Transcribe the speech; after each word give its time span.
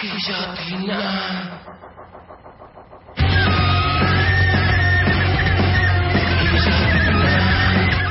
cbp.gov/careers. 0.00 1.70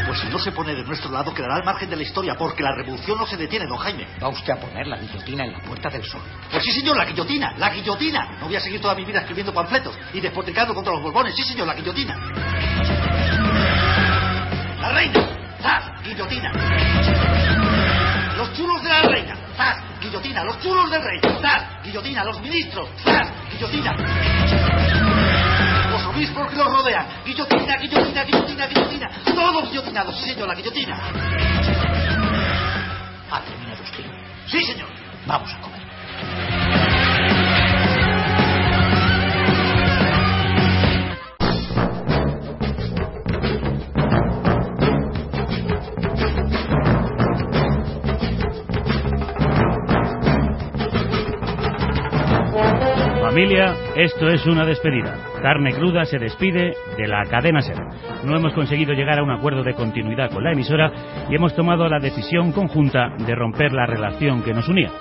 Pues 0.05 0.19
si 0.21 0.27
no 0.27 0.39
se 0.39 0.51
pone 0.51 0.73
de 0.73 0.83
nuestro 0.83 1.11
lado, 1.11 1.33
quedará 1.33 1.55
al 1.55 1.63
margen 1.63 1.89
de 1.89 1.95
la 1.95 2.03
historia, 2.03 2.35
porque 2.35 2.63
la 2.63 2.75
revolución 2.75 3.17
no 3.17 3.27
se 3.27 3.37
detiene, 3.37 3.65
don 3.67 3.77
Jaime. 3.77 4.07
Va 4.21 4.29
usted 4.29 4.53
a 4.53 4.57
poner 4.57 4.87
la 4.87 4.97
guillotina 4.97 5.45
en 5.45 5.51
la 5.53 5.59
Puerta 5.59 5.89
del 5.89 6.03
Sol. 6.03 6.21
Pues 6.51 6.63
sí, 6.63 6.71
señor, 6.71 6.97
la 6.97 7.05
guillotina, 7.05 7.53
la 7.57 7.69
guillotina. 7.69 8.37
No 8.39 8.47
voy 8.47 8.55
a 8.55 8.59
seguir 8.59 8.81
toda 8.81 8.95
mi 8.95 9.05
vida 9.05 9.19
escribiendo 9.19 9.53
panfletos 9.53 9.97
y 10.13 10.19
despotricando 10.19 10.73
contra 10.73 10.93
los 10.93 11.03
borbones. 11.03 11.35
Sí, 11.35 11.43
señor, 11.43 11.67
la 11.67 11.75
guillotina. 11.75 12.15
La 14.81 14.91
reina, 14.93 15.29
¡zas! 15.61 16.03
Guillotina. 16.03 16.51
Los 18.35 18.53
chulos 18.53 18.81
de 18.81 18.89
la 18.89 19.01
reina, 19.03 19.35
¡zas! 19.55 19.88
Guillotina. 20.01 20.43
Los 20.43 20.59
chulos 20.59 20.89
del 20.91 21.01
rey, 21.03 21.19
¡zas! 21.41 21.83
Guillotina. 21.83 22.23
Los 22.23 22.41
ministros, 22.41 22.89
¡zas! 23.03 23.29
Guillotina. 23.51 23.95
Los 25.91 26.05
obispos 26.05 26.49
que 26.49 26.55
los 26.55 26.67
rodean, 26.67 27.05
guillotina, 27.25 27.77
guillotina, 27.77 28.23
guillotina, 28.23 28.67
guillotina. 28.67 29.09
Todos 29.35 29.69
guillotinados, 29.69 30.19
sí, 30.19 30.29
señor, 30.29 30.47
la 30.47 30.55
guillotina. 30.55 30.97
¿Ha 33.31 33.41
terminado 33.41 33.83
usted? 33.83 34.05
Sí, 34.47 34.63
señor. 34.63 34.89
Vamos 35.25 35.53
a 35.53 35.61
comer. 35.61 35.78
Familia, 53.39 53.73
esto 53.95 54.27
es 54.27 54.45
una 54.47 54.65
despedida. 54.65 55.15
Carne 55.41 55.71
Cruda 55.71 56.03
se 56.03 56.19
despide 56.19 56.73
de 56.97 57.07
la 57.07 57.23
cadena 57.23 57.61
SER. 57.61 57.77
No 58.25 58.35
hemos 58.35 58.51
conseguido 58.51 58.91
llegar 58.91 59.17
a 59.17 59.23
un 59.23 59.31
acuerdo 59.31 59.63
de 59.63 59.75
continuidad 59.75 60.29
con 60.29 60.43
la 60.43 60.51
emisora 60.51 60.91
y 61.29 61.35
hemos 61.35 61.55
tomado 61.55 61.87
la 61.87 61.99
decisión 61.99 62.51
conjunta 62.51 63.13
de 63.17 63.33
romper 63.35 63.71
la 63.71 63.85
relación 63.85 64.43
que 64.43 64.53
nos 64.53 64.67
unía. 64.67 64.91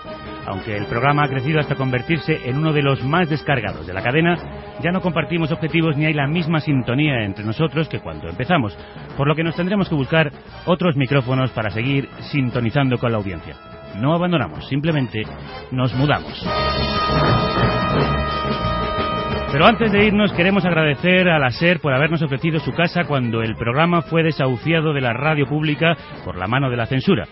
Aunque 0.46 0.76
el 0.76 0.86
programa 0.86 1.24
ha 1.24 1.28
crecido 1.28 1.58
hasta 1.58 1.74
convertirse 1.74 2.48
en 2.48 2.58
uno 2.58 2.72
de 2.72 2.82
los 2.82 3.02
más 3.02 3.28
descargados 3.28 3.88
de 3.88 3.92
la 3.92 4.04
cadena, 4.04 4.36
ya 4.84 4.92
no 4.92 5.00
compartimos 5.00 5.50
objetivos 5.50 5.96
ni 5.96 6.06
hay 6.06 6.14
la 6.14 6.28
misma 6.28 6.60
sintonía 6.60 7.24
entre 7.24 7.44
nosotros 7.44 7.88
que 7.88 7.98
cuando 7.98 8.28
empezamos, 8.28 8.78
por 9.16 9.26
lo 9.26 9.34
que 9.34 9.42
nos 9.42 9.56
tendremos 9.56 9.88
que 9.88 9.96
buscar 9.96 10.30
otros 10.64 10.94
micrófonos 10.94 11.50
para 11.50 11.70
seguir 11.70 12.08
sintonizando 12.30 12.98
con 12.98 13.10
la 13.10 13.18
audiencia. 13.18 13.56
No 13.96 14.14
abandonamos, 14.14 14.68
simplemente 14.68 15.22
nos 15.72 15.92
mudamos. 15.96 16.46
Pero 19.50 19.64
antes 19.64 19.90
de 19.90 20.04
irnos 20.04 20.32
queremos 20.34 20.66
agradecer 20.66 21.26
a 21.26 21.38
la 21.38 21.50
SER 21.50 21.80
por 21.80 21.94
habernos 21.94 22.20
ofrecido 22.20 22.60
su 22.60 22.72
casa 22.72 23.04
cuando 23.04 23.42
el 23.42 23.56
programa 23.56 24.02
fue 24.02 24.22
desahuciado 24.22 24.92
de 24.92 25.00
la 25.00 25.14
radio 25.14 25.46
pública 25.46 25.96
por 26.22 26.36
la 26.36 26.46
mano 26.46 26.68
de 26.68 26.76
la 26.76 26.84
censura. 26.84 27.26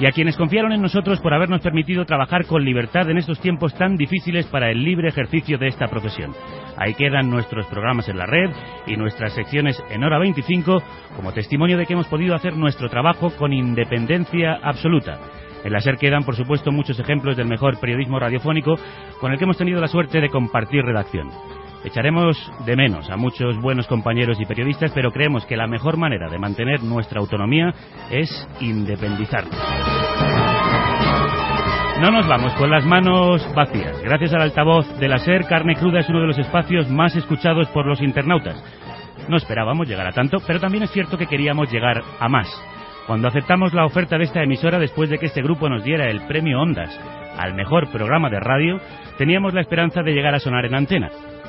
Y 0.00 0.06
a 0.06 0.12
quienes 0.12 0.36
confiaron 0.36 0.72
en 0.72 0.80
nosotros 0.80 1.20
por 1.20 1.34
habernos 1.34 1.60
permitido 1.60 2.06
trabajar 2.06 2.46
con 2.46 2.64
libertad 2.64 3.10
en 3.10 3.18
estos 3.18 3.38
tiempos 3.40 3.74
tan 3.74 3.96
difíciles 3.96 4.46
para 4.46 4.70
el 4.70 4.82
libre 4.82 5.08
ejercicio 5.08 5.58
de 5.58 5.66
esta 5.66 5.88
profesión. 5.88 6.32
Ahí 6.78 6.94
quedan 6.94 7.28
nuestros 7.28 7.66
programas 7.66 8.08
en 8.08 8.16
la 8.16 8.24
red 8.24 8.50
y 8.86 8.96
nuestras 8.96 9.34
secciones 9.34 9.82
en 9.90 10.04
hora 10.04 10.18
25 10.18 10.82
como 11.16 11.32
testimonio 11.32 11.76
de 11.76 11.84
que 11.84 11.92
hemos 11.92 12.08
podido 12.08 12.34
hacer 12.34 12.56
nuestro 12.56 12.88
trabajo 12.88 13.30
con 13.36 13.52
independencia 13.52 14.58
absoluta. 14.62 15.18
En 15.64 15.72
la 15.72 15.80
SER 15.80 15.96
quedan, 15.96 16.24
por 16.24 16.36
supuesto, 16.36 16.70
muchos 16.70 16.98
ejemplos 16.98 17.36
del 17.36 17.48
mejor 17.48 17.78
periodismo 17.80 18.18
radiofónico 18.18 18.76
con 19.20 19.32
el 19.32 19.38
que 19.38 19.44
hemos 19.44 19.58
tenido 19.58 19.80
la 19.80 19.88
suerte 19.88 20.20
de 20.20 20.30
compartir 20.30 20.84
redacción. 20.84 21.30
Echaremos 21.84 22.36
de 22.66 22.76
menos 22.76 23.08
a 23.08 23.16
muchos 23.16 23.56
buenos 23.60 23.86
compañeros 23.86 24.40
y 24.40 24.46
periodistas, 24.46 24.90
pero 24.94 25.12
creemos 25.12 25.46
que 25.46 25.56
la 25.56 25.68
mejor 25.68 25.96
manera 25.96 26.28
de 26.28 26.38
mantener 26.38 26.82
nuestra 26.82 27.20
autonomía 27.20 27.72
es 28.10 28.48
independizarnos. 28.60 29.56
No 32.00 32.10
nos 32.12 32.28
vamos 32.28 32.54
con 32.54 32.70
las 32.70 32.84
manos 32.84 33.44
vacías. 33.54 34.00
Gracias 34.02 34.32
al 34.32 34.42
altavoz 34.42 34.86
de 34.98 35.08
la 35.08 35.18
SER, 35.18 35.46
Carne 35.46 35.74
Cruda 35.74 36.00
es 36.00 36.08
uno 36.08 36.20
de 36.20 36.28
los 36.28 36.38
espacios 36.38 36.88
más 36.88 37.16
escuchados 37.16 37.68
por 37.68 37.86
los 37.86 38.00
internautas. 38.00 38.62
No 39.28 39.36
esperábamos 39.36 39.88
llegar 39.88 40.06
a 40.06 40.12
tanto, 40.12 40.38
pero 40.46 40.60
también 40.60 40.84
es 40.84 40.90
cierto 40.90 41.18
que 41.18 41.26
queríamos 41.26 41.70
llegar 41.72 42.02
a 42.20 42.28
más. 42.28 42.48
Cuando 43.08 43.28
aceptamos 43.28 43.72
la 43.72 43.86
oferta 43.86 44.18
de 44.18 44.24
esta 44.24 44.42
emisora 44.42 44.78
después 44.78 45.08
de 45.08 45.16
que 45.18 45.26
este 45.26 45.40
grupo 45.40 45.66
nos 45.70 45.82
diera 45.82 46.10
el 46.10 46.20
premio 46.26 46.60
Ondas 46.60 46.94
al 47.38 47.54
mejor 47.54 47.90
programa 47.90 48.28
de 48.28 48.38
radio, 48.38 48.78
teníamos 49.16 49.54
la 49.54 49.62
esperanza 49.62 50.02
de 50.02 50.12
llegar 50.12 50.34
a 50.34 50.38
sonar 50.38 50.66
en 50.66 50.74
antena. 50.74 51.08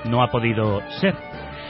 No 0.09 0.23
ha 0.23 0.31
podido 0.31 0.79
ser. 1.01 1.15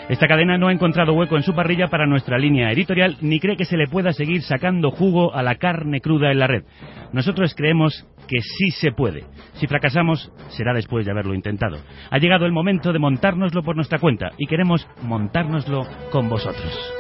Esta 0.08 0.28
cadena 0.28 0.60
no 0.60 0.68
ha 0.68 0.74
encontrado 0.74 1.14
hueco 1.14 1.38
en 1.38 1.42
su 1.42 1.56
parrilla 1.56 1.88
para 1.88 2.06
nuestra 2.06 2.38
línea 2.38 2.72
editorial 2.72 3.18
ni 3.22 3.40
cree 3.40 3.58
que 3.58 3.66
se 3.66 3.78
le 3.78 3.88
pueda 3.88 4.14
seguir 4.14 4.44
sacando 4.44 4.92
jugo 4.92 5.34
a 5.34 5.42
la 5.42 5.56
carne 5.56 6.02
cruda 6.02 6.32
en 6.32 6.38
la 6.38 6.46
red. 6.46 6.66
Nosotros 7.12 7.56
creemos 7.56 8.08
que 8.28 8.42
sí 8.42 8.70
se 8.70 8.92
puede. 8.92 9.24
Si 9.54 9.66
fracasamos, 9.66 10.32
será 10.50 10.76
después 10.76 11.04
de 11.08 11.14
haberlo 11.14 11.34
intentado. 11.34 11.80
Ha 12.12 12.20
llegado 12.20 12.46
el 12.46 12.52
momento 12.52 12.94
de 12.94 13.00
montárnoslo 13.00 13.64
por 13.64 13.76
nuestra 13.76 13.98
cuenta 13.98 14.34
y 14.38 14.46
queremos 14.46 14.88
montárnoslo 15.02 15.88
con 16.12 16.30
vosotros. 16.30 16.94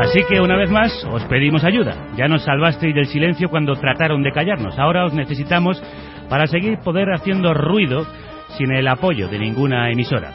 Así 0.00 0.20
que 0.28 0.40
una 0.40 0.56
vez 0.56 0.70
más 0.70 1.04
os 1.10 1.24
pedimos 1.24 1.64
ayuda. 1.64 1.96
Ya 2.16 2.28
nos 2.28 2.44
salvasteis 2.44 2.94
del 2.94 3.06
silencio 3.06 3.48
cuando 3.48 3.74
trataron 3.74 4.22
de 4.22 4.30
callarnos. 4.30 4.78
Ahora 4.78 5.04
os 5.04 5.12
necesitamos 5.12 5.82
para 6.28 6.46
seguir 6.46 6.78
poder 6.78 7.12
haciendo 7.12 7.52
ruido 7.52 8.06
sin 8.56 8.72
el 8.72 8.86
apoyo 8.86 9.28
de 9.28 9.40
ninguna 9.40 9.90
emisora. 9.90 10.32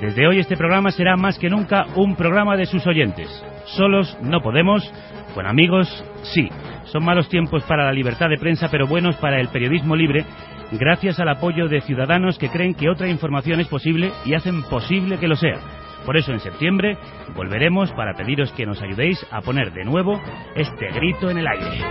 Desde 0.00 0.26
hoy 0.28 0.40
este 0.40 0.56
programa 0.58 0.90
será 0.90 1.16
más 1.16 1.38
que 1.38 1.48
nunca 1.48 1.86
un 1.96 2.16
programa 2.16 2.56
de 2.56 2.66
sus 2.66 2.86
oyentes. 2.86 3.28
Solos 3.64 4.16
no 4.22 4.40
podemos, 4.40 4.92
con 5.34 5.46
amigos 5.46 5.88
sí. 6.22 6.48
Son 6.84 7.02
malos 7.02 7.30
tiempos 7.30 7.64
para 7.64 7.86
la 7.86 7.92
libertad 7.92 8.28
de 8.28 8.38
prensa, 8.38 8.68
pero 8.70 8.86
buenos 8.86 9.16
para 9.16 9.40
el 9.40 9.48
periodismo 9.48 9.96
libre, 9.96 10.24
gracias 10.72 11.18
al 11.18 11.30
apoyo 11.30 11.66
de 11.68 11.80
ciudadanos 11.80 12.38
que 12.38 12.50
creen 12.50 12.74
que 12.74 12.90
otra 12.90 13.08
información 13.08 13.60
es 13.60 13.68
posible 13.68 14.12
y 14.26 14.34
hacen 14.34 14.62
posible 14.64 15.18
que 15.18 15.28
lo 15.28 15.36
sea. 15.36 15.87
Por 16.04 16.16
eso 16.16 16.32
en 16.32 16.40
septiembre 16.40 16.96
volveremos 17.34 17.92
para 17.92 18.14
pediros 18.14 18.52
que 18.52 18.66
nos 18.66 18.80
ayudéis 18.82 19.24
a 19.30 19.40
poner 19.40 19.72
de 19.72 19.84
nuevo 19.84 20.20
este 20.54 20.88
grito 20.92 21.30
en 21.30 21.38
el 21.38 21.46
aire. 21.46 21.84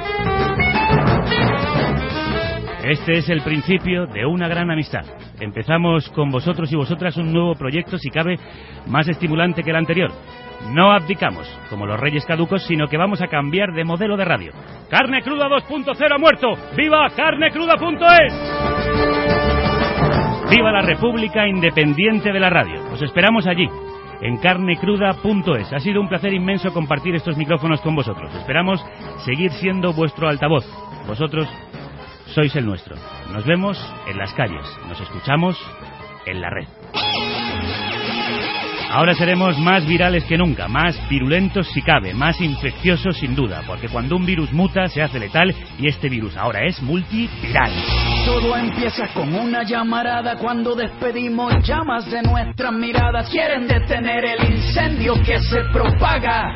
Este 2.84 3.18
es 3.18 3.28
el 3.30 3.42
principio 3.42 4.06
de 4.08 4.26
una 4.26 4.48
gran 4.48 4.72
amistad. 4.72 5.04
Empezamos 5.40 6.10
con 6.12 6.30
vosotros 6.30 6.72
y 6.72 6.76
vosotras 6.78 7.18
un 7.18 7.34
nuevo 7.34 7.54
proyecto, 7.56 7.98
si 7.98 8.10
cabe, 8.10 8.40
más 8.88 9.08
estimulante 9.10 9.62
que 9.62 9.72
el 9.72 9.76
anterior. 9.76 10.10
No 10.72 10.92
abdicamos, 10.92 11.48
como 11.70 11.86
los 11.86 12.00
reyes 12.00 12.26
caducos, 12.26 12.66
sino 12.66 12.88
que 12.88 12.98
vamos 12.98 13.22
a 13.22 13.28
cambiar 13.28 13.74
de 13.74 13.84
modelo 13.84 14.16
de 14.16 14.26
radio. 14.26 14.52
Carne 14.90 15.22
Cruda 15.22 15.48
2.0 15.48 16.16
ha 16.16 16.18
muerto. 16.18 16.54
¡Viva 16.76 17.08
carnecruda.es! 17.16 18.34
¡Viva 20.50 20.72
la 20.72 20.82
República 20.82 21.46
Independiente 21.46 22.32
de 22.32 22.40
la 22.40 22.50
Radio! 22.50 22.86
Os 22.92 23.02
esperamos 23.02 23.46
allí, 23.48 23.68
en 24.22 24.38
carnecruda.es. 24.38 25.74
Ha 25.74 25.80
sido 25.80 26.02
un 26.02 26.10
placer 26.10 26.34
inmenso 26.34 26.74
compartir 26.74 27.16
estos 27.16 27.38
micrófonos 27.38 27.82
con 27.82 27.96
vosotros. 27.96 28.34
Esperamos 28.36 28.84
seguir 29.26 29.52
siendo 29.52 29.94
vuestro 29.94 30.28
altavoz. 30.28 30.66
Vosotros 31.08 31.48
sois 32.34 32.56
el 32.56 32.66
nuestro. 32.66 32.96
Nos 33.32 33.46
vemos 33.46 33.78
en 34.08 34.18
las 34.18 34.34
calles, 34.34 34.66
nos 34.88 35.00
escuchamos 35.00 35.58
en 36.26 36.42
la 36.42 36.50
red. 36.50 36.68
Ahora 38.90 39.14
seremos 39.14 39.58
más 39.60 39.86
virales 39.86 40.24
que 40.24 40.38
nunca, 40.38 40.68
más 40.68 40.98
virulentos 41.10 41.68
si 41.74 41.82
cabe, 41.82 42.14
más 42.14 42.40
infecciosos 42.40 43.18
sin 43.18 43.36
duda, 43.36 43.62
porque 43.68 43.90
cuando 43.90 44.16
un 44.16 44.26
virus 44.26 44.52
muta 44.54 44.88
se 44.88 45.02
hace 45.02 45.20
letal 45.20 45.54
y 45.78 45.88
este 45.88 46.08
virus 46.08 46.38
ahora 46.38 46.66
es 46.66 46.82
multiviral. 46.82 47.72
Todo 48.26 48.56
empieza 48.56 49.08
con 49.14 49.34
una 49.34 49.64
llamarada 49.64 50.38
cuando 50.38 50.74
despedimos 50.74 51.54
llamas 51.68 52.10
de 52.10 52.22
nuestras 52.22 52.72
miradas. 52.74 53.30
Quieren 53.30 53.68
detener 53.68 54.24
el 54.24 54.54
incendio 54.54 55.16
que 55.22 55.40
se 55.40 55.64
propaga, 55.74 56.56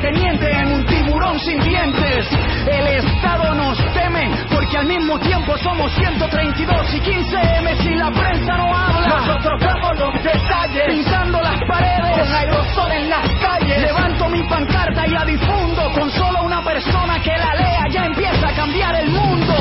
teniente 0.00 0.50
en 0.50 0.66
un 0.72 0.84
tiburón 0.86 1.38
sin 1.38 1.60
dientes. 1.60 2.26
El 2.66 2.86
Estado 2.86 3.54
nos 3.54 3.78
teme, 3.94 4.30
porque 4.50 4.76
al 4.76 4.86
mismo 4.86 5.18
tiempo 5.20 5.56
somos 5.58 5.92
132 5.94 6.94
y 6.94 7.00
15 7.00 7.36
M 7.58 7.76
si 7.76 7.94
la 7.94 8.10
prensa 8.10 8.56
no 8.56 8.76
habla. 8.76 9.08
Nosotros 9.08 9.60
damos 9.60 9.98
los 9.98 10.22
detalles, 10.22 10.84
pintando 10.88 11.40
las 11.40 11.60
paredes, 11.68 12.18
con 12.18 12.32
aerosol 12.32 12.92
en 12.92 13.10
las 13.10 13.28
calles. 13.40 13.82
Levanto 13.82 14.28
mi 14.28 14.42
pancarta 14.44 15.06
y 15.06 15.10
la 15.10 15.24
difundo, 15.24 15.90
con 15.92 16.10
solo 16.10 16.42
una 16.42 16.62
persona 16.62 17.20
que 17.22 17.30
la 17.30 17.54
lea 17.54 17.84
ya 17.90 18.04
empieza 18.06 18.48
a 18.48 18.54
cambiar 18.54 18.94
el 18.96 19.10
mundo. 19.10 19.54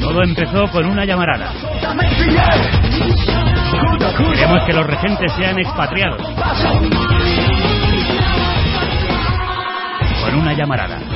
Todo 0.00 0.22
empezó 0.22 0.70
con 0.70 0.86
una 0.86 1.04
llamarada. 1.04 1.52
Queremos 4.32 4.62
que 4.66 4.72
los 4.72 4.86
regentes 4.86 5.32
sean 5.32 5.58
expatriados. 5.58 6.22
Con 10.26 10.34
una 10.40 10.52
llamarada. 10.54 10.98
Que 10.98 11.06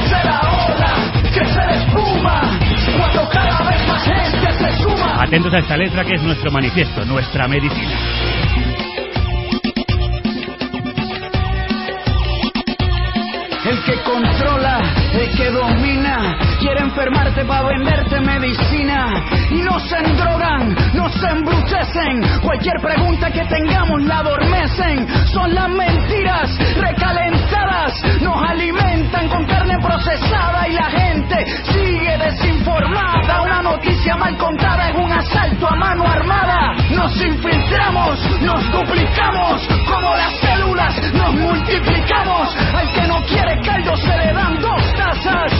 se 0.00 0.24
la 0.24 0.40
ola, 0.40 1.12
que 1.22 1.44
se 1.44 1.54
la 1.54 1.74
espuma, 1.74 2.58
cuando 2.96 3.28
cada 3.28 3.70
vez 3.70 3.86
más 3.86 4.02
gente 4.04 4.50
se 4.52 4.72
suma. 4.82 5.22
Atentos 5.22 5.52
a 5.52 5.58
esta 5.58 5.76
letra 5.76 6.02
que 6.02 6.14
es 6.14 6.22
nuestro 6.22 6.50
manifiesto, 6.50 7.04
nuestra 7.04 7.46
medicina. 7.46 7.98
El 13.66 13.84
que 13.84 14.02
controla, 14.02 14.80
el 15.14 15.36
que 15.36 15.50
domina, 15.50 16.36
quiere 16.60 16.80
enfermarte 16.80 17.44
para 17.44 17.68
venderte 17.68 18.20
medicina. 18.20 19.12
Y 19.50 19.62
no 19.62 19.78
se 19.80 19.96
endrogan, 19.96 20.74
no 20.94 21.08
se 21.08 21.26
embrutecen. 21.26 22.40
Cualquier 22.42 22.80
pregunta 22.80 23.30
que 23.30 23.44
tengamos 23.44 24.02
la 24.02 24.18
adormecen. 24.18 25.06
Son 25.28 25.54
las 25.54 25.68
mentiras 25.68 26.50
recalentadas, 26.76 27.33
nos 28.22 28.50
alimentan 28.50 29.28
con 29.28 29.44
carne 29.44 29.76
procesada 29.78 30.66
y 30.68 30.72
la 30.72 30.90
gente 30.90 31.44
sigue 31.70 32.16
desinformada. 32.16 33.42
Una 33.42 33.60
noticia 33.60 34.16
mal 34.16 34.34
contada 34.38 34.88
es 34.88 34.96
un 34.96 35.12
asalto 35.12 35.68
a 35.68 35.76
mano 35.76 36.06
armada. 36.06 36.74
Nos 36.90 37.14
infiltramos, 37.20 38.18
nos 38.40 38.72
duplicamos, 38.72 39.68
como 39.86 40.14
las 40.16 40.32
células 40.40 41.12
nos 41.12 41.34
multiplicamos. 41.34 42.56
Al 42.74 42.92
que 42.94 43.02
no 43.06 43.22
quiere 43.26 43.60
caldo 43.60 43.96
se 43.96 44.16
le 44.16 44.32
dan 44.32 44.60
dos 44.62 44.94
tazas. 44.96 45.52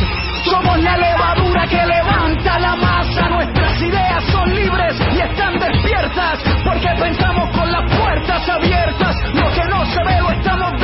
Somos 0.44 0.79
la 0.79 0.97
levadura 0.97 1.67
que 1.67 1.87
levanta 1.87 2.59
la 2.59 2.76
masa. 2.76 3.29
Nuestras 3.29 3.82
ideas 3.82 4.25
son 4.32 4.55
libres 4.55 4.97
y 5.12 5.21
están 5.21 5.59
despiertas. 5.59 6.38
Porque 6.65 6.88
pensamos 6.99 7.50
con 7.50 7.71
las 7.71 7.99
puertas 7.99 8.49
abiertas. 8.49 9.15
Lo 9.35 9.50
que 9.53 9.65
no 9.69 9.85
se 9.85 10.05
ve 10.05 10.21
lo 10.23 10.31
estamos 10.31 10.73
viendo. 10.73 10.84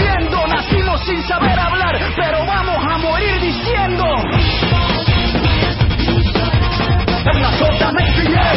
Nacimos 0.71 1.01
sin 1.05 1.21
saber 1.25 1.59
hablar, 1.59 1.99
pero 2.15 2.47
vamos 2.47 2.77
a 2.89 2.99
morir 2.99 3.41
diciendo. 3.41 4.05
En 7.25 7.43
la 7.43 7.53
sota 7.59 7.91
me 7.93 8.05
pillé. 8.13 8.51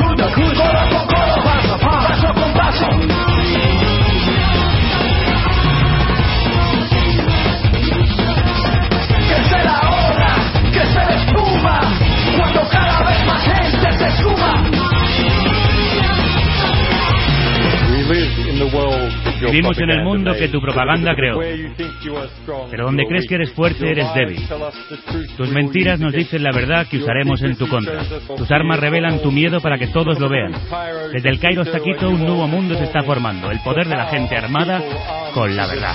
Codo 0.00 0.30
con 0.34 1.06
codo, 1.06 1.42
paso, 1.44 1.78
paso 1.78 2.34
con 2.34 2.52
paso. 2.54 2.88
se 9.48 9.64
la 9.64 9.80
ola, 9.80 10.34
se 10.72 11.04
la 11.04 11.14
espuma, 11.14 11.80
cuando 12.36 12.68
cada 12.68 13.02
vez 13.04 13.26
más 13.26 13.42
gente 13.44 13.92
se 13.92 14.22
suma. 14.22 14.89
Vivimos 19.40 19.78
en 19.78 19.90
el 19.90 20.04
mundo 20.04 20.34
que 20.34 20.48
tu 20.48 20.60
propaganda 20.60 21.14
creó. 21.14 21.40
Pero 22.70 22.84
donde 22.84 23.06
crees 23.06 23.26
que 23.26 23.36
eres 23.36 23.52
fuerte, 23.52 23.90
eres 23.90 24.06
débil. 24.14 24.42
Tus 25.36 25.48
mentiras 25.50 25.98
nos 25.98 26.12
dicen 26.12 26.42
la 26.42 26.52
verdad 26.52 26.86
que 26.86 26.98
usaremos 26.98 27.42
en 27.42 27.56
tu 27.56 27.66
contra. 27.68 28.02
Tus 28.36 28.50
armas 28.50 28.78
revelan 28.78 29.20
tu 29.22 29.32
miedo 29.32 29.60
para 29.60 29.78
que 29.78 29.88
todos 29.88 30.18
lo 30.18 30.28
vean. 30.28 30.52
Desde 31.12 31.28
el 31.30 31.40
Cairo 31.40 31.62
hasta 31.62 31.80
Quito, 31.80 32.10
un 32.10 32.20
nuevo 32.20 32.46
mundo 32.46 32.74
se 32.76 32.84
está 32.84 33.02
formando. 33.02 33.50
El 33.50 33.60
poder 33.60 33.88
de 33.88 33.96
la 33.96 34.06
gente 34.06 34.36
armada 34.36 34.82
con 35.32 35.56
la 35.56 35.66
verdad. 35.66 35.94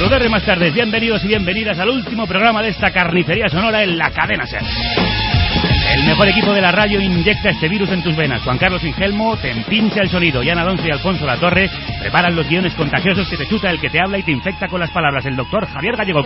Ruder 0.00 0.30
más 0.30 0.44
tardes, 0.46 0.72
bienvenidos 0.72 1.22
y 1.24 1.28
bienvenidas 1.28 1.78
al 1.78 1.90
último 1.90 2.26
programa 2.26 2.62
de 2.62 2.70
esta 2.70 2.90
carnicería 2.90 3.48
sonora 3.48 3.82
en 3.82 3.98
la 3.98 4.10
cadena 4.10 4.46
SER. 4.46 4.62
El 5.92 6.04
mejor 6.04 6.28
equipo 6.28 6.52
de 6.52 6.60
la 6.60 6.70
radio 6.70 7.00
inyecta 7.00 7.50
este 7.50 7.68
virus 7.68 7.90
en 7.90 8.02
tus 8.02 8.14
venas. 8.14 8.42
Juan 8.42 8.58
Carlos 8.58 8.84
Ingelmo 8.84 9.36
te 9.36 9.50
empincha 9.50 10.00
el 10.02 10.08
sonido. 10.08 10.40
Jan 10.44 10.58
Alonso 10.58 10.86
y 10.86 10.90
Alfonso 10.90 11.26
Latorre 11.26 11.68
preparan 12.00 12.36
los 12.36 12.48
guiones 12.48 12.74
contagiosos 12.74 13.28
que 13.28 13.36
te 13.36 13.46
chuta 13.46 13.70
el 13.70 13.80
que 13.80 13.90
te 13.90 14.00
habla 14.00 14.18
y 14.18 14.22
te 14.22 14.30
infecta 14.30 14.68
con 14.68 14.80
las 14.80 14.90
palabras. 14.90 15.26
El 15.26 15.36
doctor 15.36 15.66
Javier 15.66 15.96
Gallego. 15.96 16.24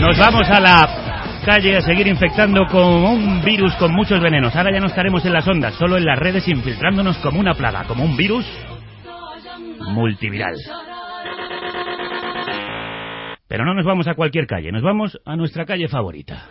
Nos 0.00 0.16
vamos 0.16 0.48
a 0.48 0.60
la 0.60 1.42
calle 1.44 1.76
a 1.76 1.80
seguir 1.80 2.06
infectando 2.06 2.66
como 2.70 3.10
un 3.10 3.42
virus 3.42 3.74
con 3.76 3.92
muchos 3.92 4.20
venenos. 4.20 4.54
Ahora 4.54 4.72
ya 4.72 4.78
no 4.78 4.86
estaremos 4.86 5.24
en 5.24 5.32
las 5.32 5.46
ondas, 5.48 5.74
solo 5.74 5.96
en 5.96 6.04
las 6.04 6.16
redes 6.16 6.46
infiltrándonos 6.46 7.18
como 7.18 7.40
una 7.40 7.54
plaga, 7.54 7.84
como 7.84 8.04
un 8.04 8.16
virus 8.16 8.46
multiviral. 9.90 10.54
Pero 13.48 13.64
no 13.64 13.74
nos 13.74 13.84
vamos 13.84 14.06
a 14.06 14.14
cualquier 14.14 14.46
calle, 14.46 14.70
nos 14.70 14.82
vamos 14.82 15.20
a 15.24 15.34
nuestra 15.34 15.64
calle 15.64 15.88
favorita. 15.88 16.44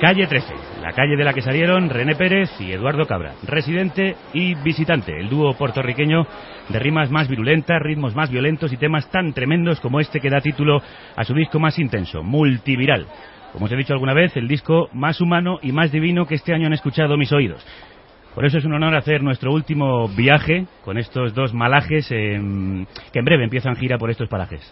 Calle 0.00 0.26
13, 0.26 0.54
la 0.80 0.92
calle 0.92 1.14
de 1.14 1.24
la 1.24 1.34
que 1.34 1.42
salieron 1.42 1.90
René 1.90 2.14
Pérez 2.14 2.48
y 2.58 2.72
Eduardo 2.72 3.04
Cabra, 3.06 3.34
residente 3.42 4.16
y 4.32 4.54
visitante, 4.54 5.12
el 5.20 5.28
dúo 5.28 5.52
puertorriqueño 5.52 6.26
de 6.70 6.78
rimas 6.78 7.10
más 7.10 7.28
virulentas, 7.28 7.82
ritmos 7.82 8.16
más 8.16 8.30
violentos 8.30 8.72
y 8.72 8.78
temas 8.78 9.10
tan 9.10 9.34
tremendos 9.34 9.78
como 9.80 10.00
este 10.00 10.18
que 10.18 10.30
da 10.30 10.40
título 10.40 10.80
a 11.14 11.24
su 11.24 11.34
disco 11.34 11.60
más 11.60 11.78
intenso, 11.78 12.22
Multiviral. 12.22 13.06
Como 13.52 13.66
os 13.66 13.72
he 13.72 13.76
dicho 13.76 13.92
alguna 13.92 14.14
vez, 14.14 14.34
el 14.38 14.48
disco 14.48 14.88
más 14.94 15.20
humano 15.20 15.58
y 15.60 15.70
más 15.70 15.92
divino 15.92 16.24
que 16.24 16.36
este 16.36 16.54
año 16.54 16.68
han 16.68 16.72
escuchado 16.72 17.18
mis 17.18 17.32
oídos. 17.32 17.62
Por 18.34 18.46
eso 18.46 18.56
es 18.56 18.64
un 18.64 18.72
honor 18.72 18.94
hacer 18.94 19.22
nuestro 19.22 19.52
último 19.52 20.08
viaje 20.08 20.64
con 20.82 20.96
estos 20.96 21.34
dos 21.34 21.52
malajes 21.52 22.08
que 22.08 22.36
en 22.36 22.86
breve 23.24 23.44
empiezan 23.44 23.76
gira 23.76 23.98
por 23.98 24.10
estos 24.10 24.30
parajes. 24.30 24.62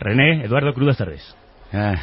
René, 0.00 0.44
Eduardo, 0.44 0.74
crudas 0.74 0.98
tardes. 0.98 1.36
Ah, 1.72 1.94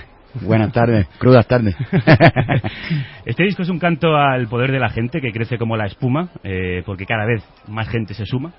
buenas 0.41 0.71
tardes, 0.71 1.07
crudas 1.17 1.47
tardes. 1.47 1.75
Este 3.25 3.43
disco 3.43 3.63
es 3.63 3.69
un 3.69 3.79
canto 3.79 4.15
al 4.15 4.47
poder 4.47 4.71
de 4.71 4.79
la 4.79 4.89
gente 4.89 5.21
que 5.21 5.31
crece 5.31 5.57
como 5.57 5.77
la 5.77 5.85
espuma, 5.85 6.29
eh, 6.43 6.83
porque 6.85 7.05
cada 7.05 7.25
vez 7.25 7.43
más 7.67 7.87
gente 7.87 8.13
se 8.13 8.25
suma. 8.25 8.53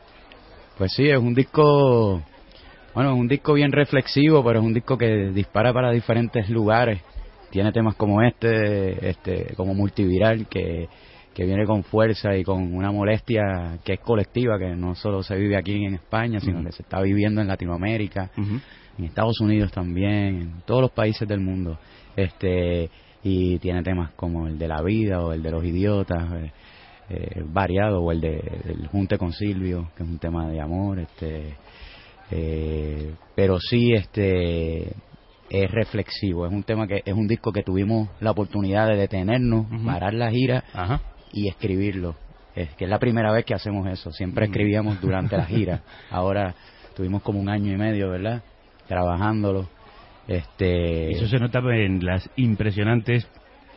Pues 0.79 0.93
sí, 0.93 1.09
es 1.09 1.19
un 1.19 1.35
disco, 1.35 2.23
bueno, 2.95 3.13
es 3.13 3.19
un 3.19 3.29
disco 3.29 3.53
bien 3.55 3.73
reflexivo, 3.73 4.43
pero 4.43 4.61
es 4.61 4.65
un 4.65 4.75
disco 4.75 4.97
que 4.97 5.31
dispara 5.31 5.73
para 5.73 5.91
diferentes 5.91 6.49
lugares. 6.49 7.01
Tiene 7.51 7.73
temas 7.73 7.95
como 7.95 8.23
este, 8.23 9.11
este, 9.11 9.55
como 9.55 9.75
multiviral, 9.75 10.47
que, 10.49 10.89
que 11.35 11.45
viene 11.45 11.67
con 11.67 11.85
fuerza 11.85 12.35
y 12.37 12.43
con 12.43 12.75
una 12.75 12.91
molestia 12.91 13.79
que 13.85 13.95
es 13.95 14.01
colectiva, 14.01 14.59
que 14.59 14.75
no 14.75 14.95
solo 14.95 15.23
se 15.23 15.37
vive 15.37 15.57
aquí 15.57 15.85
en 15.85 15.95
España, 15.95 16.41
sino 16.41 16.65
que 16.65 16.73
se 16.73 16.83
está 16.83 17.01
viviendo 17.03 17.41
en 17.41 17.49
Latinoamérica. 17.49 18.31
En 18.99 19.05
Estados 19.05 19.41
Unidos 19.41 19.73
también, 19.73 20.41
en 20.41 20.63
todos 20.65 20.83
los 20.83 20.91
países 20.91 21.27
del 21.29 21.41
mundo. 21.41 21.79
Este, 22.17 22.91
y 23.23 23.59
tiene 23.59 23.83
temas 23.83 24.13
como 24.13 24.47
el 24.47 24.59
de 24.59 24.69
la 24.69 24.83
vida 24.83 25.21
o 25.21 25.33
el 25.33 25.43
de 25.43 25.51
los 25.51 25.65
idiotas. 25.65 26.33
eh, 26.33 26.53
eh, 27.11 27.45
variado, 27.45 28.01
o 28.01 28.13
el 28.13 28.21
de 28.23 28.41
el 28.65 28.87
Junte 28.87 29.19
con 29.19 29.31
Silvio, 29.31 29.91
que 29.95 30.03
es 30.03 30.09
un 30.09 30.19
tema 30.19 30.49
de 30.49 30.59
amor, 30.59 30.99
este, 31.01 31.55
eh, 32.31 33.13
pero 33.37 33.59
sí, 33.61 33.93
este, 33.93 34.89
es 35.51 35.71
reflexivo, 35.71 36.47
es 36.47 36.53
un 36.53 36.63
tema 36.63 36.87
que 36.87 37.03
es 37.05 37.13
un 37.13 37.27
disco 37.27 37.53
que 37.53 37.63
tuvimos 37.63 38.09
la 38.21 38.31
oportunidad 38.31 38.89
de 38.89 38.97
detenernos, 38.97 39.67
parar 39.85 40.15
la 40.15 40.31
gira 40.31 40.65
y 41.31 41.49
escribirlo. 41.49 42.17
Es 42.57 42.73
que 42.75 42.85
es 42.85 42.91
la 42.91 42.99
primera 42.99 43.33
vez 43.33 43.45
que 43.45 43.53
hacemos 43.53 43.87
eso. 43.89 44.11
Siempre 44.11 44.47
escribíamos 44.47 44.99
durante 45.01 45.37
la 45.37 45.45
gira. 45.45 45.83
Ahora 46.11 46.55
tuvimos 46.97 47.21
como 47.23 47.39
un 47.39 47.51
año 47.51 47.71
y 47.71 47.77
medio, 47.77 48.09
¿verdad? 48.09 48.43
Trabajándolo. 48.87 49.69
Este... 50.27 51.11
Eso 51.11 51.27
se 51.27 51.39
nota 51.39 51.61
en 51.75 52.05
las 52.05 52.29
impresionantes 52.37 53.29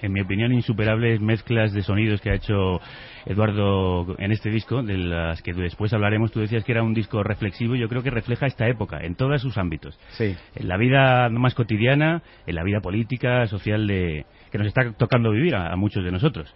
en 0.02 0.14
mi 0.14 0.22
opinión, 0.22 0.54
insuperables 0.54 1.20
mezclas 1.22 1.74
de 1.74 1.82
sonidos 1.82 2.22
que 2.22 2.30
ha 2.30 2.36
hecho 2.36 2.80
Eduardo 3.26 4.16
en 4.20 4.32
este 4.32 4.50
disco, 4.50 4.84
de 4.84 4.98
las 4.98 5.42
que 5.42 5.54
después 5.54 5.94
hablaremos. 5.94 6.32
Tú 6.32 6.40
decías 6.40 6.64
que 6.64 6.72
era 6.72 6.84
un 6.84 6.94
disco 6.94 7.24
reflexivo 7.24 7.76
y 7.76 7.80
yo 7.80 7.90
creo 7.90 8.04
que 8.04 8.10
refleja 8.10 8.46
esta 8.46 8.68
época 8.68 9.00
en 9.02 9.16
todos 9.16 9.42
sus 9.42 9.58
ámbitos. 9.58 10.00
Sí. 10.12 10.36
En 10.56 10.68
la 10.68 10.78
vida 10.78 11.30
más 11.30 11.56
cotidiana, 11.56 12.22
en 12.46 12.56
la 12.56 12.64
vida 12.64 12.80
política, 12.80 13.48
social 13.48 13.88
de, 13.88 14.26
que 14.52 14.58
nos 14.58 14.68
está 14.68 14.94
tocando 14.94 15.32
vivir 15.32 15.56
a, 15.56 15.76
muchos 15.76 16.04
de 16.04 16.12
nosotros. 16.12 16.54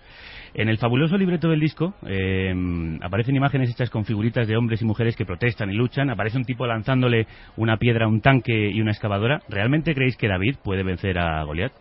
En 0.53 0.67
el 0.67 0.77
fabuloso 0.77 1.17
libreto 1.17 1.49
del 1.49 1.59
disco 1.59 1.93
eh, 2.05 2.53
aparecen 3.01 3.35
imágenes 3.35 3.69
hechas 3.69 3.89
con 3.89 4.03
figuritas 4.03 4.47
de 4.47 4.57
hombres 4.57 4.81
y 4.81 4.85
mujeres 4.85 5.15
que 5.15 5.25
protestan 5.25 5.71
y 5.71 5.75
luchan. 5.75 6.09
Aparece 6.09 6.37
un 6.37 6.43
tipo 6.43 6.65
lanzándole 6.67 7.27
una 7.57 7.77
piedra 7.77 8.05
a 8.05 8.09
un 8.09 8.21
tanque 8.21 8.69
y 8.69 8.81
una 8.81 8.91
excavadora. 8.91 9.41
¿Realmente 9.47 9.95
creéis 9.95 10.17
que 10.17 10.27
David 10.27 10.57
puede 10.63 10.83
vencer 10.83 11.17
a 11.19 11.43
Goliat? 11.43 11.71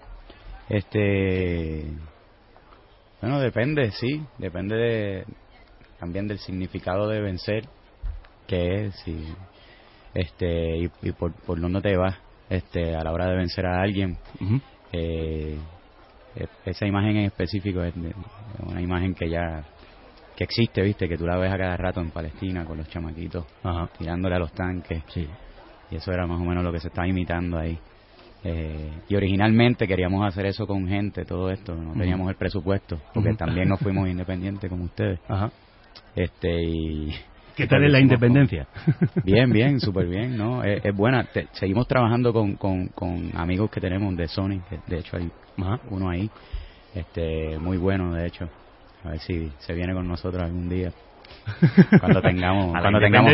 Este, 0.69 1.85
bueno, 3.21 3.41
depende, 3.41 3.91
sí, 3.91 4.23
depende 4.39 4.77
de, 4.77 5.25
también 5.99 6.27
del 6.27 6.39
significado 6.39 7.09
de 7.09 7.21
vencer, 7.21 7.65
que 8.47 8.87
es, 8.87 8.95
si, 9.05 9.17
este, 10.15 10.79
y, 10.79 11.13
por, 11.13 11.33
por 11.33 11.61
dónde 11.61 11.83
te 11.83 11.97
vas, 11.97 12.17
este, 12.49 12.95
a 12.95 13.05
la 13.05 13.13
hora 13.13 13.27
de 13.27 13.37
vencer 13.37 13.67
a 13.67 13.83
alguien. 13.83 14.17
Eh, 14.93 15.59
esa 16.65 16.87
imagen 16.87 17.17
en 17.17 17.25
específico 17.27 17.83
es 17.83 17.95
una 18.67 18.81
imagen 18.81 19.15
que 19.15 19.29
ya 19.29 19.65
que 20.37 20.45
existe, 20.45 20.81
viste, 20.81 21.07
que 21.07 21.19
tú 21.19 21.27
la 21.27 21.37
ves 21.37 21.53
a 21.53 21.59
cada 21.59 21.77
rato 21.77 22.01
en 22.01 22.11
Palestina 22.11 22.65
con 22.65 22.79
los 22.79 22.89
chamaquitos 22.89 23.45
tirándole 23.99 24.37
a 24.37 24.39
los 24.39 24.53
tanques. 24.53 25.03
Sí. 25.09 25.29
Y 25.91 25.97
eso 25.97 26.13
era 26.13 26.27
más 26.27 26.41
o 26.41 26.45
menos 26.45 26.65
lo 26.65 26.73
que 26.73 26.81
se 26.81 26.89
estaba 26.89 27.07
imitando 27.07 27.59
ahí. 27.59 27.79
Eh, 28.43 28.91
y 29.09 29.17
originalmente 29.17 29.87
queríamos 29.87 30.27
hacer 30.27 30.47
eso 30.47 30.67
con 30.67 30.89
gente, 30.89 31.27
todo 31.27 31.51
esto, 31.51 31.75
no 31.75 31.93
teníamos 31.93 32.31
el 32.31 32.37
presupuesto, 32.37 32.99
porque 33.13 33.35
también 33.35 33.69
nos 33.69 33.81
fuimos 33.81 34.09
independientes 34.09 34.71
como 34.71 34.85
ustedes. 34.85 35.21
Ajá. 35.29 35.51
Este, 36.17 36.63
y, 36.63 37.15
¿Qué 37.57 37.67
tal 37.67 37.85
es 37.85 37.93
la 37.93 38.01
independencia? 38.01 38.67
Bien, 39.25 39.51
bien, 39.51 39.81
súper 39.81 40.07
bien, 40.07 40.37
¿no? 40.37 40.63
Es, 40.65 40.95
buena. 40.95 41.27
seguimos 41.53 41.87
trabajando 41.87 42.33
con, 42.33 42.57
con, 42.57 42.89
con, 42.89 43.31
amigos 43.35 43.71
que 43.71 43.81
tenemos 43.81 44.17
de 44.17 44.29
Sony, 44.29 44.61
de 44.87 44.99
hecho 44.99 45.17
hay 45.17 45.31
uno 45.91 46.11
ahí, 46.11 46.31
este, 46.95 47.59
muy 47.59 47.77
bueno, 47.77 48.15
de 48.15 48.27
hecho. 48.27 48.49
A 49.05 49.11
ver 49.11 49.19
si 49.21 49.51
se 49.59 49.73
viene 49.75 49.95
con 49.95 50.07
nosotros 50.07 50.43
algún 50.43 50.69
día 50.69 50.93
cuando 52.01 52.21
tengamos 52.21 52.73
cuando 52.81 53.01
tengamos 53.01 53.33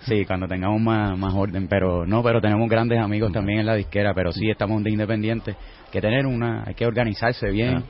sí 0.00 0.24
cuando 0.24 0.46
tengamos 0.46 0.80
más, 0.80 1.18
más 1.18 1.34
orden 1.34 1.66
pero 1.68 2.06
no 2.06 2.22
pero 2.22 2.40
tenemos 2.40 2.68
grandes 2.68 3.00
amigos 3.00 3.32
también 3.32 3.60
en 3.60 3.66
la 3.66 3.74
disquera 3.74 4.14
pero 4.14 4.32
sí 4.32 4.50
estamos 4.50 4.82
de 4.82 4.90
independientes 4.90 5.56
que 5.90 6.00
tener 6.00 6.26
una 6.26 6.64
hay 6.66 6.74
que 6.74 6.86
organizarse 6.86 7.50
bien 7.50 7.84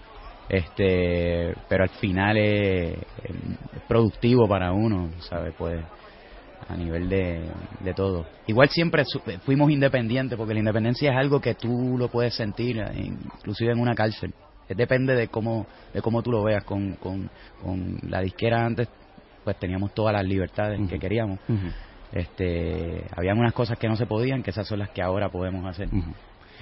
este 0.48 1.54
pero 1.68 1.84
al 1.84 1.90
final 1.90 2.36
es, 2.38 2.96
productivo 3.86 4.48
para 4.48 4.72
uno 4.72 5.10
sabe 5.20 5.52
pues 5.52 5.82
a 6.68 6.76
nivel 6.76 7.08
de, 7.08 7.48
de 7.80 7.94
todo. 7.94 8.26
Igual 8.46 8.68
siempre 8.68 9.04
fuimos 9.44 9.70
independientes 9.70 10.36
porque 10.36 10.54
la 10.54 10.60
independencia 10.60 11.10
es 11.10 11.16
algo 11.16 11.40
que 11.40 11.54
tú 11.54 11.96
lo 11.98 12.08
puedes 12.08 12.34
sentir 12.34 12.82
inclusive 12.94 13.72
en 13.72 13.80
una 13.80 13.94
cárcel. 13.94 14.34
Depende 14.68 15.14
de 15.14 15.28
cómo 15.28 15.66
de 15.94 16.02
cómo 16.02 16.22
tú 16.22 16.30
lo 16.30 16.42
veas. 16.42 16.64
Con, 16.64 16.94
con, 16.94 17.30
con 17.62 17.98
la 18.02 18.20
disquera 18.20 18.66
antes 18.66 18.88
pues 19.44 19.58
teníamos 19.58 19.94
todas 19.94 20.12
las 20.12 20.26
libertades 20.26 20.78
que 20.90 20.98
queríamos. 20.98 21.38
este, 22.12 23.04
habían 23.16 23.38
unas 23.38 23.54
cosas 23.54 23.78
que 23.78 23.88
no 23.88 23.96
se 23.96 24.04
podían, 24.04 24.42
que 24.42 24.50
esas 24.50 24.66
son 24.66 24.80
las 24.80 24.90
que 24.90 25.00
ahora 25.00 25.30
podemos 25.30 25.64
hacer. 25.66 25.88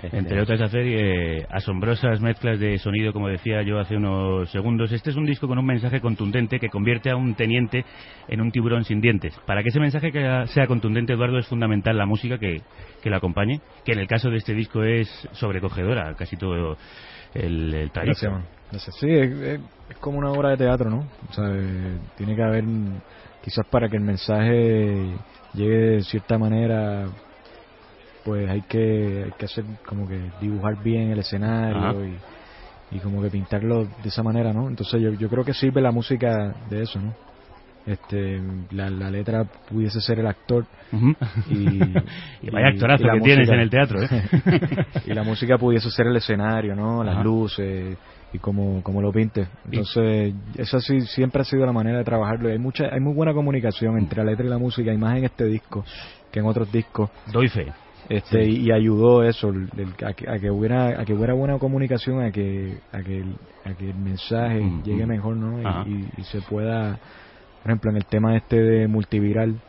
Entre 0.12 0.40
otras 0.40 0.60
hacer 0.60 0.84
eh, 0.86 1.46
asombrosas 1.50 2.20
mezclas 2.20 2.58
de 2.58 2.78
sonido, 2.78 3.12
como 3.12 3.28
decía 3.28 3.62
yo 3.62 3.78
hace 3.78 3.96
unos 3.96 4.50
segundos. 4.50 4.92
Este 4.92 5.10
es 5.10 5.16
un 5.16 5.24
disco 5.24 5.48
con 5.48 5.58
un 5.58 5.66
mensaje 5.66 6.00
contundente 6.00 6.58
que 6.58 6.68
convierte 6.68 7.10
a 7.10 7.16
un 7.16 7.34
teniente 7.34 7.84
en 8.28 8.40
un 8.40 8.50
tiburón 8.50 8.84
sin 8.84 9.00
dientes. 9.00 9.34
Para 9.46 9.62
que 9.62 9.70
ese 9.70 9.80
mensaje 9.80 10.12
sea 10.48 10.66
contundente, 10.66 11.14
Eduardo, 11.14 11.38
es 11.38 11.46
fundamental 11.46 11.96
la 11.96 12.06
música 12.06 12.38
que, 12.38 12.62
que 13.02 13.10
lo 13.10 13.16
acompañe, 13.16 13.60
que 13.84 13.92
en 13.92 14.00
el 14.00 14.06
caso 14.06 14.30
de 14.30 14.36
este 14.36 14.54
disco 14.54 14.82
es 14.82 15.08
sobrecogedora, 15.32 16.14
casi 16.14 16.36
todo 16.36 16.76
el, 17.34 17.74
el 17.74 17.90
Sí, 18.72 19.08
es, 19.08 19.60
como 20.00 20.18
una 20.18 20.30
obra 20.30 20.50
de 20.50 20.56
teatro, 20.56 20.90
¿no? 20.90 21.06
O 21.28 21.32
sea, 21.32 21.44
tiene 22.16 22.34
que 22.34 22.42
haber, 22.42 22.64
quizás 23.42 23.64
para 23.70 23.88
que 23.88 23.96
el 23.96 24.02
mensaje 24.02 25.14
llegue 25.54 25.76
de 25.76 26.02
cierta 26.02 26.36
manera, 26.38 27.06
pues 28.26 28.50
hay 28.50 28.62
que, 28.62 29.22
hay 29.24 29.32
que 29.38 29.44
hacer 29.44 29.64
como 29.86 30.08
que 30.08 30.20
dibujar 30.40 30.82
bien 30.82 31.12
el 31.12 31.20
escenario 31.20 32.04
y, 32.04 32.96
y, 32.96 32.98
como 32.98 33.22
que 33.22 33.30
pintarlo 33.30 33.84
de 33.84 34.08
esa 34.08 34.24
manera, 34.24 34.52
¿no? 34.52 34.68
Entonces 34.68 35.00
yo, 35.00 35.12
yo 35.12 35.28
creo 35.28 35.44
que 35.44 35.54
sirve 35.54 35.80
la 35.80 35.92
música 35.92 36.52
de 36.68 36.82
eso, 36.82 37.00
¿no? 37.00 37.14
este 37.86 38.42
la, 38.72 38.90
la 38.90 39.08
letra 39.12 39.44
pudiese 39.44 40.00
ser 40.00 40.18
el 40.18 40.26
actor 40.26 40.66
y, 41.48 41.78
vaya 42.50 42.70
actorazo 42.72 43.04
que 43.04 43.20
tienes 43.20 43.48
en 43.48 43.60
el 43.60 43.70
teatro 43.70 44.02
¿eh? 44.02 44.08
y 45.06 45.14
la 45.14 45.22
música 45.22 45.56
pudiese 45.56 45.88
ser 45.92 46.08
el 46.08 46.16
escenario 46.16 46.74
no 46.74 47.04
las 47.04 47.24
luces 47.24 47.96
y 48.32 48.38
como, 48.40 48.82
como 48.82 49.00
lo 49.00 49.12
pinte. 49.12 49.46
Entonces 49.66 50.34
esa 50.56 50.80
sí 50.80 51.00
siempre 51.02 51.42
ha 51.42 51.44
sido 51.44 51.64
la 51.64 51.72
manera 51.72 51.98
de 51.98 52.04
trabajarlo. 52.04 52.48
Y 52.48 52.52
hay 52.52 52.58
mucha 52.58 52.92
hay 52.92 52.98
muy 52.98 53.14
buena 53.14 53.32
comunicación 53.32 53.96
entre 53.98 54.24
la 54.24 54.32
letra 54.32 54.44
y 54.44 54.48
la 54.48 54.58
música 54.58 54.92
y 54.92 54.98
más 54.98 55.16
en 55.16 55.26
este 55.26 55.44
disco 55.44 55.84
que 56.32 56.40
en 56.40 56.46
otros 56.46 56.70
discos. 56.72 57.08
Doy 57.32 57.48
fe 57.48 57.72
este 58.08 58.44
y, 58.44 58.70
ayudó 58.70 59.22
eso 59.22 59.52
a, 60.04 60.12
que, 60.12 60.50
hubiera 60.50 61.00
a 61.00 61.04
que 61.04 61.12
hubiera 61.12 61.34
buena 61.34 61.58
comunicación 61.58 62.22
a 62.22 62.30
que 62.30 62.78
a 62.92 63.00
que, 63.02 63.24
a 63.64 63.74
que 63.74 63.90
el 63.90 63.96
mensaje 63.96 64.62
llegue 64.84 65.06
mejor 65.06 65.36
no 65.36 65.84
y 65.86 66.22
se 66.22 66.40
pueda 66.42 66.98
por 67.66 67.72
ejemplo, 67.72 67.90
en 67.90 67.96
el 67.96 68.04
tema 68.04 68.36
este 68.36 68.62
de 68.62 68.86
multiviral, 68.86 69.60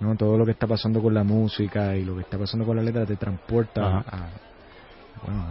¿no? 0.00 0.16
todo 0.16 0.36
lo 0.36 0.44
que 0.44 0.50
está 0.50 0.66
pasando 0.66 1.00
con 1.00 1.14
la 1.14 1.22
música 1.22 1.94
y 1.94 2.04
lo 2.04 2.16
que 2.16 2.22
está 2.22 2.36
pasando 2.36 2.66
con 2.66 2.76
la 2.76 2.82
letra 2.82 3.06
te 3.06 3.14
transporta 3.14 3.98
a, 3.98 4.28
bueno, 5.24 5.46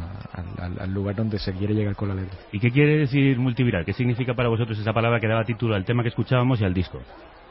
al, 0.81 0.93
lugar 0.93 1.15
donde 1.15 1.39
se 1.39 1.53
quiere 1.53 1.73
llegar 1.73 1.95
con 1.95 2.09
la 2.09 2.15
letra. 2.15 2.37
¿Y 2.51 2.59
qué 2.59 2.71
quiere 2.71 2.97
decir 2.97 3.39
multiviral? 3.39 3.85
¿Qué 3.85 3.93
significa 3.93 4.33
para 4.33 4.49
vosotros 4.49 4.77
esa 4.77 4.91
palabra 4.91 5.21
que 5.21 5.29
daba 5.29 5.45
título 5.45 5.75
al 5.75 5.85
tema 5.85 6.03
que 6.03 6.09
escuchábamos 6.09 6.59
y 6.59 6.65
al 6.65 6.73
disco? 6.73 6.99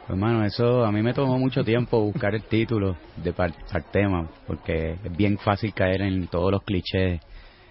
Hermano, 0.08 0.44
eso 0.44 0.84
a 0.84 0.90
mí 0.90 1.00
me 1.00 1.14
tomó 1.14 1.38
mucho 1.38 1.62
tiempo 1.62 2.00
buscar 2.00 2.34
el 2.34 2.42
título 2.42 2.96
de 3.16 3.32
par, 3.32 3.52
tema, 3.92 4.26
porque 4.46 4.96
es 5.04 5.16
bien 5.16 5.38
fácil 5.38 5.72
caer 5.72 6.02
en 6.02 6.26
todos 6.26 6.50
los 6.50 6.62
clichés 6.64 7.20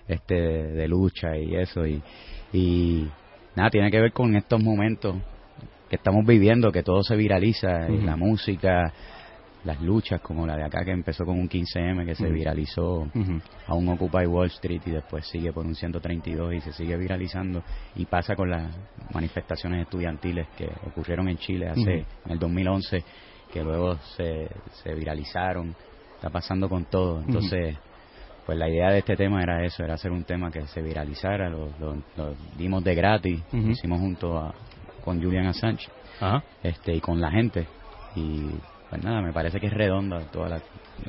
este 0.07 0.35
de, 0.35 0.87
lucha 0.87 1.37
y 1.37 1.55
eso 1.55 1.85
y, 1.85 2.01
y 2.53 3.07
nada, 3.55 3.69
tiene 3.69 3.91
que 3.91 3.99
ver 3.99 4.13
con 4.13 4.35
estos 4.35 4.61
momentos 4.63 5.17
que 5.89 5.97
estamos 5.97 6.25
viviendo, 6.25 6.71
que 6.71 6.83
todo 6.83 7.03
se 7.03 7.17
viraliza, 7.17 7.89
la 7.89 8.15
música, 8.15 8.93
las 9.63 9.79
luchas 9.81 10.21
como 10.21 10.45
la 10.47 10.55
de 10.55 10.63
acá 10.63 10.83
que 10.83 10.91
empezó 10.91 11.25
con 11.25 11.39
un 11.39 11.47
15M 11.47 12.05
que 12.05 12.15
se 12.15 12.29
viralizó 12.29 13.07
a 13.67 13.75
un 13.75 13.87
Occupy 13.89 14.25
Wall 14.25 14.47
Street 14.47 14.81
y 14.85 14.91
después 14.91 15.25
sigue 15.27 15.53
por 15.53 15.65
un 15.65 15.75
132 15.75 16.53
y 16.55 16.61
se 16.61 16.73
sigue 16.73 16.97
viralizando. 16.97 17.63
Y 17.95 18.05
pasa 18.05 18.35
con 18.35 18.49
las 18.49 18.75
manifestaciones 19.13 19.83
estudiantiles 19.83 20.47
que 20.57 20.69
ocurrieron 20.87 21.27
en 21.29 21.37
Chile 21.37 21.69
hace 21.69 22.05
en 22.25 22.31
el 22.31 22.39
2011 22.39 23.03
que 23.51 23.63
luego 23.63 23.97
se, 24.15 24.49
se 24.83 24.93
viralizaron. 24.95 25.75
Está 26.15 26.29
pasando 26.29 26.67
con 26.69 26.85
todo. 26.85 27.21
Entonces 27.21 27.77
pues 28.45 28.57
la 28.57 28.67
idea 28.67 28.89
de 28.89 28.99
este 28.99 29.15
tema 29.15 29.41
era 29.43 29.63
eso 29.63 29.83
era 29.83 29.93
hacer 29.93 30.11
un 30.11 30.23
tema 30.23 30.51
que 30.51 30.65
se 30.67 30.81
viralizara. 30.81 31.49
Lo, 31.49 31.69
dimos 32.57 32.83
de 32.83 32.95
gratis 32.95 33.41
lo 33.51 33.69
hicimos 33.69 33.99
junto 33.99 34.37
a, 34.37 34.53
con 35.03 35.21
Julian 35.21 35.47
Assange 35.47 35.89
este 36.63 36.95
y 36.95 37.01
con 37.01 37.21
la 37.21 37.31
gente. 37.31 37.67
Y 38.15 38.49
pues 38.91 39.03
nada 39.05 39.21
me 39.21 39.31
parece 39.31 39.59
que 39.59 39.67
es 39.67 39.73
redonda 39.73 40.19
toda 40.31 40.49
la, 40.49 40.61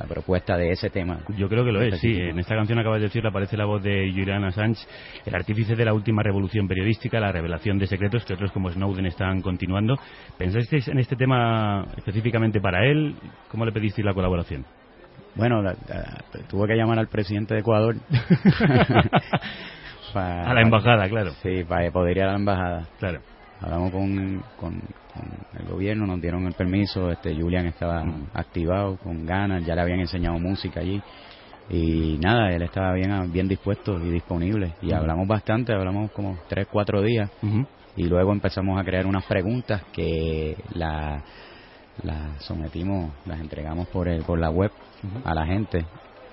propuesta 0.08 0.56
de 0.56 0.70
ese 0.70 0.88
tema 0.88 1.18
yo 1.36 1.48
creo 1.48 1.64
que 1.64 1.72
lo 1.72 1.82
es 1.82 2.00
sí 2.00 2.16
en 2.16 2.38
esta 2.38 2.54
canción 2.54 2.78
acabas 2.78 3.00
de 3.00 3.08
decir 3.08 3.26
aparece 3.26 3.58
la 3.58 3.66
voz 3.66 3.82
de 3.82 4.10
Julian 4.10 4.44
Assange 4.44 4.86
el 5.26 5.34
artífice 5.34 5.74
de 5.74 5.84
la 5.84 5.92
última 5.92 6.22
revolución 6.22 6.66
periodística 6.66 7.20
la 7.20 7.30
revelación 7.30 7.78
de 7.78 7.86
secretos 7.86 8.24
que 8.24 8.32
otros 8.34 8.52
como 8.52 8.70
Snowden 8.70 9.06
están 9.06 9.42
continuando 9.42 9.98
pensasteis 10.38 10.88
en 10.88 10.98
este 10.98 11.16
tema 11.16 11.86
específicamente 11.96 12.60
para 12.60 12.86
él 12.86 13.16
cómo 13.48 13.66
le 13.66 13.72
pedisteis 13.72 14.06
la 14.06 14.14
colaboración 14.14 14.64
bueno, 15.34 15.62
tuvo 16.48 16.66
que 16.66 16.76
llamar 16.76 16.98
al 16.98 17.08
presidente 17.08 17.54
de 17.54 17.60
Ecuador. 17.60 17.96
a 20.14 20.52
la 20.52 20.60
embajada, 20.60 21.08
claro. 21.08 21.30
Sí, 21.42 21.64
para 21.64 21.90
poder 21.90 22.18
ir 22.18 22.24
a 22.24 22.32
la 22.32 22.36
embajada. 22.36 22.86
Claro 22.98 23.20
hablamos 23.62 23.92
con, 23.92 24.42
con, 24.58 24.82
el 25.58 25.66
gobierno, 25.66 26.06
nos 26.06 26.20
dieron 26.20 26.46
el 26.46 26.54
permiso, 26.54 27.10
este 27.10 27.34
Julian 27.34 27.66
estaba 27.66 28.04
activado, 28.34 28.96
con 28.96 29.24
ganas, 29.26 29.64
ya 29.64 29.74
le 29.74 29.82
habían 29.82 30.00
enseñado 30.00 30.38
música 30.38 30.80
allí. 30.80 31.00
Y 31.70 32.18
nada, 32.20 32.50
él 32.50 32.62
estaba 32.62 32.92
bien, 32.94 33.32
bien 33.32 33.48
dispuesto 33.48 33.98
y 33.98 34.10
disponible. 34.10 34.74
Y 34.82 34.92
hablamos 34.92 35.28
bastante, 35.28 35.72
hablamos 35.72 36.10
como 36.12 36.38
tres, 36.48 36.66
cuatro 36.70 37.02
días. 37.02 37.30
Y 37.96 38.04
luego 38.04 38.32
empezamos 38.32 38.80
a 38.80 38.84
crear 38.84 39.06
unas 39.06 39.24
preguntas 39.26 39.82
que 39.92 40.56
la 40.74 41.22
las 42.02 42.42
sometimos, 42.44 43.12
las 43.26 43.40
entregamos 43.40 43.88
por 43.88 44.08
el, 44.08 44.22
por 44.24 44.38
la 44.38 44.50
web 44.50 44.70
a 45.24 45.34
la 45.34 45.46
gente. 45.46 45.84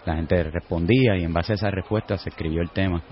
La 0.05 0.15
gente 0.15 0.41
respondía 0.43 1.17
y 1.17 1.24
en 1.24 1.33
base 1.33 1.53
a 1.53 1.55
esas 1.55 1.74
respuestas 1.74 2.21
se 2.21 2.29
escribió 2.29 2.62
el 2.62 2.69
tema. 2.71 3.03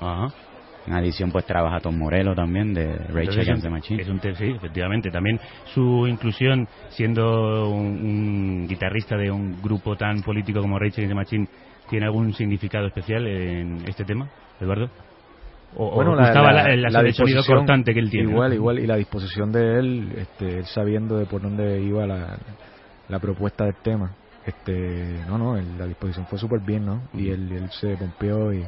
En 0.88 0.94
adición, 0.94 1.32
pues 1.32 1.46
trabaja 1.46 1.82
Tom 1.82 1.98
Morello 1.98 2.34
también, 2.34 2.74
de 2.74 2.94
Rachel 2.96 3.42
Against 3.42 3.64
the 3.64 3.70
Machine. 3.70 4.02
Es 4.02 4.08
un 4.08 4.22
sí, 4.22 4.54
efectivamente. 4.56 5.12
También 5.12 5.38
su 5.74 6.08
inclusión, 6.08 6.66
siendo 6.90 7.70
un, 7.70 8.66
guitarrista 8.68 9.18
de 9.18 9.30
un 9.30 9.62
grupo 9.62 9.98
tan 9.98 10.22
político 10.22 10.62
como 10.62 10.80
Rachel 10.80 11.06
Against 11.06 11.12
the 11.12 11.16
Machine, 11.16 11.48
¿tiene 11.90 12.06
algún 12.06 12.34
significado 12.34 12.88
especial 12.88 13.28
en 13.28 13.84
este 13.86 14.06
tema, 14.06 14.30
Eduardo? 14.62 14.90
o, 15.76 15.92
bueno, 15.92 16.16
la, 16.16 16.32
la, 16.32 17.14
sonido 17.14 17.44
cortante 17.46 17.94
que 17.94 18.00
él 18.00 18.10
tiene. 18.10 18.32
Igual, 18.32 18.54
igual, 18.54 18.80
y 18.80 18.88
la 18.88 18.96
disposición 18.96 19.52
de 19.52 19.80
él, 19.80 20.14
este, 20.16 20.60
él 20.60 20.66
sabiendo 20.66 21.18
de 21.18 21.26
por 21.26 21.42
dónde 21.42 21.82
iba 21.82 22.08
la, 22.08 22.38
la 23.10 23.20
propuesta 23.20 23.66
del 23.66 23.76
tema. 23.84 24.16
Este, 24.46 25.26
no, 25.28 25.38
no, 25.38 25.62
la 25.78 25.86
disposición 25.86 26.26
fue 26.28 26.40
súper 26.40 26.62
bien, 26.62 26.86
¿no? 26.86 27.02
Y 27.14 27.30
él, 27.30 27.52
él 27.52 27.70
se 27.72 27.98
pompeó 27.98 28.54
y, 28.54 28.66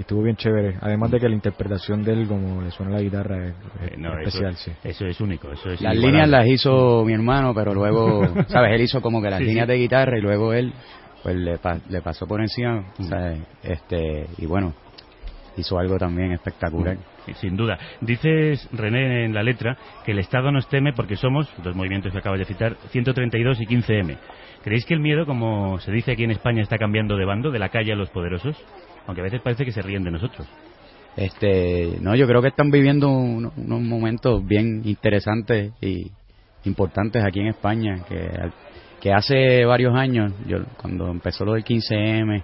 estuvo 0.00 0.22
bien 0.22 0.36
chévere. 0.36 0.76
Además 0.80 1.10
de 1.10 1.20
que 1.20 1.28
la 1.28 1.34
interpretación 1.34 2.02
de 2.02 2.12
él, 2.12 2.26
como 2.26 2.62
le 2.62 2.70
suena 2.70 2.92
la 2.92 3.00
guitarra, 3.00 3.48
es, 3.48 3.54
eh, 3.80 3.96
especial, 4.18 4.52
eso, 4.52 4.64
sí. 4.64 4.72
Eso 4.82 5.06
es 5.06 5.20
único, 5.20 5.52
eso 5.52 5.70
es 5.70 5.80
Las 5.80 5.96
líneas 5.96 6.28
las 6.28 6.46
hizo 6.46 7.04
mi 7.04 7.12
hermano, 7.12 7.54
pero 7.54 7.74
luego, 7.74 8.22
¿sabes? 8.48 8.72
Él 8.74 8.82
hizo 8.82 9.00
como 9.00 9.22
que 9.22 9.30
las 9.30 9.40
líneas 9.40 9.68
de 9.68 9.76
guitarra 9.76 10.18
y 10.18 10.20
luego 10.20 10.52
él, 10.52 10.72
pues 11.22 11.36
le, 11.36 11.58
le 11.88 12.02
pasó 12.02 12.26
por 12.26 12.40
encima, 12.40 12.84
¿sabes? 13.08 13.40
Este, 13.62 14.26
y 14.38 14.46
bueno, 14.46 14.74
hizo 15.56 15.78
algo 15.78 15.98
también 15.98 16.32
espectacular. 16.32 16.96
sin 17.34 17.56
duda. 17.56 17.78
Dices, 18.00 18.68
René, 18.72 19.26
en 19.26 19.34
la 19.34 19.42
letra, 19.42 19.76
que 20.04 20.12
el 20.12 20.18
Estado 20.18 20.50
nos 20.50 20.68
teme 20.68 20.92
porque 20.94 21.16
somos, 21.16 21.52
dos 21.62 21.76
movimientos 21.76 22.12
que 22.12 22.18
acabas 22.18 22.38
de 22.38 22.46
citar, 22.46 22.76
132 22.90 23.60
y 23.60 23.66
15M. 23.66 24.16
¿Creéis 24.62 24.84
que 24.84 24.94
el 24.94 25.00
miedo, 25.00 25.24
como 25.24 25.78
se 25.80 25.90
dice 25.90 26.12
aquí 26.12 26.24
en 26.24 26.30
España, 26.32 26.62
está 26.62 26.76
cambiando 26.76 27.16
de 27.16 27.24
bando, 27.24 27.50
de 27.50 27.58
la 27.58 27.68
calle 27.70 27.92
a 27.92 27.96
los 27.96 28.10
poderosos? 28.10 28.56
Aunque 29.06 29.20
a 29.20 29.24
veces 29.24 29.40
parece 29.40 29.64
que 29.64 29.72
se 29.72 29.82
ríen 29.82 30.04
de 30.04 30.10
nosotros. 30.10 30.46
Este, 31.16 31.98
no, 32.00 32.14
yo 32.14 32.26
creo 32.26 32.40
que 32.40 32.48
están 32.48 32.70
viviendo 32.70 33.08
unos 33.08 33.52
momentos 33.56 34.46
bien 34.46 34.82
interesantes 34.84 35.72
y 35.80 36.10
importantes 36.64 37.24
aquí 37.24 37.40
en 37.40 37.48
España, 37.48 38.04
que, 38.08 38.30
que 39.00 39.12
hace 39.12 39.64
varios 39.64 39.94
años, 39.94 40.32
yo 40.46 40.58
cuando 40.76 41.08
empezó 41.08 41.44
lo 41.44 41.54
del 41.54 41.64
15M, 41.64 42.42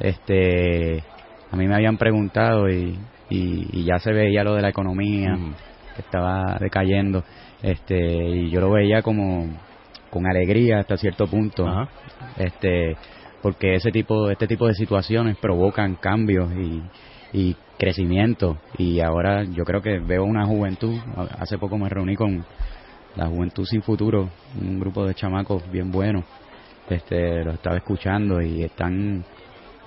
este, 0.00 1.02
a 1.50 1.56
mí 1.56 1.66
me 1.66 1.74
habían 1.74 1.96
preguntado 1.96 2.68
y, 2.68 2.98
y, 3.28 3.84
ya 3.84 3.98
se 3.98 4.12
veía 4.12 4.44
lo 4.44 4.54
de 4.54 4.62
la 4.62 4.68
economía 4.68 5.36
que 5.94 6.02
estaba 6.02 6.58
decayendo 6.60 7.24
este 7.62 7.96
y 7.96 8.50
yo 8.50 8.60
lo 8.60 8.70
veía 8.70 9.02
como 9.02 9.48
con 10.10 10.26
alegría 10.26 10.80
hasta 10.80 10.96
cierto 10.96 11.26
punto. 11.26 11.66
Este 12.36 12.96
porque 13.42 13.74
ese 13.74 13.90
tipo 13.90 14.30
este 14.30 14.46
tipo 14.46 14.66
de 14.66 14.74
situaciones 14.74 15.36
provocan 15.36 15.96
cambios 15.96 16.50
y, 16.52 16.82
y 17.32 17.56
crecimiento 17.78 18.58
y 18.78 19.00
ahora 19.00 19.44
yo 19.44 19.64
creo 19.64 19.82
que 19.82 19.98
veo 19.98 20.24
una 20.24 20.46
juventud 20.46 20.94
hace 21.38 21.58
poco 21.58 21.76
me 21.78 21.88
reuní 21.88 22.16
con 22.16 22.44
la 23.14 23.26
juventud 23.26 23.64
sin 23.64 23.82
futuro 23.82 24.30
un 24.60 24.80
grupo 24.80 25.06
de 25.06 25.14
chamacos 25.14 25.70
bien 25.70 25.90
buenos 25.90 26.24
este 26.88 27.44
lo 27.44 27.52
estaba 27.52 27.76
escuchando 27.76 28.40
y 28.40 28.62
están 28.62 29.24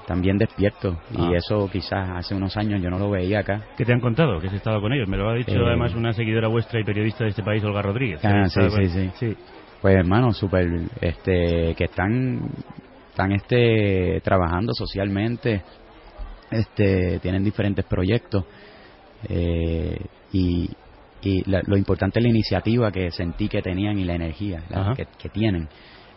también 0.09 0.39
despierto 0.39 0.97
y 1.15 1.21
ah. 1.21 1.37
eso 1.37 1.69
quizás 1.71 2.09
hace 2.09 2.33
unos 2.33 2.57
años 2.57 2.81
yo 2.81 2.89
no 2.89 2.97
lo 2.97 3.11
veía 3.11 3.41
acá. 3.41 3.61
¿Qué 3.77 3.85
te 3.85 3.93
han 3.93 3.99
contado? 3.99 4.39
¿Qué 4.39 4.47
has 4.47 4.53
estado 4.53 4.81
con 4.81 4.91
ellos? 4.91 5.07
Me 5.07 5.17
lo 5.17 5.29
ha 5.29 5.35
dicho 5.35 5.51
eh, 5.51 5.63
además 5.63 5.93
una 5.93 6.13
seguidora 6.13 6.47
vuestra 6.47 6.79
y 6.79 6.83
periodista 6.83 7.25
de 7.25 7.29
este 7.29 7.43
país, 7.43 7.63
Olga 7.63 7.83
Rodríguez. 7.83 8.19
Ah, 8.25 8.49
sí, 8.49 8.87
sí, 8.87 9.11
sí, 9.13 9.37
Pues 9.83 9.95
hermano, 9.95 10.33
súper, 10.33 10.67
este, 10.99 11.75
que 11.77 11.83
están, 11.83 12.41
están 13.09 13.31
este, 13.31 14.21
trabajando 14.23 14.73
socialmente, 14.73 15.63
este, 16.51 17.19
tienen 17.19 17.43
diferentes 17.43 17.85
proyectos 17.85 18.45
eh, 19.27 19.97
y, 20.31 20.69
y 21.21 21.43
lo 21.45 21.77
importante 21.77 22.19
es 22.19 22.23
la 22.23 22.29
iniciativa 22.29 22.91
que 22.91 23.11
sentí 23.11 23.49
que 23.49 23.61
tenían 23.61 23.99
y 23.99 24.05
la 24.05 24.15
energía 24.15 24.63
que, 24.95 25.05
que 25.17 25.29
tienen. 25.29 25.67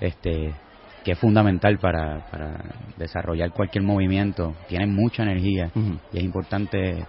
Este, 0.00 0.55
que 1.02 1.12
es 1.12 1.18
fundamental 1.18 1.78
para, 1.78 2.26
para 2.31 2.61
desarrollar 2.96 3.50
cualquier 3.52 3.85
movimiento. 3.85 4.55
Tienen 4.68 4.94
mucha 4.94 5.22
energía 5.22 5.70
y 6.12 6.18
es 6.18 6.24
importante 6.24 7.05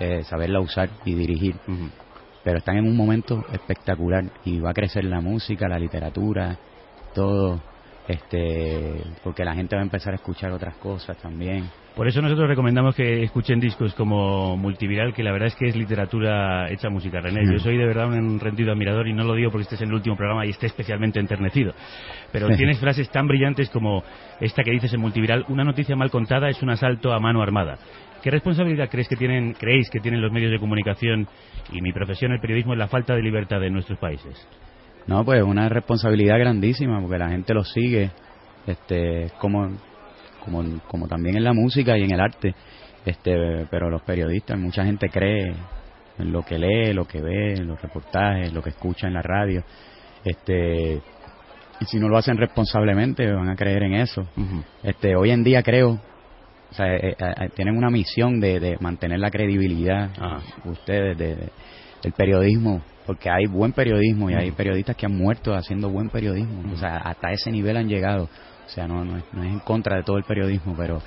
eh, 0.00 0.22
saberla 0.24 0.60
usar 0.60 0.90
y 1.04 1.14
dirigir. 1.14 1.56
Pero 2.44 2.58
están 2.58 2.76
en 2.76 2.86
un 2.86 2.96
momento 2.96 3.44
espectacular 3.52 4.24
y 4.44 4.60
va 4.60 4.70
a 4.70 4.74
crecer 4.74 5.04
la 5.04 5.20
música, 5.20 5.68
la 5.68 5.78
literatura, 5.78 6.58
todo, 7.14 7.60
este, 8.08 9.02
porque 9.24 9.44
la 9.44 9.54
gente 9.54 9.74
va 9.74 9.82
a 9.82 9.84
empezar 9.84 10.12
a 10.12 10.16
escuchar 10.16 10.52
otras 10.52 10.76
cosas 10.76 11.16
también. 11.18 11.68
Por 11.96 12.06
eso 12.06 12.20
nosotros 12.20 12.46
recomendamos 12.46 12.94
que 12.94 13.22
escuchen 13.22 13.58
discos 13.58 13.94
como 13.94 14.56
Multiviral, 14.56 15.14
que 15.14 15.22
la 15.22 15.32
verdad 15.32 15.48
es 15.48 15.56
que 15.56 15.66
es 15.66 15.74
literatura 15.74 16.70
hecha 16.70 16.90
música, 16.90 17.20
René. 17.20 17.50
Yo 17.50 17.58
soy 17.58 17.78
de 17.78 17.86
verdad 17.86 18.08
un 18.08 18.38
rendido 18.38 18.70
admirador 18.70 19.08
y 19.08 19.14
no 19.14 19.24
lo 19.24 19.34
digo 19.34 19.50
porque 19.50 19.62
estés 19.62 19.80
en 19.80 19.88
el 19.88 19.94
último 19.94 20.14
programa 20.14 20.44
y 20.44 20.50
esté 20.50 20.66
especialmente 20.66 21.18
enternecido. 21.18 21.72
Pero 22.32 22.48
tienes 22.54 22.78
frases 22.78 23.08
tan 23.10 23.26
brillantes 23.26 23.70
como 23.70 24.04
esta 24.40 24.62
que 24.62 24.72
dices 24.72 24.92
en 24.92 25.00
Multiviral, 25.00 25.46
una 25.48 25.64
noticia 25.64 25.96
mal 25.96 26.10
contada 26.10 26.50
es 26.50 26.62
un 26.62 26.68
asalto 26.68 27.14
a 27.14 27.18
mano 27.18 27.42
armada. 27.42 27.78
¿Qué 28.22 28.30
responsabilidad 28.30 28.90
crees 28.90 29.08
que 29.08 29.16
tienen, 29.16 29.54
creéis 29.54 29.88
que 29.88 30.00
tienen 30.00 30.20
los 30.20 30.32
medios 30.32 30.50
de 30.50 30.58
comunicación 30.58 31.26
y 31.72 31.80
mi 31.80 31.92
profesión, 31.92 32.32
el 32.32 32.40
periodismo, 32.40 32.74
en 32.74 32.80
la 32.80 32.88
falta 32.88 33.14
de 33.14 33.22
libertad 33.22 33.58
de 33.58 33.70
nuestros 33.70 33.98
países? 33.98 34.46
No, 35.06 35.24
pues 35.24 35.42
una 35.42 35.68
responsabilidad 35.68 36.38
grandísima 36.38 37.00
porque 37.00 37.18
la 37.18 37.28
gente 37.28 37.54
lo 37.54 37.64
sigue, 37.64 38.10
este, 38.66 39.30
como 39.38 39.70
como, 40.46 40.64
como 40.86 41.08
también 41.08 41.36
en 41.36 41.44
la 41.44 41.52
música 41.52 41.98
y 41.98 42.04
en 42.04 42.12
el 42.12 42.20
arte. 42.20 42.54
Este, 43.04 43.66
pero 43.70 43.90
los 43.90 44.02
periodistas, 44.02 44.58
mucha 44.58 44.84
gente 44.84 45.08
cree 45.08 45.54
en 46.18 46.32
lo 46.32 46.42
que 46.42 46.58
lee, 46.58 46.92
lo 46.92 47.06
que 47.06 47.20
ve, 47.20 47.54
en 47.54 47.66
los 47.66 47.80
reportajes, 47.80 48.52
lo 48.52 48.62
que 48.62 48.70
escucha 48.70 49.06
en 49.06 49.14
la 49.14 49.22
radio. 49.22 49.62
Este, 50.24 51.00
y 51.80 51.84
si 51.84 51.98
no 51.98 52.08
lo 52.08 52.16
hacen 52.16 52.36
responsablemente, 52.36 53.30
van 53.30 53.48
a 53.48 53.56
creer 53.56 53.84
en 53.84 53.94
eso. 53.94 54.26
este, 54.82 55.14
hoy 55.14 55.30
en 55.30 55.44
día 55.44 55.62
creo, 55.62 56.00
o 56.70 56.74
sea, 56.74 56.94
eh, 56.94 57.10
eh, 57.10 57.16
eh, 57.18 57.48
tienen 57.54 57.76
una 57.76 57.90
misión 57.90 58.40
de, 58.40 58.58
de 58.58 58.76
mantener 58.80 59.20
la 59.20 59.30
credibilidad, 59.30 60.10
ustedes, 60.64 61.16
de, 61.16 61.36
del 62.02 62.12
periodismo, 62.12 62.82
porque 63.06 63.30
hay 63.30 63.46
buen 63.46 63.72
periodismo 63.72 64.28
y 64.30 64.34
hay 64.34 64.50
periodistas 64.50 64.96
que 64.96 65.06
han 65.06 65.16
muerto 65.16 65.54
haciendo 65.54 65.88
buen 65.88 66.10
periodismo. 66.10 66.72
O 66.72 66.76
sea, 66.76 66.96
hasta 66.96 67.30
ese 67.30 67.50
nivel 67.50 67.76
han 67.76 67.88
llegado. 67.88 68.24
O 68.24 68.68
sea, 68.68 68.88
no, 68.88 69.04
no, 69.04 69.16
es, 69.16 69.24
en 69.34 69.60
contra 69.60 69.96
de 69.96 70.02
todo 70.02 70.18
el 70.18 70.24
periodismo, 70.24 70.74
pero 70.76 71.00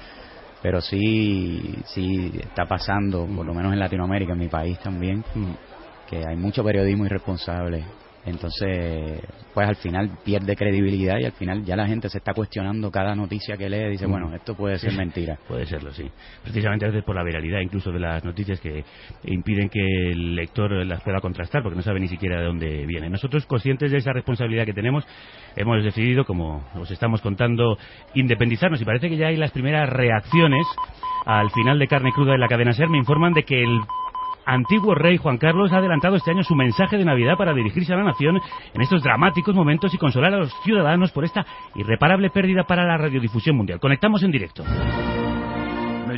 pero 0.61 0.81
sí 0.81 1.75
sí 1.85 2.31
está 2.41 2.65
pasando, 2.65 3.25
por 3.25 3.45
lo 3.45 3.53
menos 3.53 3.73
en 3.73 3.79
Latinoamérica, 3.79 4.33
en 4.33 4.39
mi 4.39 4.47
país 4.47 4.77
también, 4.79 5.23
que 6.09 6.23
hay 6.25 6.35
mucho 6.35 6.63
periodismo 6.63 7.05
irresponsable 7.05 7.83
entonces, 8.25 9.21
pues 9.53 9.67
al 9.67 9.75
final 9.77 10.11
pierde 10.23 10.55
credibilidad 10.55 11.17
y 11.19 11.25
al 11.25 11.31
final 11.31 11.63
ya 11.63 11.75
la 11.75 11.87
gente 11.87 12.09
se 12.09 12.17
está 12.17 12.33
cuestionando 12.33 12.91
cada 12.91 13.15
noticia 13.15 13.57
que 13.57 13.69
lee. 13.69 13.89
Dice, 13.91 14.05
bueno, 14.05 14.33
esto 14.35 14.55
puede 14.55 14.77
ser 14.77 14.93
mentira. 14.93 15.37
Puede 15.47 15.65
serlo, 15.65 15.91
sí. 15.91 16.09
Precisamente 16.43 16.85
a 16.85 16.89
veces 16.89 17.03
por 17.03 17.15
la 17.15 17.23
viralidad 17.23 17.59
incluso 17.61 17.91
de 17.91 17.99
las 17.99 18.23
noticias 18.23 18.59
que 18.59 18.83
impiden 19.23 19.69
que 19.69 20.11
el 20.11 20.35
lector 20.35 20.71
las 20.85 21.01
pueda 21.01 21.19
contrastar 21.21 21.63
porque 21.63 21.77
no 21.77 21.81
sabe 21.81 21.99
ni 21.99 22.07
siquiera 22.07 22.39
de 22.39 22.45
dónde 22.45 22.85
viene. 22.85 23.09
Nosotros, 23.09 23.45
conscientes 23.45 23.91
de 23.91 23.97
esa 23.97 24.11
responsabilidad 24.13 24.65
que 24.65 24.73
tenemos, 24.73 25.05
hemos 25.55 25.83
decidido, 25.83 26.25
como 26.25 26.63
os 26.75 26.91
estamos 26.91 27.21
contando, 27.21 27.77
independizarnos 28.13 28.81
y 28.81 28.85
parece 28.85 29.09
que 29.09 29.17
ya 29.17 29.27
hay 29.27 29.37
las 29.37 29.51
primeras 29.51 29.89
reacciones 29.89 30.65
al 31.25 31.49
final 31.51 31.79
de 31.79 31.87
Carne 31.87 32.11
Cruda 32.11 32.35
en 32.35 32.41
la 32.41 32.47
cadena 32.47 32.73
SER. 32.73 32.89
Me 32.89 32.97
informan 32.97 33.33
de 33.33 33.43
que 33.43 33.61
el 33.61 33.79
antiguo 34.49 34.95
rey 34.95 35.17
Juan 35.17 35.37
Carlos 35.37 35.71
ha 35.71 35.77
adelantado 35.77 36.15
este 36.15 36.31
año 36.31 36.43
su 36.43 36.55
mensaje 36.55 36.97
de 36.97 37.05
Navidad 37.05 37.35
para 37.37 37.53
dirigirse 37.53 37.93
a 37.93 37.97
la 37.97 38.03
nación 38.03 38.39
en 38.73 38.81
estos 38.81 39.03
dramáticos 39.03 39.55
momentos 39.55 39.93
y 39.93 39.97
consolar 39.97 40.33
a 40.33 40.39
los 40.39 40.53
ciudadanos 40.63 41.11
por 41.11 41.23
esta 41.23 41.45
irreparable 41.75 42.29
pérdida 42.29 42.63
para 42.63 42.85
la 42.85 42.97
radiodifusión 42.97 43.55
mundial. 43.55 43.79
Conectamos 43.79 44.23
en 44.23 44.31
directo. 44.31 44.63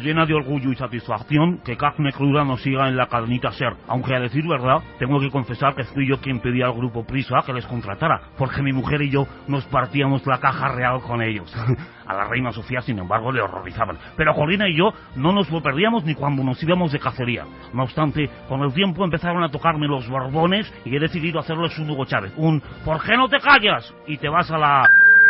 Llena 0.01 0.25
de 0.25 0.33
orgullo 0.33 0.71
y 0.71 0.75
satisfacción 0.75 1.59
que 1.63 1.77
Carne 1.77 2.11
Cruda 2.11 2.43
nos 2.43 2.63
siga 2.63 2.89
en 2.89 2.97
la 2.97 3.05
cadenita 3.05 3.51
SER, 3.51 3.75
aunque 3.87 4.15
a 4.15 4.19
decir 4.19 4.43
verdad, 4.47 4.79
tengo 4.97 5.19
que 5.19 5.29
confesar 5.29 5.75
que 5.75 5.83
fui 5.83 6.07
yo 6.09 6.19
quien 6.19 6.39
pedía 6.39 6.65
al 6.65 6.73
grupo 6.73 7.05
Prisa 7.05 7.43
que 7.45 7.53
les 7.53 7.67
contratara, 7.67 8.19
porque 8.35 8.63
mi 8.63 8.73
mujer 8.73 9.03
y 9.03 9.11
yo 9.11 9.27
nos 9.47 9.63
partíamos 9.65 10.25
la 10.25 10.39
caja 10.39 10.69
real 10.69 11.01
con 11.01 11.21
ellos. 11.21 11.55
A 12.07 12.15
la 12.15 12.25
reina 12.25 12.51
Sofía, 12.51 12.81
sin 12.81 12.97
embargo, 12.97 13.31
le 13.31 13.41
horrorizaban. 13.41 13.97
Pero 14.17 14.33
Corina 14.33 14.67
y 14.67 14.75
yo 14.75 14.91
no 15.15 15.31
nos 15.31 15.49
lo 15.51 15.61
perdíamos 15.61 16.03
ni 16.03 16.15
cuando 16.15 16.43
nos 16.43 16.61
íbamos 16.63 16.91
de 16.91 16.99
cacería. 16.99 17.45
No 17.73 17.83
obstante, 17.83 18.27
con 18.49 18.63
el 18.63 18.73
tiempo 18.73 19.05
empezaron 19.05 19.43
a 19.43 19.51
tocarme 19.51 19.87
los 19.87 20.09
borbones 20.09 20.73
y 20.83 20.95
he 20.95 20.99
decidido 20.99 21.39
hacerles 21.39 21.77
un 21.77 21.91
Hugo 21.91 22.05
Chávez. 22.05 22.33
Un 22.37 22.59
¿por 22.83 23.01
qué 23.03 23.15
no 23.15 23.29
te 23.29 23.39
callas? 23.39 23.93
Y 24.07 24.17
te 24.17 24.27
vas 24.27 24.49
a 24.49 24.57
la 24.57 24.89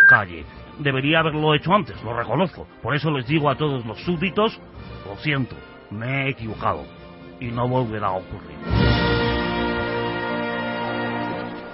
calle. 0.10 0.46
Debería 0.80 1.20
haberlo 1.20 1.54
hecho 1.54 1.74
antes, 1.74 2.02
lo 2.04 2.18
reconozco. 2.18 2.68
Por 2.82 2.96
eso 2.96 3.12
les 3.12 3.28
digo 3.28 3.50
a 3.50 3.56
todos 3.56 3.86
los 3.86 4.00
súbditos, 4.02 4.60
lo 5.06 5.16
siento, 5.18 5.56
me 5.90 6.26
he 6.26 6.30
equivocado. 6.30 6.84
Y 7.40 7.48
no 7.48 7.68
volverá 7.68 8.08
a 8.08 8.14
ocurrir. 8.14 8.58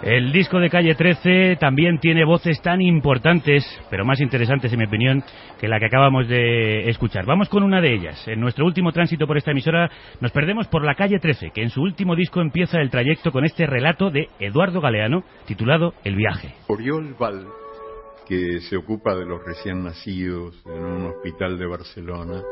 El 0.03 0.31
disco 0.31 0.59
de 0.59 0.69
Calle 0.69 0.95
13 0.95 1.57
también 1.59 1.97
tiene 1.99 2.23
voces 2.23 2.61
tan 2.61 2.81
importantes, 2.81 3.65
pero 3.89 4.05
más 4.05 4.21
interesantes 4.21 4.71
en 4.71 4.79
mi 4.79 4.85
opinión, 4.85 5.21
que 5.59 5.67
la 5.67 5.79
que 5.79 5.87
acabamos 5.87 6.27
de 6.29 6.87
escuchar. 6.87 7.25
Vamos 7.25 7.49
con 7.49 7.63
una 7.63 7.81
de 7.81 7.93
ellas. 7.93 8.25
En 8.27 8.39
nuestro 8.39 8.65
último 8.65 8.93
tránsito 8.93 9.27
por 9.27 9.37
esta 9.37 9.51
emisora 9.51 9.89
nos 10.21 10.31
perdemos 10.31 10.67
por 10.67 10.85
la 10.85 10.95
Calle 10.95 11.19
13, 11.19 11.49
que 11.49 11.63
en 11.63 11.71
su 11.71 11.81
último 11.81 12.15
disco 12.15 12.39
empieza 12.39 12.79
el 12.79 12.89
trayecto 12.89 13.31
con 13.31 13.43
este 13.43 13.65
relato 13.65 14.09
de 14.09 14.29
Eduardo 14.39 14.79
Galeano, 14.79 15.23
titulado 15.45 15.93
El 16.05 16.15
viaje. 16.15 16.53
Oriol 16.67 17.15
Val, 17.19 17.45
que 18.27 18.59
se 18.61 18.75
ocupa 18.75 19.15
de 19.15 19.25
los 19.25 19.43
recién 19.43 19.83
nacidos 19.83 20.61
en 20.65 20.83
un 20.83 21.05
hospital 21.07 21.57
de 21.57 21.65
Barcelona, 21.65 22.43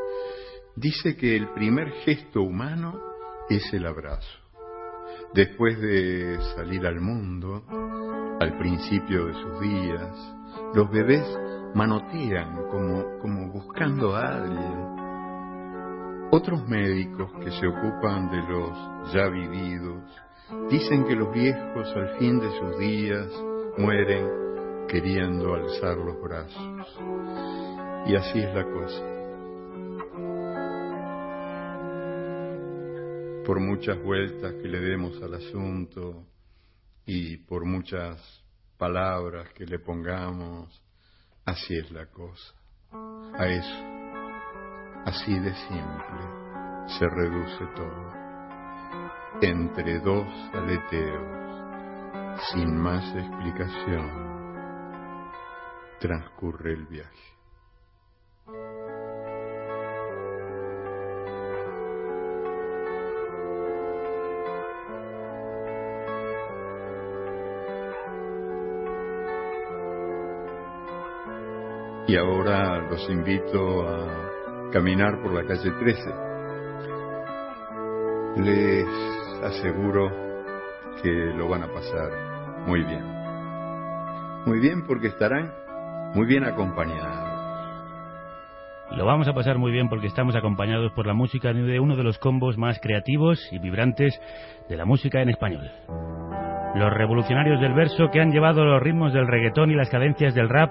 dice 0.74 1.16
que 1.16 1.36
el 1.36 1.48
primer 1.52 1.90
gesto 2.04 2.40
humano 2.40 2.98
es 3.50 3.72
el 3.74 3.86
abrazo. 3.86 4.38
Después 5.34 5.78
de 5.80 6.38
salir 6.56 6.86
al 6.86 7.00
mundo, 7.00 7.62
al 8.40 8.56
principio 8.58 9.26
de 9.26 9.34
sus 9.34 9.60
días, 9.60 10.34
los 10.74 10.90
bebés 10.90 11.26
manotean 11.74 12.68
como, 12.70 13.18
como 13.20 13.52
buscando 13.52 14.16
a 14.16 14.28
alguien. 14.28 14.96
Otros 16.30 16.66
médicos 16.66 17.30
que 17.44 17.50
se 17.50 17.66
ocupan 17.66 18.30
de 18.30 18.42
los 18.48 19.12
ya 19.12 19.28
vividos 19.28 20.02
dicen 20.70 21.04
que 21.04 21.14
los 21.14 21.32
viejos 21.32 21.94
al 21.94 22.18
fin 22.18 22.38
de 22.40 22.50
sus 22.58 22.78
días 22.78 23.28
mueren 23.78 24.46
queriendo 24.88 25.54
alzar 25.54 25.96
los 25.96 26.20
brazos. 26.20 26.98
Y 28.06 28.14
así 28.14 28.38
es 28.38 28.54
la 28.54 28.64
cosa. 28.64 29.16
por 33.46 33.60
muchas 33.60 34.02
vueltas 34.02 34.54
que 34.54 34.68
le 34.68 34.80
demos 34.80 35.22
al 35.22 35.34
asunto 35.34 36.26
y 37.06 37.36
por 37.36 37.64
muchas 37.64 38.20
palabras 38.76 39.48
que 39.54 39.64
le 39.64 39.78
pongamos, 39.78 40.82
así 41.44 41.76
es 41.78 41.88
la 41.92 42.06
cosa. 42.06 42.54
A 42.90 43.46
eso, 43.46 43.84
así 45.04 45.32
de 45.38 45.54
simple, 45.54 46.88
se 46.98 47.08
reduce 47.08 47.66
todo. 47.76 48.12
Entre 49.40 50.00
dos 50.00 50.26
aleteos, 50.52 52.40
sin 52.52 52.76
más 52.76 53.04
explicación, 53.14 54.35
transcurre 55.98 56.72
el 56.72 56.86
viaje. 56.86 57.36
Y 72.08 72.16
ahora 72.16 72.78
los 72.88 73.10
invito 73.10 73.88
a 73.88 74.70
caminar 74.72 75.20
por 75.22 75.32
la 75.32 75.44
calle 75.44 75.72
13. 75.72 76.14
Les 78.36 78.86
aseguro 79.42 80.08
que 81.02 81.10
lo 81.10 81.48
van 81.48 81.64
a 81.64 81.72
pasar 81.72 82.64
muy 82.66 82.84
bien. 82.84 83.04
Muy 84.46 84.60
bien 84.60 84.86
porque 84.86 85.08
estarán 85.08 85.65
muy 86.16 86.26
bien 86.26 86.44
acompañados. 86.44 87.14
Lo 88.92 89.04
vamos 89.04 89.28
a 89.28 89.34
pasar 89.34 89.58
muy 89.58 89.70
bien 89.70 89.90
porque 89.90 90.06
estamos 90.06 90.34
acompañados 90.34 90.90
por 90.92 91.06
la 91.06 91.12
música 91.12 91.52
de 91.52 91.78
uno 91.78 91.94
de 91.94 92.04
los 92.04 92.18
combos 92.18 92.56
más 92.56 92.80
creativos 92.80 93.38
y 93.52 93.58
vibrantes 93.58 94.18
de 94.66 94.76
la 94.78 94.86
música 94.86 95.20
en 95.20 95.28
español. 95.28 95.70
Los 96.74 96.90
revolucionarios 96.94 97.60
del 97.60 97.74
verso 97.74 98.08
que 98.10 98.22
han 98.22 98.32
llevado 98.32 98.64
los 98.64 98.82
ritmos 98.82 99.12
del 99.12 99.26
reggaetón 99.26 99.70
y 99.70 99.74
las 99.74 99.90
cadencias 99.90 100.34
del 100.34 100.48
rap 100.48 100.70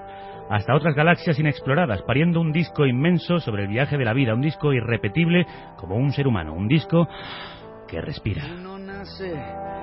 hasta 0.50 0.74
otras 0.74 0.96
galaxias 0.96 1.38
inexploradas, 1.38 2.02
pariendo 2.02 2.40
un 2.40 2.50
disco 2.50 2.84
inmenso 2.84 3.38
sobre 3.38 3.62
el 3.62 3.68
viaje 3.68 3.96
de 3.96 4.04
la 4.04 4.14
vida, 4.14 4.34
un 4.34 4.40
disco 4.40 4.72
irrepetible 4.72 5.46
como 5.76 5.94
un 5.94 6.10
ser 6.10 6.26
humano, 6.26 6.54
un 6.54 6.66
disco 6.66 7.06
que 7.86 8.00
respira. 8.00 8.42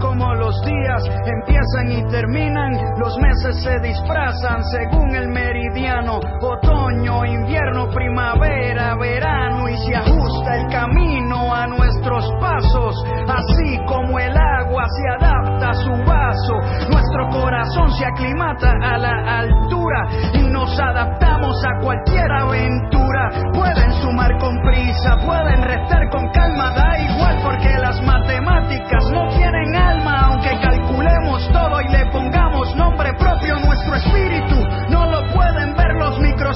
como 0.00 0.34
los 0.34 0.60
días 0.62 1.02
empiezan 1.26 1.90
y 1.90 2.10
terminan. 2.10 2.72
Los 2.98 3.16
meses 3.18 3.62
se 3.62 3.78
disfrazan 3.80 4.62
según 4.64 5.14
el 5.14 5.28
meridiano 5.28 6.20
otoño, 6.40 7.24
invierno, 7.24 7.88
primavera, 7.90 8.96
verano 8.96 9.68
y 9.68 9.76
se 9.78 9.96
ajusta 9.96 10.56
el 10.56 10.66
camino 10.70 11.49
a 11.60 11.66
nuestros 11.66 12.24
pasos, 12.40 13.04
así 13.28 13.78
como 13.86 14.18
el 14.18 14.34
agua 14.34 14.84
se 14.88 15.24
adapta 15.24 15.70
a 15.70 15.74
su 15.74 15.90
vaso, 16.04 16.54
nuestro 16.90 17.28
corazón 17.28 17.90
se 17.92 18.06
aclimata 18.06 18.72
a 18.82 18.96
la 18.96 19.40
altura 19.40 20.08
y 20.34 20.42
nos 20.48 20.78
adaptamos 20.80 21.62
a 21.64 21.82
cualquier 21.82 22.32
aventura. 22.32 23.30
Pueden 23.52 23.92
sumar 24.00 24.38
con 24.38 24.56
prisa, 24.62 25.16
pueden 25.18 25.62
restar 25.62 26.08
con 26.10 26.28
calma, 26.32 26.70
da 26.70 26.98
igual 26.98 27.38
porque 27.42 27.78
las 27.78 28.00
matemáticas 28.02 29.10
no 29.12 29.28
tienen 29.28 29.76
alma, 29.76 30.20
aunque 30.28 30.58
calculemos 30.60 31.46
todo 31.52 31.80
y 31.82 31.88
le 31.88 32.06
pongamos 32.06 32.74
nombre 32.74 33.12
propio, 33.14 33.58
nuestro 33.60 33.96
espíritu 33.96 34.59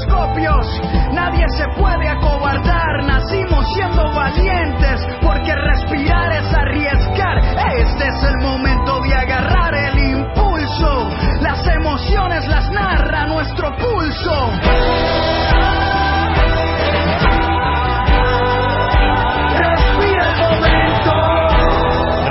microscopios. 0.05 0.67
Nadie 1.13 1.47
se 1.57 1.69
puede 1.81 2.09
acobardar, 2.09 3.05
nacimos 3.05 3.67
siendo 3.75 4.13
valientes, 4.13 5.07
porque 5.23 5.55
respirar 5.55 6.33
es 6.33 6.55
arriesgar. 6.55 7.39
Este 7.39 8.09
es 8.09 8.25
el 8.25 8.43
momento 8.43 9.01
de 9.01 9.15
agarrar 9.15 9.75
el 9.75 9.99
impulso. 9.99 11.11
Las 11.41 11.67
emociones 11.67 12.47
las 12.49 12.71
narra 12.71 13.27
nuestro 13.27 13.71
pulso. 13.77 14.51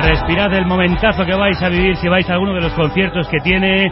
Respirad 0.03 0.53
el 0.53 0.65
momentazo 0.65 1.25
que 1.25 1.33
vais 1.33 1.61
a 1.61 1.69
vivir 1.69 1.95
si 1.95 2.07
vais 2.07 2.29
a 2.29 2.33
alguno 2.33 2.53
de 2.53 2.61
los 2.61 2.73
conciertos 2.73 3.27
que 3.29 3.39
tiene 3.39 3.91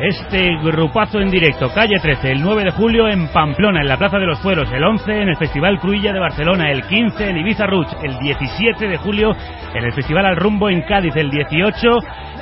este 0.00 0.56
grupazo 0.62 1.20
en 1.20 1.30
directo. 1.30 1.72
Calle 1.74 1.98
13, 2.00 2.32
el 2.32 2.42
9 2.42 2.64
de 2.64 2.70
julio 2.70 3.08
en 3.08 3.28
Pamplona, 3.28 3.80
en 3.80 3.88
la 3.88 3.96
Plaza 3.96 4.18
de 4.18 4.26
los 4.26 4.40
Fueros, 4.40 4.70
el 4.72 4.84
11 4.84 5.22
en 5.22 5.28
el 5.28 5.36
Festival 5.36 5.78
Cruilla 5.80 6.12
de 6.12 6.20
Barcelona, 6.20 6.70
el 6.70 6.82
15 6.84 7.30
en 7.30 7.36
Ibiza 7.38 7.66
Ruch, 7.66 7.88
el 8.02 8.18
17 8.18 8.88
de 8.88 8.96
julio 8.98 9.34
en 9.74 9.84
el 9.84 9.92
Festival 9.92 10.26
Al 10.26 10.36
Rumbo 10.36 10.68
en 10.68 10.82
Cádiz, 10.82 11.14
el 11.16 11.30
18 11.30 11.88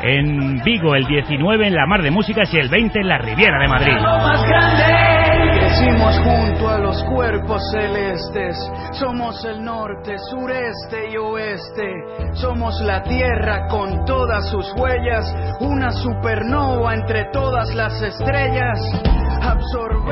en 0.03 0.63
Vigo, 0.65 0.95
el 0.95 1.07
19 1.07 1.67
en 1.67 1.75
la 1.75 1.87
Mar 1.87 2.03
de 2.03 2.11
Músicas 2.11 2.53
y 2.53 2.59
el 2.59 2.69
20 2.69 3.01
en 3.01 3.09
la 3.09 3.19
Riviera 3.19 3.59
de 3.61 3.69
Madrid. 3.69 5.24
Nacimos 5.75 6.19
junto 6.21 6.69
a 6.69 6.79
los 6.79 7.03
cuerpos 7.03 7.61
celestes, 7.73 8.57
somos 8.93 9.45
el 9.45 9.65
norte, 9.65 10.17
sureste 10.31 11.11
y 11.11 11.17
oeste, 11.17 11.93
somos 12.35 12.81
la 12.83 13.03
tierra 13.03 13.67
con 13.67 14.05
todas 14.05 14.49
sus 14.51 14.73
huellas, 14.77 15.27
una 15.59 15.91
supernova 15.91 16.95
entre 16.95 17.25
todas 17.33 17.75
las 17.75 18.01
estrellas. 18.01 18.79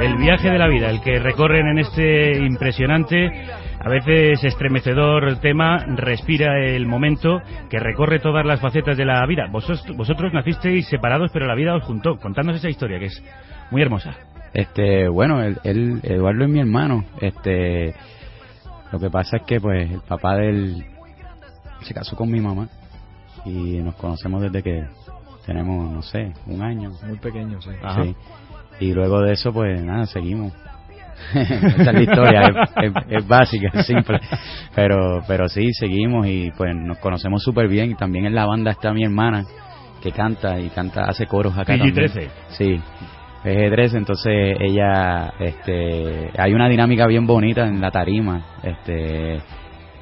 El 0.00 0.16
viaje 0.16 0.50
de 0.50 0.58
la 0.58 0.66
vida, 0.66 0.90
el 0.90 1.00
que 1.00 1.20
recorren 1.20 1.68
en 1.68 1.78
este 1.78 2.38
impresionante, 2.38 3.30
a 3.78 3.88
veces 3.88 4.42
estremecedor 4.42 5.38
tema, 5.38 5.78
respira 5.94 6.58
el 6.58 6.86
momento 6.88 7.40
que 7.70 7.78
recorre 7.78 8.18
todas 8.18 8.44
las 8.44 8.60
facetas 8.60 8.96
de 8.96 9.04
la 9.04 9.24
vida. 9.26 9.46
Vosotros, 9.48 9.96
vosotros 9.96 10.32
nacisteis 10.32 10.88
separados, 10.88 11.30
pero 11.32 11.46
la 11.46 11.54
vida 11.54 11.76
os 11.76 11.84
juntó. 11.84 12.16
Contadnos 12.16 12.56
esa 12.56 12.68
historia, 12.68 12.98
que 12.98 13.06
es 13.06 13.22
muy 13.70 13.80
hermosa. 13.80 14.31
Este, 14.54 15.08
bueno, 15.08 15.42
él, 15.42 15.58
él- 15.64 16.00
Eduardo 16.02 16.44
es 16.44 16.50
mi 16.50 16.60
hermano. 16.60 17.04
Este, 17.20 17.94
lo 18.92 18.98
que 18.98 19.10
pasa 19.10 19.38
es 19.38 19.42
que 19.44 19.60
pues 19.60 19.90
el 19.90 20.00
papá 20.00 20.36
de 20.36 20.48
él 20.50 20.84
se 21.82 21.94
casó 21.94 22.16
con 22.16 22.30
mi 22.30 22.40
mamá 22.40 22.68
y 23.44 23.78
nos 23.78 23.94
conocemos 23.96 24.42
desde 24.42 24.62
que 24.62 24.84
tenemos, 25.46 25.90
no 25.90 26.02
sé, 26.02 26.32
un 26.46 26.62
año. 26.62 26.90
Muy 27.06 27.18
pequeño, 27.18 27.60
sí. 27.62 27.70
Ajá. 27.82 28.04
Sí. 28.04 28.14
Y 28.80 28.92
luego 28.92 29.20
de 29.20 29.32
eso, 29.32 29.52
pues 29.52 29.82
nada, 29.82 30.06
seguimos. 30.06 30.52
Esa 31.34 31.90
es 31.90 31.92
la 31.94 32.00
historia, 32.02 32.42
es, 32.42 32.70
es- 32.84 33.04
es 33.22 33.28
básica, 33.28 33.70
es 33.74 33.86
simple. 33.86 34.20
Pero, 34.74 35.22
pero 35.26 35.48
sí, 35.48 35.72
seguimos 35.72 36.26
y 36.26 36.50
pues 36.56 36.74
nos 36.74 36.98
conocemos 36.98 37.42
súper 37.42 37.68
bien. 37.68 37.90
Y 37.92 37.94
también 37.94 38.26
en 38.26 38.34
la 38.34 38.46
banda 38.46 38.70
está 38.72 38.92
mi 38.92 39.04
hermana 39.04 39.44
que 40.02 40.10
canta 40.12 40.58
y 40.58 40.68
canta, 40.70 41.04
hace 41.04 41.26
coros 41.26 41.54
acá. 41.56 41.76
también. 41.76 41.94
PG-13. 41.94 42.28
Sí, 42.50 42.80
PG-13, 43.44 43.96
entonces 43.96 44.56
ella, 44.60 45.32
este, 45.40 46.30
hay 46.38 46.54
una 46.54 46.68
dinámica 46.68 47.06
bien 47.06 47.26
bonita 47.26 47.66
en 47.66 47.80
la 47.80 47.90
tarima. 47.90 48.40
Este, 48.62 49.36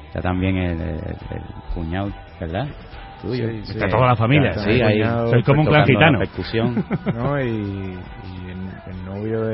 está 0.07 0.21
también 0.21 0.57
el, 0.57 0.79
el- 0.81 0.97
el 0.97 1.43
cuñado, 1.73 2.11
¿verdad? 2.39 2.67
Tuyo. 3.21 3.47
Sí, 3.49 3.61
sí. 3.65 3.71
Está 3.73 3.87
toda 3.87 4.07
la 4.07 4.15
familia. 4.15 4.49
Está 4.49 4.63
Sí, 4.63 4.71
el 4.71 4.81
ahí. 4.83 4.97
cuñado, 4.99 5.27
Sois 5.29 5.45
como 5.45 5.61
un 5.61 5.67
clan 5.67 5.81
la 5.81 5.85
gitano. 5.87 6.19
percusión. 6.19 6.85
¿no? 7.15 7.39
Y, 7.41 7.45
y 7.47 8.49
el, 8.49 8.93
el 8.95 9.05
novio 9.05 9.41
de, 9.45 9.50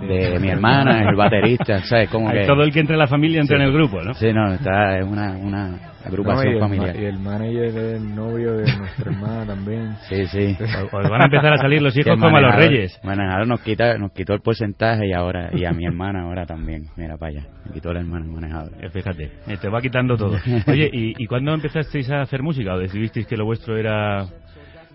de 0.00 0.38
mi 0.38 0.48
hermana, 0.50 1.08
el 1.08 1.16
baterista, 1.16 1.80
¿sabes? 1.82 2.08
Como 2.10 2.30
que... 2.30 2.44
Todo 2.46 2.62
el 2.62 2.72
que 2.72 2.80
entre 2.80 2.94
en 2.94 3.00
la 3.00 3.06
familia 3.06 3.40
entra 3.40 3.56
Sí. 3.56 3.62
en 3.62 3.68
el 3.68 3.72
grupo, 3.74 4.02
¿no? 4.02 4.14
Sí, 4.14 4.32
no, 4.32 4.52
está, 4.52 4.98
es 4.98 5.06
una, 5.06 5.32
una 5.36 5.68
No, 5.70 5.78
agrupación 6.04 6.46
y, 6.48 6.50
el, 6.50 6.54
ma- 6.60 6.68
familiar. 6.68 6.96
y 6.96 7.04
el 7.04 7.18
manager 7.18 7.64
es 7.64 7.74
el 7.76 8.14
novio 8.14 8.56
de 8.58 8.76
nuestra 8.76 9.10
hermana 9.10 9.46
también. 9.46 9.94
Sí, 10.08 10.26
sí. 10.26 10.56
Os 10.92 11.08
van 11.10 11.22
a 11.22 11.24
empezar 11.24 11.52
a 11.52 11.56
salir 11.58 11.80
los 11.82 11.96
hijos 11.96 12.14
como 12.20 12.36
a 12.36 12.40
los 12.40 12.54
reyes. 12.56 13.00
manejador 13.02 13.46
nos 13.46 13.60
quita, 13.62 13.96
nos 13.98 14.12
quitó 14.12 14.34
el 14.34 14.40
porcentaje 14.40 15.06
y 15.08 15.12
ahora, 15.12 15.50
y 15.54 15.64
a 15.64 15.72
mi 15.72 15.86
hermana 15.86 16.22
ahora 16.24 16.44
también, 16.46 16.84
mira 16.96 17.16
para 17.16 17.30
allá, 17.32 17.46
me 17.64 17.72
quitó 17.72 17.92
la 17.92 18.00
hermana 18.00 18.24
el 18.26 18.30
manejador. 18.32 18.72
Eh, 18.80 18.90
Fíjate, 18.90 19.30
eh, 19.48 19.56
te 19.60 19.68
va 19.68 19.80
quitando 19.80 20.16
todo. 20.16 20.36
Oye, 20.68 20.90
¿y, 20.92 21.14
¿y 21.22 21.26
cuándo 21.26 21.54
empezasteis 21.54 22.10
a 22.10 22.20
hacer 22.22 22.42
música 22.42 22.74
o 22.74 22.78
decidisteis 22.78 23.26
que 23.26 23.36
lo 23.36 23.44
vuestro 23.46 23.76
era 23.76 24.26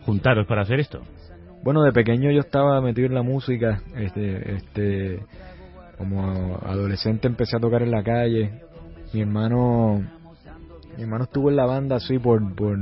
juntaros 0.05 0.45
para 0.47 0.61
hacer 0.61 0.79
esto? 0.79 1.01
Bueno, 1.63 1.83
de 1.83 1.91
pequeño 1.91 2.31
yo 2.31 2.39
estaba 2.39 2.81
metido 2.81 3.07
en 3.07 3.13
la 3.13 3.21
música, 3.21 3.81
este, 3.95 4.55
este, 4.55 5.19
como 5.97 6.57
adolescente 6.63 7.27
empecé 7.27 7.57
a 7.57 7.59
tocar 7.59 7.83
en 7.83 7.91
la 7.91 8.01
calle. 8.03 8.51
Mi 9.13 9.21
hermano, 9.21 10.01
mi 10.97 11.03
hermano 11.03 11.25
estuvo 11.25 11.49
en 11.51 11.55
la 11.57 11.67
banda 11.67 11.97
así 11.97 12.17
por, 12.17 12.55
por 12.55 12.77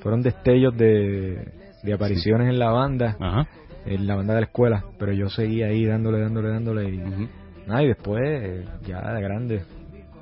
fueron 0.00 0.22
destellos 0.22 0.76
de, 0.76 1.52
de 1.82 1.92
apariciones 1.92 2.48
en 2.48 2.60
la 2.60 2.70
banda, 2.70 3.16
Ajá. 3.18 3.48
en 3.84 4.06
la 4.06 4.14
banda 4.14 4.34
de 4.34 4.40
la 4.42 4.46
escuela, 4.46 4.84
pero 4.96 5.12
yo 5.12 5.28
seguía 5.28 5.66
ahí 5.66 5.84
dándole, 5.84 6.20
dándole, 6.20 6.50
dándole 6.50 6.90
y 6.90 6.98
Ujú. 7.02 7.28
nada, 7.66 7.82
y 7.82 7.88
después 7.88 8.64
ya 8.86 9.12
de 9.12 9.22
grande, 9.22 9.64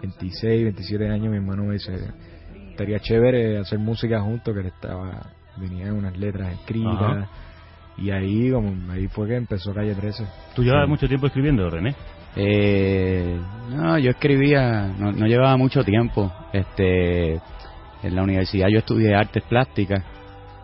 26, 0.01 0.63
27 0.63 1.09
años, 1.11 1.31
mi 1.31 1.37
hermano 1.37 1.65
me 1.65 1.75
dice, 1.75 1.93
estaría 2.71 2.99
chévere 3.01 3.59
hacer 3.59 3.79
música 3.79 4.23
juntos, 4.23 4.55
que 4.55 4.61
él 4.61 4.67
estaba, 4.67 5.27
venía 5.59 5.93
unas 5.93 6.17
letras 6.17 6.55
escritas. 6.55 7.03
Ajá. 7.03 7.29
Y 7.99 8.11
ahí 8.11 8.51
como 8.51 8.93
ahí 8.93 9.09
fue 9.09 9.29
que 9.29 9.37
empezó 9.37 9.73
Calle 9.73 9.95
13. 9.95 10.25
¿Tú 10.55 10.63
llevas 10.63 10.85
Sí. 10.85 10.91
mucho 10.91 11.09
tiempo 11.09 11.27
escribiendo, 11.27 11.69
René? 11.71 11.95
Eh, 12.37 13.39
no, 13.71 13.99
yo 13.99 14.11
escribía, 14.11 14.89
no, 14.99 15.13
no 15.13 15.27
llevaba 15.27 15.57
mucho 15.57 15.83
tiempo. 15.83 16.31
Este, 16.53 17.35
en 18.03 18.15
la 18.15 18.23
universidad 18.23 18.69
yo 18.69 18.79
estudié 18.81 19.15
artes 19.15 19.43
plásticas, 19.45 20.03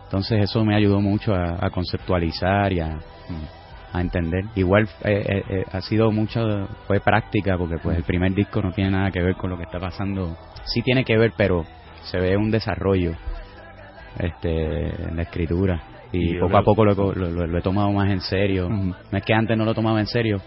entonces 0.05 0.43
eso 0.43 0.63
me 0.63 0.75
ayudó 0.75 1.01
mucho 1.01 1.33
a, 1.33 1.57
a 1.65 1.69
conceptualizar 1.71 2.71
y 2.73 2.79
a, 2.79 2.99
a 3.91 4.01
entender. 4.01 4.45
Igual 4.55 4.87
eh, 5.03 5.25
eh, 5.27 5.43
eh, 5.49 5.65
ha 5.71 5.81
sido 5.81 6.11
mucho, 6.11 6.67
fue 6.87 6.99
práctica, 6.99 7.57
porque 7.57 7.77
pues 7.81 7.97
el 7.97 8.03
primer 8.03 8.33
disco 8.33 8.61
no 8.61 8.71
tiene 8.71 8.91
nada 8.91 9.09
que 9.09 9.21
ver 9.23 9.35
con 9.35 9.49
lo 9.49 9.57
que 9.57 9.63
está 9.63 9.79
pasando. 9.79 10.37
Sí 10.65 10.83
tiene 10.83 11.03
que 11.03 11.17
ver, 11.17 11.33
pero 11.35 11.65
se 12.03 12.19
ve 12.19 12.37
un 12.37 12.51
desarrollo 12.51 13.13
este, 14.19 15.07
en 15.09 15.15
la 15.15 15.23
escritura. 15.23 15.81
Y 16.13 16.35
Y 16.35 16.39
poco 16.39 16.57
a 16.57 16.63
poco 16.63 16.85
lo, 16.85 16.93
lo- 17.13 17.29
lo- 17.29 17.47
lo 17.47 17.57
he 17.57 17.61
tomado 17.61 17.91
más 17.91 18.09
en 18.09 18.21
serio. 18.21 18.69
No 18.69 19.17
es 19.17 19.23
que 19.25 19.33
antes 19.33 19.57
no 19.57 19.65
lo 19.65 19.73
tomaba 19.73 19.99
en 19.99 20.07
serio, 20.07 20.39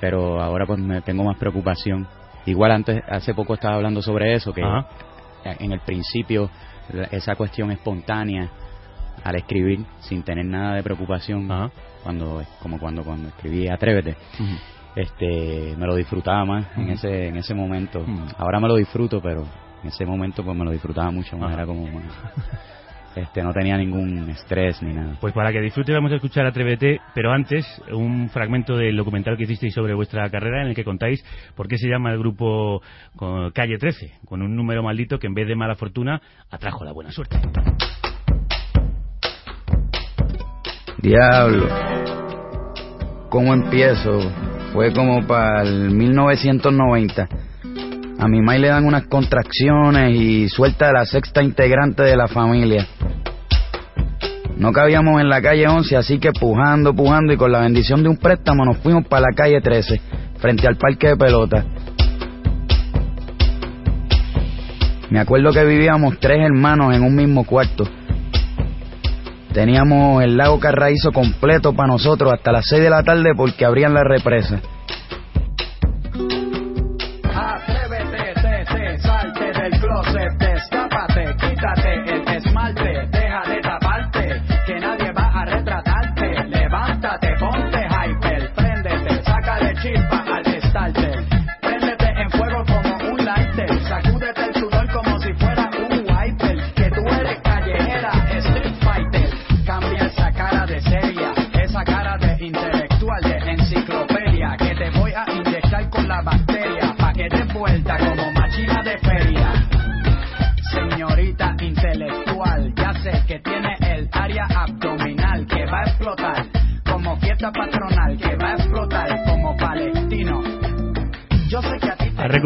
pero 0.00 0.40
ahora 0.40 0.66
pues 0.66 0.78
me 0.78 1.00
tengo 1.02 1.24
más 1.24 1.36
preocupación. 1.36 2.06
Igual 2.46 2.72
antes, 2.72 3.02
hace 3.08 3.34
poco 3.34 3.54
estaba 3.54 3.74
hablando 3.76 4.00
sobre 4.02 4.34
eso, 4.34 4.52
que 4.52 4.62
en 5.44 5.72
el 5.72 5.80
principio 5.80 6.50
la- 6.92 7.04
esa 7.04 7.34
cuestión 7.36 7.70
espontánea 7.70 8.48
al 9.24 9.34
escribir 9.36 9.84
sin 10.00 10.22
tener 10.22 10.44
nada 10.46 10.74
de 10.76 10.82
preocupación, 10.82 11.46
cuando 12.02 12.42
como 12.62 12.78
cuando 12.78 13.02
cuando 13.02 13.28
escribí 13.28 13.68
Atrévete, 13.68 14.16
este 14.96 15.74
me 15.76 15.86
lo 15.86 15.94
disfrutaba 15.96 16.44
más 16.44 16.66
en 16.76 16.90
ese 16.90 17.28
en 17.28 17.36
ese 17.36 17.54
momento. 17.54 18.04
Ahora 18.38 18.60
me 18.60 18.68
lo 18.68 18.76
disfruto, 18.76 19.20
pero 19.20 19.44
en 19.82 19.88
ese 19.88 20.06
momento 20.06 20.42
pues 20.44 20.56
me 20.56 20.64
lo 20.64 20.70
disfrutaba 20.70 21.10
mucho 21.10 21.36
más, 21.36 21.52
era 21.52 21.66
como 21.66 21.86
más- 21.86 22.04
este 23.20 23.42
no 23.42 23.52
tenía 23.52 23.76
ningún 23.76 24.28
estrés 24.30 24.82
ni 24.82 24.92
nada. 24.92 25.16
Pues 25.20 25.32
para 25.34 25.52
que 25.52 25.60
disfrute 25.60 25.92
vamos 25.92 26.12
a 26.12 26.16
escuchar 26.16 26.46
Atrévete, 26.46 27.00
pero 27.14 27.32
antes 27.32 27.66
un 27.92 28.28
fragmento 28.30 28.76
del 28.76 28.96
documental 28.96 29.36
que 29.36 29.44
hicisteis 29.44 29.74
sobre 29.74 29.94
vuestra 29.94 30.28
carrera 30.30 30.62
en 30.62 30.68
el 30.68 30.74
que 30.74 30.84
contáis 30.84 31.24
por 31.54 31.68
qué 31.68 31.78
se 31.78 31.88
llama 31.88 32.12
el 32.12 32.18
grupo 32.18 32.82
Calle 33.52 33.78
13, 33.78 34.12
con 34.24 34.42
un 34.42 34.54
número 34.54 34.82
maldito 34.82 35.18
que 35.18 35.26
en 35.26 35.34
vez 35.34 35.46
de 35.48 35.54
mala 35.54 35.74
fortuna 35.74 36.20
atrajo 36.50 36.84
la 36.84 36.92
buena 36.92 37.10
suerte. 37.10 37.38
Diablo. 41.00 41.68
¿Cómo 43.28 43.54
empiezo? 43.54 44.20
Fue 44.72 44.92
como 44.92 45.26
para 45.26 45.62
el 45.62 45.90
1990. 45.90 47.28
A 48.18 48.26
mi 48.26 48.42
mai 48.42 48.58
le 48.58 48.68
dan 48.68 48.84
unas 48.84 49.06
contracciones 49.06 50.12
y 50.12 50.48
suelta 50.48 50.88
a 50.88 50.92
la 50.92 51.04
sexta 51.04 51.42
integrante 51.42 52.02
de 52.02 52.16
la 52.16 52.26
familia. 52.26 52.86
No 54.58 54.72
cabíamos 54.72 55.20
en 55.20 55.28
la 55.28 55.40
calle 55.40 55.68
11, 55.68 55.96
así 55.96 56.18
que 56.18 56.32
pujando, 56.32 56.92
pujando 56.92 57.32
y 57.32 57.36
con 57.36 57.52
la 57.52 57.60
bendición 57.60 58.02
de 58.02 58.08
un 58.08 58.16
préstamo 58.16 58.64
nos 58.64 58.78
fuimos 58.78 59.06
para 59.06 59.26
la 59.30 59.32
calle 59.34 59.60
13, 59.60 60.00
frente 60.40 60.66
al 60.66 60.76
parque 60.76 61.10
de 61.10 61.16
pelota. 61.16 61.64
Me 65.10 65.20
acuerdo 65.20 65.52
que 65.52 65.64
vivíamos 65.64 66.18
tres 66.18 66.40
hermanos 66.44 66.92
en 66.92 67.04
un 67.04 67.14
mismo 67.14 67.44
cuarto. 67.44 67.84
Teníamos 69.52 70.24
el 70.24 70.36
lago 70.36 70.58
Carraízo 70.58 71.12
completo 71.12 71.72
para 71.72 71.92
nosotros 71.92 72.32
hasta 72.32 72.50
las 72.50 72.66
6 72.68 72.82
de 72.82 72.90
la 72.90 73.04
tarde 73.04 73.34
porque 73.36 73.64
abrían 73.64 73.94
la 73.94 74.02
represa. 74.02 74.60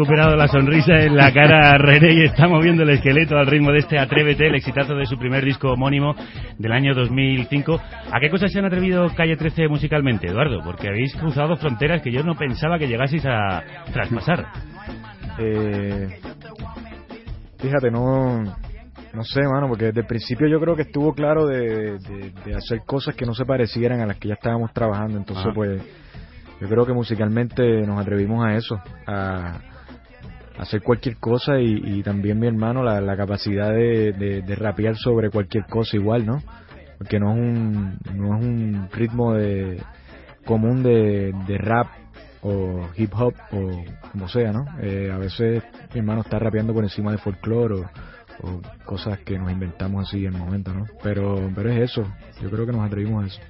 Recuperado 0.03 0.35
la 0.35 0.47
sonrisa 0.49 0.99
en 0.99 1.15
la 1.15 1.31
cara 1.31 1.77
René 1.77 2.11
y 2.13 2.23
está 2.25 2.45
moviendo 2.47 2.83
el 2.83 2.89
esqueleto 2.89 3.37
al 3.37 3.47
ritmo 3.47 3.71
de 3.71 3.79
este 3.79 3.97
Atrévete, 3.97 4.47
el 4.47 4.55
exitazo 4.55 4.95
de 4.95 5.05
su 5.05 5.17
primer 5.17 5.45
disco 5.45 5.71
homónimo 5.71 6.13
del 6.57 6.71
año 6.73 6.93
2005. 6.93 7.79
¿A 8.11 8.19
qué 8.19 8.29
cosas 8.29 8.51
se 8.51 8.59
han 8.59 8.65
atrevido 8.65 9.07
Calle 9.15 9.37
13 9.37 9.69
musicalmente, 9.69 10.27
Eduardo? 10.27 10.59
Porque 10.61 10.89
habéis 10.89 11.15
cruzado 11.15 11.55
fronteras 11.55 12.01
que 12.01 12.11
yo 12.11 12.21
no 12.23 12.35
pensaba 12.35 12.77
que 12.77 12.87
llegaseis 12.89 13.25
a 13.25 13.63
traspasar. 13.93 14.45
Eh, 15.39 16.19
fíjate, 17.59 17.89
no, 17.89 18.43
no 18.43 19.23
sé, 19.23 19.41
mano, 19.43 19.69
porque 19.69 19.85
desde 19.85 20.01
el 20.01 20.07
principio 20.07 20.47
yo 20.49 20.59
creo 20.59 20.75
que 20.75 20.81
estuvo 20.83 21.13
claro 21.13 21.47
de, 21.47 21.97
de- 21.97 22.33
de 22.45 22.55
hacer 22.55 22.81
cosas 22.85 23.15
que 23.15 23.25
no 23.25 23.33
se 23.33 23.45
parecieran 23.45 24.01
a 24.01 24.05
las 24.05 24.17
que 24.17 24.27
ya 24.27 24.33
estábamos 24.33 24.73
trabajando. 24.73 25.17
Entonces, 25.17 25.45
pues, 25.55 25.81
yo 26.59 26.67
creo 26.67 26.85
que 26.85 26.93
musicalmente 26.93 27.63
nos 27.87 28.01
atrevimos 28.01 28.45
a 28.45 28.53
eso, 28.55 28.75
a 29.07 29.59
hacer 30.57 30.81
cualquier 30.81 31.17
cosa 31.17 31.59
y, 31.59 31.81
y 31.83 32.03
también 32.03 32.39
mi 32.39 32.47
hermano 32.47 32.83
la, 32.83 33.01
la 33.01 33.17
capacidad 33.17 33.71
de, 33.71 34.13
de, 34.13 34.41
de 34.41 34.55
rapear 34.55 34.95
sobre 34.95 35.29
cualquier 35.29 35.65
cosa 35.65 35.97
igual, 35.97 36.25
¿no? 36.25 36.41
Porque 36.97 37.19
no 37.19 37.31
es 37.33 37.39
un, 37.39 37.97
no 38.13 38.37
es 38.37 38.45
un 38.45 38.89
ritmo 38.91 39.33
de, 39.33 39.81
común 40.45 40.83
de, 40.83 41.33
de 41.47 41.57
rap 41.57 41.87
o 42.41 42.87
hip 42.97 43.13
hop 43.15 43.33
o 43.51 43.83
como 44.11 44.27
sea, 44.27 44.51
¿no? 44.51 44.65
Eh, 44.81 45.11
a 45.11 45.17
veces 45.17 45.63
mi 45.93 45.99
hermano 45.99 46.21
está 46.21 46.39
rapeando 46.39 46.73
por 46.73 46.83
encima 46.83 47.11
de 47.11 47.17
folclore 47.17 47.75
o, 47.75 47.89
o 48.41 48.61
cosas 48.85 49.19
que 49.19 49.37
nos 49.37 49.51
inventamos 49.51 50.07
así 50.07 50.25
en 50.25 50.33
el 50.33 50.39
momento, 50.39 50.73
¿no? 50.73 50.85
Pero, 51.01 51.49
pero 51.55 51.71
es 51.71 51.91
eso, 51.91 52.05
yo 52.41 52.49
creo 52.49 52.65
que 52.65 52.73
nos 52.73 52.85
atrevimos 52.85 53.23
a 53.23 53.27
eso. 53.27 53.41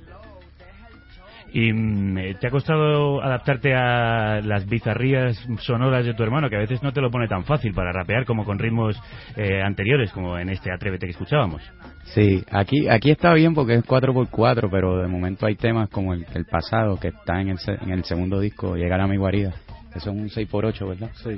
¿Y 1.56 1.72
mm, 1.72 2.40
te 2.40 2.48
ha 2.48 2.50
costado 2.50 3.22
adaptarte 3.22 3.76
a 3.76 4.42
las 4.42 4.66
bizarrías 4.66 5.38
sonoras 5.60 6.04
de 6.06 6.14
tu 6.16 6.24
hermano, 6.24 6.50
que 6.50 6.56
a 6.56 6.60
veces 6.60 6.82
no 6.82 6.92
te 6.92 7.00
lo 7.00 7.12
pone 7.12 7.28
tan 7.28 7.44
fácil 7.46 7.74
para 7.74 7.92
rapear 7.92 8.26
como 8.26 8.44
con 8.44 8.58
ritmos 8.58 9.00
eh, 9.36 9.62
anteriores, 9.62 10.12
como 10.12 10.38
en 10.40 10.50
este 10.50 10.72
Atrévete 10.72 11.06
que 11.06 11.12
escuchábamos? 11.12 11.62
Sí, 12.06 12.44
aquí 12.52 12.88
aquí 12.90 13.12
está 13.12 13.34
bien 13.34 13.54
porque 13.54 13.76
es 13.76 13.86
4x4, 13.86 14.68
pero 14.72 14.98
de 14.98 15.08
momento 15.08 15.46
hay 15.46 15.56
temas 15.56 15.90
como 15.90 16.14
el, 16.14 16.26
el 16.34 16.46
pasado 16.46 17.00
que 17.00 17.10
está 17.10 17.40
en 17.40 17.50
el, 17.50 17.60
se- 17.60 17.78
en 17.82 17.92
el 17.92 18.04
segundo 18.04 18.40
disco, 18.40 18.76
Llegar 18.76 19.00
a 19.02 19.08
mi 19.08 19.18
guarida. 19.18 19.54
Eso 19.96 20.10
es 20.10 20.16
un 20.18 20.30
6x8, 20.30 20.88
¿verdad? 20.90 21.10
Sí. 21.24 21.38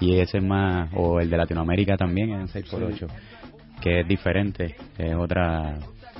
Y 0.00 0.18
ese 0.20 0.38
es 0.38 0.44
más, 0.44 0.90
o 0.94 1.20
el 1.20 1.30
de 1.30 1.36
Latinoamérica 1.38 1.96
también 1.96 2.30
es 2.32 2.54
un 2.54 2.62
6x8, 2.62 3.06
que 3.80 4.00
es 4.00 4.06
diferente, 4.08 4.76
es 4.98 5.14
otra 5.14 5.74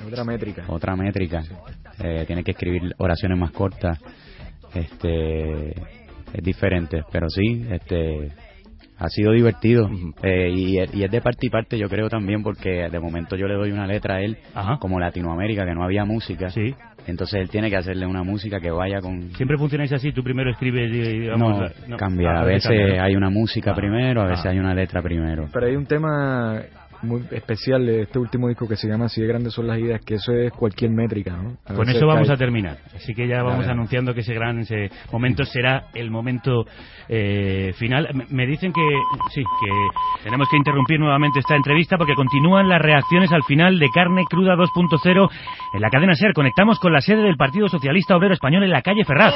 Otra 0.05 0.23
métrica. 0.23 0.63
otra 0.67 0.95
métrica. 0.95 1.43
Eh, 2.01 2.23
tiene 2.27 2.43
que 2.43 2.51
escribir 2.51 2.93
oraciones 2.97 3.37
más 3.37 3.51
cortas. 3.51 3.99
Este 4.73 5.69
es 5.71 6.43
diferente, 6.43 7.03
pero 7.11 7.27
sí, 7.29 7.65
este 7.71 8.29
ha 9.01 9.07
sido 9.07 9.31
divertido 9.31 9.89
Eh, 10.21 10.49
y, 10.53 10.77
es- 10.77 10.93
y 10.93 11.03
es 11.05 11.09
de 11.11 11.21
parte 11.21 11.47
y 11.47 11.49
parte 11.49 11.77
yo 11.77 11.87
creo 11.87 12.09
también 12.09 12.43
porque 12.43 12.89
de 12.89 12.99
momento 12.99 13.35
yo 13.37 13.47
le 13.47 13.53
doy 13.55 13.71
una 13.71 13.87
letra 13.87 14.15
a 14.15 14.21
él 14.21 14.37
como 14.81 14.99
Latinoamérica 14.99 15.65
que 15.65 15.73
no 15.73 15.83
había 15.85 16.03
música 16.03 16.49
Sí. 16.49 16.75
entonces 17.07 17.39
él 17.41 17.49
tiene 17.49 17.69
que 17.69 17.77
hacerle 17.77 18.05
una 18.05 18.23
música 18.23 18.59
que 18.59 18.69
vaya 18.71 18.99
con 18.99 19.31
¿Siempre 19.35 19.57
funcionáis 19.57 19.93
así? 19.93 20.11
¿Tú 20.11 20.21
primero 20.21 20.51
escribes 20.51 20.91
y 20.93 21.19
digamos, 21.19 21.49
no, 21.57 21.63
la- 21.63 21.71
no, 21.87 21.95
cambia 21.97 22.31
ah, 22.31 22.41
a 22.41 22.43
veces 22.45 22.69
cambia, 22.69 22.97
¿no? 22.97 23.03
hay 23.05 23.15
una 23.15 23.29
música 23.29 23.71
Ah. 23.71 23.75
primero 23.75 24.21
a 24.21 24.25
veces 24.27 24.45
Ah. 24.45 24.49
hay 24.49 24.59
una 24.59 24.73
letra 24.75 25.01
primero 25.01 25.47
Pero 25.53 25.65
hay 25.67 25.75
un 25.77 25.85
tema 25.85 26.61
muy 27.01 27.21
especial 27.31 27.85
de 27.85 28.01
este 28.03 28.19
último 28.19 28.47
disco 28.47 28.67
que 28.67 28.75
se 28.75 28.87
llama 28.87 29.05
Así 29.05 29.21
de 29.21 29.27
grandes 29.27 29.53
son 29.53 29.67
las 29.67 29.79
ideas, 29.79 30.01
que 30.05 30.15
eso 30.15 30.31
es 30.33 30.51
cualquier 30.51 30.91
métrica, 30.91 31.31
¿no? 31.37 31.57
Con 31.75 31.87
eso 31.89 32.05
vamos 32.07 32.27
cae- 32.27 32.33
a 32.35 32.37
terminar. 32.37 32.77
Así 32.95 33.13
que 33.13 33.27
ya 33.27 33.41
vamos 33.43 33.67
anunciando 33.67 34.13
que 34.13 34.21
ese 34.21 34.33
gran 34.33 34.59
ese 34.59 34.89
momento 35.11 35.43
será 35.45 35.85
el 35.93 36.11
momento 36.11 36.65
eh, 37.07 37.73
final. 37.77 38.07
Me- 38.13 38.25
Me 38.29 38.45
dicen 38.47 38.71
que 38.73 38.81
sí, 39.33 39.41
que 39.41 40.23
tenemos 40.23 40.47
que 40.49 40.57
interrumpir 40.57 40.99
nuevamente 40.99 41.39
esta 41.39 41.55
entrevista 41.55 41.97
porque 41.97 42.15
continúan 42.15 42.67
las 42.69 42.81
reacciones 42.81 43.31
al 43.31 43.43
final 43.43 43.79
de 43.79 43.87
Carne 43.93 44.23
Cruda 44.29 44.55
2.0 44.55 45.29
en 45.73 45.81
la 45.81 45.89
cadena 45.89 46.13
SER. 46.15 46.33
Conectamos 46.33 46.79
con 46.79 46.93
la 46.93 47.01
sede 47.01 47.21
del 47.23 47.37
Partido 47.37 47.67
Socialista 47.67 48.15
Obrero 48.15 48.33
Español 48.33 48.63
en 48.63 48.69
la 48.71 48.81
calle 48.81 49.03
Ferraz. 49.05 49.33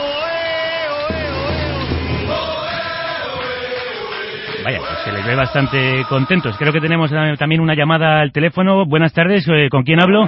Vaya, 4.64 4.80
pues 4.80 5.00
se 5.04 5.12
les 5.12 5.26
ve 5.26 5.36
bastante 5.36 6.06
contentos. 6.08 6.56
Creo 6.58 6.72
que 6.72 6.80
tenemos 6.80 7.12
eh, 7.12 7.36
también 7.38 7.62
una 7.62 7.76
llamada 7.76 8.22
al 8.22 8.32
teléfono. 8.32 8.86
Buenas 8.86 9.14
tardes, 9.14 9.46
eh, 9.50 9.68
¿con 9.70 9.84
quién 9.84 10.02
hablo? 10.02 10.22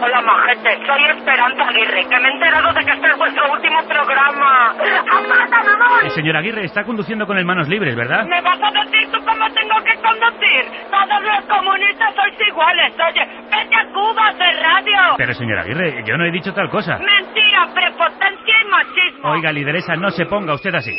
Hola, 0.00 0.22
majete, 0.22 0.86
soy 0.86 1.04
Esperanza 1.16 1.68
Aguirre, 1.68 2.06
que 2.08 2.20
me 2.20 2.28
he 2.28 2.32
enterado 2.32 2.72
de 2.72 2.84
que 2.84 2.92
este 2.92 3.06
es 3.08 3.18
vuestro 3.18 3.52
último 3.52 3.78
programa. 3.88 4.70
¡Amata, 5.10 5.58
mamón! 5.64 6.04
El 6.04 6.10
señor 6.12 6.36
Aguirre 6.36 6.64
está 6.64 6.84
conduciendo 6.84 7.26
con 7.26 7.36
el 7.36 7.44
manos 7.44 7.68
libres, 7.68 7.96
¿verdad? 7.96 8.24
¿Me 8.24 8.40
vas 8.40 8.58
a 8.62 8.70
decir 8.70 9.10
tú 9.10 9.18
cómo 9.24 9.44
tengo 9.52 9.74
que 9.84 9.94
conducir? 10.00 10.64
Todos 10.90 11.22
los 11.22 11.44
comunistas 11.46 12.14
sois 12.14 12.48
iguales, 12.48 12.92
oye. 12.94 13.26
Vete 13.50 13.76
a 13.76 13.92
Cuba, 13.92 14.28
hacer 14.28 14.62
radio. 14.62 15.16
Pero 15.16 15.34
señor 15.34 15.58
Aguirre, 15.58 16.04
yo 16.06 16.16
no 16.16 16.24
he 16.24 16.30
dicho 16.30 16.52
tal 16.54 16.70
cosa. 16.70 16.98
Mentira, 16.98 17.66
prepotencia 17.74 18.54
y 18.62 18.68
machismo. 18.70 19.30
Oiga, 19.30 19.50
lideresa, 19.50 19.96
no 19.96 20.10
se 20.10 20.26
ponga 20.26 20.54
usted 20.54 20.74
así. 20.76 20.92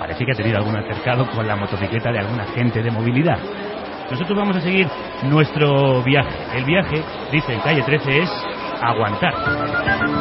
Parece 0.00 0.24
que 0.24 0.32
ha 0.32 0.34
tenido 0.34 0.56
algún 0.56 0.74
altercado 0.74 1.26
con 1.26 1.46
la 1.46 1.56
motocicleta 1.56 2.10
de 2.10 2.20
algún 2.20 2.40
agente 2.40 2.82
de 2.82 2.90
movilidad. 2.90 3.38
Nosotros 4.10 4.36
vamos 4.36 4.56
a 4.56 4.60
seguir 4.62 4.88
nuestro 5.24 6.02
viaje. 6.02 6.34
El 6.54 6.64
viaje, 6.64 7.02
dice 7.30 7.52
en 7.52 7.60
calle 7.60 7.82
13, 7.82 8.18
es 8.18 8.30
aguantar. 8.80 9.34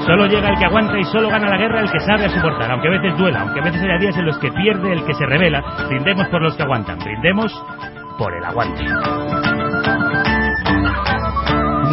Solo 0.05 0.25
llega 0.25 0.49
el 0.49 0.59
que 0.59 0.65
aguanta 0.65 0.99
y 0.99 1.03
solo 1.05 1.29
gana 1.29 1.49
la 1.49 1.57
guerra 1.57 1.79
el 1.79 1.89
que 1.89 1.99
sabe 2.01 2.27
soportar, 2.27 2.69
aunque 2.69 2.89
a 2.89 2.91
veces 2.91 3.17
duela, 3.17 3.39
aunque 3.39 3.61
a 3.61 3.63
veces 3.63 3.81
haya 3.81 3.97
días 3.97 4.17
en 4.17 4.25
los 4.25 4.37
que 4.37 4.51
pierde 4.51 4.91
el 4.91 5.05
que 5.05 5.13
se 5.13 5.25
revela. 5.25 5.63
Brindemos 5.87 6.27
por 6.27 6.41
los 6.41 6.57
que 6.57 6.63
aguantan, 6.63 6.99
brindemos 6.99 7.63
por 8.17 8.35
el 8.35 8.43
aguante. 8.43 8.83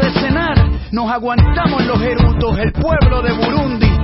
de 0.00 0.10
cenar, 0.20 0.70
nos 0.92 1.10
aguantamos 1.10 1.84
los 1.86 2.00
erutos. 2.00 2.58
El 2.58 2.72
pueblo 2.72 3.22
de 3.22 3.32
Burundi 3.32 4.03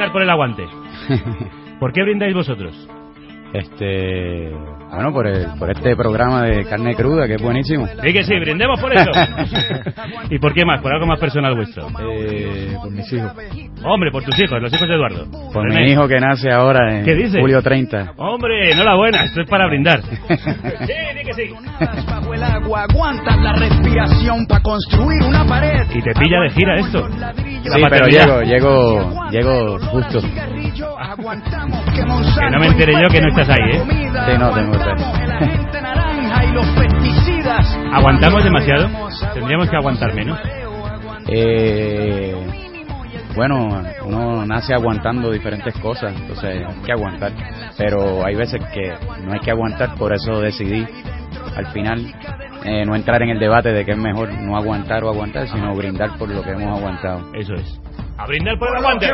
brindar 0.00 0.12
por 0.12 0.22
el 0.22 0.30
aguante. 0.30 0.66
¿Por 1.78 1.92
qué 1.92 2.02
brindáis 2.02 2.34
vosotros? 2.34 2.88
Este, 3.52 4.52
bueno, 4.92 5.12
por, 5.12 5.26
el, 5.26 5.46
por 5.58 5.70
este 5.70 5.96
programa 5.96 6.42
de 6.42 6.64
carne 6.64 6.94
cruda, 6.94 7.26
que 7.26 7.34
es 7.34 7.42
buenísimo. 7.42 7.86
Sí 7.86 8.12
que 8.12 8.22
sí, 8.22 8.38
brindemos 8.38 8.80
por 8.80 8.92
eso. 8.92 9.10
¿Y 10.30 10.38
por 10.38 10.54
qué 10.54 10.64
más? 10.64 10.80
¿Por 10.80 10.92
algo 10.92 11.06
más 11.06 11.18
personal 11.18 11.56
vuestro? 11.56 11.88
Eh, 11.88 12.76
por 12.80 12.90
mis 12.92 13.12
hijos. 13.12 13.32
Hombre, 13.84 14.10
por 14.12 14.22
tus 14.22 14.38
hijos, 14.38 14.60
los 14.60 14.72
hijos 14.72 14.88
de 14.88 14.94
Eduardo. 14.94 15.26
Por 15.52 15.64
René. 15.68 15.84
mi 15.84 15.92
hijo 15.92 16.06
que 16.06 16.20
nace 16.20 16.50
ahora 16.50 16.98
en 16.98 17.04
¿Qué 17.04 17.14
dice? 17.14 17.40
julio 17.40 17.60
30. 17.60 18.14
Hombre, 18.18 18.70
enhorabuena, 18.72 19.24
esto 19.24 19.40
es 19.42 19.50
para 19.50 19.66
brindar. 19.66 20.00
sí, 20.02 20.16
di 20.16 21.24
que 21.24 21.32
sí. 21.34 21.54
Bajo 22.06 22.34
el 22.34 22.42
agua 22.42 22.86
aguantas 22.88 23.36
la 23.40 23.52
respiración 23.54 24.46
para 24.46 24.62
construir 24.62 25.22
una 25.24 25.44
pared. 25.44 25.86
Y 25.92 26.02
te 26.02 26.12
pilla 26.12 26.40
de 26.40 26.50
gira 26.50 26.76
esto. 26.76 27.08
Sí, 27.08 27.82
pero 27.90 28.06
llego, 28.06 28.42
llego, 28.42 29.30
llego 29.30 29.78
justo. 29.78 30.20
Que 31.94 32.50
no 32.50 32.58
me 32.58 32.66
enteré 32.66 32.92
yo 32.94 33.08
que 33.08 33.20
no 33.20 33.28
estás 33.40 33.56
ahí, 33.58 33.70
¿eh? 33.70 33.82
Sí, 34.26 34.38
no, 34.38 34.50
tengo 34.52 34.72
que 34.72 34.78
estar. 34.78 35.82
naranja 35.82 36.44
y 36.44 36.52
los 36.52 36.66
pesticidas. 36.68 37.78
¿Aguantamos 37.92 38.44
demasiado? 38.44 38.88
Tendríamos 39.34 39.68
que 39.70 39.76
aguantar 39.76 40.14
menos. 40.14 40.38
Eh, 41.28 42.34
bueno, 43.34 43.82
uno 44.04 44.44
nace 44.46 44.74
aguantando 44.74 45.30
diferentes 45.30 45.72
cosas, 45.78 46.14
entonces 46.14 46.66
hay 46.66 46.82
que 46.84 46.92
aguantar. 46.92 47.32
Pero 47.78 48.24
hay 48.24 48.34
veces 48.34 48.60
que 48.74 48.92
no 49.24 49.32
hay 49.32 49.40
que 49.40 49.50
aguantar, 49.50 49.94
por 49.94 50.12
eso 50.12 50.40
decidí 50.40 50.86
al 51.56 51.66
final 51.68 52.14
eh, 52.64 52.84
no 52.84 52.94
entrar 52.94 53.22
en 53.22 53.30
el 53.30 53.38
debate 53.38 53.72
de 53.72 53.84
que 53.84 53.92
es 53.92 53.98
mejor 53.98 54.32
no 54.32 54.56
aguantar 54.56 55.04
o 55.04 55.10
aguantar, 55.10 55.48
sino 55.48 55.74
brindar 55.74 56.16
por 56.18 56.28
lo 56.28 56.42
que 56.42 56.50
hemos 56.50 56.78
aguantado. 56.78 57.32
Eso 57.34 57.54
es. 57.54 57.80
A 58.18 58.26
brindar 58.26 58.58
por 58.58 58.68
el 58.68 58.76
aguante. 58.76 59.06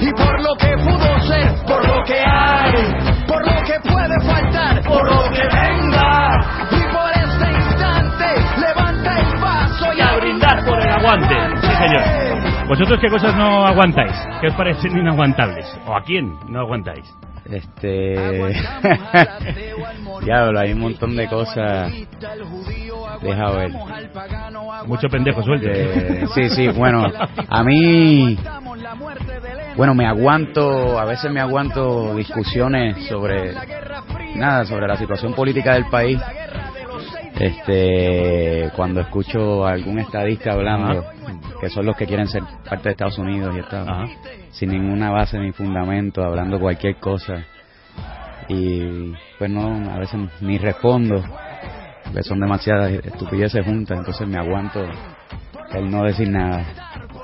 Y 0.00 0.12
por 0.12 0.40
lo 0.42 0.54
que 0.56 0.76
pudo 0.78 1.20
ser, 1.20 1.54
por 1.66 1.86
lo 1.86 2.02
que 2.04 2.14
hay, 2.14 2.72
por 3.26 3.44
lo 3.44 3.62
que 3.64 3.80
puede 3.88 4.20
faltar, 4.24 4.82
por 4.82 5.04
lo 5.04 5.30
que 5.30 5.42
venga. 5.42 6.38
Y 6.70 6.82
por 6.92 7.10
este 7.10 7.52
instante, 7.52 8.26
levanta 8.60 9.20
el 9.20 9.40
vaso 9.40 9.92
y 9.92 10.00
a 10.00 10.16
brindar 10.16 10.64
por 10.64 10.80
el 10.80 10.92
Aguante. 10.92 11.34
Sí, 11.60 11.74
señor. 11.74 12.68
¿Vosotros 12.68 12.98
qué 13.00 13.08
cosas 13.08 13.34
no 13.34 13.64
aguantáis? 13.66 14.12
¿Qué 14.40 14.48
os 14.48 14.54
parecen 14.54 14.96
inaguantables? 14.98 15.66
¿O 15.86 15.96
a 15.96 16.02
quién 16.02 16.38
no 16.48 16.60
aguantáis? 16.60 17.12
Este. 17.50 18.14
Diablo, 20.22 20.60
hay 20.60 20.72
un 20.72 20.80
montón 20.80 21.16
de 21.16 21.26
cosas. 21.28 21.90
Deja 23.22 23.50
ver. 23.50 23.72
Mucho 24.86 25.08
pendejo 25.08 25.42
suelto. 25.42 25.68
Eh, 25.68 26.26
sí, 26.34 26.48
sí, 26.50 26.68
bueno, 26.68 27.04
a 27.48 27.64
mí. 27.64 28.38
Bueno, 29.76 29.94
me 29.94 30.06
aguanto, 30.06 30.98
a 30.98 31.04
veces 31.04 31.30
me 31.30 31.40
aguanto 31.40 32.14
discusiones 32.14 33.06
sobre. 33.08 33.54
Nada, 34.36 34.64
sobre 34.64 34.86
la 34.86 34.96
situación 34.96 35.34
política 35.34 35.74
del 35.74 35.86
país. 35.86 36.20
Este. 37.38 38.70
Cuando 38.76 39.00
escucho 39.00 39.66
a 39.66 39.72
algún 39.72 39.98
estadista 39.98 40.52
hablando, 40.52 41.04
que 41.60 41.68
son 41.70 41.86
los 41.86 41.96
que 41.96 42.06
quieren 42.06 42.28
ser 42.28 42.42
parte 42.68 42.84
de 42.84 42.90
Estados 42.90 43.18
Unidos 43.18 43.54
y 43.56 43.60
está 43.60 44.06
sin 44.50 44.70
ninguna 44.70 45.10
base 45.10 45.38
ni 45.38 45.52
fundamento, 45.52 46.22
hablando 46.22 46.58
cualquier 46.58 46.96
cosa. 46.96 47.44
Y 48.48 49.12
pues 49.38 49.50
no, 49.50 49.90
a 49.90 49.98
veces 49.98 50.18
ni 50.40 50.56
respondo, 50.58 51.22
porque 52.08 52.22
son 52.22 52.40
demasiadas 52.40 52.92
estupideces 52.92 53.64
juntas, 53.64 53.98
entonces 53.98 54.26
me 54.26 54.38
aguanto 54.38 54.84
el 55.74 55.90
no 55.90 56.02
decir 56.02 56.28
nada. 56.28 56.64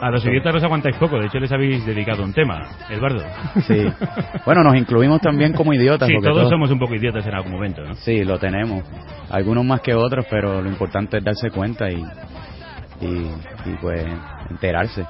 A 0.00 0.10
los 0.10 0.24
idiotas 0.26 0.54
los 0.54 0.62
aguantáis 0.62 0.96
poco, 0.96 1.18
de 1.18 1.26
hecho 1.26 1.38
les 1.38 1.50
habéis 1.50 1.84
dedicado 1.86 2.22
un 2.22 2.32
tema, 2.32 2.68
Eduardo. 2.90 3.24
Sí. 3.66 3.86
Bueno, 4.44 4.62
nos 4.62 4.76
incluimos 4.76 5.20
también 5.20 5.52
como 5.52 5.72
idiotas. 5.72 6.08
Sí, 6.08 6.14
porque 6.14 6.28
todos 6.28 6.50
somos 6.50 6.70
un 6.70 6.78
poco 6.78 6.94
idiotas 6.94 7.26
en 7.26 7.34
algún 7.34 7.52
momento, 7.52 7.82
¿no? 7.82 7.94
Sí, 7.94 8.24
lo 8.24 8.38
tenemos. 8.38 8.84
Algunos 9.30 9.64
más 9.64 9.80
que 9.80 9.94
otros, 9.94 10.26
pero 10.28 10.60
lo 10.60 10.68
importante 10.68 11.18
es 11.18 11.24
darse 11.24 11.50
cuenta 11.50 11.90
y, 11.90 12.04
y, 13.00 13.30
y 13.64 13.76
pues 13.80 14.04
enterarse. 14.50 15.06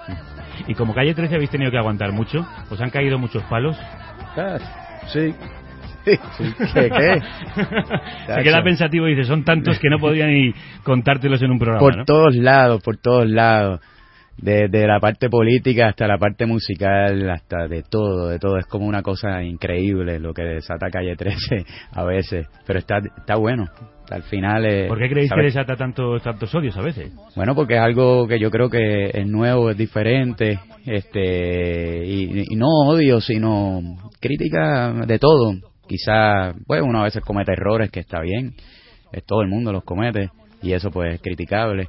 Y 0.69 0.75
como 0.75 0.95
calle 0.95 1.15
13 1.15 1.35
habéis 1.35 1.51
tenido 1.51 1.73
que 1.73 1.79
aguantar 1.79 2.13
mucho, 2.13 2.47
os 2.71 2.81
han 2.81 2.91
caído 2.91 3.19
muchos 3.19 3.43
palos. 3.45 3.77
Ah, 4.37 4.59
sí. 5.09 5.35
¿Qué? 6.05 6.19
qué? 6.75 7.21
Se 8.35 8.43
queda 8.43 8.63
pensativo 8.63 9.09
y 9.09 9.15
dice, 9.15 9.25
son 9.27 9.45
tantos 9.45 9.79
que 9.79 9.89
no 9.89 9.99
podía 9.99 10.27
ni 10.27 10.53
contártelos 10.83 11.43
en 11.43 11.51
un 11.53 11.59
programa, 11.59 11.81
Por 11.81 11.97
¿no? 11.97 12.05
todos 12.05 12.35
lados, 12.37 12.83
por 12.83 12.97
todos 12.99 13.29
lados. 13.29 13.81
Desde 14.37 14.85
la 14.89 14.99
parte 14.99 15.31
política 15.31 15.87
hasta 15.91 16.09
la 16.09 16.19
parte 16.19 16.45
musical, 16.45 17.31
hasta 17.31 17.69
de 17.69 17.85
todo, 17.89 18.29
de 18.31 18.41
todo. 18.41 18.59
Es 18.59 18.67
como 18.67 18.85
una 18.87 19.01
cosa 19.01 19.41
increíble 19.45 20.19
lo 20.19 20.35
que 20.35 20.43
desata 20.43 20.91
Calle 20.91 21.15
13 21.15 21.65
a 21.93 22.03
veces. 22.05 22.49
Pero 22.67 22.81
está, 22.81 22.99
está 23.17 23.37
bueno. 23.37 23.67
Al 24.11 24.25
final... 24.25 24.67
eh, 24.67 24.87
¿Por 24.89 24.99
qué 24.99 25.09
creéis 25.09 25.31
que 25.33 25.41
desata 25.41 25.77
tantos, 25.77 26.21
tantos 26.23 26.53
odios 26.53 26.77
a 26.77 26.83
veces? 26.83 27.13
Bueno, 27.37 27.55
porque 27.55 27.75
es 27.75 27.81
algo 27.81 28.27
que 28.27 28.41
yo 28.41 28.51
creo 28.51 28.69
que 28.69 29.11
es 29.15 29.27
nuevo, 29.27 29.71
es 29.71 29.77
diferente, 29.79 30.59
este, 30.85 32.05
y, 32.05 32.43
y 32.53 32.57
no 32.57 32.67
odio, 32.89 33.21
sino 33.21 33.81
crítica 34.21 34.93
de 35.07 35.19
todo. 35.21 35.53
Quizá, 35.87 36.55
pues 36.67 36.83
uno 36.83 37.01
a 37.01 37.05
veces 37.05 37.23
comete 37.25 37.53
errores, 37.53 37.91
que 37.91 38.01
está 38.01 38.21
bien, 38.21 38.55
es 39.13 39.25
todo 39.25 39.43
el 39.43 39.49
mundo 39.49 39.73
los 39.73 39.85
comete, 39.85 40.31
y 40.63 40.73
eso 40.73 40.91
pues 40.91 41.15
es 41.15 41.21
criticable. 41.23 41.89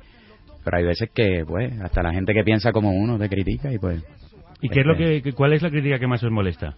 Pero 0.64 0.78
hay 0.78 0.84
veces 0.84 1.10
que, 1.14 1.44
pues, 1.48 1.80
hasta 1.82 2.02
la 2.02 2.12
gente 2.12 2.34
que 2.34 2.44
piensa 2.44 2.72
como 2.72 2.90
uno 2.92 3.18
te 3.20 3.30
critica 3.30 3.72
y 3.72 3.78
pues... 3.78 4.04
¿Y 4.62 4.70
qué 4.70 4.80
es 4.80 4.86
lo 4.86 4.96
que, 4.98 5.22
que- 5.22 5.34
cuál 5.34 5.54
es 5.54 5.62
la 5.62 5.70
crítica 5.70 6.00
que 6.00 6.08
más 6.08 6.24
os 6.24 6.32
molesta? 6.32 6.76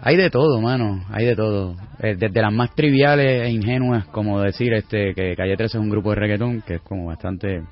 Hay 0.00 0.16
de 0.16 0.30
todo, 0.30 0.60
mano, 0.60 1.04
hay 1.10 1.26
de 1.26 1.36
todo. 1.36 1.76
Eh, 2.02 2.16
Desde 2.18 2.42
las 2.42 2.52
más 2.52 2.74
triviales 2.74 3.42
e 3.46 3.50
ingenuas, 3.50 4.04
como 4.06 4.40
decir 4.40 4.72
este 4.72 5.14
que 5.14 5.36
Calle 5.36 5.56
13 5.56 5.78
es 5.78 5.82
un 5.82 5.90
grupo 5.90 6.10
de 6.10 6.16
reggaetón, 6.16 6.62
que 6.62 6.74
es 6.74 6.80
como 6.82 7.06
bastante... 7.06 7.62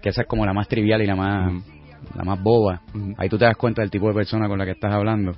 que 0.00 0.08
esa 0.08 0.22
es 0.22 0.26
como 0.26 0.46
la 0.46 0.54
más 0.54 0.68
trivial 0.68 1.02
y 1.02 1.06
la 1.06 1.16
más 1.16 1.52
la 2.14 2.24
más 2.24 2.42
boba. 2.42 2.80
Ahí 3.16 3.28
tú 3.28 3.38
te 3.38 3.44
das 3.44 3.56
cuenta 3.56 3.82
del 3.82 3.90
tipo 3.90 4.08
de 4.08 4.14
persona 4.14 4.48
con 4.48 4.58
la 4.58 4.64
que 4.64 4.72
estás 4.72 4.92
hablando. 4.92 5.32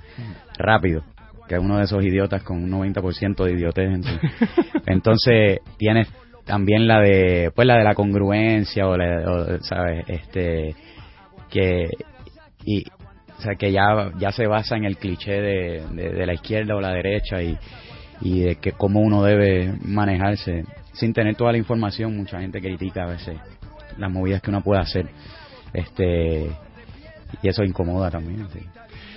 Rápido. 0.58 1.02
Que 1.48 1.56
es 1.56 1.60
uno 1.60 1.78
de 1.78 1.84
esos 1.84 2.04
idiotas 2.04 2.42
con 2.42 2.62
un 2.62 2.70
90% 2.70 3.44
de 3.44 3.52
idiotez. 3.52 3.90
en 3.90 4.02
Entonces, 4.86 5.60
tienes 5.76 6.08
también 6.44 6.88
la 6.88 7.00
de 7.00 7.52
pues 7.54 7.66
la 7.66 7.76
de 7.76 7.84
la 7.84 7.94
congruencia 7.94 8.88
o, 8.88 8.96
la, 8.96 9.30
o, 9.30 9.62
sabes 9.62 10.04
este 10.08 10.74
que 11.48 11.88
y 12.64 12.84
o 13.38 13.42
sea 13.42 13.54
que 13.54 13.70
ya 13.70 14.10
ya 14.18 14.32
se 14.32 14.46
basa 14.48 14.76
en 14.76 14.84
el 14.84 14.96
cliché 14.96 15.40
de, 15.40 15.82
de, 15.92 16.10
de 16.10 16.26
la 16.26 16.34
izquierda 16.34 16.74
o 16.74 16.80
la 16.80 16.92
derecha 16.92 17.40
y, 17.40 17.56
y 18.20 18.40
de 18.40 18.56
que 18.56 18.72
cómo 18.72 19.00
uno 19.00 19.22
debe 19.22 19.74
manejarse 19.84 20.64
sin 20.92 21.12
tener 21.12 21.36
toda 21.36 21.52
la 21.52 21.58
información 21.58 22.16
mucha 22.16 22.40
gente 22.40 22.60
critica 22.60 23.04
a 23.04 23.10
veces 23.12 23.38
las 23.96 24.10
movidas 24.10 24.42
que 24.42 24.50
uno 24.50 24.62
puede 24.62 24.80
hacer 24.80 25.08
este 25.72 26.50
y 27.42 27.48
eso 27.48 27.62
incomoda 27.62 28.10
también 28.10 28.48
sí. 28.52 28.60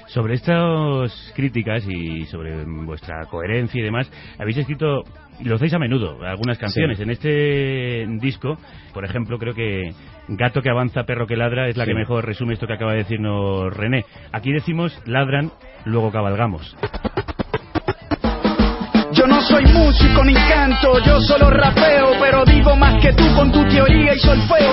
Sobre 0.08 0.36
estas 0.36 1.34
críticas 1.36 1.84
y 1.88 2.26
sobre 2.26 2.64
vuestra 2.66 3.26
coherencia 3.26 3.80
y 3.80 3.84
demás, 3.84 4.12
habéis 4.38 4.58
escrito, 4.58 5.02
y 5.40 5.46
lo 5.46 5.56
hacéis 5.56 5.74
a 5.74 5.80
menudo, 5.80 6.22
algunas 6.24 6.60
canciones. 6.60 6.98
Sí. 6.98 7.04
En 7.04 7.10
este 7.10 8.06
disco, 8.20 8.58
por 8.94 9.06
ejemplo, 9.06 9.40
creo 9.40 9.56
que 9.56 9.92
Gato 10.28 10.62
que 10.62 10.70
avanza, 10.70 11.04
perro 11.04 11.26
que 11.26 11.36
ladra 11.36 11.68
es 11.68 11.78
la 11.78 11.86
Sí. 11.86 11.92
que 11.92 11.96
mejor 11.96 12.26
resume 12.26 12.54
esto 12.54 12.68
que 12.68 12.74
acaba 12.74 12.92
de 12.92 13.00
decirnos 13.00 13.76
René. 13.76 14.06
Aquí 14.32 14.52
decimos 14.52 14.96
ladran, 15.06 15.52
luego 15.86 16.12
cabalgamos. 16.12 16.78
Yo 19.14 19.28
no 19.28 19.42
soy 19.42 19.64
músico 19.66 20.24
ni 20.24 20.34
canto, 20.34 21.00
yo 21.06 21.20
solo 21.22 21.50
rapeo, 21.50 22.14
pero 22.20 22.46
digo 22.46 22.76
más 22.76 23.02
que 23.02 23.14
tú 23.14 23.24
con 23.36 23.52
tu 23.52 23.64
teoría 23.66 24.16
y 24.16 24.20
solfeo. 24.20 24.73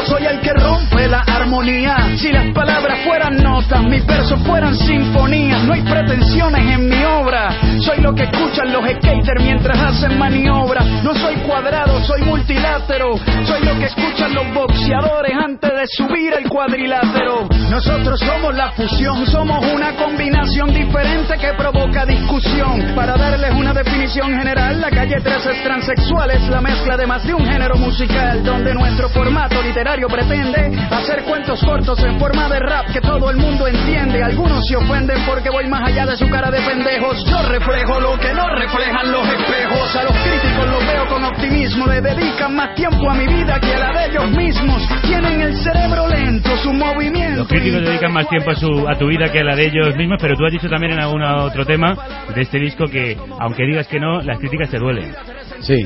Si 1.60 2.32
las 2.32 2.54
palabras 2.54 3.00
fueran 3.04 3.36
notas, 3.36 3.82
mis 3.82 4.04
versos 4.06 4.40
fueran 4.46 4.74
sinfonías. 4.74 5.62
No 5.64 5.74
hay 5.74 5.82
pretensiones 5.82 6.66
en 6.66 6.88
mi 6.88 7.04
obra. 7.04 7.50
Soy 7.80 7.98
lo 8.00 8.14
que 8.14 8.22
escuchan 8.22 8.72
los 8.72 8.82
skaters 8.82 9.42
mientras 9.42 9.78
hacen 9.78 10.18
maniobra. 10.18 10.82
No 11.02 11.14
soy 11.14 11.34
cuadrado, 11.46 12.02
soy 12.02 12.22
multilátero. 12.22 13.14
Soy 13.44 13.62
lo 13.62 13.78
que 13.78 13.84
escuchan 13.84 14.34
los 14.34 14.54
boxeadores 14.54 15.34
antes 15.36 15.70
de 15.70 15.86
subir 15.86 16.32
el 16.32 16.48
cuadrilátero. 16.48 17.46
Nosotros 17.68 18.18
somos 18.20 18.54
la 18.54 18.72
fusión, 18.72 19.26
somos 19.26 19.62
una 19.66 19.94
combinación 19.96 20.72
diferente 20.72 21.36
que 21.36 21.52
provoca 21.58 22.06
discusión. 22.06 22.94
Para 22.96 23.16
darles 23.16 23.52
una 23.52 23.74
definición 23.74 24.32
general, 24.32 24.80
la 24.80 24.88
calle 24.88 25.20
13 25.20 25.50
es 25.52 25.62
transexual, 25.62 26.30
es 26.30 26.48
la 26.48 26.62
mezcla 26.62 26.96
de 26.96 27.06
más 27.06 27.22
de 27.26 27.34
un 27.34 27.44
género 27.44 27.76
musical, 27.76 28.42
donde 28.42 28.72
nuestro 28.72 29.10
formato 29.10 29.60
literario 29.62 30.08
pretende 30.08 30.74
hacer 30.90 31.22
cuentos 31.24 31.49
cortos 31.58 31.98
en 32.04 32.18
forma 32.18 32.48
de 32.48 32.60
rap 32.60 32.92
que 32.92 33.00
todo 33.00 33.30
el 33.30 33.36
mundo 33.36 33.66
entiende. 33.66 34.22
Algunos 34.22 34.64
se 34.66 34.76
ofenden 34.76 35.18
porque 35.26 35.50
voy 35.50 35.66
más 35.66 35.82
allá 35.88 36.06
de 36.06 36.16
su 36.16 36.28
cara 36.28 36.50
de 36.50 36.60
pendejos. 36.60 37.24
Yo 37.24 37.42
reflejo 37.42 37.98
lo 37.98 38.18
que 38.18 38.32
no 38.32 38.48
reflejan 38.48 39.10
los 39.10 39.26
espejos. 39.26 39.96
A 39.96 40.04
los 40.04 40.12
críticos 40.12 40.66
los 40.70 40.86
veo 40.86 41.06
con 41.08 41.24
optimismo 41.24 41.86
le 41.86 42.00
dedican 42.00 42.54
más 42.54 42.74
tiempo 42.74 43.10
a 43.10 43.14
mi 43.14 43.26
vida 43.26 43.58
que 43.58 43.74
a 43.74 43.78
la 43.78 43.92
de 43.92 44.06
ellos 44.10 44.30
mismos. 44.30 44.82
Tienen 45.02 45.40
el 45.40 45.56
cerebro 45.56 46.06
lento, 46.06 46.56
su 46.58 46.72
movimiento. 46.72 47.40
Los 47.40 47.48
críticos 47.48 47.82
dedican 47.82 48.12
más 48.12 48.28
tiempo 48.28 48.50
a, 48.50 48.54
su, 48.54 48.88
a 48.88 48.96
tu 48.96 49.08
vida 49.08 49.32
que 49.32 49.40
a 49.40 49.44
la 49.44 49.56
de 49.56 49.66
ellos 49.66 49.96
mismos, 49.96 50.18
pero 50.20 50.36
tú 50.36 50.44
has 50.46 50.52
dicho 50.52 50.68
también 50.68 50.92
en 50.92 51.00
algún 51.00 51.22
otro 51.22 51.64
tema 51.64 51.96
de 52.32 52.42
este 52.42 52.58
disco 52.58 52.84
que, 52.86 53.16
aunque 53.40 53.64
digas 53.64 53.88
que 53.88 53.98
no, 53.98 54.20
las 54.20 54.38
críticas 54.38 54.70
te 54.70 54.78
duelen. 54.78 55.14
Sí, 55.60 55.84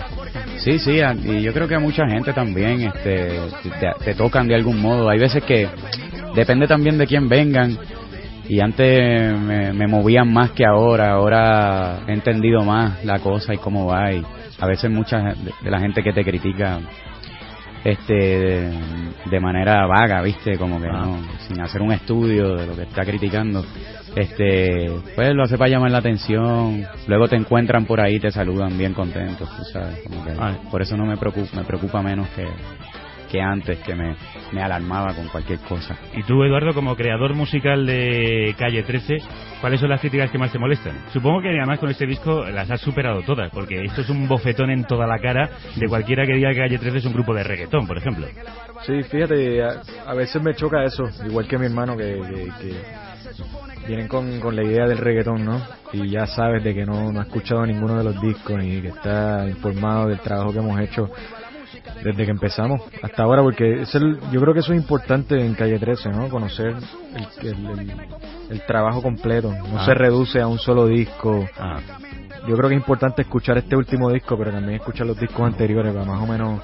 sí, 0.59 0.79
sí, 0.79 1.01
y 1.25 1.43
yo 1.43 1.53
creo 1.53 1.69
que 1.69 1.75
a 1.75 1.81
mucha 1.81 2.07
gente 2.09 2.33
también 2.33 2.83
este, 2.83 3.39
te, 4.05 4.15
tocan 4.15 4.49
de 4.49 4.55
algún 4.55 4.81
modo. 4.81 5.09
Hay 5.09 5.19
veces 5.19 5.43
que 5.45 5.69
depende 6.35 6.67
también 6.67 6.99
de 6.99 7.07
quién 7.07 7.29
vengan. 7.29 7.77
Y 8.47 8.61
antes 8.61 9.39
me, 9.39 9.87
movían 9.87 10.31
más 10.31 10.51
que 10.51 10.67
ahora, 10.67 11.13
ahora 11.13 12.01
he 12.07 12.13
entendido 12.13 12.63
más 12.63 13.03
la 13.05 13.19
cosa 13.19 13.55
y 13.55 13.59
cómo 13.59 13.87
va. 13.87 14.13
Y 14.13 14.23
a 14.61 14.67
veces 14.67 14.91
mucha 14.91 15.19
de 15.63 15.71
la 15.71 15.81
gente 15.81 16.03
que 16.03 16.13
te 16.13 16.25
critica 16.25 16.81
este 17.85 18.71
de, 19.27 19.41
manera 19.41 19.87
vaga, 19.87 20.23
¿viste? 20.23 20.57
Como 20.57 20.81
que 20.81 20.89
no, 20.89 21.19
sin 21.47 21.61
hacer 21.61 21.83
un 21.83 21.93
estudio 21.93 22.57
de 22.57 22.67
lo 22.67 22.75
que 22.75 22.83
está 22.83 23.05
criticando. 23.05 23.65
Este, 24.17 24.91
pues 25.15 25.35
lo 25.35 25.43
hace 25.43 25.59
para 25.59 25.71
llamar 25.71 25.91
la 25.91 25.99
atención. 25.99 26.87
Luego 27.07 27.29
te 27.29 27.37
encuentran 27.37 27.85
por 27.85 28.01
ahí, 28.01 28.19
te 28.19 28.31
saludan 28.31 28.79
bien 28.79 28.95
contentos, 28.95 29.49
tú 29.57 29.65
sabes. 29.65 30.01
Como 30.05 30.25
que 30.25 30.33
por 30.71 30.83
eso 30.83 30.97
no 30.97 31.05
me 31.05 31.17
preocupa, 31.17 31.57
me 31.57 31.65
preocupa 31.65 32.01
menos 32.01 32.29
que, 32.29 32.47
que 33.35 33.43
antes, 33.43 33.81
que 33.81 33.97
me, 33.97 34.15
me 34.53 34.63
alarmaba 34.63 35.13
con 35.13 35.27
cualquier 35.27 35.59
cosa. 35.59 35.99
Y 36.15 36.23
tú, 36.23 36.45
Eduardo, 36.45 36.73
como 36.73 36.95
creador 36.95 37.35
musical 37.35 37.85
de 37.85 38.55
Calle 38.57 38.85
13, 38.85 39.17
¿cuáles 39.61 39.81
son 39.81 39.91
las 39.91 40.01
críticas 40.01 40.31
que 40.31 40.39
más 40.39 40.53
te 40.53 40.59
molestan? 40.61 40.97
Supongo 41.13 41.43
que 41.43 41.49
además 41.49 41.81
con 41.81 41.91
este 41.91 42.07
disco 42.07 42.45
las 42.45 42.71
has 42.71 42.81
superado 42.81 43.23
todas, 43.23 43.51
porque 43.51 43.83
esto 43.83 44.03
es 44.03 44.09
un 44.09 44.29
bofetón 44.29 44.71
en 44.71 44.85
toda 44.85 45.09
la 45.09 45.19
cara 45.19 45.51
de 45.75 45.89
cualquiera 45.89 46.25
que 46.25 46.35
diga 46.35 46.51
que 46.51 46.59
Calle 46.59 46.79
13 46.79 46.99
es 46.99 47.05
un 47.07 47.13
grupo 47.13 47.35
de 47.35 47.43
reggaetón, 47.43 47.89
por 47.89 47.99
ejemplo. 47.99 48.29
Sí, 48.87 49.03
fíjate, 49.03 49.65
a, 49.65 49.83
a 50.07 50.15
veces 50.15 50.41
me 50.41 50.55
choca 50.55 50.85
eso, 50.85 51.03
igual 51.27 51.49
que 51.49 51.59
mi 51.59 51.67
hermano 51.67 51.97
que, 51.97 52.05
que, 52.05 52.69
que 52.69 53.89
vienen 53.89 54.07
con, 54.07 54.39
con 54.39 54.55
la 54.55 54.63
idea 54.63 54.87
del 54.87 54.99
reggaetón, 54.99 55.45
¿no? 55.45 55.61
Y 55.93 56.09
ya 56.09 56.27
sabes 56.27 56.63
de 56.63 56.73
que 56.73 56.87
no, 56.87 57.11
no 57.11 57.19
ha 57.19 57.25
escuchado 57.25 57.67
ninguno 57.67 57.99
de 57.99 58.05
los 58.05 58.21
discos 58.21 58.63
ni 58.63 58.81
que 58.81 58.89
está 58.89 59.45
informado 59.49 60.07
del 60.07 60.21
trabajo 60.21 60.53
que 60.53 60.59
hemos 60.59 60.81
hecho 60.81 61.11
desde 62.03 62.25
que 62.25 62.31
empezamos 62.31 62.81
hasta 63.03 63.23
ahora, 63.23 63.43
porque 63.43 63.83
es 63.83 63.95
el, 63.95 64.19
yo 64.31 64.41
creo 64.41 64.55
que 64.55 64.61
eso 64.61 64.73
es 64.73 64.81
importante 64.81 65.41
en 65.45 65.55
Calle 65.55 65.79
13, 65.79 66.09
¿no? 66.11 66.29
Conocer 66.29 66.75
el, 67.43 67.49
el, 67.49 67.67
el- 67.81 67.93
el 68.51 68.61
trabajo 68.67 69.01
completo, 69.03 69.51
no 69.53 69.79
Ah. 69.81 69.85
se 69.87 69.95
reduce 69.95 70.41
a 70.41 70.47
un 70.47 70.59
solo 70.59 70.87
disco. 70.87 71.49
Ah. 71.59 71.79
Yo 72.47 72.57
creo 72.57 72.69
que 72.69 72.75
es 72.75 72.81
importante 72.81 73.23
escuchar 73.23 73.57
este 73.57 73.75
último 73.75 74.11
disco, 74.11 74.37
pero 74.37 74.51
también 74.53 74.75
escuchar 74.75 75.07
los 75.07 75.19
discos 75.19 75.47
anteriores 75.47 75.95
para 75.95 76.05
más 76.05 76.23
o 76.23 76.27
menos 76.27 76.61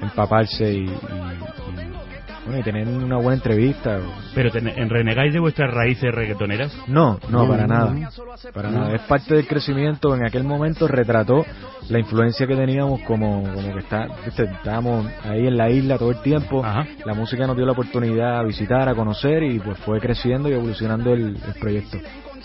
empaparse 0.00 0.72
y, 0.72 0.84
y- 0.86 0.88
y, 0.88 1.99
bueno, 2.44 2.60
y 2.60 2.62
tener 2.62 2.88
una 2.88 3.16
buena 3.16 3.34
entrevista. 3.34 3.98
¿Pero 4.34 4.50
te- 4.50 4.58
en 4.58 4.88
renegáis 4.88 5.32
de 5.32 5.40
vuestras 5.40 5.72
raíces 5.72 6.14
reggaetoneras? 6.14 6.72
No, 6.88 7.18
no, 7.28 7.42
No, 7.44 7.48
para 7.48 7.66
no, 7.66 7.74
nada. 7.74 7.90
no. 7.92 8.08
Para 8.52 8.70
nada. 8.70 8.94
Es 8.94 9.02
parte 9.02 9.34
del 9.34 9.46
crecimiento. 9.46 10.14
En 10.14 10.24
aquel 10.24 10.44
momento 10.44 10.88
retrató 10.88 11.44
la 11.88 11.98
influencia 11.98 12.46
que 12.46 12.56
teníamos 12.56 13.00
como, 13.02 13.42
como 13.42 13.72
que 13.74 13.80
está, 13.80 14.06
viste, 14.24 14.44
estábamos 14.44 15.06
ahí 15.24 15.46
en 15.46 15.56
la 15.56 15.68
isla 15.70 15.98
todo 15.98 16.10
el 16.10 16.20
tiempo. 16.22 16.62
La 17.04 17.14
música 17.14 17.46
nos 17.46 17.56
dio 17.56 17.66
la 17.66 17.72
oportunidad 17.72 18.38
a 18.38 18.42
visitar, 18.42 18.88
a 18.88 18.94
conocer 18.94 19.42
y 19.42 19.58
pues 19.58 19.78
fue 19.78 20.00
creciendo 20.00 20.48
y 20.48 20.52
evolucionando 20.52 21.12
el, 21.12 21.36
el 21.36 21.54
proyecto. 21.60 21.98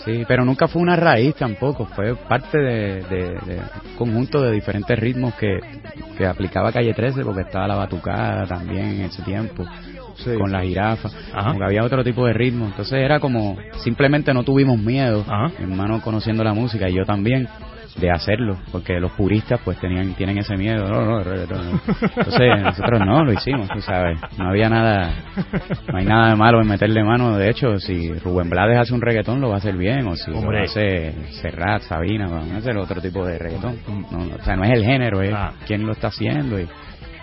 Sí, 0.06 0.24
pero 0.26 0.44
nunca 0.44 0.68
fue 0.68 0.80
una 0.80 0.96
raíz 0.96 1.34
tampoco, 1.34 1.84
fue 1.86 2.14
parte 2.14 2.56
de, 2.58 3.02
de- 3.02 3.40
de 3.40 3.56
un 3.58 3.96
conjunto 3.98 4.40
de 4.40 4.52
diferentes 4.52 4.96
ritmos 4.98 5.34
que, 5.34 5.58
que 6.16 6.24
aplicaba 6.24 6.70
Calle 6.72 6.94
13, 6.94 7.24
porque 7.24 7.42
estaba 7.42 7.66
la 7.66 7.74
batucada 7.74 8.46
también 8.46 8.86
en 8.86 9.00
ese 9.02 9.20
tiempo, 9.22 9.66
con 10.38 10.50
la 10.52 10.62
jirafa, 10.62 11.10
como 11.48 11.58
que 11.58 11.64
había 11.64 11.82
otro 11.84 12.02
tipo 12.04 12.24
de 12.24 12.32
ritmo, 12.34 12.66
entonces 12.66 12.94
era 12.94 13.18
como, 13.20 13.58
simplemente 13.82 14.32
no 14.32 14.44
tuvimos 14.44 14.78
miedo, 14.78 15.24
mi 15.58 15.64
hermano 15.64 16.00
conociendo 16.00 16.42
la 16.44 16.54
música 16.54 16.88
y 16.88 16.94
yo 16.94 17.04
también, 17.04 17.48
de 17.98 18.10
hacerlo, 18.10 18.58
porque 18.72 19.00
los 19.00 19.12
puristas 19.12 19.60
pues 19.64 19.78
tenían 19.78 20.14
tienen 20.14 20.38
ese 20.38 20.56
miedo, 20.56 20.88
no, 20.88 21.04
no, 21.04 21.24
no. 21.24 21.80
entonces 22.16 22.62
nosotros 22.62 23.00
no, 23.04 23.24
lo 23.24 23.32
hicimos, 23.32 23.68
tú 23.68 23.80
sabes, 23.80 24.18
no 24.38 24.50
había 24.50 24.68
nada, 24.68 25.14
no 25.90 25.98
hay 25.98 26.04
nada 26.04 26.30
de 26.30 26.36
malo 26.36 26.60
en 26.60 26.68
meterle 26.68 27.02
mano, 27.02 27.36
de 27.36 27.50
hecho, 27.50 27.78
si 27.78 28.12
Rubén 28.14 28.50
Blades 28.50 28.78
hace 28.78 28.94
un 28.94 29.00
reggaetón 29.00 29.40
lo 29.40 29.48
va 29.48 29.54
a 29.54 29.58
hacer 29.58 29.76
bien, 29.76 30.06
o 30.06 30.16
si 30.16 30.30
lo 30.30 30.50
hace 30.50 31.12
Serrat, 31.40 31.82
Sabina, 31.82 32.28
van 32.28 32.52
a 32.52 32.58
hacer 32.58 32.76
otro 32.76 33.00
tipo 33.00 33.24
de 33.24 33.38
reggaetón, 33.38 33.78
no, 33.88 34.24
no, 34.24 34.34
o 34.34 34.44
sea, 34.44 34.56
no 34.56 34.64
es 34.64 34.72
el 34.72 34.84
género, 34.84 35.22
es 35.22 35.34
quién 35.66 35.86
lo 35.86 35.92
está 35.92 36.08
haciendo 36.08 36.60
y, 36.60 36.68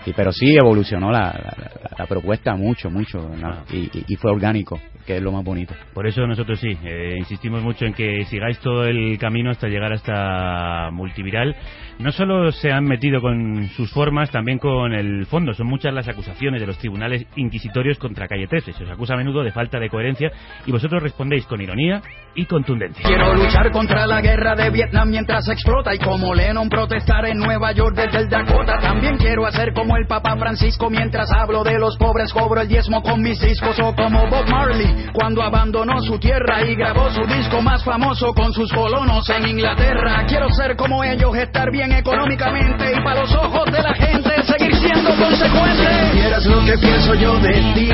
y 0.06 0.12
pero 0.12 0.32
sí 0.32 0.54
evolucionó 0.56 1.10
la, 1.10 1.20
la, 1.32 1.54
la- 1.56 1.70
la 1.98 2.06
propuesta 2.06 2.54
mucho, 2.56 2.90
mucho, 2.90 3.18
¿no? 3.36 3.62
y, 3.72 3.84
y- 3.96 4.04
y 4.08 4.16
fue 4.16 4.30
orgánico, 4.32 4.80
que 5.06 5.16
es 5.16 5.22
lo 5.22 5.30
más 5.32 5.44
bonito. 5.44 5.74
Por 5.92 6.06
eso 6.06 6.26
nosotros 6.26 6.58
sí, 6.60 6.76
eh, 6.84 7.14
insistimos 7.18 7.62
mucho 7.62 7.84
en 7.84 7.94
que 7.94 8.24
sigáis 8.24 8.58
todo 8.58 8.84
el 8.84 9.16
camino 9.18 9.50
hasta 9.50 9.68
llegar 9.68 9.92
hasta 9.92 10.90
Multiviral. 10.92 11.54
No 12.00 12.10
solo 12.10 12.50
se 12.50 12.72
han 12.72 12.84
metido 12.84 13.20
con 13.20 13.68
sus 13.76 13.92
formas, 13.92 14.28
también 14.30 14.58
con 14.58 14.92
el 14.92 15.26
fondo. 15.26 15.54
Son 15.54 15.68
muchas 15.68 15.94
las 15.94 16.08
acusaciones 16.08 16.60
de 16.60 16.66
los 16.66 16.76
tribunales 16.78 17.24
inquisitorios 17.36 17.98
contra 17.98 18.26
Calle 18.26 18.48
13. 18.48 18.72
Se 18.72 18.82
os 18.84 18.90
acusa 18.90 19.14
a 19.14 19.16
menudo 19.16 19.44
de 19.44 19.52
falta 19.52 19.78
de 19.78 19.88
coherencia 19.88 20.32
y 20.66 20.72
vosotros 20.72 21.00
respondéis 21.02 21.46
con 21.46 21.60
ironía 21.60 22.02
y 22.34 22.46
contundencia. 22.46 23.06
Quiero 23.06 23.34
luchar 23.34 23.70
contra 23.70 24.06
la 24.08 24.20
guerra 24.20 24.56
de 24.56 24.70
Vietnam 24.70 25.08
mientras 25.08 25.48
explota 25.48 25.94
y 25.94 25.98
como 25.98 26.34
Lennon 26.34 26.68
protestar 26.68 27.26
en 27.26 27.38
Nueva 27.38 27.70
York 27.72 27.94
desde 27.94 28.18
el 28.18 28.28
Dakota. 28.28 28.78
También 28.80 29.16
quiero 29.16 29.46
hacer 29.46 29.72
como 29.72 29.93
el 29.96 30.06
Papa 30.06 30.36
Francisco 30.36 30.90
mientras 30.90 31.30
hablo 31.30 31.62
de 31.62 31.78
los 31.78 31.96
pobres, 31.96 32.32
cobro 32.32 32.60
el 32.60 32.68
diezmo 32.68 33.02
con 33.02 33.22
mis 33.22 33.40
discos 33.40 33.78
o 33.80 33.94
como 33.94 34.28
Bob 34.28 34.48
Marley 34.48 35.06
cuando 35.12 35.42
abandonó 35.42 36.00
su 36.02 36.18
tierra 36.18 36.62
y 36.64 36.74
grabó 36.74 37.10
su 37.10 37.24
disco 37.26 37.60
más 37.62 37.84
famoso 37.84 38.32
con 38.34 38.52
sus 38.52 38.70
colonos 38.72 39.28
en 39.30 39.48
Inglaterra. 39.48 40.24
Quiero 40.26 40.48
ser 40.50 40.76
como 40.76 41.04
ellos, 41.04 41.36
estar 41.36 41.70
bien 41.70 41.92
económicamente 41.92 42.92
y 42.92 43.04
para 43.04 43.20
los 43.20 43.34
ojos 43.34 43.64
de 43.66 43.82
la 43.82 43.94
gente 43.94 44.42
seguir 44.44 44.74
siendo 44.76 45.10
consecuente. 45.16 46.10
Si 46.10 46.18
vieras 46.18 46.46
lo 46.46 46.64
que 46.64 46.78
pienso 46.78 47.14
yo 47.14 47.38
de 47.38 47.52
ti, 47.74 47.88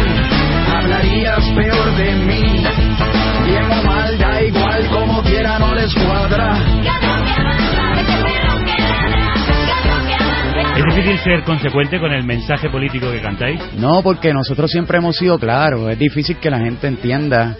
hablarías 0.72 1.44
peor 1.54 1.96
de 1.96 2.12
mí. 2.12 2.64
Bien 3.46 3.70
o 3.70 3.82
mal, 3.84 4.18
da 4.18 4.42
igual, 4.42 4.88
como 4.90 5.22
quiera 5.22 5.58
no 5.58 5.74
les 5.74 5.94
cuadra. 5.94 7.09
¿Es 10.80 10.86
difícil 10.86 11.18
ser 11.18 11.42
consecuente 11.42 12.00
con 12.00 12.10
el 12.10 12.24
mensaje 12.24 12.70
político 12.70 13.12
que 13.12 13.20
cantáis? 13.20 13.60
No, 13.76 14.02
porque 14.02 14.32
nosotros 14.32 14.70
siempre 14.70 14.96
hemos 14.96 15.14
sido 15.14 15.38
claros. 15.38 15.90
Es 15.90 15.98
difícil 15.98 16.38
que 16.38 16.48
la 16.48 16.58
gente 16.58 16.86
entienda 16.86 17.54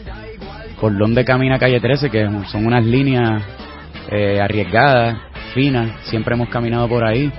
por 0.81 0.97
dónde 0.97 1.23
camina 1.23 1.59
Calle 1.59 1.81
13, 1.81 2.09
que 2.09 2.27
son 2.47 2.65
unas 2.65 2.83
líneas 2.83 3.43
eh, 4.11 4.41
arriesgadas, 4.41 5.19
finas. 5.53 5.91
Siempre 6.05 6.35
hemos 6.35 6.49
caminado 6.49 6.89
por 6.89 7.05
ahí 7.05 7.31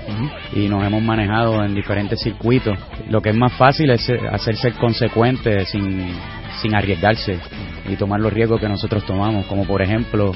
y 0.54 0.68
nos 0.68 0.84
hemos 0.84 1.02
manejado 1.02 1.64
en 1.64 1.74
diferentes 1.74 2.20
circuitos. 2.22 2.78
Lo 3.10 3.20
que 3.20 3.30
es 3.30 3.36
más 3.36 3.52
fácil 3.54 3.90
es 3.90 4.08
hacerse 4.30 4.70
consecuente 4.74 5.64
sin, 5.64 6.12
sin 6.60 6.76
arriesgarse 6.76 7.40
y 7.88 7.96
tomar 7.96 8.20
los 8.20 8.32
riesgos 8.32 8.60
que 8.60 8.68
nosotros 8.68 9.04
tomamos, 9.04 9.46
como 9.46 9.64
por 9.64 9.82
ejemplo 9.82 10.32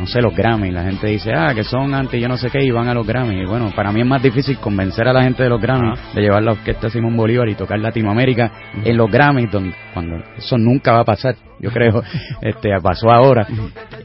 no 0.00 0.06
sé, 0.06 0.22
los 0.22 0.34
Grammy. 0.34 0.70
La 0.70 0.82
gente 0.84 1.06
dice, 1.08 1.30
ah, 1.34 1.52
que 1.54 1.62
son 1.62 1.94
anti 1.94 2.18
yo 2.18 2.26
no 2.26 2.38
sé 2.38 2.50
qué 2.50 2.64
y 2.64 2.70
van 2.70 2.88
a 2.88 2.94
los 2.94 3.06
Grammy. 3.06 3.42
Y 3.42 3.44
bueno, 3.44 3.70
para 3.76 3.92
mí 3.92 4.00
es 4.00 4.06
más 4.06 4.22
difícil 4.22 4.56
convencer 4.58 5.06
a 5.06 5.12
la 5.12 5.22
gente 5.22 5.42
de 5.42 5.50
los 5.50 5.60
Grammy 5.60 5.92
de 6.14 6.22
llevar 6.22 6.42
la 6.42 6.52
orquesta 6.52 6.88
Simón 6.88 7.16
Bolívar 7.16 7.48
y 7.50 7.54
tocar 7.54 7.78
Latinoamérica 7.78 8.50
en 8.82 8.96
los 8.96 9.10
Grammy, 9.10 9.46
donde, 9.46 9.74
cuando 9.92 10.16
eso 10.38 10.56
nunca 10.56 10.92
va 10.92 11.00
a 11.00 11.04
pasar, 11.04 11.34
yo 11.58 11.70
creo, 11.70 12.02
este 12.40 12.70
pasó 12.82 13.10
ahora. 13.10 13.46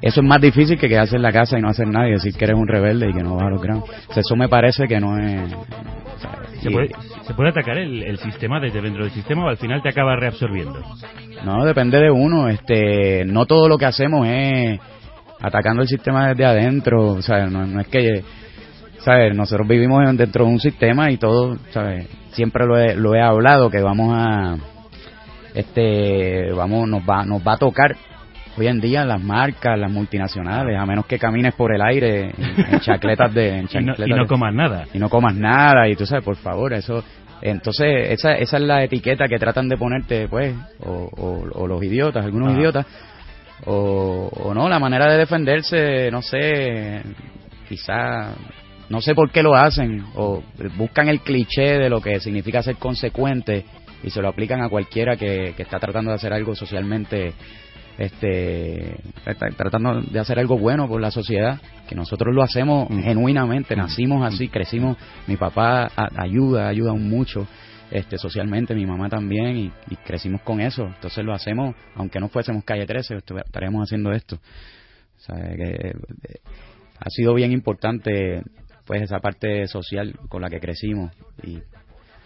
Eso 0.01 0.19
es 0.21 0.27
más 0.27 0.41
difícil 0.41 0.77
que 0.77 0.89
quedarse 0.89 1.15
en 1.15 1.21
la 1.21 1.31
casa 1.31 1.57
y 1.57 1.61
no 1.61 1.69
hacer 1.69 1.87
nada 1.87 2.09
y 2.09 2.11
decir 2.11 2.33
que 2.35 2.43
eres 2.43 2.57
un 2.57 2.67
rebelde 2.67 3.09
y 3.09 3.13
que 3.13 3.23
no 3.23 3.35
vas 3.37 3.45
a 3.45 3.49
los 3.51 3.61
Grammy. 3.61 3.79
O 3.81 4.13
sea, 4.13 4.19
eso 4.21 4.35
me 4.35 4.49
parece 4.49 4.87
que 4.87 4.99
no 4.99 5.17
es... 5.17 5.53
o 5.53 6.19
sea, 6.19 6.31
¿Se 6.61 6.69
y- 6.69 6.73
puede, 6.73 6.89
se 7.25 7.33
puede 7.33 7.49
atacar 7.51 7.77
el, 7.77 8.03
el 8.03 8.17
sistema 8.19 8.59
desde 8.59 8.81
dentro 8.81 9.03
del 9.03 9.13
sistema 9.13 9.45
o 9.45 9.47
al 9.47 9.57
final 9.57 9.81
te 9.81 9.89
acaba 9.89 10.17
reabsorbiendo? 10.17 10.81
No, 11.45 11.63
depende 11.63 11.99
de 11.99 12.11
uno. 12.11 12.49
Este, 12.49 13.23
no 13.25 13.45
todo 13.45 13.69
lo 13.69 13.77
que 13.77 13.85
hacemos 13.85 14.27
es 14.27 14.79
atacando 15.45 15.81
el 15.81 15.87
sistema 15.87 16.29
desde 16.29 16.45
adentro. 16.45 17.07
O 17.13 17.21
sea, 17.21 17.45
no, 17.47 17.65
no 17.65 17.81
es 17.81 17.87
que, 17.87 18.23
¿sabes? 18.99 19.35
Nosotros 19.35 19.67
vivimos 19.67 20.07
en- 20.09 20.17
dentro 20.17 20.45
de 20.45 20.51
un 20.51 20.59
sistema 20.59 21.11
y 21.11 21.17
todo, 21.17 21.57
¿sabes? 21.71 22.07
Siempre 22.31 22.65
lo 22.65 22.77
he, 22.77 22.95
lo 22.95 23.15
he 23.15 23.21
hablado 23.21 23.69
que 23.69 23.81
vamos 23.81 24.13
a, 24.17 24.57
este, 25.53 26.51
vamos, 26.53 26.87
nos 26.87 27.01
va, 27.03 27.23
nos 27.25 27.45
va 27.45 27.53
a 27.53 27.57
tocar 27.57 27.95
hoy 28.57 28.67
en 28.67 28.79
día 28.79 29.03
las 29.05 29.21
marcas, 29.21 29.77
las 29.77 29.91
multinacionales, 29.91 30.77
a 30.79 30.85
menos 30.85 31.05
que 31.05 31.19
camines 31.19 31.53
por 31.55 31.73
el 31.73 31.81
aire 31.81 32.31
en, 32.37 32.73
en 32.73 32.79
chacletas 32.79 33.33
de, 33.33 33.49
en 33.59 33.67
Y 34.07 34.11
no, 34.15 34.15
y 34.23 34.27
comas 34.27 34.53
nada. 34.53 34.85
y 34.93 34.99
no 34.99 35.09
comas 35.09 35.35
nada 35.35 35.87
y 35.89 35.95
tú 35.95 36.05
sabes 36.05 36.23
por 36.23 36.35
favor 36.37 36.73
eso 36.73 37.03
entonces 37.41 38.11
esa 38.11 38.31
esa 38.33 38.57
es 38.57 38.63
la 38.63 38.83
etiqueta 38.83 39.27
que 39.27 39.37
tratan 39.37 39.67
de 39.67 39.75
ponerte 39.77 40.27
pues 40.29 40.55
o, 40.85 41.09
o- 41.17 41.49
o 41.63 41.67
los 41.67 41.83
idiotas 41.83 42.23
algunos 42.25 42.53
idiotas 42.57 42.85
o, 43.65 44.29
o 44.31 44.53
no 44.53 44.69
la 44.69 44.79
manera 44.79 45.11
de 45.11 45.17
defenderse 45.17 46.09
no 46.11 46.21
sé 46.21 47.01
quizá 47.67 48.33
no 48.89 49.01
sé 49.01 49.15
por 49.15 49.31
qué 49.31 49.41
lo 49.41 49.55
hacen, 49.55 50.05
o 50.15 50.43
buscan 50.77 51.09
el 51.09 51.21
cliché 51.21 51.79
de 51.79 51.89
lo 51.89 52.01
que 52.01 52.19
significa 52.19 52.61
ser 52.61 52.75
consecuente 52.75 53.65
y 54.03 54.09
se 54.09 54.21
lo 54.21 54.27
aplican 54.27 54.61
a 54.61 54.69
cualquiera 54.69 55.17
que, 55.17 55.53
que 55.57 55.63
está 55.63 55.79
tratando 55.79 56.11
de 56.11 56.15
hacer 56.15 56.33
algo 56.33 56.55
socialmente 56.55 57.33
este 57.97 58.97
tratando 59.57 60.01
de 60.01 60.19
hacer 60.19 60.37
algo 60.37 60.57
bueno 60.57 60.85
por 60.85 60.99
la 60.99 61.11
sociedad 61.11 61.61
que 61.87 61.95
nosotros 61.95 62.35
lo 62.35 62.43
hacemos 62.43 62.89
genuinamente 62.89 63.73
nacimos 63.73 64.25
así 64.25 64.49
crecimos 64.49 64.97
mi 65.27 65.37
papá 65.37 65.89
ayuda 66.17 66.67
ayuda 66.67 66.91
mucho 66.93 67.47
este 67.91 68.17
socialmente 68.17 68.73
mi 68.73 68.85
mamá 68.85 69.09
también 69.09 69.57
y, 69.57 69.71
y, 69.89 69.95
crecimos 69.97 70.41
con 70.41 70.59
eso 70.59 70.85
entonces 70.85 71.23
lo 71.23 71.33
hacemos 71.33 71.75
aunque 71.95 72.19
no 72.19 72.29
fuésemos 72.29 72.63
calle 72.63 72.85
13 72.85 73.17
estaríamos 73.45 73.83
haciendo 73.83 74.11
esto 74.11 74.35
o 74.35 75.19
sea, 75.19 75.35
que, 75.55 75.71
eh, 75.71 75.93
ha 76.99 77.09
sido 77.09 77.33
bien 77.33 77.51
importante 77.51 78.41
pues 78.85 79.01
esa 79.01 79.19
parte 79.19 79.67
social 79.67 80.13
con 80.29 80.41
la 80.41 80.49
que 80.49 80.59
crecimos 80.59 81.11
y 81.43 81.59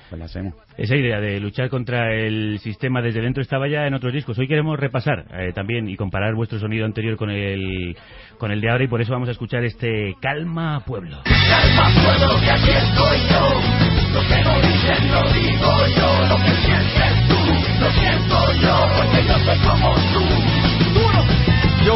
pues 0.10 0.20
la 0.20 0.26
hacemos. 0.26 0.56
Esa 0.76 0.96
idea 0.96 1.20
de 1.20 1.40
luchar 1.40 1.70
contra 1.70 2.14
el 2.14 2.60
sistema 2.60 3.02
desde 3.02 3.22
dentro 3.22 3.44
estaba 3.44 3.68
ya 3.68 3.86
en 3.86 3.94
otros 3.94 4.12
discos. 4.12 4.38
Hoy 4.40 4.48
queremos 4.48 4.80
repasar 4.80 5.26
eh, 5.32 5.54
también 5.54 5.88
y 5.88 5.96
comparar 5.96 6.34
vuestro 6.34 6.60
sonido 6.60 6.86
anterior 6.86 7.16
con 7.16 7.30
el 7.30 7.96
con 8.40 8.52
el 8.52 8.60
de 8.60 8.70
ahora 8.70 8.84
y 8.84 8.88
por 8.88 9.02
eso 9.02 9.14
vamos 9.14 9.30
a 9.30 9.34
escuchar 9.34 9.64
este 9.64 10.16
Calma 10.20 10.84
Pueblo. 10.86 11.22
Calma 11.24 11.90
Pueblo, 12.04 12.40
que 12.42 12.52
aquí 12.52 12.72
estoy 12.72 13.20
yo. 13.30 13.89
Lo 14.14 14.22
que 14.22 14.44
no 14.44 14.60
dicen 14.62 15.12
lo 15.12 15.34
digo 15.34 15.88
yo. 15.98 16.26
Lo 16.28 16.38
que 16.38 16.56
sientes 16.66 17.28
tú, 17.28 17.40
lo 17.80 17.92
siento 17.92 18.54
yo. 18.62 18.88
Porque 18.98 19.24
yo 19.26 19.40
soy 19.46 19.60
como 19.60 19.96
tú. 20.14 20.26
Yo 21.86 21.96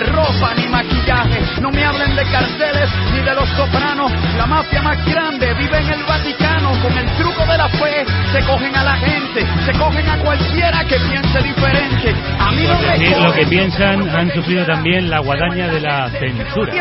ropa 0.00 0.54
ni 0.54 0.68
maquillaje. 0.68 1.40
No 1.60 1.70
me 1.70 1.84
hablen 1.84 2.14
de 2.16 2.24
carteles 2.24 2.90
ni 3.12 3.20
de 3.20 3.34
los 3.34 3.48
sopranos. 3.50 4.12
La 4.36 4.46
mafia 4.46 4.82
más 4.82 5.04
grande 5.06 5.54
vive 5.54 5.78
en 5.78 5.88
el 5.90 6.02
Vaticano. 6.04 6.72
Con 6.82 6.96
el 6.96 7.06
truco 7.16 7.46
de 7.46 7.58
la 7.58 7.68
fe 7.68 8.04
se 8.32 8.44
cogen 8.44 8.76
a 8.76 8.84
la 8.84 8.96
gente, 8.96 9.46
se 9.64 9.72
cogen 9.72 10.08
a 10.08 10.18
cualquiera 10.18 10.84
que 10.84 10.96
piense 10.96 11.42
diferente. 11.42 12.14
A 12.38 12.50
mí 12.52 12.64
no 12.66 12.78
me 12.78 13.26
lo 13.26 13.32
que 13.32 13.46
piensan 13.46 14.08
han 14.08 14.30
sufrido 14.32 14.64
también 14.64 15.10
la 15.10 15.20
guadaña 15.20 15.68
de 15.68 15.80
la 15.80 16.10
censura. 16.10 16.72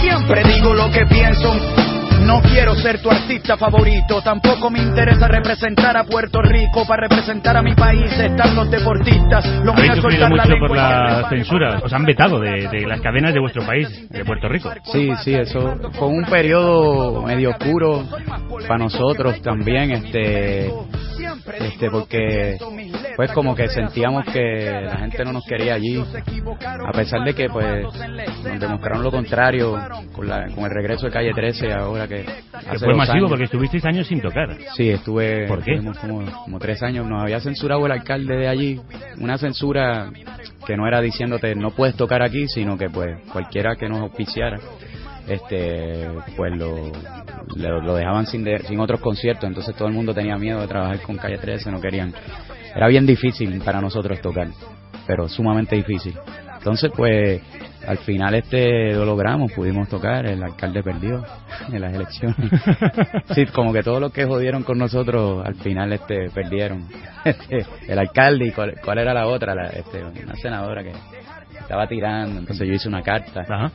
Siempre 0.00 0.42
digo 0.44 0.74
lo 0.74 0.90
que 0.90 1.06
pienso. 1.06 1.91
No 2.24 2.40
quiero 2.40 2.74
ser 2.76 3.02
tu 3.02 3.10
artista 3.10 3.56
favorito, 3.56 4.22
tampoco 4.22 4.70
me 4.70 4.80
interesa 4.80 5.26
representar 5.28 5.96
a 5.96 6.04
Puerto 6.04 6.40
Rico. 6.40 6.86
Para 6.86 7.08
representar 7.08 7.56
a 7.56 7.62
mi 7.62 7.74
país 7.74 8.10
están 8.18 8.54
los 8.54 8.70
deportistas. 8.70 9.44
Lo 9.64 9.72
Habéis 9.72 9.96
sufrido 9.96 10.28
mucho 10.28 10.54
por 10.58 10.76
la 10.76 11.26
censura, 11.28 11.80
os 11.82 11.92
han 11.92 12.04
vetado 12.04 12.38
de, 12.38 12.68
de, 12.68 12.86
las 12.86 13.00
cadenas 13.00 13.34
de 13.34 13.40
vuestro 13.40 13.64
país, 13.66 14.08
de 14.08 14.24
Puerto 14.24 14.48
Rico. 14.48 14.72
Sí, 14.84 15.10
sí, 15.24 15.34
eso 15.34 15.76
fue 15.92 16.08
un 16.08 16.24
periodo 16.24 17.22
medio 17.22 17.50
oscuro 17.50 18.04
para 18.66 18.78
nosotros 18.78 19.40
también, 19.42 19.90
este, 19.90 20.70
este, 21.58 21.90
porque 21.90 22.56
pues 23.16 23.32
como 23.32 23.54
que 23.54 23.68
sentíamos 23.68 24.24
que 24.26 24.80
la 24.84 24.96
gente 24.96 25.24
no 25.24 25.32
nos 25.32 25.44
quería 25.44 25.74
allí, 25.74 26.02
a 26.86 26.92
pesar 26.92 27.24
de 27.24 27.34
que 27.34 27.48
pues 27.48 27.84
nos 27.84 28.60
demostraron 28.60 29.02
lo 29.02 29.10
contrario 29.10 29.78
con, 30.12 30.28
la, 30.28 30.46
con 30.54 30.64
el 30.64 30.70
regreso 30.70 31.06
de 31.06 31.12
Calle 31.12 31.32
13 31.34 31.72
ahora 31.72 32.06
que... 32.06 32.24
que 32.24 32.78
fue 32.78 32.94
masivo 32.94 33.16
años. 33.16 33.30
porque 33.30 33.44
estuvisteis 33.44 33.84
años 33.84 34.06
sin 34.06 34.20
tocar. 34.20 34.56
Sí, 34.76 34.90
estuve... 34.90 35.46
¿Por 35.46 35.62
qué? 35.62 35.80
Como, 36.00 36.24
como 36.44 36.58
tres 36.58 36.82
años, 36.82 37.06
nos 37.06 37.22
había 37.22 37.40
censurado 37.40 37.84
el 37.86 37.92
alcalde 37.92 38.36
de 38.36 38.48
allí, 38.48 38.80
una 39.18 39.38
censura 39.38 40.10
que 40.66 40.76
no 40.76 40.86
era 40.86 41.00
diciéndote 41.00 41.54
no 41.54 41.70
puedes 41.70 41.96
tocar 41.96 42.22
aquí, 42.22 42.46
sino 42.48 42.78
que 42.78 42.88
pues 42.88 43.20
cualquiera 43.32 43.76
que 43.76 43.88
nos 43.88 44.00
auspiciara 44.00 44.58
este 45.28 46.08
pues 46.36 46.56
lo, 46.56 46.92
lo, 47.56 47.80
lo 47.80 47.94
dejaban 47.94 48.26
sin, 48.26 48.44
de, 48.44 48.60
sin 48.60 48.80
otros 48.80 49.00
conciertos, 49.00 49.44
entonces 49.44 49.74
todo 49.74 49.88
el 49.88 49.94
mundo 49.94 50.14
tenía 50.14 50.36
miedo 50.36 50.60
de 50.60 50.68
trabajar 50.68 51.00
con 51.00 51.16
Calle 51.16 51.38
13, 51.38 51.70
no 51.70 51.80
querían 51.80 52.14
era 52.74 52.88
bien 52.88 53.06
difícil 53.06 53.60
para 53.62 53.80
nosotros 53.80 54.20
tocar, 54.20 54.48
pero 55.06 55.28
sumamente 55.28 55.76
difícil. 55.76 56.14
Entonces, 56.56 56.92
pues, 56.96 57.42
al 57.86 57.98
final 57.98 58.34
este 58.36 58.92
lo 58.94 59.04
logramos, 59.04 59.52
pudimos 59.52 59.88
tocar, 59.88 60.26
el 60.26 60.42
alcalde 60.42 60.82
perdió 60.82 61.24
en 61.70 61.80
las 61.80 61.94
elecciones. 61.94 62.36
Sí, 63.34 63.46
como 63.46 63.72
que 63.72 63.82
todos 63.82 64.00
los 64.00 64.12
que 64.12 64.24
jodieron 64.24 64.62
con 64.62 64.78
nosotros, 64.78 65.44
al 65.44 65.54
final 65.56 65.92
este 65.92 66.30
perdieron. 66.30 66.88
el 67.88 67.98
alcalde 67.98 68.46
y 68.46 68.52
cuál, 68.52 68.74
cuál, 68.82 68.98
era 68.98 69.12
la 69.12 69.26
otra, 69.26 69.54
la, 69.54 69.66
este, 69.68 70.04
una 70.04 70.34
senadora 70.36 70.82
que 70.82 70.92
estaba 71.58 71.86
tirando, 71.86 72.40
entonces 72.40 72.66
yo 72.66 72.74
hice 72.74 72.88
una 72.88 73.02
carta 73.02 73.40
Ajá. 73.40 73.72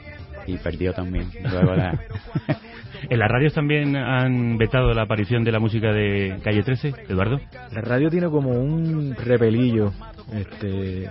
Y 0.48 0.58
perdió 0.58 0.93
también. 0.93 1.30
Luego 1.43 1.76
la... 1.76 1.91
¿En 3.10 3.20
las 3.20 3.30
radios 3.30 3.54
también 3.54 3.95
han 3.95 4.58
vetado 4.58 4.91
la 4.93 5.04
aparición 5.04 5.43
de 5.43 5.52
la 5.52 5.60
música 5.60 5.93
de 5.93 6.39
Calle 6.43 6.64
13, 6.64 6.93
Eduardo? 7.10 7.39
La 7.72 7.82
radio 7.82 8.10
tiene 8.10 8.28
como 8.30 8.52
un 8.52 9.16
repelillo 9.16 9.91
este, 10.34 11.08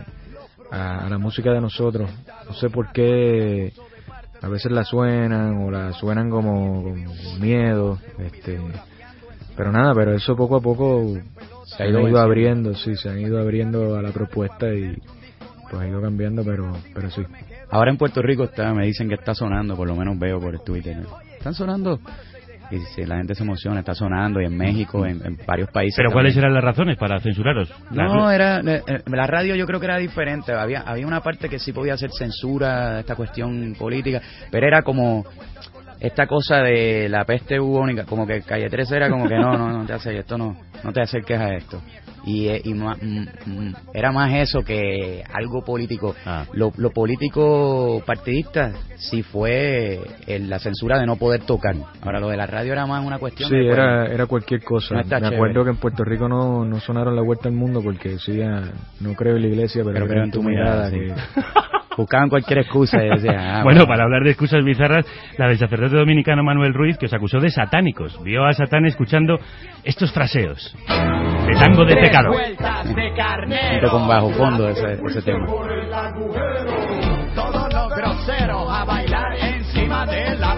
a, 0.71 1.07
a, 1.07 1.09
la 1.09 1.19
música 1.19 1.53
de 1.53 1.61
nosotros. 1.61 2.11
No 2.47 2.55
sé 2.55 2.71
por 2.71 2.91
qué 2.93 3.73
a 4.43 4.49
veces 4.49 4.73
la 4.73 4.85
suenan 4.85 5.59
o 5.59 5.71
la 5.71 5.93
suenan 5.93 6.29
como 6.29 6.83
con 6.83 7.41
miedo. 7.41 7.99
Este, 8.19 8.59
pero 9.57 9.73
nada, 9.73 9.95
pero 9.95 10.15
eso 10.15 10.37
poco 10.37 10.57
a 10.57 10.61
poco 10.61 11.17
se 11.65 11.83
ha 11.83 11.89
ido, 11.89 12.07
ido 12.09 12.19
abriendo, 12.19 12.75
sí, 12.75 12.95
se 12.97 13.09
han 13.09 13.19
ido 13.19 13.41
abriendo 13.41 13.97
a 13.97 14.03
la 14.03 14.13
propuesta 14.13 14.73
y 14.73 14.97
pues 15.71 15.83
ha 15.83 15.89
ido 15.89 16.01
cambiando, 16.01 16.45
pero, 16.45 16.73
pero 16.95 17.11
sí. 17.11 17.23
Ahora 17.71 17.91
en 17.91 17.97
Puerto 17.97 18.23
Rico 18.23 18.45
está, 18.45 18.73
me 18.73 18.87
dicen 18.87 19.09
que 19.09 19.15
está 19.15 19.35
sonando, 19.35 19.75
por 19.77 19.89
lo 19.89 19.97
menos 19.97 20.19
veo 20.19 20.39
por 20.41 20.55
el 20.55 20.61
Twitter. 20.63 20.97
¿no? 20.97 21.09
Están 21.37 21.55
sonando. 21.55 21.99
Y 22.71 22.79
si 22.95 23.05
la 23.05 23.19
gente 23.19 23.35
se 23.37 23.45
emociona, 23.45 23.79
está 23.81 23.95
sonando. 23.95 24.41
Y 24.41 24.45
en 24.47 24.57
México, 24.57 25.07
en, 25.07 25.25
en 25.25 25.39
varios 25.47 25.71
países. 25.71 25.95
¿Pero 25.97 26.09
también. 26.09 26.25
cuáles 26.25 26.37
eran 26.37 26.53
las 26.55 26.65
razones 26.65 26.97
para 26.97 27.21
censuraros? 27.21 27.73
No, 27.93 28.31
era. 28.31 28.61
eh, 28.61 28.83
La 29.07 29.27
radio 29.27 29.55
yo 29.55 29.67
creo 29.67 29.79
que 29.79 29.87
era 29.87 29.99
diferente. 29.99 30.53
Había, 30.53 30.81
había 30.81 31.07
una 31.07 31.21
parte 31.21 31.49
que 31.49 31.59
sí 31.61 31.73
podía 31.73 31.95
hacer 31.95 32.11
censura, 32.11 33.01
esta 33.01 33.15
cuestión 33.15 33.75
política. 33.79 34.21
Pero 34.51 34.67
era 34.67 34.83
como. 34.83 35.25
Esta 35.99 36.27
cosa 36.27 36.57
de 36.59 37.09
la 37.09 37.25
peste 37.25 37.59
bubónica, 37.59 38.05
como 38.05 38.27
que 38.27 38.43
Calle 38.43 38.69
13 38.69 38.97
era 38.97 39.09
como 39.09 39.27
que 39.27 39.35
no, 39.37 39.57
no, 39.57 39.73
no 39.73 39.87
te 39.87 39.95
acerques, 39.95 40.21
esto 40.21 40.37
no, 40.37 40.55
no 40.85 40.93
te 40.93 41.01
acerques 41.01 41.41
a 41.41 41.55
esto 41.55 41.81
y, 42.27 42.51
y 42.69 42.75
ma, 42.75 42.97
mm, 42.97 43.75
era 43.95 44.11
más 44.11 44.35
eso 44.35 44.63
que 44.63 45.23
algo 45.33 45.65
político. 45.65 46.15
Ah. 46.27 46.45
Lo, 46.53 46.73
lo, 46.77 46.91
político 46.91 48.03
partidista 48.05 48.73
sí 48.97 49.23
fue 49.23 50.01
el, 50.27 50.51
la 50.51 50.59
censura 50.59 50.99
de 50.99 51.07
no 51.07 51.17
poder 51.17 51.43
tocar. 51.43 51.77
Ahora 52.03 52.19
lo 52.19 52.29
de 52.29 52.37
la 52.37 52.47
radio 52.47 52.73
era 52.73 52.85
más 52.85 53.05
una 53.07 53.19
cuestión. 53.19 53.49
Sí, 53.49 53.57
de, 53.57 53.69
era, 53.69 53.99
bueno, 54.01 54.15
era 54.15 54.27
cualquier 54.27 54.63
cosa. 54.65 54.97
No 54.97 55.05
Me 55.05 55.09
chévere. 55.09 55.37
acuerdo 55.37 55.65
que 55.65 55.71
en 55.71 55.77
Puerto 55.77 56.05
Rico 56.05 56.29
no, 56.29 56.65
no 56.65 56.81
sonaron 56.81 57.15
la 57.15 57.23
vuelta 57.23 57.49
al 57.49 57.55
mundo 57.55 57.81
porque 57.81 58.11
decía, 58.11 58.73
no 59.01 59.15
creo 59.15 59.37
en 59.37 59.43
la 59.43 59.49
iglesia, 59.49 59.83
pero, 59.85 59.95
pero 59.95 60.07
creo 60.09 60.25
en 60.25 60.31
tu 60.33 60.43
mirada. 60.43 60.91
que... 60.91 61.15
Buscaban 61.97 62.29
cualquier 62.29 62.59
excusa 62.59 63.03
y 63.03 63.09
decían, 63.09 63.39
ah, 63.39 63.63
bueno, 63.63 63.81
bueno, 63.81 63.87
para 63.87 64.05
hablar 64.05 64.23
de 64.23 64.31
excusas 64.31 64.63
bizarras, 64.65 65.07
la 65.39 65.49
del 65.49 65.59
sacerdote 65.59 65.97
dominicano 65.97 66.43
Manuel 66.43 66.75
Ruiz, 66.75 66.99
que 66.99 67.07
os 67.07 67.15
acusó 67.15 67.41
de 67.41 67.51
satánicos. 67.51 68.23
Vio 68.23 68.45
a 68.45 68.53
Satán 68.53 68.85
escuchando 68.87 69.39
estos 69.85 70.13
fraseos. 70.13 70.77
De 70.89 71.55
tango 71.59 71.85
de 71.85 71.97
pecado. 71.97 72.33
Junto 72.33 73.91
con 73.91 74.09
bajo 74.09 74.31
fondo 74.31 74.69
ese, 74.69 75.01
ese 75.07 75.23
tema. 75.23 75.47
Todos 77.35 77.73
los 77.73 77.97
groseros 77.97 78.71
a 78.71 78.85
bailar 78.85 79.33
encima 79.39 80.07
de 80.07 80.37
la 80.37 80.55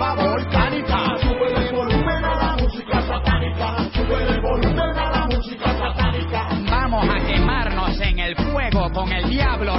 con 8.93 9.13
el 9.13 9.18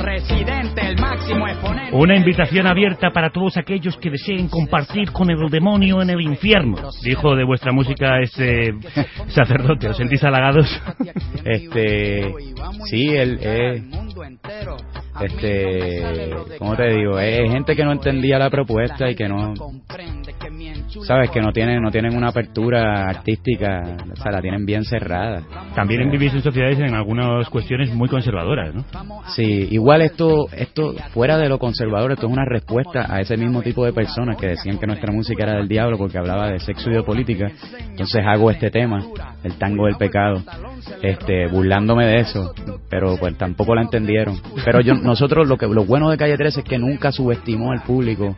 diablo 0.09 0.19
residente, 0.19 0.81
el 0.81 0.97
máximo 0.97 1.47
exponente. 1.47 1.95
Una 1.95 2.15
invitación 2.15 2.67
abierta 2.67 3.11
para 3.11 3.29
todos 3.29 3.57
aquellos 3.57 3.97
que 3.97 4.09
deseen 4.09 4.47
compartir 4.47 5.11
con 5.11 5.29
el 5.29 5.49
demonio 5.49 6.01
en 6.01 6.09
el 6.09 6.21
infierno. 6.21 6.77
Dijo 7.03 7.35
de 7.35 7.43
vuestra 7.43 7.71
música 7.71 8.19
este 8.21 8.73
sacerdote. 9.27 9.89
¿Os 9.89 9.97
sentís 9.97 10.23
halagados? 10.23 10.67
Este, 11.45 12.33
sí, 12.89 13.07
él 13.09 13.39
es, 13.41 13.83
este, 15.21 16.31
¿cómo 16.57 16.75
te 16.75 16.93
digo? 16.93 17.19
Es 17.19 17.51
gente 17.51 17.75
que 17.75 17.83
no 17.83 17.91
entendía 17.91 18.39
la 18.39 18.49
propuesta 18.49 19.09
y 19.09 19.15
que 19.15 19.27
no, 19.27 19.53
sabes 21.05 21.29
que 21.29 21.41
no 21.41 21.51
tienen 21.51 21.81
no 21.81 21.91
tienen 21.91 22.15
una 22.15 22.29
apertura 22.29 23.07
artística 23.07 23.97
o 24.11 24.15
sea 24.15 24.31
la 24.31 24.41
tienen 24.41 24.65
bien 24.65 24.83
cerrada 24.83 25.43
también 25.75 26.09
vivís 26.09 26.33
en 26.33 26.41
sociedades 26.41 26.79
en 26.79 26.95
algunas 26.95 27.47
cuestiones 27.49 27.93
muy 27.93 28.09
conservadoras 28.09 28.73
no 28.73 28.83
sí 29.27 29.67
igual 29.71 29.98
esto 30.01 30.47
esto 30.51 30.93
fuera 31.13 31.37
de 31.37 31.49
lo 31.49 31.59
conservador 31.59 32.11
esto 32.11 32.27
es 32.27 32.33
una 32.33 32.45
respuesta 32.45 33.05
a 33.13 33.21
ese 33.21 33.37
mismo 33.37 33.61
tipo 33.61 33.85
de 33.85 33.93
personas 33.93 34.37
que 34.37 34.47
decían 34.47 34.77
que 34.77 34.87
nuestra 34.87 35.11
música 35.11 35.43
era 35.43 35.55
del 35.55 35.67
diablo 35.67 35.97
porque 35.97 36.17
hablaba 36.17 36.51
de 36.51 36.59
sexo 36.59 36.89
y 36.89 36.95
de 36.95 37.03
política 37.03 37.51
entonces 37.89 38.23
hago 38.25 38.51
este 38.51 38.71
tema 38.71 39.05
el 39.43 39.53
tango 39.57 39.85
del 39.85 39.95
pecado 39.95 40.43
este 41.01 41.47
burlándome 41.47 42.05
de 42.05 42.19
eso 42.21 42.53
pero 42.89 43.17
pues 43.17 43.37
tampoco 43.37 43.75
la 43.75 43.81
entendieron 43.81 44.39
pero 44.65 44.81
yo 44.81 44.93
nosotros 44.95 45.47
lo 45.47 45.57
que 45.57 45.67
lo 45.67 45.85
bueno 45.85 46.09
de 46.09 46.17
calle 46.17 46.37
13 46.37 46.59
es 46.61 46.65
que 46.65 46.77
nunca 46.77 47.11
subestimó 47.11 47.71
al 47.71 47.81
público 47.81 48.35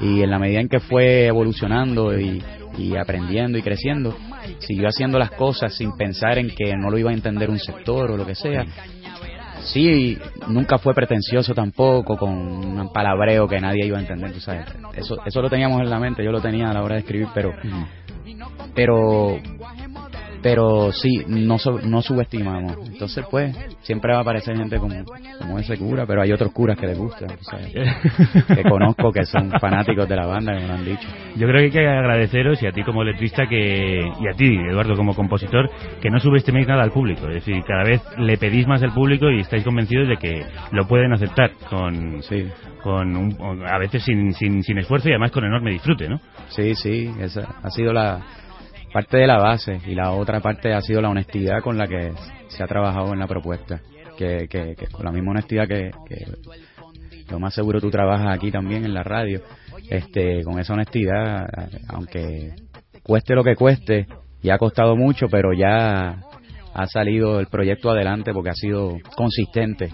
y 0.00 0.22
en 0.22 0.30
la 0.30 0.38
medida 0.38 0.60
en 0.60 0.68
que 0.68 0.80
fue 0.80 1.26
evolucionando 1.26 2.18
y, 2.18 2.42
aprendiendo 3.00 3.56
y 3.56 3.62
creciendo, 3.62 4.14
siguió 4.58 4.88
haciendo 4.88 5.18
las 5.18 5.30
cosas 5.30 5.74
sin 5.74 5.96
pensar 5.96 6.38
en 6.38 6.50
que 6.50 6.74
no 6.76 6.90
lo 6.90 6.98
iba 6.98 7.10
a 7.10 7.14
entender 7.14 7.48
un 7.48 7.58
sector 7.58 8.10
o 8.10 8.16
lo 8.16 8.26
que 8.26 8.34
sea. 8.34 8.66
Sí, 9.66 10.18
nunca 10.48 10.78
fue 10.78 10.94
pretencioso 10.94 11.54
tampoco, 11.54 12.16
con 12.16 12.30
un 12.30 12.92
palabreo 12.92 13.48
que 13.48 13.60
nadie 13.60 13.86
iba 13.86 13.98
a 13.98 14.00
entender, 14.00 14.32
tú 14.32 14.40
sabes. 14.40 14.66
Eso, 14.94 15.18
eso 15.24 15.42
lo 15.42 15.50
teníamos 15.50 15.80
en 15.80 15.90
la 15.90 15.98
mente, 15.98 16.24
yo 16.24 16.30
lo 16.30 16.40
tenía 16.40 16.70
a 16.70 16.74
la 16.74 16.82
hora 16.82 16.94
de 16.94 17.00
escribir, 17.00 17.28
pero, 17.34 17.52
pero 18.74 19.38
pero 20.46 20.92
sí, 20.92 21.24
no, 21.26 21.56
no 21.82 22.02
subestimamos. 22.02 22.76
Entonces, 22.86 23.26
pues, 23.28 23.52
siempre 23.80 24.12
va 24.12 24.18
a 24.18 24.22
aparecer 24.22 24.56
gente 24.56 24.78
como, 24.78 24.94
como 25.40 25.58
ese 25.58 25.76
cura, 25.76 26.06
pero 26.06 26.22
hay 26.22 26.30
otros 26.30 26.52
curas 26.52 26.78
que 26.78 26.86
les 26.86 26.96
gustan, 26.96 27.30
que 28.54 28.62
conozco 28.62 29.10
que 29.10 29.24
son 29.24 29.50
fanáticos 29.60 30.08
de 30.08 30.14
la 30.14 30.26
banda, 30.26 30.54
que 30.54 30.60
me 30.60 30.68
lo 30.68 30.74
han 30.74 30.84
dicho. 30.84 31.08
Yo 31.34 31.48
creo 31.48 31.58
que 31.58 31.64
hay 31.64 31.70
que 31.72 31.88
agradeceros, 31.88 32.62
y 32.62 32.68
a 32.68 32.70
ti 32.70 32.84
como 32.84 33.02
letrista, 33.02 33.48
que 33.48 34.08
y 34.20 34.28
a 34.28 34.36
ti, 34.36 34.56
Eduardo, 34.70 34.94
como 34.94 35.16
compositor, 35.16 35.68
que 36.00 36.10
no 36.10 36.20
subestiméis 36.20 36.68
nada 36.68 36.84
al 36.84 36.92
público. 36.92 37.26
Es 37.26 37.44
decir, 37.44 37.64
cada 37.66 37.82
vez 37.82 38.00
le 38.16 38.38
pedís 38.38 38.68
más 38.68 38.80
al 38.84 38.94
público 38.94 39.28
y 39.28 39.40
estáis 39.40 39.64
convencidos 39.64 40.06
de 40.06 40.16
que 40.16 40.44
lo 40.70 40.86
pueden 40.86 41.12
aceptar 41.12 41.50
con... 41.68 42.22
Sí. 42.22 42.46
Con 42.84 43.16
un, 43.16 43.66
a 43.66 43.78
veces 43.78 44.04
sin, 44.04 44.32
sin, 44.32 44.62
sin 44.62 44.78
esfuerzo 44.78 45.08
y 45.08 45.10
además 45.10 45.32
con 45.32 45.44
enorme 45.44 45.72
disfrute, 45.72 46.08
¿no? 46.08 46.20
Sí, 46.50 46.76
sí, 46.76 47.10
esa 47.18 47.56
ha 47.60 47.68
sido 47.70 47.92
la, 47.92 48.20
parte 48.96 49.18
de 49.18 49.26
la 49.26 49.36
base 49.36 49.78
y 49.84 49.94
la 49.94 50.12
otra 50.12 50.40
parte 50.40 50.72
ha 50.72 50.80
sido 50.80 51.02
la 51.02 51.10
honestidad 51.10 51.60
con 51.60 51.76
la 51.76 51.86
que 51.86 52.14
se 52.48 52.62
ha 52.62 52.66
trabajado 52.66 53.12
en 53.12 53.18
la 53.18 53.26
propuesta. 53.26 53.82
Que, 54.16 54.48
que, 54.48 54.74
con 54.90 55.04
la 55.04 55.12
misma 55.12 55.32
honestidad 55.32 55.68
que, 55.68 55.90
lo 57.30 57.38
más 57.38 57.52
seguro 57.52 57.78
tú 57.78 57.90
trabajas 57.90 58.34
aquí 58.34 58.50
también 58.50 58.86
en 58.86 58.94
la 58.94 59.02
radio, 59.02 59.42
este, 59.90 60.42
con 60.44 60.58
esa 60.58 60.72
honestidad, 60.72 61.46
aunque 61.88 62.54
cueste 63.02 63.34
lo 63.34 63.44
que 63.44 63.54
cueste, 63.54 64.06
y 64.40 64.48
ha 64.48 64.56
costado 64.56 64.96
mucho, 64.96 65.26
pero 65.30 65.52
ya 65.52 66.22
ha 66.72 66.86
salido 66.86 67.38
el 67.38 67.48
proyecto 67.48 67.90
adelante 67.90 68.32
porque 68.32 68.48
ha 68.48 68.54
sido 68.54 68.96
consistente 69.14 69.90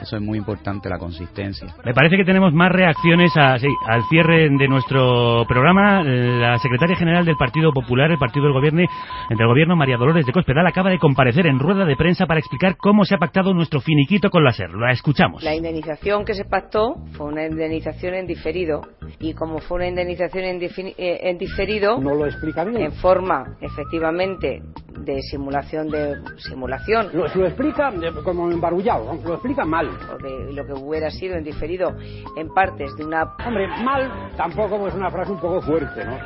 eso 0.00 0.16
es 0.16 0.22
muy 0.22 0.38
importante, 0.38 0.88
la 0.88 0.98
consistencia. 0.98 1.74
Me 1.84 1.94
parece 1.94 2.16
que 2.16 2.24
tenemos 2.24 2.52
más 2.52 2.70
reacciones 2.70 3.32
al 3.36 4.02
cierre 4.08 4.48
de 4.48 4.68
nuestro 4.68 5.44
programa. 5.46 6.02
La 6.02 6.58
secretaria 6.58 6.96
general 6.96 7.24
del 7.24 7.36
Partido 7.36 7.72
Popular, 7.72 8.10
el 8.10 8.18
Partido 8.18 8.44
del 8.44 8.54
Gobierno, 8.54 8.82
entre 9.30 9.44
el 9.44 9.48
Gobierno, 9.48 9.76
María 9.76 9.96
Dolores 9.96 10.26
de 10.26 10.32
Cospedal, 10.32 10.66
acaba 10.66 10.90
de 10.90 10.98
comparecer 10.98 11.46
en 11.46 11.58
rueda 11.58 11.84
de 11.84 11.96
prensa 11.96 12.26
para 12.26 12.40
explicar 12.40 12.76
cómo 12.76 13.04
se 13.04 13.14
ha 13.14 13.18
pactado 13.18 13.54
nuestro 13.54 13.80
finiquito 13.80 14.30
con 14.30 14.44
la 14.44 14.52
SER. 14.52 14.74
La 14.74 14.92
escuchamos. 14.92 15.42
La 15.42 15.54
indemnización 15.54 16.24
que 16.24 16.34
se 16.34 16.44
pactó 16.44 16.96
fue 17.12 17.26
una 17.26 17.46
indemnización 17.46 18.14
en 18.14 18.26
diferido. 18.26 18.82
Y 19.20 19.34
como 19.34 19.58
fue 19.58 19.76
una 19.76 19.88
indemnización 19.88 20.44
en, 20.44 20.60
eh, 20.62 21.36
diferido. 21.38 21.98
No 21.98 22.14
lo 22.14 22.26
explica 22.26 22.64
bien. 22.64 22.82
En 22.82 22.92
forma, 22.92 23.56
efectivamente, 23.60 24.62
de 24.98 25.22
simulación 25.22 25.88
de 25.88 26.16
simulación. 26.38 27.10
Lo, 27.12 27.26
lo 27.26 27.46
explica 27.46 27.92
como 28.24 28.50
embarullado, 28.50 29.18
lo 29.24 29.34
explica 29.34 29.64
mal. 29.64 29.83
Porque 30.08 30.50
lo 30.52 30.66
que 30.66 30.72
hubiera 30.72 31.10
sido 31.10 31.36
en 31.36 31.44
diferido 31.44 31.94
en 32.36 32.48
partes 32.54 32.96
de 32.96 33.04
una... 33.04 33.34
Hombre, 33.46 33.68
mal 33.82 34.30
tampoco 34.36 34.86
es 34.88 34.94
una 34.94 35.10
frase 35.10 35.32
un 35.32 35.40
poco 35.40 35.60
fuerte, 35.62 36.04
¿no? 36.04 36.18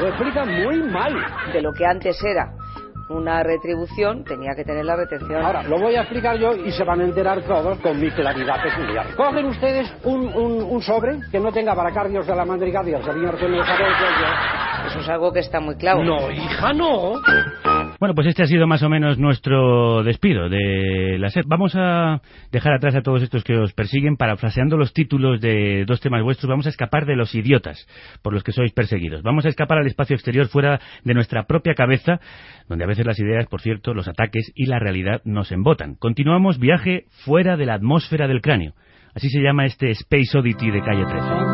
Lo 0.00 0.08
explica 0.08 0.44
muy 0.44 0.82
mal. 0.82 1.14
De 1.52 1.62
lo 1.62 1.72
que 1.72 1.86
antes 1.86 2.22
era 2.24 2.52
una 3.08 3.42
retribución, 3.42 4.24
tenía 4.24 4.54
que 4.54 4.64
tener 4.64 4.84
la 4.84 4.96
retención. 4.96 5.44
Ahora, 5.44 5.62
lo 5.62 5.78
voy 5.78 5.94
a 5.94 6.02
explicar 6.02 6.36
yo 6.38 6.54
y 6.54 6.72
se 6.72 6.84
van 6.84 7.00
a 7.00 7.04
enterar 7.04 7.42
todos 7.42 7.78
con 7.78 8.00
mi 8.00 8.10
claridad 8.10 8.62
peculiar. 8.62 9.14
Cogen 9.14 9.46
ustedes 9.46 9.92
un, 10.04 10.26
un, 10.34 10.82
sobre 10.82 11.20
que 11.30 11.38
no 11.38 11.52
tenga 11.52 11.74
baracardios 11.74 12.26
de 12.26 12.34
la 12.34 12.44
mandrigadia, 12.44 13.02
señor 13.02 13.36
que 13.36 13.48
me 13.48 13.60
Eso 13.60 15.00
es 15.00 15.08
algo 15.08 15.32
que 15.32 15.40
está 15.40 15.60
muy 15.60 15.76
claro. 15.76 16.02
No, 16.02 16.30
hija, 16.30 16.72
no. 16.72 17.14
Bueno, 18.00 18.14
pues 18.14 18.26
este 18.26 18.42
ha 18.42 18.46
sido 18.46 18.66
más 18.66 18.82
o 18.82 18.88
menos 18.88 19.18
nuestro 19.18 20.02
despido 20.02 20.48
de 20.48 21.16
la 21.18 21.30
SEP. 21.30 21.44
Vamos 21.46 21.74
a 21.76 22.20
dejar 22.50 22.74
atrás 22.74 22.94
a 22.96 23.02
todos 23.02 23.22
estos 23.22 23.44
que 23.44 23.56
os 23.56 23.72
persiguen, 23.72 24.16
parafraseando 24.16 24.76
los 24.76 24.92
títulos 24.92 25.40
de 25.40 25.84
dos 25.86 26.00
temas 26.00 26.22
vuestros. 26.22 26.50
Vamos 26.50 26.66
a 26.66 26.70
escapar 26.70 27.06
de 27.06 27.16
los 27.16 27.34
idiotas 27.34 27.86
por 28.22 28.32
los 28.32 28.42
que 28.42 28.52
sois 28.52 28.72
perseguidos. 28.72 29.22
Vamos 29.22 29.46
a 29.46 29.48
escapar 29.48 29.78
al 29.78 29.86
espacio 29.86 30.14
exterior 30.14 30.48
fuera 30.48 30.80
de 31.04 31.14
nuestra 31.14 31.44
propia 31.44 31.74
cabeza, 31.74 32.20
donde 32.68 32.84
a 32.84 32.88
veces 32.88 33.06
las 33.06 33.18
ideas, 33.20 33.46
por 33.46 33.60
cierto, 33.60 33.94
los 33.94 34.08
ataques 34.08 34.50
y 34.54 34.66
la 34.66 34.78
realidad 34.78 35.20
nos 35.24 35.52
embotan. 35.52 35.94
Continuamos 35.94 36.58
viaje 36.58 37.04
fuera 37.24 37.56
de 37.56 37.66
la 37.66 37.74
atmósfera 37.74 38.26
del 38.26 38.42
cráneo. 38.42 38.74
Así 39.14 39.28
se 39.30 39.40
llama 39.40 39.66
este 39.66 39.90
Space 39.90 40.36
Oddity 40.36 40.70
de 40.72 40.82
calle 40.82 41.04
13. 41.04 41.53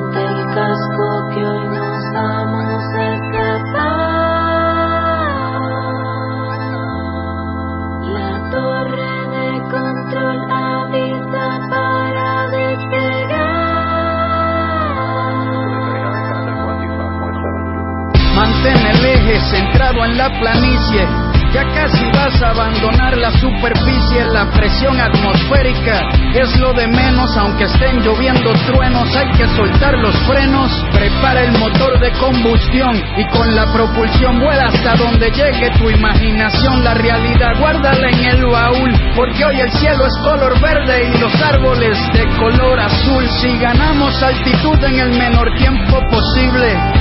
En 19.98 20.16
la 20.16 20.28
planicie. 20.38 21.06
Ya 21.52 21.64
casi 21.74 22.04
vas 22.12 22.40
a 22.42 22.50
abandonar 22.50 23.16
la 23.18 23.32
superficie, 23.32 24.24
la 24.32 24.48
presión 24.52 25.00
atmosférica 25.00 26.08
es 26.32 26.56
lo 26.60 26.72
de 26.72 26.86
menos, 26.86 27.36
aunque 27.36 27.64
estén 27.64 28.00
lloviendo 28.02 28.52
truenos, 28.66 29.08
hay 29.16 29.28
que 29.32 29.48
soltar 29.56 29.94
los 29.98 30.14
frenos, 30.28 30.70
prepara 30.92 31.42
el 31.42 31.58
motor 31.58 31.98
de 31.98 32.12
combustión 32.12 33.02
y 33.16 33.24
con 33.36 33.52
la 33.56 33.66
propulsión 33.72 34.38
vuela 34.38 34.68
hasta 34.68 34.94
donde 34.94 35.28
llegue 35.32 35.70
tu 35.76 35.90
imaginación, 35.90 36.84
la 36.84 36.94
realidad. 36.94 37.58
Guárdala 37.58 38.08
en 38.10 38.24
el 38.26 38.46
baúl, 38.46 38.92
porque 39.16 39.44
hoy 39.44 39.60
el 39.60 39.72
cielo 39.72 40.06
es 40.06 40.16
color 40.18 40.60
verde 40.60 41.10
y 41.12 41.18
los 41.18 41.34
árboles 41.42 41.98
de 42.12 42.28
color 42.36 42.78
azul, 42.78 43.28
si 43.40 43.58
ganamos 43.58 44.22
altitud 44.22 44.84
en 44.84 45.00
el 45.00 45.18
menor 45.18 45.52
tiempo 45.58 45.98
posible 46.08 46.99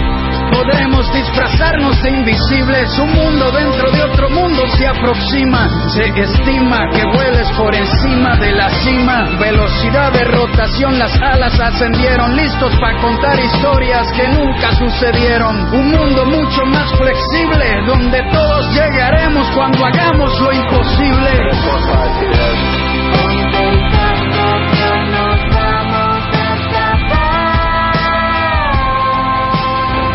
Podremos 0.52 1.12
disfrazarnos 1.14 2.02
de 2.02 2.10
invisibles. 2.10 2.98
Un 3.00 3.14
mundo 3.14 3.52
dentro 3.52 3.92
de 3.92 4.04
otro 4.04 4.30
mundo 4.30 4.68
se 4.78 4.88
aproxima. 4.88 5.68
Se 5.94 6.06
estima 6.06 6.90
que 6.92 7.04
vueles 7.14 7.50
por 7.58 7.74
encima 7.74 8.36
de 8.38 8.52
la 8.52 8.70
cima. 8.70 9.38
Velocidad 9.40 10.12
de 10.12 10.26
rotación, 10.26 10.98
las 10.98 11.14
alas 11.22 11.60
ascendieron. 11.60 12.36
Listos 12.36 12.74
para 12.80 13.00
contar 13.02 13.40
historias 13.40 14.12
que 14.14 14.28
nunca 14.30 14.74
sucedieron. 14.76 15.74
Un 15.74 15.92
mundo 15.92 16.26
mucho 16.26 16.66
más 16.66 16.90
flexible. 16.98 17.86
Donde 17.86 18.22
todos 18.32 18.74
llegaremos 18.74 19.48
cuando 19.56 19.86
hagamos 19.86 20.40
lo 20.40 20.52
imposible. 20.52 21.50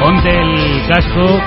Ponte 0.05 0.29
el 0.29 0.87
casco 0.87 1.41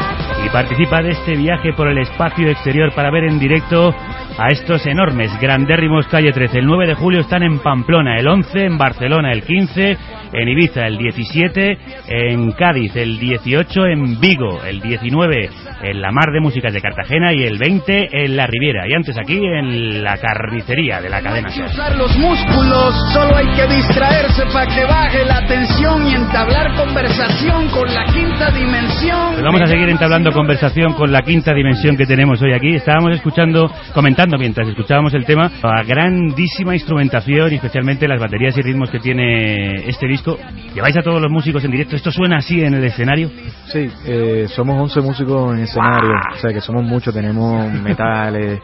y 0.43 0.49
participa 0.49 1.03
de 1.03 1.11
este 1.11 1.35
viaje 1.35 1.73
por 1.73 1.87
el 1.89 1.99
espacio 1.99 2.49
exterior 2.49 2.91
para 2.95 3.11
ver 3.11 3.25
en 3.25 3.37
directo 3.37 3.93
a 4.35 4.47
estos 4.47 4.83
enormes, 4.87 5.31
grandérrimos 5.39 6.07
Calle 6.07 6.31
13. 6.31 6.57
El 6.57 6.65
9 6.65 6.87
de 6.87 6.95
julio 6.95 7.19
están 7.19 7.43
en 7.43 7.59
Pamplona, 7.59 8.17
el 8.17 8.27
11 8.27 8.65
en 8.65 8.79
Barcelona, 8.79 9.31
el 9.31 9.43
15 9.43 9.97
en 10.33 10.47
Ibiza, 10.47 10.87
el 10.87 10.97
17 10.97 11.77
en 12.07 12.51
Cádiz, 12.51 12.95
el 12.95 13.19
18 13.19 13.85
en 13.87 14.19
Vigo, 14.19 14.63
el 14.63 14.81
19 14.81 15.49
en 15.83 16.01
la 16.01 16.11
Mar 16.11 16.31
de 16.31 16.41
Músicas 16.41 16.73
de 16.73 16.81
Cartagena 16.81 17.33
y 17.33 17.43
el 17.43 17.57
20 17.57 18.09
en 18.11 18.35
la 18.35 18.47
Riviera. 18.47 18.87
Y 18.87 18.93
antes 18.93 19.17
aquí 19.17 19.37
en 19.37 20.03
la 20.03 20.17
carnicería 20.17 21.01
de 21.01 21.09
la 21.09 21.21
cadena. 21.21 21.49
Hay 21.49 21.61
usar 21.61 21.95
los 21.95 22.17
músculos, 22.17 22.93
solo 23.13 23.35
hay 23.35 23.47
que 23.55 23.67
distraerse 23.67 24.43
para 24.51 24.73
que 24.73 24.83
baje 24.85 25.25
la 25.25 25.45
tensión 25.47 26.07
y 26.07 26.15
entablar 26.15 26.75
conversación 26.75 27.69
con 27.69 27.93
la 27.93 28.05
quinta 28.05 28.51
dimensión. 28.51 29.33
Pues 29.33 29.43
vamos 29.43 29.61
a 29.61 29.67
seguir 29.67 29.89
entablando 29.89 30.31
conversación 30.31 30.93
con 30.93 31.11
la 31.11 31.21
quinta 31.21 31.53
dimensión 31.53 31.95
que 31.95 32.05
tenemos 32.05 32.41
hoy 32.41 32.53
aquí. 32.53 32.75
Estábamos 32.75 33.15
escuchando, 33.15 33.71
comentando 33.93 34.37
mientras 34.37 34.67
escuchábamos 34.67 35.13
el 35.13 35.25
tema 35.25 35.51
la 35.61 35.83
grandísima 35.83 36.73
instrumentación 36.73 37.51
y 37.51 37.55
especialmente 37.55 38.07
las 38.07 38.19
baterías 38.19 38.57
y 38.57 38.61
ritmos 38.61 38.89
que 38.89 38.99
tiene 38.99 39.87
este 39.87 40.07
disco 40.07 40.16
disco. 40.17 40.37
¿Lleváis 40.73 40.97
a 40.97 41.01
todos 41.01 41.21
los 41.21 41.31
músicos 41.31 41.63
en 41.63 41.71
directo? 41.71 41.95
¿Esto 41.95 42.11
suena 42.11 42.37
así 42.37 42.61
en 42.61 42.73
el 42.73 42.83
escenario? 42.83 43.29
Sí, 43.71 43.89
eh, 44.05 44.47
somos 44.49 44.75
11 44.79 45.01
músicos 45.01 45.53
en 45.53 45.59
escenario, 45.63 46.11
o 46.33 46.37
sea 46.39 46.51
que 46.53 46.61
somos 46.61 46.83
muchos, 46.83 47.13
tenemos 47.13 47.71
metales, 47.73 48.59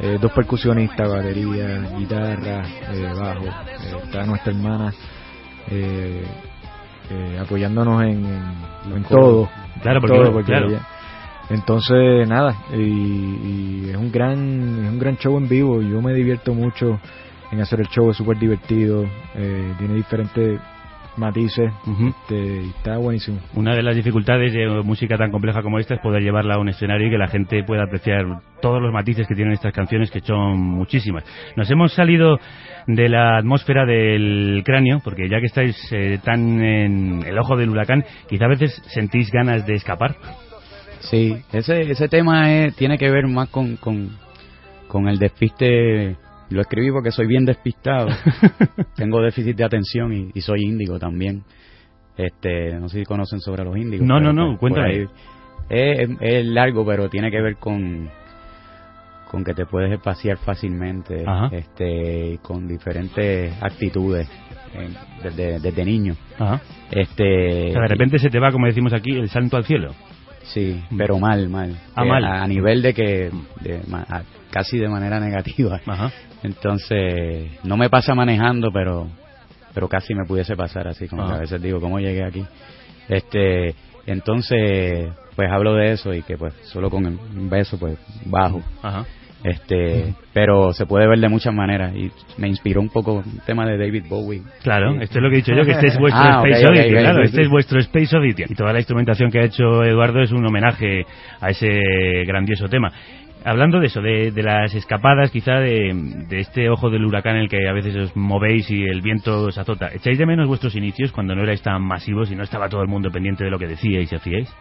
eh, 0.00 0.18
dos 0.20 0.32
percusionistas, 0.32 1.08
batería, 1.10 1.80
guitarra, 1.98 2.62
eh, 2.92 3.12
bajo, 3.18 3.44
eh, 3.46 3.96
está 4.04 4.24
nuestra 4.26 4.52
hermana 4.52 4.92
eh, 5.70 6.24
eh, 7.10 7.38
apoyándonos 7.40 8.02
en, 8.02 8.24
en, 8.24 8.96
en 8.96 9.02
todo. 9.04 9.48
Claro, 9.82 10.00
porque- 10.00 10.16
todo, 10.16 10.32
porque 10.32 10.46
claro. 10.52 10.68
ella- 10.68 10.86
entonces 11.50 12.26
nada, 12.28 12.54
y, 12.72 12.78
y 12.80 13.86
es 13.90 13.96
un 13.96 14.10
gran 14.10 14.84
es 14.84 14.90
un 14.90 14.98
gran 14.98 15.16
show 15.18 15.36
en 15.36 15.48
vivo, 15.48 15.82
yo 15.82 16.00
me 16.00 16.14
divierto 16.14 16.54
mucho 16.54 16.98
en 17.50 17.60
hacer 17.60 17.80
el 17.80 17.88
show, 17.88 18.10
es 18.10 18.16
súper 18.16 18.38
divertido, 18.38 19.04
eh, 19.34 19.74
tiene 19.78 19.94
diferentes 19.94 20.58
matices, 21.16 21.70
este, 22.08 22.62
y 22.62 22.68
está 22.70 22.96
buenísimo. 22.96 23.38
Una 23.54 23.74
de 23.74 23.82
las 23.82 23.94
dificultades 23.94 24.52
de 24.52 24.66
música 24.82 25.16
tan 25.18 25.30
compleja 25.30 25.62
como 25.62 25.78
esta 25.78 25.94
es 25.94 26.00
poder 26.00 26.22
llevarla 26.22 26.54
a 26.54 26.58
un 26.58 26.68
escenario 26.68 27.06
y 27.08 27.10
que 27.10 27.18
la 27.18 27.28
gente 27.28 27.62
pueda 27.64 27.84
apreciar 27.84 28.24
todos 28.60 28.80
los 28.80 28.92
matices 28.92 29.26
que 29.26 29.34
tienen 29.34 29.52
estas 29.54 29.72
canciones, 29.74 30.10
que 30.10 30.20
son 30.20 30.58
muchísimas. 30.58 31.24
Nos 31.56 31.70
hemos 31.70 31.92
salido 31.92 32.38
de 32.86 33.08
la 33.08 33.36
atmósfera 33.38 33.84
del 33.84 34.62
cráneo, 34.64 35.00
porque 35.04 35.28
ya 35.28 35.40
que 35.40 35.46
estáis 35.46 35.76
eh, 35.92 36.18
tan 36.24 36.62
en 36.62 37.22
el 37.26 37.38
ojo 37.38 37.56
del 37.56 37.70
huracán, 37.70 38.04
quizá 38.28 38.46
a 38.46 38.48
veces 38.48 38.72
sentís 38.88 39.30
ganas 39.30 39.66
de 39.66 39.74
escapar. 39.74 40.16
Sí, 41.00 41.36
ese, 41.52 41.80
ese 41.90 42.08
tema 42.08 42.52
es- 42.52 42.76
tiene 42.76 42.96
que 42.96 43.10
ver 43.10 43.26
más 43.26 43.48
con, 43.48 43.76
con, 43.76 44.10
con 44.88 45.08
el 45.08 45.18
despiste. 45.18 46.16
Lo 46.52 46.60
escribí 46.60 46.90
porque 46.90 47.10
soy 47.10 47.26
bien 47.26 47.44
despistado. 47.44 48.08
Tengo 48.96 49.20
déficit 49.20 49.56
de 49.56 49.64
atención 49.64 50.12
y, 50.12 50.30
y 50.34 50.40
soy 50.40 50.62
índigo 50.62 50.98
también. 50.98 51.42
Este, 52.16 52.74
no 52.78 52.88
sé 52.88 52.98
si 53.00 53.04
conocen 53.04 53.40
sobre 53.40 53.64
los 53.64 53.76
índigos. 53.76 54.06
No, 54.06 54.20
no, 54.20 54.32
no, 54.32 54.56
pues, 54.58 54.60
cuéntame. 54.60 55.08
Es, 55.70 56.44
largo, 56.46 56.84
pero 56.84 57.08
tiene 57.08 57.30
que 57.30 57.40
ver 57.40 57.56
con 57.56 58.10
con 59.30 59.42
que 59.44 59.54
te 59.54 59.64
puedes 59.64 59.90
espaciar 59.90 60.36
fácilmente, 60.36 61.24
Ajá. 61.26 61.48
este, 61.56 62.38
con 62.42 62.68
diferentes 62.68 63.50
actitudes 63.62 64.28
eh, 64.74 64.90
desde, 65.22 65.58
desde 65.58 65.84
niño. 65.86 66.14
Ajá. 66.38 66.60
Este, 66.90 67.70
O 67.70 67.72
sea, 67.72 67.80
de 67.80 67.88
repente 67.88 68.18
se 68.18 68.28
te 68.28 68.38
va, 68.38 68.52
como 68.52 68.66
decimos 68.66 68.92
aquí, 68.92 69.12
el 69.12 69.30
santo 69.30 69.56
al 69.56 69.64
cielo. 69.64 69.94
Sí, 70.42 70.82
pero 70.98 71.18
mal, 71.18 71.48
mal. 71.48 71.74
Ah, 71.94 72.04
Eh, 72.04 72.08
mal. 72.08 72.24
A, 72.26 72.42
a 72.42 72.46
nivel 72.46 72.82
de 72.82 72.92
que, 72.92 73.30
de 73.62 73.80
a- 73.90 74.22
casi 74.52 74.78
de 74.78 74.88
manera 74.88 75.18
negativa. 75.18 75.80
Entonces, 76.42 77.50
no 77.64 77.76
me 77.76 77.90
pasa 77.90 78.14
manejando, 78.14 78.70
pero 78.72 79.08
pero 79.74 79.88
casi 79.88 80.14
me 80.14 80.26
pudiese 80.26 80.54
pasar 80.54 80.86
así, 80.86 81.08
como 81.08 81.26
que 81.26 81.32
a 81.32 81.38
veces 81.38 81.60
digo, 81.62 81.80
¿cómo 81.80 81.98
llegué 81.98 82.24
aquí? 82.24 82.44
Este, 83.08 83.74
entonces, 84.06 85.08
pues 85.34 85.50
hablo 85.50 85.74
de 85.74 85.92
eso 85.92 86.12
y 86.12 86.22
que 86.22 86.36
pues 86.36 86.54
solo 86.64 86.90
con 86.90 87.06
un 87.06 87.50
beso, 87.50 87.78
pues 87.78 87.98
bajo. 88.26 88.60
Ajá. 88.82 89.04
Este, 89.44 90.14
pero 90.32 90.72
se 90.72 90.86
puede 90.86 91.08
ver 91.08 91.18
de 91.18 91.28
muchas 91.28 91.52
maneras 91.52 91.92
y 91.96 92.12
me 92.38 92.46
inspiró 92.46 92.80
un 92.80 92.90
poco 92.90 93.24
el 93.26 93.40
tema 93.44 93.66
de 93.66 93.76
David 93.76 94.04
Bowie. 94.08 94.42
Claro, 94.62 95.00
esto 95.00 95.18
es 95.18 95.22
lo 95.22 95.30
que 95.30 95.36
he 95.36 95.38
dicho 95.38 95.52
yo, 95.52 95.64
que 95.64 95.72
este 95.72 95.88
es 95.88 95.98
vuestro 95.98 96.22
Ah, 96.22 96.42
Space 96.44 96.64
ok, 96.64 96.70
Oddity, 96.70 96.90
claro, 96.90 97.24
este 97.24 97.42
es 97.42 97.48
vuestro 97.48 97.80
Space 97.80 98.16
Oddity. 98.16 98.44
Y 98.48 98.54
toda 98.54 98.72
la 98.72 98.78
instrumentación 98.78 99.32
que 99.32 99.40
ha 99.40 99.44
hecho 99.44 99.82
Eduardo 99.82 100.20
es 100.20 100.30
un 100.30 100.46
homenaje 100.46 101.04
a 101.40 101.50
ese 101.50 101.80
grandioso 102.24 102.68
tema. 102.68 102.92
Hablando 103.44 103.80
de 103.80 103.86
eso, 103.86 104.00
de, 104.00 104.30
de 104.30 104.42
las 104.42 104.74
escapadas, 104.74 105.30
quizá 105.30 105.54
de, 105.60 105.92
de 106.28 106.40
este 106.40 106.68
ojo 106.68 106.90
del 106.90 107.04
huracán 107.04 107.36
en 107.36 107.42
el 107.42 107.48
que 107.48 107.68
a 107.68 107.72
veces 107.72 107.96
os 107.96 108.16
movéis 108.16 108.70
y 108.70 108.82
el 108.84 109.00
viento 109.00 109.44
os 109.46 109.58
azota, 109.58 109.88
¿echáis 109.92 110.18
de 110.18 110.26
menos 110.26 110.46
vuestros 110.48 110.74
inicios 110.76 111.12
cuando 111.12 111.34
no 111.34 111.42
erais 111.42 111.62
tan 111.62 111.82
masivos 111.82 112.30
y 112.30 112.36
no 112.36 112.44
estaba 112.44 112.68
todo 112.68 112.82
el 112.82 112.88
mundo 112.88 113.10
pendiente 113.10 113.44
de 113.44 113.50
lo 113.50 113.58
que 113.58 113.66
decíais 113.66 114.10
y 114.12 114.14
hacíais? 114.16 114.54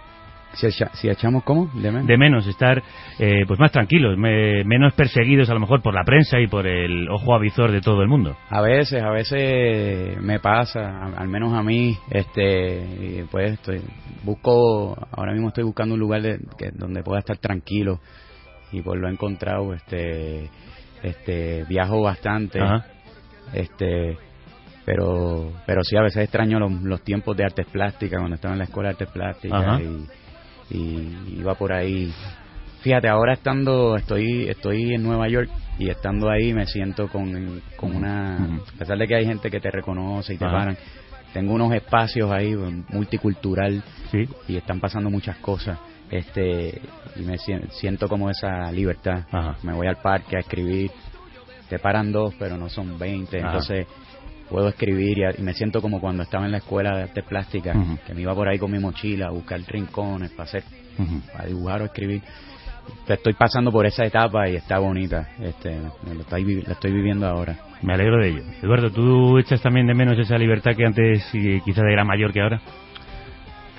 Si, 0.53 0.67
echa- 0.67 0.89
si 0.95 1.07
echamos, 1.09 1.43
¿cómo? 1.43 1.69
De 1.75 1.91
menos. 1.91 2.07
De 2.07 2.17
menos, 2.17 2.45
estar 2.45 2.83
eh, 3.19 3.45
pues 3.47 3.57
más 3.57 3.71
tranquilos, 3.71 4.17
me- 4.17 4.65
menos 4.65 4.93
perseguidos 4.93 5.49
a 5.49 5.53
lo 5.53 5.61
mejor 5.61 5.81
por 5.81 5.93
la 5.93 6.03
prensa 6.03 6.41
y 6.41 6.47
por 6.47 6.67
el 6.67 7.07
ojo 7.09 7.33
avizor 7.33 7.71
de 7.71 7.79
todo 7.79 8.01
el 8.01 8.09
mundo. 8.09 8.35
A 8.49 8.59
veces, 8.61 9.01
a 9.01 9.11
veces 9.11 10.21
me 10.21 10.39
pasa, 10.39 11.05
al 11.15 11.29
menos 11.29 11.53
a 11.53 11.63
mí, 11.63 11.95
este, 12.09 13.23
pues 13.31 13.53
estoy, 13.53 13.79
busco, 14.23 14.97
ahora 15.11 15.31
mismo 15.31 15.47
estoy 15.49 15.63
buscando 15.63 15.93
un 15.93 16.01
lugar 16.01 16.21
de, 16.21 16.39
que, 16.57 16.71
donde 16.73 17.01
pueda 17.01 17.19
estar 17.19 17.37
tranquilo 17.37 17.99
y 18.71 18.81
pues 18.81 18.99
lo 18.99 19.07
he 19.07 19.11
encontrado, 19.11 19.73
este, 19.73 20.49
este, 21.03 21.63
viajo 21.65 22.01
bastante, 22.01 22.59
Ajá. 22.59 22.85
este, 23.53 24.17
pero, 24.85 25.51
pero 25.65 25.83
sí 25.83 25.95
a 25.95 26.01
veces 26.01 26.23
extraño 26.23 26.59
los, 26.59 26.71
los 26.81 27.01
tiempos 27.01 27.35
de 27.37 27.43
artes 27.43 27.67
plásticas 27.67 28.19
cuando 28.19 28.35
estaba 28.35 28.53
en 28.53 28.59
la 28.59 28.65
escuela 28.65 28.89
de 28.89 28.93
artes 28.93 29.09
plásticas 29.09 29.81
y, 29.81 30.75
y 30.77 31.37
iba 31.39 31.55
por 31.55 31.73
ahí. 31.73 32.11
Fíjate, 32.81 33.07
ahora 33.07 33.33
estando, 33.33 33.95
estoy, 33.95 34.47
estoy 34.49 34.95
en 34.95 35.03
Nueva 35.03 35.27
York 35.27 35.49
y 35.77 35.89
estando 35.89 36.29
ahí 36.29 36.51
me 36.53 36.65
siento 36.65 37.07
con, 37.09 37.61
con 37.77 37.95
una, 37.95 38.37
a 38.37 38.79
pesar 38.79 38.97
de 38.97 39.07
que 39.07 39.15
hay 39.15 39.25
gente 39.25 39.51
que 39.51 39.59
te 39.59 39.69
reconoce 39.69 40.33
y 40.33 40.37
te 40.37 40.45
Ajá. 40.45 40.53
paran, 40.57 40.77
tengo 41.33 41.53
unos 41.53 41.73
espacios 41.73 42.31
ahí 42.31 42.55
multicultural 42.89 43.83
y 44.47 44.57
están 44.57 44.79
pasando 44.79 45.09
muchas 45.09 45.37
cosas, 45.37 45.77
este, 46.11 46.81
y 47.15 47.21
me 47.21 47.37
sien- 47.37 47.69
siento 47.71 48.07
como 48.07 48.29
esa 48.29 48.71
libertad. 48.71 49.23
Me 49.63 49.73
voy 49.73 49.87
al 49.87 49.97
parque 49.97 50.35
a 50.37 50.39
escribir, 50.39 50.91
te 51.69 51.79
paran 51.79 52.11
dos, 52.11 52.33
pero 52.37 52.57
no 52.57 52.69
son 52.69 52.99
20, 52.99 53.37
Ajá. 53.39 53.47
entonces 53.47 53.87
puedo 54.49 54.67
escribir 54.67 55.17
y, 55.17 55.23
a- 55.23 55.31
y 55.37 55.41
me 55.41 55.53
siento 55.53 55.81
como 55.81 56.01
cuando 56.01 56.23
estaba 56.23 56.45
en 56.45 56.51
la 56.51 56.57
escuela 56.57 56.95
de 56.97 57.03
artes 57.03 57.23
plásticas, 57.23 57.75
Ujú. 57.75 57.97
que 58.05 58.13
me 58.13 58.21
iba 58.21 58.35
por 58.35 58.47
ahí 58.49 58.59
con 58.59 58.69
mi 58.71 58.79
mochila 58.79 59.27
a 59.27 59.31
buscar 59.31 59.59
rincones 59.67 60.31
para 60.31 60.43
hacer, 60.43 60.63
para 61.31 61.45
dibujar 61.45 61.81
o 61.81 61.85
escribir. 61.85 62.21
Te 63.07 63.13
Estoy 63.13 63.33
pasando 63.33 63.71
por 63.71 63.85
esa 63.85 64.03
etapa 64.05 64.49
y 64.49 64.55
está 64.55 64.79
bonita, 64.79 65.29
este, 65.39 65.77
me 66.05 66.15
lo 66.15 66.21
estoy, 66.21 66.61
la 66.63 66.73
estoy 66.73 66.91
viviendo 66.91 67.25
ahora. 67.27 67.55
Me 67.83 67.93
alegro 67.93 68.17
de 68.21 68.29
ello. 68.29 68.43
Eduardo, 68.61 68.89
¿tú 68.91 69.37
echas 69.37 69.61
también 69.61 69.87
de 69.87 69.93
menos 69.93 70.17
esa 70.19 70.37
libertad 70.37 70.71
que 70.75 70.85
antes 70.85 71.23
y 71.33 71.61
quizá 71.61 71.81
era 71.89 72.03
mayor 72.03 72.33
que 72.33 72.41
ahora? 72.41 72.59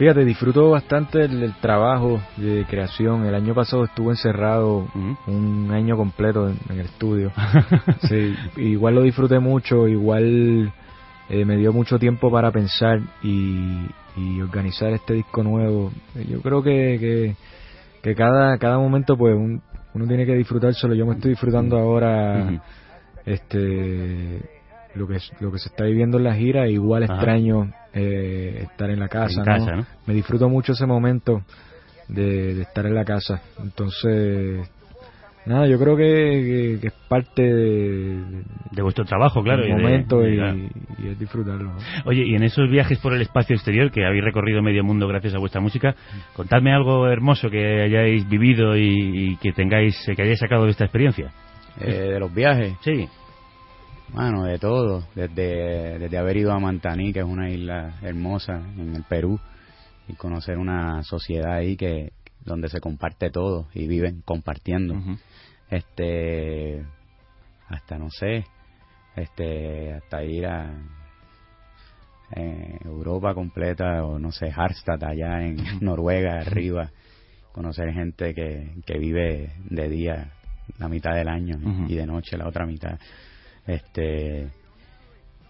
Fíjate, 0.03 0.25
disfruto 0.25 0.69
bastante 0.71 1.27
el, 1.27 1.45
el 1.45 1.55
trabajo 1.61 2.21
de 2.37 2.67
creación. 2.69 3.25
El 3.25 3.37
año 3.37 3.55
pasado 3.55 3.85
estuve 3.85 4.11
encerrado 4.11 4.89
un 5.29 5.71
año 5.71 5.97
completo 5.97 6.49
en, 6.49 6.59
en 6.71 6.81
el 6.81 6.87
estudio. 6.87 7.31
sí, 8.09 8.35
igual 8.57 8.97
lo 8.97 9.03
disfruté 9.03 9.39
mucho, 9.39 9.87
igual 9.87 10.73
eh, 11.29 11.45
me 11.45 11.57
dio 11.57 11.73
mucho 11.73 12.01
tiempo 12.01 12.33
para 12.33 12.51
pensar 12.51 12.99
y, 13.23 13.87
y 14.17 14.41
organizar 14.41 14.93
este 14.93 15.15
disco 15.15 15.45
nuevo. 15.45 15.93
Yo 16.29 16.41
creo 16.43 16.65
que, 16.65 16.97
que, 16.99 17.37
que 18.03 18.17
cada, 18.17 18.59
cada 18.59 18.79
momento 18.81 19.17
pues 19.17 19.37
un- 19.37 19.63
uno 19.95 20.07
tiene 20.09 20.27
que 20.27 20.35
disfrutárselo. 20.35 20.95
Yo 20.97 21.07
me 21.07 21.15
estoy 21.15 21.31
disfrutando 21.31 21.79
ahora 21.79 22.61
este 23.25 24.62
lo 24.95 25.07
que 25.09 25.17
es- 25.17 25.33
lo 25.41 25.51
que 25.53 25.59
se 25.59 25.69
está 25.69 25.85
viviendo 25.85 26.19
en 26.19 26.25
la 26.25 26.35
gira 26.35 26.69
igual 26.69 27.05
Ajá. 27.05 27.15
extraño 27.15 27.73
eh, 27.95 28.61
estar 28.71 28.91
en 28.91 29.01
la 29.01 29.09
casa, 29.09 29.41
En 29.41 29.45
casa, 29.45 29.77
¿no? 29.77 29.87
me 30.07 30.15
disfruto 30.15 30.49
mucho 30.49 30.73
ese 30.73 30.87
momento 30.87 31.43
de, 32.09 32.55
de 32.55 32.63
estar 32.63 32.85
en 32.87 32.95
la 32.95 33.05
casa 33.05 33.41
entonces 33.63 34.69
nada 35.45 35.67
yo 35.67 35.79
creo 35.79 35.97
que, 35.97 36.05
que- 36.05 36.79
que 36.81 36.87
es 36.89 36.93
parte 37.09 37.43
de, 37.43 38.43
De 38.71 38.83
vuestro 38.83 39.05
trabajo, 39.05 39.43
claro. 39.43 39.63
del 39.63 39.77
de- 39.77 40.33
y, 40.33 40.37
claro. 40.37 40.57
y 41.03 41.09
es 41.09 41.19
disfrutarlo 41.19 41.65
¿no? 41.73 41.77
Oye, 42.05 42.25
y 42.27 42.35
en 42.35 42.43
esos 42.45 42.71
viajes 42.71 42.99
por 42.99 43.13
el 43.13 43.21
espacio 43.23 43.57
exterior, 43.57 43.91
que 43.91 44.05
habéis 44.07 44.25
recorrido 44.25 44.63
medio 44.63 44.85
mundo 44.85 45.09
gracias 45.09 45.35
a 45.35 45.39
vuestra 45.39 45.61
música, 45.61 45.95
contadme 46.35 46.73
algo 46.73 47.07
hermoso 47.09 47.51
que 47.51 47.83
hayáis 47.83 48.27
vivido 48.29 48.77
y, 48.77 48.87
y 49.33 49.37
que 49.37 49.53
tengáis, 49.53 49.97
que 50.17 50.23
hayáis 50.23 50.39
sacado 50.39 50.65
de 50.65 50.71
esta 50.71 50.85
experiencia. 50.85 51.33
Eh, 51.81 51.91
de 52.13 52.21
los 52.21 52.33
viajes. 52.33 52.75
Sí. 52.83 53.09
Bueno, 54.13 54.45
de 54.45 54.59
todo. 54.59 55.07
Desde, 55.15 55.99
desde 55.99 56.19
haber 56.19 56.37
ido 56.37 56.53
a 56.53 56.59
Mantaní, 56.59 57.13
que 57.13 57.21
es 57.21 57.25
una 57.25 57.49
isla 57.51 57.99
hermosa 58.03 58.55
en 58.77 58.95
el 58.95 59.05
Perú, 59.05 59.41
y 60.07 60.15
conocer 60.15 60.59
una 60.59 61.03
sociedad 61.03 61.55
ahí 61.55 61.77
que 61.77 62.13
donde 62.45 62.69
se 62.69 62.81
comparte 62.81 63.31
todo 63.31 63.69
y 63.73 63.87
viven 63.87 64.21
compartiendo. 64.23 64.97
Este, 65.71 66.85
hasta 67.69 67.99
no 67.99 68.11
sé, 68.11 68.45
este, 69.17 69.95
hasta 69.95 70.23
ir 70.25 70.47
a 70.47 70.75
eh, 72.37 72.79
Europa 72.85 73.33
completa 73.33 74.05
o 74.05 74.19
no 74.19 74.33
sé, 74.33 74.53
Harstad 74.55 75.03
allá 75.05 75.43
en 75.43 75.57
Noruega 75.81 76.41
arriba, 76.41 76.91
conocer 77.53 77.93
gente 77.95 78.35
que, 78.35 78.75
que 78.85 78.99
vive 78.99 79.55
de 79.71 79.89
día 79.89 80.33
la 80.79 80.89
mitad 80.89 81.15
del 81.15 81.29
año 81.29 81.59
y 81.89 81.95
de 81.95 82.07
noche 82.07 82.37
la 82.37 82.49
otra 82.49 82.67
mitad. 82.67 82.99
Este, 83.67 84.49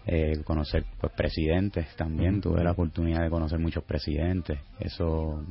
eh, 0.05 0.41
conocer 0.43 0.83
pues 0.99 1.13
presidentes 1.13 1.95
también, 1.95 2.41
tuve 2.41 2.63
la 2.63 2.71
oportunidad 2.71 3.21
de 3.23 3.29
conocer 3.29 3.59
muchos 3.59 3.83
presidentes, 3.83 4.59
eso 4.79 5.41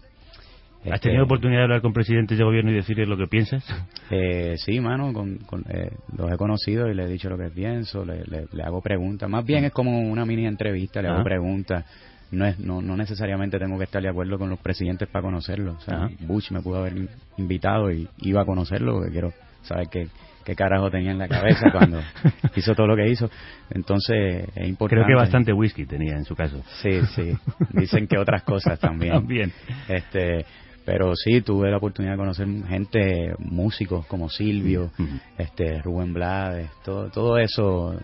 ¿Has 0.85 0.95
Este, 0.95 1.09
tenido 1.11 1.25
oportunidad 1.27 1.61
de 1.61 1.63
hablar 1.65 1.81
con 1.81 1.93
presidentes 1.93 2.37
de 2.37 2.43
gobierno 2.43 2.73
y 2.73 2.75
decirles 2.75 3.07
lo 3.09 3.17
que 3.17 3.27
piensas? 3.29 3.65
Eh, 4.15 4.57
sí, 4.59 4.79
mano, 4.81 5.11
con, 5.15 5.39
con, 5.39 5.65
eh, 5.71 5.91
los 6.19 6.31
he 6.31 6.37
conocido 6.37 6.87
y 6.91 6.95
le 6.95 7.05
he 7.05 7.09
dicho 7.09 7.31
lo 7.31 7.39
que 7.39 7.49
pienso, 7.49 8.05
le, 8.05 8.25
le- 8.27 8.47
le 8.53 8.63
hago 8.63 8.83
preguntas. 8.83 9.31
Más 9.31 9.43
bien 9.47 9.65
es 9.65 9.73
como 9.73 10.01
una 10.01 10.27
mini 10.27 10.45
entrevista, 10.47 11.01
le 11.01 11.09
hago 11.09 11.23
preguntas. 11.25 11.87
No, 12.31 12.45
es, 12.45 12.59
no, 12.59 12.83
no 12.83 12.95
necesariamente 12.97 13.59
tengo 13.59 13.79
que 13.79 13.85
estar 13.85 14.03
de 14.03 14.11
acuerdo 14.11 14.39
con 14.39 14.51
los 14.51 14.59
presidentes 14.59 15.09
para 15.09 15.23
conocerlos. 15.23 15.77
O 15.77 15.81
sea. 15.81 16.11
Bush 16.21 16.51
me 16.51 16.61
pudo 16.61 16.81
haber 16.81 16.95
in- 16.99 17.09
invitado 17.39 17.91
y 17.91 18.07
iba 18.19 18.43
a 18.43 18.45
conocerlo 18.45 18.95
porque 18.95 19.13
quiero 19.13 19.33
saber 19.63 19.87
qué, 19.91 20.09
qué 20.45 20.55
carajo 20.55 20.91
tenía 20.91 21.13
en 21.13 21.19
la 21.19 21.29
cabeza 21.29 21.71
cuando 21.71 22.01
hizo 22.57 22.75
todo 22.75 22.87
lo 22.87 22.97
que 22.97 23.09
hizo. 23.09 23.31
Entonces, 23.71 24.49
es 24.55 24.69
importante. 24.69 25.05
Creo 25.05 25.07
que 25.07 25.21
bastante 25.21 25.53
whisky 25.53 25.87
tenía 25.87 26.15
en 26.15 26.25
su 26.25 26.35
caso. 26.35 26.63
Sí, 26.83 27.01
sí. 27.15 27.37
Dicen 27.71 28.07
que 28.07 28.19
otras 28.19 28.43
cosas 28.43 28.79
también. 28.79 29.13
También. 29.13 29.53
Este, 29.89 30.45
pero 30.85 31.15
sí, 31.15 31.43
tuve 31.43 31.71
la 31.71 31.77
oportunidad 31.77 32.15
de 32.15 32.19
conocer 32.19 32.47
gente, 32.69 33.35
músicos 33.39 34.07
como 34.07 34.29
Silvio, 34.29 34.91
este, 35.39 35.81
Rubén 35.81 36.13
Blades, 36.13 36.71
todo, 36.85 37.09
todo 37.11 37.39
eso 37.39 37.97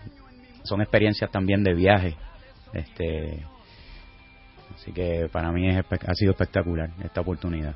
son 0.63 0.81
experiencias 0.81 1.29
también 1.31 1.63
de 1.63 1.73
viaje. 1.73 2.15
Este, 2.73 3.43
así 4.75 4.91
que 4.91 5.27
para 5.31 5.51
mí 5.51 5.67
es 5.67 5.83
ha 6.07 6.13
sido 6.13 6.31
espectacular 6.31 6.91
esta 7.03 7.21
oportunidad. 7.21 7.75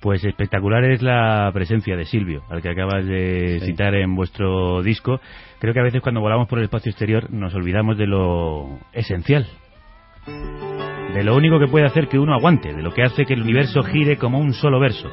Pues 0.00 0.24
espectacular 0.24 0.84
es 0.84 1.02
la 1.02 1.50
presencia 1.52 1.96
de 1.96 2.04
Silvio, 2.04 2.42
al 2.50 2.62
que 2.62 2.70
acabas 2.70 3.06
de 3.06 3.58
Sí. 3.60 3.66
citar 3.66 3.94
en 3.94 4.14
vuestro 4.14 4.82
disco. 4.82 5.20
Creo 5.58 5.72
que 5.74 5.80
a 5.80 5.84
veces 5.84 6.00
cuando 6.02 6.20
volamos 6.20 6.48
por 6.48 6.58
el 6.58 6.64
espacio 6.64 6.90
exterior 6.90 7.30
nos 7.30 7.54
olvidamos 7.54 7.96
de 7.98 8.06
lo 8.06 8.78
esencial, 8.92 9.46
de 11.14 11.24
lo 11.24 11.34
único 11.36 11.58
que 11.58 11.66
puede 11.68 11.86
hacer 11.86 12.08
que 12.08 12.18
uno 12.18 12.34
aguante, 12.34 12.72
de 12.74 12.82
lo 12.82 12.92
que 12.92 13.02
hace 13.02 13.24
que 13.24 13.34
el 13.34 13.42
universo 13.42 13.82
gire 13.82 14.16
como 14.18 14.38
un 14.38 14.52
solo 14.52 14.78
verso, 14.80 15.10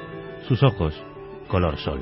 sus 0.47 0.61
ojos, 0.63 1.01
color 1.47 1.77
sol. 1.77 2.01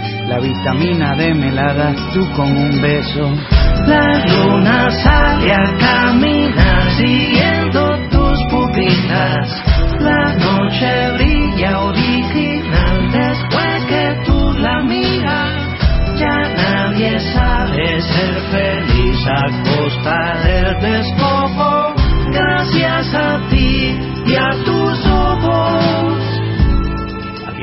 La 0.27 0.39
vitamina 0.39 1.15
D 1.15 1.33
me 1.33 1.51
la 1.51 1.73
das 1.73 1.95
tú 2.13 2.25
con 2.35 2.55
un 2.55 2.81
beso. 2.81 3.33
La 3.87 4.25
luna 4.25 4.89
sale 5.03 5.51
a 5.51 5.77
caminar 5.77 6.91
siguiendo 6.97 7.97
tus 8.09 8.37
pupilas. 8.49 9.47
La 9.99 10.33
noche 10.35 11.11
brilla 11.17 11.79
original 11.79 13.11
después 13.11 13.85
que 13.89 14.17
tú 14.25 14.53
la 14.53 14.81
miras. 14.83 15.71
Ya 16.15 16.37
nadie 16.55 17.19
sabe 17.33 18.01
ser 18.01 18.35
feliz 18.51 19.27
a 19.27 19.43
costa 19.63 20.37
del 20.43 20.79
despojo. 20.79 21.40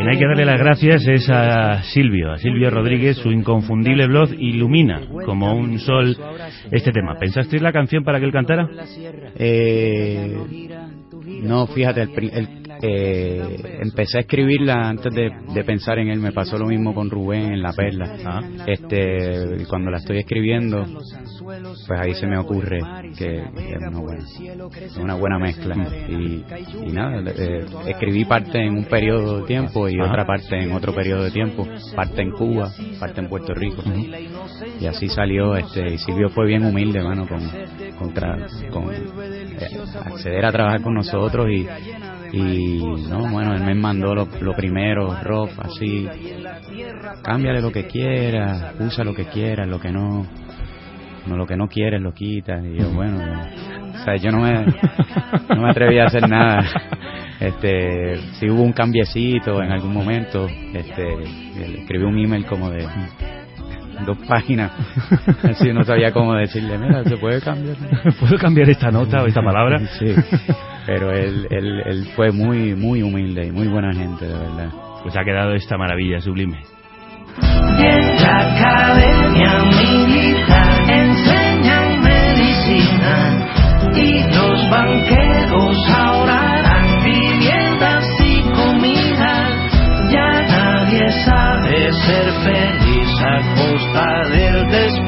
Quien 0.09 0.11
hay 0.11 0.19
que 0.19 0.27
darle 0.27 0.45
las 0.45 0.59
gracias 0.59 1.07
es 1.07 1.29
a 1.31 1.83
Silvio, 1.83 2.33
a 2.33 2.39
Silvio 2.39 2.71
Rodríguez, 2.71 3.17
su 3.19 3.31
inconfundible 3.31 4.07
voz 4.09 4.33
ilumina 4.39 5.01
como 5.25 5.55
un 5.55 5.79
sol 5.79 6.17
este 6.71 6.93
tema. 6.93 7.15
¿Pensasteis 7.19 7.63
la 7.63 7.73
canción 7.73 8.05
para 8.05 8.19
que 8.19 8.27
él 8.27 8.33
cantara? 8.33 8.69
Eh, 9.37 10.37
no, 11.43 11.67
fíjate, 11.67 12.03
el, 12.03 12.31
el- 12.33 12.68
eh, 12.83 13.79
empecé 13.83 14.19
a 14.19 14.21
escribirla 14.21 14.89
antes 14.89 15.13
de, 15.15 15.31
de 15.53 15.65
pensar 15.65 15.99
en 15.99 16.09
él. 16.09 16.21
Me 16.21 16.33
pasó 16.33 16.59
lo 16.59 16.67
mismo 16.67 16.95
con 16.95 17.11
Rubén 17.11 17.53
en 17.53 17.63
La 17.63 17.73
Perla. 17.73 18.17
Ah. 18.25 18.41
Este, 18.67 19.65
cuando 19.69 19.91
la 19.91 19.99
estoy 19.99 20.19
escribiendo, 20.19 20.85
pues 21.45 22.01
ahí 22.01 22.15
se 22.15 22.27
me 22.27 22.39
ocurre 22.39 22.81
que 23.17 23.39
es 23.39 23.79
una 23.79 24.01
buena, 24.01 24.25
es 24.81 24.97
una 24.97 25.15
buena 25.15 25.39
mezcla. 25.39 25.75
Y, 26.09 26.45
y 26.87 26.93
nada, 26.93 27.23
eh, 27.37 27.65
escribí 27.87 28.25
parte 28.25 28.59
en 28.59 28.75
un 28.75 28.85
periodo 28.85 29.41
de 29.41 29.47
tiempo 29.47 29.89
y 29.89 30.01
otra 30.01 30.27
parte 30.27 30.61
en 30.63 30.73
otro 30.73 30.95
periodo 30.95 31.25
de 31.25 31.31
tiempo. 31.31 31.67
Parte 31.95 32.23
en 32.23 32.31
Cuba, 32.33 32.71
parte 33.01 33.21
en 33.21 33.29
Puerto 33.29 33.55
Rico. 33.55 33.83
Y 34.81 34.87
así 34.87 35.09
salió. 35.09 35.57
Este, 35.57 35.95
y 35.95 35.99
Silvio 35.99 36.29
fue 36.31 36.47
bien 36.47 36.65
humilde, 36.65 37.03
mano, 37.03 37.27
con, 37.27 37.41
contra, 37.99 38.47
con 38.71 38.93
eh, 38.93 38.99
acceder 40.05 40.45
a 40.45 40.53
trabajar 40.53 40.83
con 40.83 40.95
nosotros 40.95 41.47
y, 41.51 41.67
y 42.33 42.79
no, 43.09 43.31
bueno, 43.31 43.55
él 43.55 43.63
me 43.63 43.75
mandó 43.75 44.15
lo, 44.15 44.29
lo 44.41 44.55
primero, 44.55 45.17
rock, 45.23 45.51
así, 45.59 46.09
cámbiale 47.23 47.61
lo 47.61 47.73
que 47.73 47.87
quieras, 47.87 48.75
usa 48.81 49.05
lo 49.05 49.15
que 49.15 49.27
quieras, 49.27 49.69
lo 49.69 49.81
que 49.81 49.91
no, 49.91 50.27
no 51.27 51.37
lo 51.37 51.47
que 51.47 51.57
no 51.57 51.69
quieres 51.69 52.01
lo 52.01 52.13
quitas 52.13 52.65
y 52.65 52.79
yo, 52.79 52.91
bueno, 52.91 53.19
o 53.95 54.05
sea, 54.05 54.17
yo 54.17 54.31
no 54.31 54.41
me, 54.41 54.65
no 55.49 55.63
me 55.63 55.71
atreví 55.71 55.99
a 55.99 56.07
hacer 56.07 56.29
nada. 56.29 56.65
Este, 57.41 58.17
si 58.33 58.51
hubo 58.51 58.65
un 58.65 58.73
cambiecito 58.73 59.63
en 59.63 59.71
algún 59.71 59.95
momento, 59.95 60.49
este, 60.75 61.05
le 61.57 61.83
escribí 61.83 62.03
un 62.03 62.19
email 62.19 62.45
como 62.47 62.69
de 62.69 62.85
dos 64.07 64.19
páginas, 64.27 64.73
así 65.45 65.73
no 65.73 65.85
sabía 65.85 66.11
cómo 66.11 66.35
decirle, 66.35 66.77
mira, 66.79 67.05
se 67.05 67.17
puede 67.17 67.41
cambiar. 67.41 67.77
¿Puedo 68.19 68.39
cambiar 68.39 68.69
esta 68.71 68.91
nota 68.91 69.23
o 69.23 69.27
esta 69.27 69.41
palabra? 69.41 69.79
Sí, 70.01 70.17
pero 70.89 71.13
él, 71.13 71.47
él, 71.51 71.83
él 71.85 72.07
fue 72.17 72.33
muy, 72.33 72.75
muy 72.75 73.03
humilde 73.03 73.45
y 73.45 73.53
muy 73.53 73.69
buena 73.69 73.93
gente, 73.93 74.25
de 74.25 74.33
verdad. 74.33 74.71
Pues 75.03 75.15
ha 75.19 75.23
quedado 75.23 75.53
esta 75.53 75.77
maravilla 75.77 76.19
sublime. 76.19 76.63
En 77.77 78.23
la 78.23 78.57
academia 78.57 79.65
militar 79.65 80.91
enseñan 80.91 82.01
medicina 82.01 83.47
y 83.95 84.35
los 84.35 84.71
banqueros 84.71 85.77
ahora 85.95 86.53
harán 86.55 87.05
viviendas 87.05 88.07
y 88.21 88.41
comida. 88.57 89.51
Ya 90.11 90.41
nadie 90.41 91.07
sabe 91.27 91.93
ser 91.93 92.33
feliz 92.45 93.11
a 93.21 93.43
costa 93.57 94.23
del 94.31 94.69
despojo. 94.69 95.08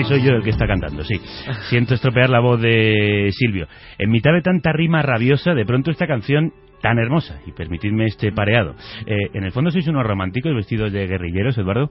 Sí, 0.00 0.08
soy 0.08 0.22
yo 0.22 0.32
el 0.32 0.42
que 0.42 0.50
está 0.50 0.66
cantando, 0.66 1.04
sí. 1.04 1.20
Siento 1.68 1.94
estropear 1.94 2.30
la 2.30 2.40
voz 2.40 2.60
de 2.60 3.28
Silvio. 3.32 3.66
En 3.98 4.10
mitad 4.10 4.32
de 4.32 4.40
tanta 4.40 4.72
rima 4.72 5.02
rabiosa, 5.02 5.52
de 5.52 5.66
pronto 5.66 5.90
esta 5.90 6.06
canción 6.06 6.54
tan 6.80 6.98
hermosa, 6.98 7.38
y 7.46 7.52
permitidme 7.52 8.06
este 8.06 8.32
pareado. 8.32 8.74
Eh, 9.04 9.16
en 9.34 9.44
el 9.44 9.52
fondo 9.52 9.70
sois 9.70 9.86
unos 9.88 10.06
románticos 10.06 10.54
vestidos 10.54 10.90
de 10.90 11.06
guerrilleros, 11.06 11.58
Eduardo. 11.58 11.90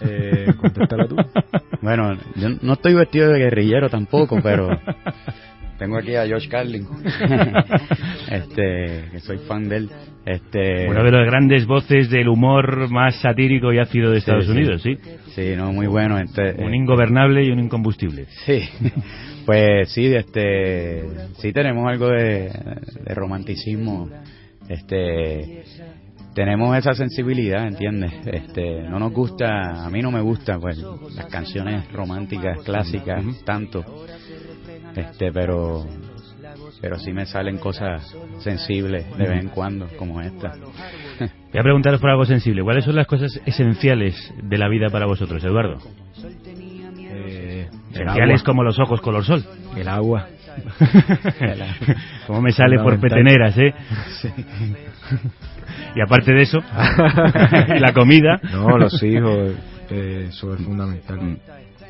Eh, 0.00 0.46
tú. 1.08 1.16
Bueno, 1.82 2.16
yo 2.36 2.48
no 2.62 2.72
estoy 2.72 2.94
vestido 2.94 3.30
de 3.30 3.38
guerrillero 3.38 3.88
tampoco, 3.90 4.40
pero 4.42 4.70
tengo 5.78 5.96
aquí 5.96 6.16
a 6.16 6.26
Josh 6.28 6.48
Carlin, 6.48 6.86
este, 8.30 9.04
que 9.12 9.20
soy 9.20 9.38
fan 9.38 9.68
de 9.68 9.76
él. 9.76 9.90
Este, 10.26 10.88
Una 10.88 11.04
de 11.04 11.12
las 11.12 11.26
grandes 11.26 11.66
voces 11.66 12.10
del 12.10 12.28
humor 12.28 12.90
más 12.90 13.20
satírico 13.20 13.72
y 13.72 13.78
ácido 13.78 14.10
de 14.10 14.18
Estados 14.18 14.46
sí. 14.46 14.50
Unidos, 14.50 14.82
sí. 14.82 14.96
Sí, 14.96 15.10
no, 15.56 15.72
muy 15.72 15.86
bueno. 15.86 16.18
Este, 16.18 16.62
Un 16.62 16.74
eh, 16.74 16.76
ingobernable 16.76 17.44
y 17.44 17.50
un 17.50 17.60
incombustible. 17.60 18.26
Sí, 18.44 18.60
pues 19.46 19.90
sí, 19.92 20.06
este, 20.06 21.04
sí 21.38 21.52
tenemos 21.52 21.86
algo 21.88 22.08
de, 22.08 22.50
de 23.04 23.14
romanticismo, 23.14 24.08
este, 24.68 25.64
tenemos 26.34 26.76
esa 26.76 26.94
sensibilidad, 26.94 27.66
¿entiendes? 27.66 28.12
Este, 28.26 28.82
no 28.82 28.98
nos 28.98 29.12
gusta, 29.12 29.84
a 29.84 29.90
mí 29.90 30.00
no 30.02 30.12
me 30.12 30.20
gusta, 30.20 30.58
pues, 30.58 30.78
las 30.78 31.26
canciones 31.26 31.90
románticas 31.92 32.62
clásicas 32.62 33.24
tanto, 33.44 33.84
este, 34.94 35.32
pero, 35.32 35.84
pero 36.80 36.98
sí 36.98 37.12
me 37.12 37.26
salen 37.26 37.58
cosas 37.58 38.14
sensibles 38.38 39.04
de 39.16 39.28
vez 39.28 39.42
en 39.42 39.48
cuando, 39.48 39.88
como 39.96 40.20
esta. 40.20 40.54
Voy 41.18 41.58
a 41.60 41.62
preguntaros 41.62 42.00
por 42.00 42.10
algo 42.10 42.24
sensible. 42.24 42.62
¿Cuáles 42.62 42.84
son 42.84 42.94
las 42.96 43.06
cosas 43.06 43.40
esenciales 43.46 44.32
de 44.42 44.58
la 44.58 44.68
vida 44.68 44.88
para 44.90 45.06
vosotros, 45.06 45.42
Eduardo? 45.44 45.78
Eh, 47.10 47.68
Esenciales 47.92 48.42
como 48.42 48.62
los 48.62 48.78
ojos 48.78 49.00
color 49.00 49.24
sol. 49.24 49.42
El 49.76 49.88
agua. 49.88 50.26
Como 52.26 52.42
me 52.42 52.50
sale 52.52 52.78
por 52.80 52.98
peteneras, 52.98 53.56
¿eh? 53.58 53.72
Sí. 54.20 54.28
Y 55.94 56.00
aparte 56.00 56.32
de 56.32 56.42
eso, 56.42 56.58
y 57.76 57.78
la 57.78 57.92
comida. 57.92 58.40
No, 58.52 58.76
los 58.76 59.00
hijos, 59.02 59.54
eh, 59.90 60.26
eso 60.28 60.54
es 60.54 60.60
fundamental. 60.62 61.38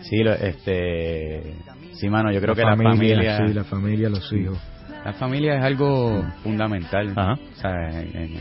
Sí, 0.02 0.18
lo- 0.22 0.34
este, 0.34 1.54
sí, 1.94 2.08
mano, 2.08 2.30
yo 2.30 2.40
creo 2.40 2.54
La 2.54 2.60
que 2.62 2.62
la 2.68 2.76
familia, 2.76 3.46
Sí, 3.46 3.54
la 3.54 3.64
familia, 3.64 4.08
los 4.10 4.32
hijos. 4.32 4.58
la 5.04 5.12
familia 5.14 5.54
es 5.58 5.64
algo 5.64 6.22
fundamental, 6.42 7.08
o 7.16 7.36
sea, 7.56 8.00
en, 8.00 8.34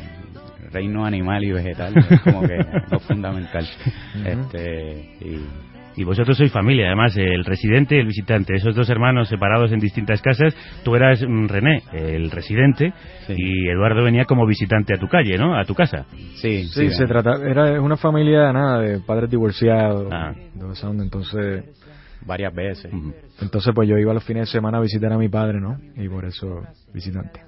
reino 0.72 1.06
animal 1.06 1.44
y 1.44 1.52
vegetal 1.52 1.94
es 2.10 2.22
como 2.22 2.42
que 2.42 2.58
lo 2.92 3.00
fundamental. 3.00 3.66
Este, 4.26 5.18
y 5.22 5.40
Y 6.00 6.04
vosotros 6.04 6.38
sois 6.38 6.52
familia, 6.52 6.86
además, 6.88 7.18
el 7.18 7.44
residente 7.44 7.96
y 7.96 8.00
el 8.00 8.06
visitante, 8.06 8.54
esos 8.56 8.76
dos 8.76 8.88
hermanos 8.88 9.30
separados 9.30 9.72
en 9.72 9.80
distintas 9.80 10.22
casas. 10.22 10.56
Tú 10.84 10.96
eras 10.96 11.24
mm, 11.28 11.48
René, 11.48 11.82
el 11.92 12.30
residente, 12.30 12.94
y 13.30 13.68
Eduardo 13.68 14.04
venía 14.04 14.26
como 14.26 14.46
visitante 14.46 14.94
a 14.94 15.00
tu 15.00 15.08
calle, 15.08 15.38
¿no? 15.40 15.58
A 15.58 15.64
tu 15.66 15.74
casa. 15.74 16.06
Sí, 16.36 16.66
Sí, 16.68 16.92
se 16.92 17.06
trata, 17.08 17.42
era 17.44 17.82
una 17.82 17.98
familia 17.98 18.54
nada 18.54 18.80
de 18.80 19.00
padres 19.00 19.32
divorciados, 19.32 20.08
Ah. 20.12 20.34
de 20.36 21.04
entonces 21.04 21.66
varias 22.28 22.54
veces. 22.54 22.92
entonces 23.42 23.74
pues 23.74 23.90
yo 23.90 23.98
iba 23.98 24.14
los 24.14 24.24
fines 24.24 24.48
de 24.48 24.52
semana 24.52 24.78
a 24.78 24.82
visitar 24.82 25.12
a 25.12 25.18
mi 25.18 25.30
padre, 25.30 25.60
¿no? 25.60 25.78
Y 25.96 26.08
por 26.10 26.26
eso 26.26 26.62
visitante. 26.94 27.47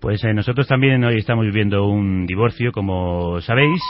Pues 0.00 0.22
eh, 0.24 0.34
nosotros 0.34 0.66
también 0.66 1.04
hoy 1.04 1.18
estamos 1.18 1.44
viviendo 1.44 1.86
un 1.86 2.26
divorcio, 2.26 2.72
como 2.72 3.40
sabéis. 3.40 3.80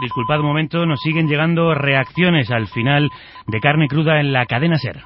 Disculpad 0.00 0.40
un 0.40 0.46
momento, 0.46 0.86
nos 0.86 1.00
siguen 1.00 1.28
llegando 1.28 1.74
reacciones 1.74 2.50
al 2.50 2.66
final 2.68 3.10
de 3.46 3.60
carne 3.60 3.88
cruda 3.88 4.20
en 4.20 4.32
la 4.32 4.46
cadena 4.46 4.78
Ser. 4.78 5.02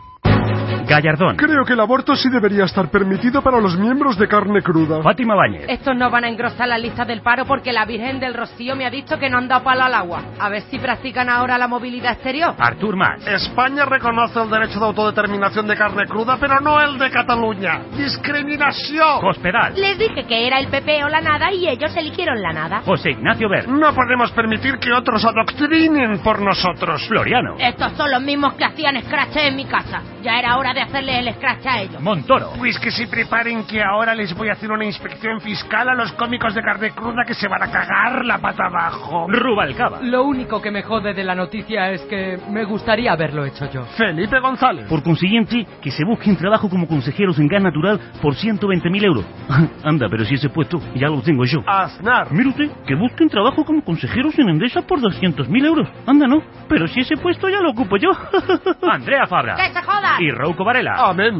Gallardón. 0.87 1.37
Creo 1.37 1.65
que 1.65 1.73
el 1.73 1.81
aborto 1.81 2.15
sí 2.15 2.29
debería 2.31 2.65
estar 2.65 2.91
permitido 2.91 3.43
para 3.43 3.61
los 3.61 3.77
miembros 3.77 4.17
de 4.19 4.29
carne 4.29 4.63
cruda. 4.63 5.03
Fátima 5.03 5.35
Báñez. 5.35 5.67
Estos 5.69 5.97
no 5.97 6.11
van 6.11 6.25
a 6.25 6.29
engrosar 6.29 6.69
la 6.69 6.79
lista 6.79 7.05
del 7.05 7.23
paro 7.23 7.45
porque 7.45 7.73
la 7.73 7.85
Virgen 7.85 8.21
del 8.21 8.35
Rocío 8.35 8.77
me 8.77 8.87
ha 8.87 8.91
dicho 8.91 9.19
que 9.19 9.29
no 9.29 9.39
han 9.39 9.49
dado 9.49 9.65
palo 9.65 9.85
al 9.85 9.95
agua. 9.95 10.23
A 10.39 10.49
ver 10.49 10.63
si 10.63 10.79
practican 10.79 11.29
ahora 11.29 11.59
la 11.59 11.69
movilidad 11.69 12.13
exterior. 12.13 12.55
Artur 12.59 12.97
Mas. 12.97 13.27
España 13.27 13.85
reconoce 13.85 14.41
el 14.41 14.51
derecho 14.51 14.79
de 14.79 14.87
autodeterminación 14.87 15.67
de 15.67 15.77
carne 15.77 16.07
cruda, 16.07 16.37
pero 16.41 16.61
no 16.61 16.81
el 16.81 16.99
de 16.99 17.11
Cataluña. 17.11 17.81
¡Discriminación! 17.97 19.21
Cospedal. 19.21 19.75
Les 19.75 19.99
dije 19.99 20.25
que 20.25 20.47
era 20.47 20.59
el 20.59 20.69
PP 20.69 21.05
o 21.05 21.09
la 21.09 21.21
nada 21.21 21.53
y 21.53 21.69
ellos 21.69 21.97
eligieron 21.97 22.41
la 22.41 22.53
nada. 22.53 22.83
José 22.85 23.11
Ignacio 23.11 23.49
Ver. 23.49 23.69
No 23.69 23.93
podemos 23.95 24.31
permitir 24.33 24.79
que 24.79 24.93
otros 24.93 25.25
adoctrinen 25.25 26.19
por 26.21 26.41
nosotros. 26.41 27.07
Floriano. 27.09 27.57
Estos 27.59 27.93
son 27.93 28.11
los 28.11 28.23
mismos 28.23 28.55
que 28.55 28.65
hacían 28.65 29.01
scratch 29.03 29.37
en 29.37 29.57
mi 29.57 29.65
casa. 29.65 30.03
Ya 30.23 30.39
era 30.39 30.57
hora 30.57 30.73
de 30.75 30.76
hacerles 30.81 31.19
el 31.19 31.35
scratch 31.35 31.67
a 31.67 31.81
ellos. 31.81 32.01
Montoro. 32.01 32.51
Pues 32.59 32.79
que 32.79 32.91
se 32.91 33.07
preparen 33.07 33.65
que 33.67 33.83
ahora 33.83 34.15
les 34.15 34.35
voy 34.35 34.49
a 34.49 34.53
hacer 34.53 34.71
una 34.71 34.85
inspección 34.85 35.41
fiscal 35.41 35.89
a 35.89 35.95
los 35.95 36.13
cómicos 36.13 36.55
de 36.55 36.63
carne 36.63 36.91
cruda 36.91 37.25
que 37.27 37.35
se 37.35 37.49
van 37.49 37.63
a 37.63 37.71
cagar 37.71 38.25
la 38.25 38.39
pata 38.39 38.67
abajo. 38.67 39.27
Rubalcaba. 39.29 40.01
Lo 40.03 40.25
único 40.25 40.61
que 40.61 40.71
me 40.71 40.83
jode 40.83 41.15
de 41.15 41.25
la 41.25 41.35
noticia 41.35 41.91
es 41.91 42.03
que 42.03 42.39
me 42.51 42.65
gustaría 42.65 43.13
haberlo 43.13 43.45
hecho 43.45 43.71
yo. 43.71 43.85
Felipe 43.97 44.41
González. 44.41 44.87
Por 44.89 45.03
consiguiente, 45.03 45.67
que 45.81 45.91
se 45.91 46.05
busquen 46.05 46.37
trabajo 46.37 46.69
como 46.69 46.87
consejeros 46.87 47.39
en 47.39 47.49
gas 47.49 47.63
natural 47.63 48.01
por 48.21 48.35
120.000 48.35 49.05
euros. 49.05 49.25
Anda, 49.85 50.09
pero 50.11 50.25
si 50.25 50.35
ese 50.35 50.49
puesto 50.49 50.79
ya 50.95 51.09
lo 51.09 51.21
tengo 51.23 51.45
yo. 51.45 51.61
Aznar. 51.67 52.33
Mire 52.33 52.49
usted, 52.49 52.71
que 52.87 52.95
busquen 52.95 53.29
trabajo 53.29 53.65
como 53.65 53.83
consejeros 53.83 54.39
en 54.39 54.49
Endesa 54.49 54.83
por 54.83 55.01
200.000 55.01 55.67
euros. 55.67 55.89
Anda, 56.07 56.27
no, 56.27 56.43
pero 56.69 56.87
si 56.87 57.01
ese 57.01 57.17
puesto 57.17 57.49
ya 57.49 57.61
lo 57.61 57.71
ocupo 57.71 57.97
yo. 57.97 58.11
Andrea 58.83 59.27
Fabra. 59.27 59.57
¡Que 59.57 59.73
se 59.73 59.83
jodan! 59.83 60.23
Y 60.23 60.31
Rouco 60.31 60.65
Varela. 60.67 60.95
Amén. 60.99 61.39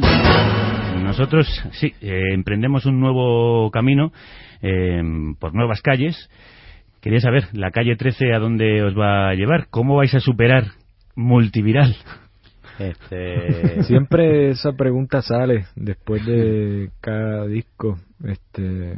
Nosotros, 1.03 1.47
sí, 1.73 1.93
eh, 2.01 2.33
emprendemos 2.33 2.85
un 2.85 2.99
nuevo 2.99 3.69
camino 3.71 4.11
eh, 4.61 5.01
por 5.39 5.53
nuevas 5.53 5.81
calles. 5.81 6.29
Quería 7.01 7.19
saber, 7.19 7.45
la 7.53 7.71
calle 7.71 7.95
13, 7.95 8.33
¿a 8.33 8.39
dónde 8.39 8.81
os 8.83 8.97
va 8.97 9.29
a 9.29 9.33
llevar? 9.35 9.67
¿Cómo 9.69 9.95
vais 9.97 10.13
a 10.15 10.19
superar 10.19 10.63
multiviral? 11.15 11.95
Este... 12.79 13.83
Siempre 13.87 14.49
esa 14.49 14.73
pregunta 14.73 15.21
sale 15.21 15.65
después 15.75 16.25
de 16.25 16.89
cada 17.01 17.45
disco. 17.47 17.97
Este, 18.23 18.97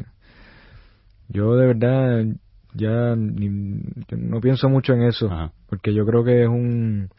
yo 1.27 1.55
de 1.55 1.67
verdad 1.67 2.23
ya 2.73 3.15
ni- 3.15 3.81
no 4.17 4.39
pienso 4.41 4.69
mucho 4.69 4.93
en 4.93 5.03
eso, 5.03 5.51
porque 5.67 5.93
yo 5.93 6.05
creo 6.05 6.23
que 6.23 6.43
es 6.43 6.47
un, 6.49 7.09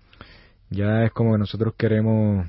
ya 0.71 1.05
es 1.05 1.13
como 1.13 1.33
que 1.33 1.39
nosotros 1.39 1.75
queremos, 1.77 2.47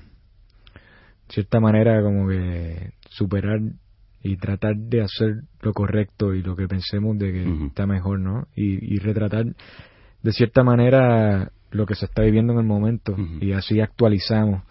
cierta 1.32 1.60
manera, 1.60 2.02
como 2.02 2.28
que 2.28 2.92
superar 3.10 3.60
y 4.24 4.38
tratar 4.38 4.76
de 4.76 5.02
hacer 5.02 5.42
lo 5.62 5.74
correcto 5.74 6.34
y 6.34 6.44
lo 6.44 6.56
que 6.56 6.68
pensemos 6.68 7.18
de 7.18 7.32
que 7.32 7.66
está 7.68 7.88
mejor, 7.88 8.20
¿no? 8.20 8.48
Y, 8.56 8.96
y 8.96 9.00
retratar 9.00 9.46
de 10.22 10.32
cierta 10.32 10.64
manera 10.64 11.52
lo 11.72 11.86
que 11.86 11.96
se 11.96 12.06
está 12.06 12.22
viviendo 12.22 12.54
en 12.54 12.60
el 12.60 12.66
momento 12.66 13.16
y 13.40 13.54
así 13.54 13.80
actualizamos. 13.80 14.64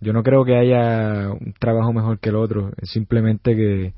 Yo 0.00 0.12
no 0.12 0.22
creo 0.22 0.44
que 0.44 0.56
haya 0.56 1.30
un 1.30 1.52
trabajo 1.58 1.92
mejor 1.92 2.18
que 2.18 2.30
el 2.30 2.36
otro, 2.36 2.72
es 2.80 2.90
simplemente 2.90 3.54
que, 3.54 3.92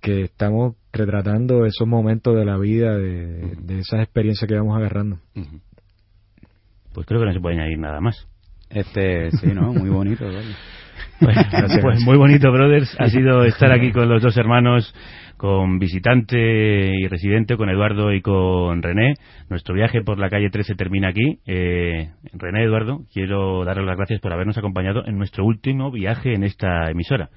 que 0.00 0.22
estamos 0.22 0.74
retratando 0.92 1.64
esos 1.64 1.86
momentos 1.86 2.36
de 2.36 2.44
la 2.44 2.58
vida, 2.58 2.98
de, 2.98 3.56
de 3.62 3.78
esas 3.78 4.00
experiencias 4.00 4.48
que 4.48 4.56
vamos 4.56 4.76
agarrando. 4.76 5.20
Pues 6.92 7.06
creo 7.06 7.20
que 7.20 7.26
no 7.26 7.32
se 7.32 7.40
puede 7.40 7.56
añadir 7.56 7.78
nada 7.78 8.00
más. 8.00 8.26
Este, 8.68 9.30
sí, 9.30 9.46
¿no? 9.54 9.72
Muy 9.72 9.88
bonito, 9.88 10.24
¿vale? 10.24 10.54
Gracias. 11.50 11.80
pues 11.82 12.00
muy 12.04 12.16
bonito, 12.16 12.50
brothers. 12.50 12.94
Ha 12.98 13.08
sido 13.08 13.44
estar 13.44 13.72
aquí 13.72 13.92
con 13.92 14.08
los 14.08 14.22
dos 14.22 14.36
hermanos, 14.36 14.94
con 15.36 15.78
visitante 15.78 16.90
y 16.94 17.06
residente, 17.08 17.56
con 17.56 17.68
Eduardo 17.68 18.12
y 18.12 18.20
con 18.20 18.82
René. 18.82 19.14
Nuestro 19.48 19.74
viaje 19.74 20.02
por 20.02 20.18
la 20.18 20.28
calle 20.28 20.50
13 20.50 20.74
termina 20.74 21.08
aquí. 21.08 21.38
Eh, 21.46 22.10
René, 22.32 22.64
Eduardo, 22.64 23.02
quiero 23.12 23.64
daros 23.64 23.86
las 23.86 23.96
gracias 23.96 24.20
por 24.20 24.32
habernos 24.32 24.58
acompañado 24.58 25.04
en 25.06 25.16
nuestro 25.18 25.44
último 25.44 25.90
viaje 25.90 26.34
en 26.34 26.44
esta 26.44 26.90
emisora. 26.90 27.30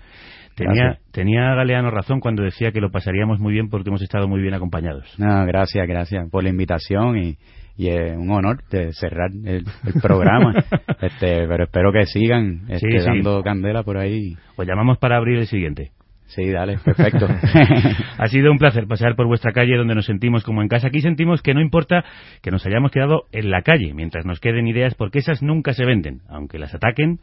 Tenía, 0.55 0.83
Gracias. 0.85 1.11
tenía 1.11 1.53
Galeano 1.53 1.91
razón 1.91 2.19
cuando 2.21 2.43
decía 2.43 2.71
que 2.71 2.79
lo 2.81 2.89
pasaríamos 2.89 3.39
muy 3.39 3.53
bien 3.53 3.69
porque 3.69 3.89
hemos 3.89 4.01
estado 4.01 4.27
muy 4.27 4.41
bien 4.41 4.53
acompañados. 4.53 5.13
No, 5.19 5.45
gracias, 5.45 5.85
gracias 5.87 6.29
por 6.31 6.43
la 6.43 6.49
invitación 6.49 7.17
y, 7.17 7.35
y 7.77 7.89
es 7.89 8.15
un 8.17 8.31
honor 8.31 8.63
de 8.71 8.93
cerrar 8.93 9.31
el, 9.31 9.65
el 9.85 10.01
programa. 10.01 10.53
este, 11.01 11.45
pero 11.47 11.65
espero 11.65 11.91
que 11.91 12.05
sigan 12.05 12.61
este, 12.69 12.89
Sí, 12.89 12.99
sí. 12.99 13.05
dando 13.05 13.43
candela 13.43 13.83
por 13.83 13.97
ahí. 13.97 14.37
Os 14.55 14.65
llamamos 14.65 14.97
para 14.97 15.17
abrir 15.17 15.39
el 15.39 15.47
siguiente. 15.47 15.91
Sí, 16.27 16.49
dale, 16.49 16.77
perfecto. 16.83 17.27
ha 18.17 18.27
sido 18.29 18.49
un 18.51 18.57
placer 18.57 18.87
pasar 18.87 19.15
por 19.15 19.27
vuestra 19.27 19.51
calle 19.51 19.75
donde 19.77 19.93
nos 19.93 20.05
sentimos 20.05 20.43
como 20.43 20.61
en 20.61 20.69
casa. 20.69 20.87
Aquí 20.87 21.01
sentimos 21.01 21.41
que 21.43 21.53
no 21.53 21.61
importa 21.61 22.03
que 22.41 22.49
nos 22.49 22.65
hayamos 22.65 22.91
quedado 22.91 23.25
en 23.31 23.51
la 23.51 23.61
calle 23.61 23.93
mientras 23.93 24.25
nos 24.25 24.39
queden 24.39 24.67
ideas 24.67 24.95
porque 24.95 25.19
esas 25.19 25.43
nunca 25.43 25.73
se 25.73 25.85
venden. 25.85 26.21
Aunque 26.29 26.57
las 26.59 26.73
ataquen, 26.73 27.19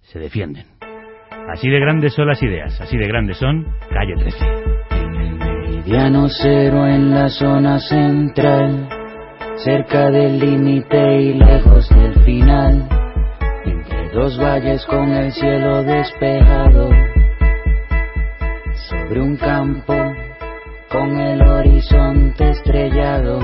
se 0.00 0.18
defienden. 0.18 0.64
Así 1.48 1.68
de 1.68 1.80
grandes 1.80 2.14
son 2.14 2.28
las 2.28 2.42
ideas, 2.42 2.80
así 2.80 2.96
de 2.96 3.06
grandes 3.06 3.36
son 3.36 3.66
Calle 3.90 4.14
13. 4.16 4.72
Meridiano 4.90 6.28
cero 6.28 6.86
en 6.86 7.10
la 7.10 7.28
zona 7.28 7.78
central, 7.80 8.88
cerca 9.56 10.10
del 10.10 10.38
límite 10.38 11.20
y 11.20 11.34
lejos 11.34 11.88
del 11.90 12.14
final, 12.24 12.88
entre 13.64 14.10
dos 14.10 14.38
valles 14.38 14.86
con 14.86 15.10
el 15.10 15.32
cielo 15.32 15.82
despejado, 15.82 16.90
sobre 18.88 19.20
un 19.20 19.36
campo 19.36 19.94
con 20.90 21.20
el 21.20 21.42
horizonte 21.42 22.50
estrellado. 22.50 23.40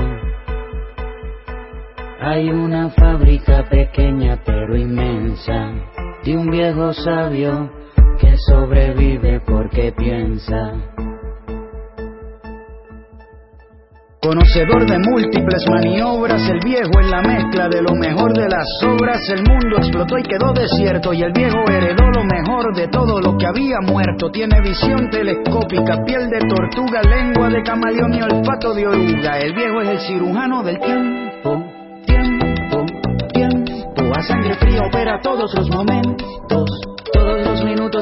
Hay 2.21 2.49
una 2.49 2.89
fábrica 2.89 3.65
pequeña 3.69 4.39
pero 4.45 4.75
inmensa 4.75 5.73
de 6.23 6.37
un 6.37 6.49
viejo 6.49 6.93
sabio 6.93 7.78
que 8.19 8.35
sobrevive 8.37 9.39
porque 9.45 9.93
piensa. 9.97 10.73
Conocedor 14.21 14.85
de 14.85 14.99
múltiples 14.99 15.65
maniobras, 15.69 16.41
el 16.49 16.59
viejo 16.59 16.99
en 16.99 17.09
la 17.09 17.21
mezcla 17.21 17.69
de 17.69 17.81
lo 17.81 17.95
mejor 17.95 18.33
de 18.33 18.49
las 18.49 18.67
obras, 18.85 19.27
el 19.29 19.43
mundo 19.43 19.77
explotó 19.77 20.17
y 20.17 20.23
quedó 20.23 20.51
desierto 20.53 21.13
y 21.13 21.23
el 21.23 21.31
viejo 21.31 21.57
heredó 21.69 22.11
lo 22.13 22.25
mejor 22.25 22.75
de 22.75 22.89
todo 22.89 23.21
lo 23.21 23.37
que 23.37 23.47
había 23.47 23.79
muerto. 23.81 24.29
Tiene 24.29 24.59
visión 24.61 25.09
telescópica, 25.09 26.03
piel 26.03 26.29
de 26.29 26.39
tortuga, 26.41 27.01
lengua 27.01 27.49
de 27.49 27.63
camaleón 27.63 28.13
y 28.13 28.21
olfato 28.21 28.73
de 28.73 28.87
oruga. 28.87 29.39
El 29.39 29.53
viejo 29.53 29.81
es 29.81 29.89
el 29.89 29.99
cirujano 29.99 30.63
del 30.63 30.79
tiempo, 30.79 31.63
tiempo, 32.05 32.85
tiempo. 33.33 34.13
A 34.13 34.21
sangre 34.21 34.53
fría 34.55 34.81
opera 34.85 35.19
todos 35.23 35.53
los 35.55 35.69
momentos, 35.69 36.27
todos 36.49 37.48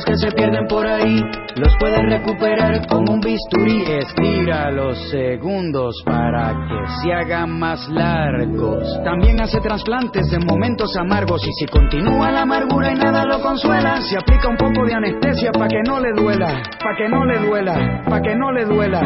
que 0.06 0.16
se 0.18 0.32
pierden 0.32 0.68
por 0.68 0.86
ahí 0.86 1.22
los 1.58 1.76
puedes 1.80 2.00
recuperar 2.08 2.86
con 2.88 3.10
un 3.10 3.20
bisturí. 3.20 3.84
Estira 3.84 4.70
los 4.72 4.98
segundos 5.10 5.96
para 6.06 6.54
que 6.68 6.88
se 7.02 7.14
hagan 7.14 7.58
más 7.58 7.88
largos. 7.90 8.84
También 9.04 9.42
hace 9.42 9.60
trasplantes 9.60 10.30
de 10.30 10.40
momentos 10.40 10.96
amargos 10.98 11.42
y 11.48 11.52
si 11.54 11.66
continúa 11.66 12.32
la 12.32 12.42
amargura 12.42 12.92
y 12.92 12.96
nada 12.96 13.26
lo 13.26 13.42
consuela, 13.42 14.02
se 14.02 14.18
aplica 14.18 14.48
un 14.50 14.58
poco 14.58 14.86
de 14.86 14.94
anestesia 14.94 15.52
para 15.52 15.68
que 15.68 15.82
no 15.88 16.00
le 16.00 16.12
duela, 16.14 16.62
para 16.80 16.96
que 16.96 17.10
no 17.10 17.26
le 17.26 17.40
duela, 17.40 18.04
para 18.08 18.22
que 18.22 18.36
no 18.36 18.52
le 18.52 18.66
duela. 18.66 19.02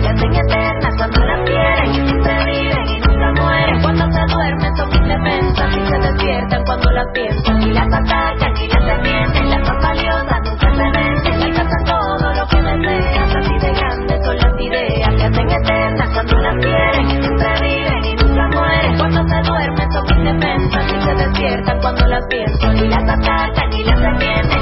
Se 0.00 0.08
hacen 0.08 0.32
eternas 0.32 0.94
cuando 0.96 1.20
las 1.20 1.44
quieren 1.44 1.90
y 1.90 1.94
siempre 1.94 2.44
viven 2.46 2.86
y 2.86 2.94
nunca 2.94 3.09
Cuando 3.82 4.04
se 4.12 4.34
duermen 4.34 4.76
son 4.76 4.94
indefensas 4.94 5.76
y 5.76 5.86
se 5.86 5.98
despiertan 5.98 6.64
cuando 6.64 6.90
las 6.90 7.06
piensan 7.14 7.62
y 7.62 7.72
las 7.72 7.86
atacan 7.86 8.56
y 8.56 8.68
las 8.68 8.84
defienden. 8.84 9.50
Las 9.50 9.60
más 9.60 9.76
nunca 10.44 10.74
se 10.74 10.98
vencen, 10.98 11.42
alcanzan 11.42 11.84
todo 11.84 12.34
lo 12.34 12.46
que 12.48 12.62
desean. 12.62 13.36
Así 13.36 13.58
de 13.58 13.72
grandes 13.72 14.24
son 14.24 14.36
las 14.36 14.60
ideas. 14.60 15.20
Se 15.20 15.26
hacen 15.26 15.50
eternas 15.50 16.10
cuando 16.12 16.36
las 16.38 16.56
quieren 16.56 17.06
y 17.06 17.22
siempre 17.22 17.52
viven 17.62 18.04
y 18.04 18.14
nunca 18.16 18.48
mueren. 18.48 18.98
Cuando 18.98 19.28
se 19.28 19.48
duermen 19.48 19.92
son 19.92 20.18
indefensas 20.18 20.84
y 20.92 21.02
se 21.02 21.14
despiertan 21.14 21.80
cuando 21.80 22.06
las 22.06 22.26
piensan 22.28 22.76
y 22.76 22.88
las 22.88 23.04
atacan 23.08 23.72
y 23.72 23.84
las 23.84 24.00
defienden. 24.00 24.59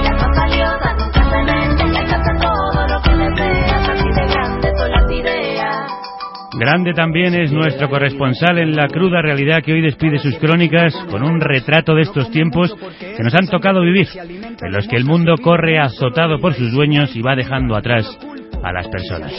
Grande 6.58 6.92
también 6.92 7.34
es 7.34 7.52
nuestro 7.52 7.88
corresponsal 7.88 8.58
en 8.58 8.74
la 8.74 8.88
cruda 8.88 9.22
realidad 9.22 9.62
que 9.62 9.72
hoy 9.72 9.80
despide 9.80 10.18
sus 10.18 10.36
crónicas 10.38 10.92
con 11.10 11.22
un 11.22 11.40
retrato 11.40 11.94
de 11.94 12.02
estos 12.02 12.30
tiempos 12.30 12.74
que 12.98 13.22
nos 13.22 13.34
han 13.34 13.46
tocado 13.46 13.82
vivir, 13.82 14.08
en 14.18 14.72
los 14.72 14.88
que 14.88 14.96
el 14.96 15.04
mundo 15.04 15.36
corre 15.42 15.78
azotado 15.78 16.40
por 16.40 16.54
sus 16.54 16.72
dueños 16.72 17.14
y 17.14 17.22
va 17.22 17.36
dejando 17.36 17.76
atrás 17.76 18.18
a 18.62 18.72
las 18.72 18.88
personas. 18.88 19.32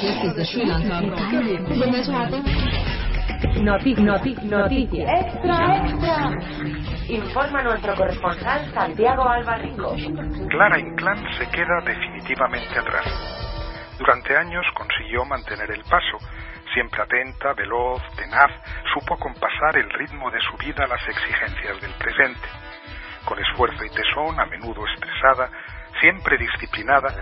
Noticias. 3.62 5.10
Extra, 5.22 5.78
extra. 5.78 6.32
Informa 7.10 7.64
nuestro 7.64 7.96
corresponsal 7.96 8.72
Santiago 8.74 9.28
Albarrico. 9.28 9.96
Clara 10.50 10.80
Inclán 10.80 11.18
se 11.38 11.50
queda 11.50 11.82
definitivamente 11.86 12.80
atrás. 12.80 13.06
Durante 13.98 14.38
años 14.38 14.66
consiguió 14.74 15.26
mantener 15.26 15.72
el 15.72 15.82
paso. 15.84 16.18
Siempre 16.74 17.02
atenta, 17.02 17.54
veloz, 17.54 18.02
tenaz, 18.16 18.52
supo 18.94 19.18
compasar 19.18 19.78
el 19.78 19.90
ritmo 19.90 20.30
de 20.30 20.40
su 20.42 20.58
vida 20.58 20.84
a 20.84 20.88
las 20.88 21.08
exigencias 21.08 21.82
del 21.82 21.94
presente. 21.94 22.48
Con 23.26 23.40
esfuerzo 23.40 23.84
y 23.84 23.90
tesón, 23.90 24.40
a 24.40 24.46
menudo 24.46 24.86
estresada, 24.88 25.50
siempre 26.00 26.38
disciplinada, 26.38 27.14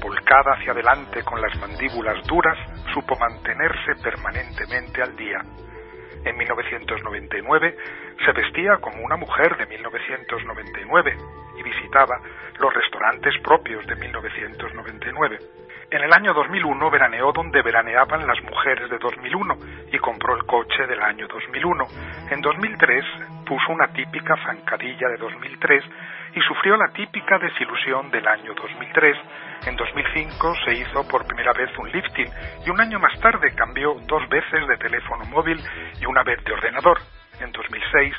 volcada 0.00 0.54
hacia 0.54 0.72
adelante 0.72 1.22
con 1.22 1.40
las 1.40 1.56
mandíbulas 1.58 2.26
duras, 2.26 2.58
supo 2.92 3.16
mantenerse 3.18 3.94
permanentemente 4.02 5.02
al 5.02 5.16
día. 5.16 5.38
En 6.24 6.36
1999 6.38 7.76
se 8.24 8.32
vestía 8.32 8.78
como 8.80 9.02
una 9.04 9.16
mujer 9.16 9.56
de 9.58 9.66
1999 9.66 11.16
y 11.58 11.62
visitaba 11.62 12.18
los 12.58 12.72
restaurantes 12.72 13.34
propios 13.42 13.86
de 13.86 13.94
1999. 13.96 15.38
En 15.90 16.02
el 16.02 16.12
año 16.12 16.32
2001 16.32 16.90
veraneó 16.90 17.32
donde 17.32 17.62
veraneaban 17.62 18.26
las 18.26 18.42
mujeres 18.42 18.88
de 18.90 18.98
2001 18.98 19.58
y 19.92 19.98
compró 19.98 20.34
el 20.34 20.44
coche 20.44 20.86
del 20.86 21.00
año 21.00 21.28
2001. 21.28 21.84
En 22.30 22.40
2003 22.40 23.04
puso 23.46 23.72
una 23.72 23.88
típica 23.88 24.34
zancadilla 24.44 25.08
de 25.08 25.18
2003 25.18 25.84
y 26.34 26.40
sufrió 26.40 26.76
la 26.76 26.88
típica 26.88 27.38
desilusión 27.38 28.10
del 28.10 28.26
año 28.26 28.54
2003. 28.54 29.16
En 29.66 29.76
2005 29.76 30.54
se 30.64 30.74
hizo 30.74 31.06
por 31.06 31.26
primera 31.26 31.52
vez 31.52 31.70
un 31.78 31.90
lifting 31.90 32.28
y 32.66 32.70
un 32.70 32.80
año 32.80 32.98
más 32.98 33.18
tarde 33.20 33.54
cambió 33.54 33.94
dos 34.06 34.28
veces 34.28 34.66
de 34.66 34.76
teléfono 34.78 35.24
móvil 35.26 35.60
y 36.00 36.06
una 36.06 36.22
vez 36.22 36.42
de 36.44 36.52
ordenador. 36.52 36.98
En 37.40 37.50
2006, 37.50 38.14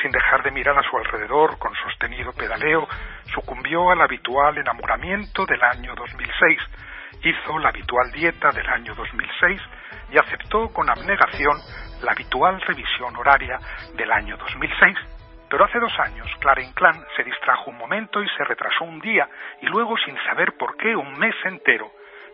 sin 0.00 0.10
dejar 0.10 0.42
de 0.42 0.52
mirar 0.52 0.78
a 0.78 0.88
su 0.88 0.96
alrededor 0.96 1.58
con 1.58 1.74
sostenido 1.74 2.32
pedaleo, 2.32 2.88
sucumbió 3.34 3.90
al 3.90 4.00
habitual 4.00 4.58
enamoramiento 4.58 5.44
del 5.44 5.62
año 5.62 5.94
2006, 5.96 6.58
hizo 7.22 7.58
la 7.58 7.68
habitual 7.68 8.10
dieta 8.12 8.50
del 8.50 8.68
año 8.68 8.94
2006 8.94 9.60
y 10.12 10.18
aceptó 10.18 10.68
con 10.72 10.88
abnegación 10.88 11.56
la 12.02 12.12
habitual 12.12 12.60
revisión 12.62 13.16
horaria 13.16 13.58
del 13.94 14.10
año 14.10 14.36
2006. 14.36 14.96
Pero 15.48 15.64
hace 15.64 15.80
dos 15.80 15.92
años, 15.98 16.28
Clara 16.38 16.62
Inclán 16.62 17.04
se 17.16 17.24
distrajo 17.24 17.70
un 17.70 17.78
momento 17.78 18.22
y 18.22 18.28
se 18.36 18.44
retrasó 18.44 18.84
un 18.84 19.00
día, 19.00 19.28
y 19.60 19.66
luego, 19.66 19.96
sin 19.98 20.16
saber 20.24 20.56
por 20.56 20.76
qué, 20.76 20.94
un 20.94 21.18
mes 21.18 21.34
entero, 21.44 21.90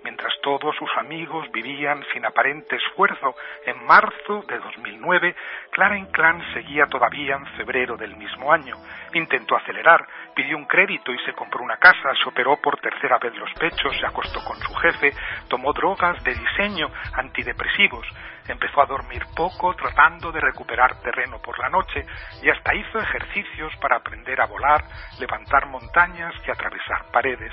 mientras 0.07 0.33
todos 0.41 0.77
sus 0.77 0.89
amigos 0.99 1.51
vivían 1.51 2.01
sin 2.13 2.25
aparente 2.25 2.77
esfuerzo. 2.77 3.35
En 3.65 3.85
marzo 3.87 4.45
de 4.47 4.57
2009, 4.61 5.35
Clara 5.73 5.99
Inclán 5.99 6.41
seguía 6.55 6.87
todavía 6.87 7.35
en 7.35 7.45
febrero 7.57 7.97
del 7.97 8.17
mismo 8.17 8.53
año. 8.53 8.77
Intentó 9.15 9.57
acelerar, 9.57 10.07
pidió 10.33 10.57
un 10.57 10.67
crédito 10.67 11.13
y 11.13 11.19
se 11.25 11.33
compró 11.33 11.65
una 11.65 11.79
casa, 11.79 12.15
se 12.23 12.29
operó 12.29 12.57
por 12.63 12.79
tercera 12.79 13.19
vez 13.19 13.35
los 13.35 13.53
pechos, 13.55 13.99
se 13.99 14.07
acostó 14.07 14.45
con 14.45 14.57
su 14.59 14.73
jefe, 14.77 15.11
tomó 15.49 15.73
drogas 15.73 16.23
de 16.23 16.35
diseño, 16.35 16.87
antidepresivos, 17.15 18.07
empezó 18.47 18.83
a 18.83 18.87
dormir 18.87 19.25
poco 19.35 19.75
tratando 19.75 20.31
de 20.31 20.41
recuperar 20.41 21.01
terreno 21.01 21.41
por 21.43 21.59
la 21.59 21.69
noche 21.69 22.07
y 22.45 22.49
hasta 22.49 22.77
hizo 22.77 23.01
ejercicios 23.01 23.73
para 23.81 23.97
aprender 23.97 24.41
a 24.41 24.47
volar, 24.47 24.85
levantar 25.19 25.67
montañas 25.67 26.33
y 26.47 26.51
atravesar 26.53 27.11
paredes. 27.11 27.53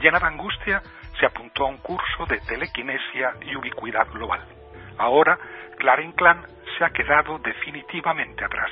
Llena 0.00 0.18
de 0.18 0.26
angustia, 0.26 0.82
se 1.18 1.26
apuntó 1.26 1.66
a 1.66 1.68
un 1.68 1.78
curso 1.78 2.26
de 2.26 2.40
telequinesia 2.40 3.34
y 3.42 3.56
ubicuidad 3.56 4.08
global. 4.12 4.40
Ahora, 4.98 5.38
Clara 5.78 6.02
Inclán 6.02 6.46
se 6.76 6.84
ha 6.84 6.90
quedado 6.90 7.38
definitivamente 7.38 8.44
atrás. 8.44 8.70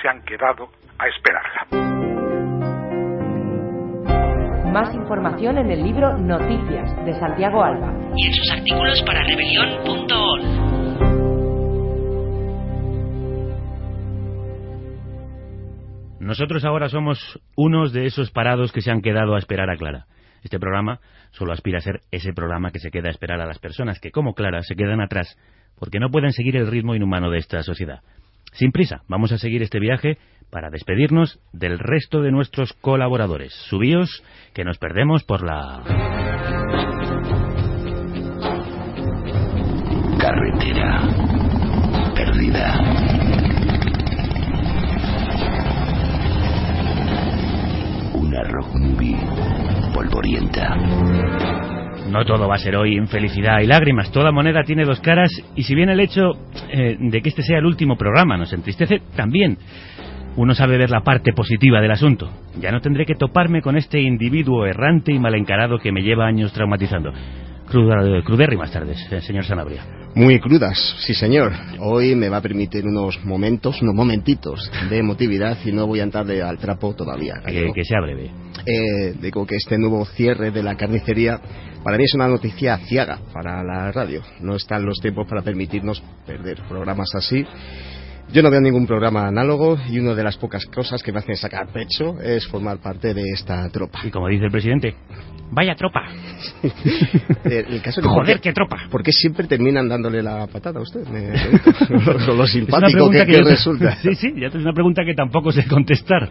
se 0.00 0.08
han 0.08 0.22
quedado 0.24 0.70
a 0.98 1.08
esperarla. 1.08 1.66
Más 4.72 4.94
información 4.94 5.58
en 5.58 5.70
el 5.70 5.82
libro 5.82 6.16
Noticias 6.18 7.04
de 7.04 7.12
Santiago 7.14 7.62
Alba. 7.64 7.92
y 8.16 8.26
en 8.26 8.34
sus 8.34 8.50
artículos 8.52 9.02
para 9.02 9.22
rebelión.org. 9.24 10.42
Nosotros 16.20 16.64
ahora 16.66 16.90
somos 16.90 17.40
unos 17.56 17.94
de 17.94 18.04
esos 18.04 18.30
parados 18.30 18.70
que 18.70 18.82
se 18.82 18.90
han 18.90 19.00
quedado 19.00 19.34
a 19.34 19.38
esperar 19.38 19.70
a 19.70 19.76
Clara. 19.76 20.04
Este 20.48 20.58
programa 20.58 20.98
solo 21.32 21.52
aspira 21.52 21.76
a 21.76 21.82
ser 21.82 22.00
ese 22.10 22.32
programa 22.32 22.70
que 22.70 22.78
se 22.78 22.90
queda 22.90 23.08
a 23.08 23.10
esperar 23.10 23.38
a 23.42 23.46
las 23.46 23.58
personas 23.58 24.00
que, 24.00 24.10
como 24.10 24.32
Clara, 24.32 24.62
se 24.62 24.76
quedan 24.76 25.02
atrás 25.02 25.36
porque 25.78 26.00
no 26.00 26.08
pueden 26.08 26.32
seguir 26.32 26.56
el 26.56 26.68
ritmo 26.68 26.94
inhumano 26.94 27.28
de 27.30 27.36
esta 27.36 27.62
sociedad. 27.62 28.00
Sin 28.54 28.72
prisa, 28.72 29.02
vamos 29.08 29.30
a 29.30 29.36
seguir 29.36 29.62
este 29.62 29.78
viaje 29.78 30.16
para 30.48 30.70
despedirnos 30.70 31.38
del 31.52 31.78
resto 31.78 32.22
de 32.22 32.32
nuestros 32.32 32.72
colaboradores. 32.72 33.52
Subíos, 33.68 34.24
que 34.54 34.64
nos 34.64 34.78
perdemos 34.78 35.22
por 35.22 35.44
la... 35.44 35.82
Carretera 40.18 41.08
perdida. 42.14 42.87
Polvorienta. 50.18 50.76
No 52.10 52.24
todo 52.24 52.48
va 52.48 52.56
a 52.56 52.58
ser 52.58 52.76
hoy 52.76 52.96
en 52.96 53.06
felicidad 53.08 53.60
y 53.60 53.66
lágrimas. 53.66 54.10
Toda 54.10 54.32
moneda 54.32 54.62
tiene 54.64 54.84
dos 54.84 55.00
caras 55.00 55.30
y 55.54 55.62
si 55.62 55.74
bien 55.74 55.90
el 55.90 56.00
hecho 56.00 56.32
eh, 56.70 56.96
de 56.98 57.20
que 57.20 57.28
este 57.28 57.42
sea 57.42 57.58
el 57.58 57.66
último 57.66 57.96
programa 57.96 58.36
nos 58.36 58.52
entristece, 58.52 59.00
también 59.14 59.58
uno 60.36 60.54
sabe 60.54 60.78
ver 60.78 60.90
la 60.90 61.02
parte 61.02 61.32
positiva 61.32 61.80
del 61.80 61.90
asunto. 61.90 62.30
Ya 62.60 62.72
no 62.72 62.80
tendré 62.80 63.04
que 63.04 63.14
toparme 63.14 63.60
con 63.60 63.76
este 63.76 64.00
individuo 64.00 64.66
errante 64.66 65.12
y 65.12 65.18
mal 65.18 65.34
encarado 65.34 65.78
que 65.78 65.92
me 65.92 66.02
lleva 66.02 66.26
años 66.26 66.52
traumatizando. 66.52 67.12
Cruda, 67.68 68.22
crudérrimas 68.24 68.70
tardes, 68.70 68.96
eh, 69.10 69.20
señor 69.20 69.44
Sanabria. 69.44 69.84
Muy 70.14 70.40
crudas, 70.40 70.96
sí 71.00 71.12
señor. 71.12 71.52
Hoy 71.80 72.14
me 72.14 72.30
va 72.30 72.38
a 72.38 72.40
permitir 72.40 72.86
unos 72.86 73.22
momentos, 73.24 73.82
unos 73.82 73.94
momentitos 73.94 74.70
de 74.88 74.98
emotividad 74.98 75.58
y 75.64 75.72
no 75.72 75.86
voy 75.86 76.00
a 76.00 76.04
entrarle 76.04 76.42
al 76.42 76.58
trapo 76.58 76.94
todavía. 76.94 77.34
Que 77.44 77.84
sea 77.84 78.00
breve. 78.00 78.30
Eh, 78.64 79.14
digo 79.20 79.46
que 79.46 79.56
este 79.56 79.78
nuevo 79.78 80.04
cierre 80.06 80.50
de 80.50 80.62
la 80.62 80.76
carnicería 80.76 81.40
para 81.84 81.96
mí 81.98 82.04
es 82.04 82.14
una 82.14 82.26
noticia 82.26 82.78
ciaga 82.78 83.20
para 83.32 83.62
la 83.62 83.92
radio. 83.92 84.22
No 84.40 84.56
están 84.56 84.84
los 84.84 84.98
tiempos 84.98 85.26
para 85.28 85.42
permitirnos 85.42 86.02
perder 86.26 86.62
programas 86.68 87.14
así. 87.14 87.44
Yo 88.32 88.42
no 88.42 88.50
veo 88.50 88.60
ningún 88.60 88.86
programa 88.86 89.26
análogo 89.26 89.78
y 89.88 89.98
una 89.98 90.14
de 90.14 90.22
las 90.22 90.36
pocas 90.36 90.66
cosas 90.66 91.02
que 91.02 91.12
me 91.12 91.18
hacen 91.20 91.36
sacar 91.36 91.68
pecho 91.72 92.20
es 92.20 92.46
formar 92.46 92.78
parte 92.78 93.14
de 93.14 93.22
esta 93.34 93.68
tropa. 93.70 94.00
Y 94.04 94.10
como 94.10 94.28
dice 94.28 94.44
el 94.44 94.50
presidente, 94.50 94.94
vaya 95.50 95.74
tropa. 95.74 96.02
Eh, 97.44 97.64
el 97.68 97.80
caso 97.80 98.02
Joder, 98.02 98.36
¿por 98.36 98.40
qué- 98.42 98.52
tropa. 98.52 98.76
¿Por 98.90 99.02
qué 99.02 99.12
siempre 99.12 99.46
terminan 99.46 99.88
dándole 99.88 100.22
la 100.22 100.46
patada 100.48 100.80
a 100.80 100.82
usted? 100.82 101.06
Me- 101.08 101.32
con 102.26 102.36
lo 102.36 102.46
simpático 102.46 103.10
que, 103.10 103.24
que 103.24 103.32
yo- 103.32 103.42
resulta. 103.48 103.96
Sí, 104.02 104.14
sí, 104.14 104.32
ya 104.38 104.48
es 104.48 104.54
una 104.54 104.72
pregunta 104.72 105.02
que 105.04 105.14
tampoco 105.14 105.50
sé 105.52 105.66
contestar. 105.66 106.28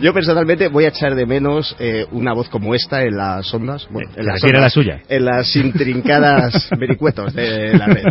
Yo 0.00 0.12
personalmente 0.12 0.68
voy 0.68 0.84
a 0.84 0.88
echar 0.88 1.14
de 1.14 1.24
menos 1.26 1.74
eh, 1.78 2.04
una 2.12 2.32
voz 2.34 2.48
como 2.48 2.74
esta 2.74 3.02
en 3.04 3.16
las 3.16 3.52
ondas. 3.54 3.88
Bueno, 3.90 4.10
en 4.10 4.16
¿se 4.16 4.22
las 4.24 4.44
ondas, 4.44 4.60
la 4.62 4.70
suya? 4.70 5.00
En 5.08 5.24
las 5.24 5.56
intrincadas 5.56 6.68
vericuetos 6.78 7.32
de 7.34 7.76
la 7.78 7.86
red. 7.86 8.04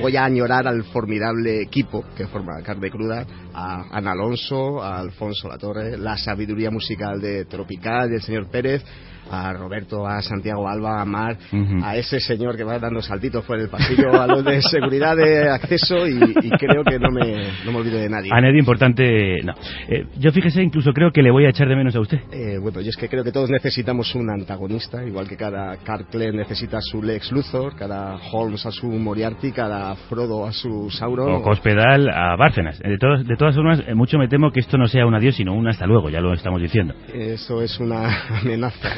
Voy 0.00 0.16
a 0.16 0.24
añorar 0.24 0.66
al 0.66 0.82
formidable 0.84 1.62
equipo 1.62 2.04
que 2.16 2.26
forma 2.26 2.47
Carne 2.62 2.90
Cruda, 2.90 3.26
a 3.52 3.96
Ana 3.96 4.12
Alonso, 4.12 4.82
a 4.82 4.98
Alfonso 4.98 5.48
Latorre, 5.48 5.96
la 5.96 6.16
sabiduría 6.16 6.70
musical 6.70 7.20
de 7.20 7.44
Tropical, 7.44 8.10
del 8.10 8.22
señor 8.22 8.50
Pérez, 8.50 8.84
a 9.30 9.52
Roberto, 9.52 10.06
a 10.06 10.20
Santiago 10.22 10.68
Alba, 10.68 11.00
a 11.00 11.04
Mar, 11.04 11.36
a 11.82 11.96
ese 11.96 12.20
señor 12.20 12.56
que 12.56 12.64
va 12.64 12.78
dando 12.78 13.00
saltitos 13.02 13.44
por 13.44 13.58
el 13.58 13.68
pasillo, 13.68 14.20
a 14.20 14.26
los 14.26 14.44
de 14.44 14.60
seguridad 14.62 15.16
de 15.16 15.48
acceso 15.50 16.06
y, 16.06 16.18
y 16.42 16.50
creo 16.50 16.82
que 16.84 16.98
no 16.98 17.10
me, 17.10 17.48
no 17.64 17.72
me 17.72 17.78
olvido 17.78 17.98
de 17.98 18.08
nadie. 18.08 18.30
A 18.32 18.40
nadie 18.40 18.58
importante, 18.58 19.38
no. 19.44 19.52
Eh, 19.88 20.06
yo 20.18 20.30
fíjese, 20.32 20.62
incluso 20.62 20.92
creo 20.92 21.10
que 21.12 21.22
le 21.22 21.30
voy 21.30 21.44
a 21.46 21.50
echar 21.50 21.68
de 21.68 21.76
menos 21.76 21.94
a 21.96 22.00
usted. 22.00 22.18
Eh, 22.32 22.58
bueno, 22.60 22.80
yo 22.80 22.90
es 22.90 22.96
que 22.96 23.08
creo 23.08 23.24
que 23.24 23.32
todos 23.32 23.50
necesitamos 23.50 24.14
un 24.14 24.30
antagonista, 24.30 25.04
igual 25.04 25.28
que 25.28 25.36
cada 25.36 25.76
Carcler 25.78 26.34
necesita 26.34 26.78
a 26.78 26.82
su 26.82 27.02
Lex 27.02 27.32
Luthor, 27.32 27.76
cada 27.76 28.16
Holmes 28.32 28.64
a 28.66 28.70
su 28.70 28.86
Moriarty, 28.88 29.52
cada 29.52 29.94
Frodo 30.08 30.46
a 30.46 30.52
su 30.52 30.90
Sauron. 30.90 31.34
O 31.34 31.42
Cospedal 31.42 32.08
a 32.08 32.36
Bárcenas. 32.36 32.80
Eh, 32.82 32.90
De, 32.90 32.98
todas- 32.98 33.26
de 33.26 33.36
todas 33.36 33.54
formas, 33.54 33.82
eh, 33.86 33.94
mucho 33.94 34.18
me 34.18 34.28
temo 34.28 34.50
que 34.50 34.60
esto 34.60 34.76
no 34.78 34.86
sea 34.86 35.06
un 35.06 35.14
adiós, 35.14 35.34
sino 35.36 35.54
un 35.54 35.68
hasta 35.68 35.86
luego, 35.86 36.10
ya 36.10 36.20
lo 36.20 36.32
estamos 36.32 36.60
diciendo. 36.60 36.94
Eso 37.12 37.62
es 37.62 37.78
una 37.80 38.08
amenaza, 38.42 38.88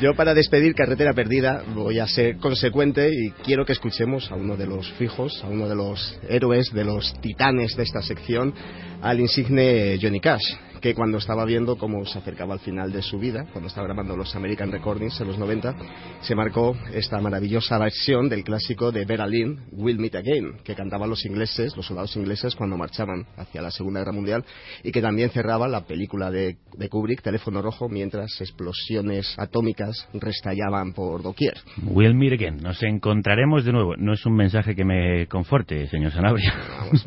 Yo 0.00 0.14
para 0.14 0.34
despedir 0.34 0.74
Carretera 0.74 1.12
Perdida 1.12 1.62
voy 1.74 1.98
a 1.98 2.06
ser 2.06 2.36
consecuente 2.36 3.10
y 3.12 3.30
quiero 3.44 3.64
que 3.64 3.72
escuchemos 3.72 4.30
a 4.30 4.34
uno 4.34 4.56
de 4.56 4.66
los 4.66 4.90
fijos, 4.92 5.42
a 5.42 5.48
uno 5.48 5.68
de 5.68 5.74
los 5.74 6.18
héroes, 6.28 6.72
de 6.72 6.84
los 6.84 7.20
titanes 7.20 7.76
de 7.76 7.82
esta 7.82 8.02
sección, 8.02 8.54
al 9.02 9.20
insigne 9.20 9.98
Johnny 10.00 10.20
Cash, 10.20 10.44
que 10.80 10.94
cuando 10.94 11.18
estaba 11.18 11.44
viendo 11.44 11.76
cómo 11.76 12.04
se 12.04 12.18
acercaba 12.18 12.54
al 12.54 12.60
final 12.60 12.92
de 12.92 13.02
su 13.02 13.18
vida, 13.18 13.46
cuando 13.52 13.68
estaba 13.68 13.86
grabando 13.86 14.16
los 14.16 14.34
American 14.36 14.70
Recordings 14.72 15.20
en 15.20 15.28
los 15.28 15.38
90, 15.38 15.74
se 16.20 16.34
marcó 16.34 16.76
esta 16.92 17.20
maravillosa 17.20 17.78
versión 17.78 18.28
del 18.28 18.44
clásico 18.44 18.92
de 18.92 19.04
Vera 19.04 19.26
Lynn, 19.26 19.66
We'll 19.72 19.98
Meet 19.98 20.14
Again, 20.16 20.58
que 20.64 20.74
cantaban 20.74 21.10
los 21.10 21.24
ingleses, 21.24 21.76
los 21.76 21.86
soldados 21.86 22.16
ingleses 22.16 22.54
cuando 22.54 22.76
marchaban 22.76 23.26
hacia 23.36 23.62
la 23.62 23.70
Segunda 23.70 24.00
Guerra 24.00 24.12
Mundial 24.12 24.44
y 24.82 24.92
que 24.92 25.02
también 25.02 25.30
cerraba 25.30 25.68
la 25.68 25.86
película 25.86 26.30
de, 26.30 26.56
de 26.76 26.88
Kubrick, 26.88 27.22
Teléfono 27.22 27.62
Rojo, 27.62 27.88
mientras 27.88 28.40
explosiones 28.40 29.34
atómicas 29.38 30.08
restallaban 30.14 30.92
por 30.92 31.22
doquier. 31.22 31.54
Will 31.82 32.14
meet 32.14 32.32
again. 32.32 32.58
Nos 32.62 32.82
encontraremos 32.82 33.64
de 33.64 33.72
nuevo. 33.72 33.96
No 33.96 34.12
es 34.12 34.24
un 34.26 34.34
mensaje 34.34 34.74
que 34.74 34.84
me 34.84 35.26
conforte, 35.26 35.86
señor 35.88 36.12
Sanabria. 36.12 36.54
Vamos, 36.80 37.04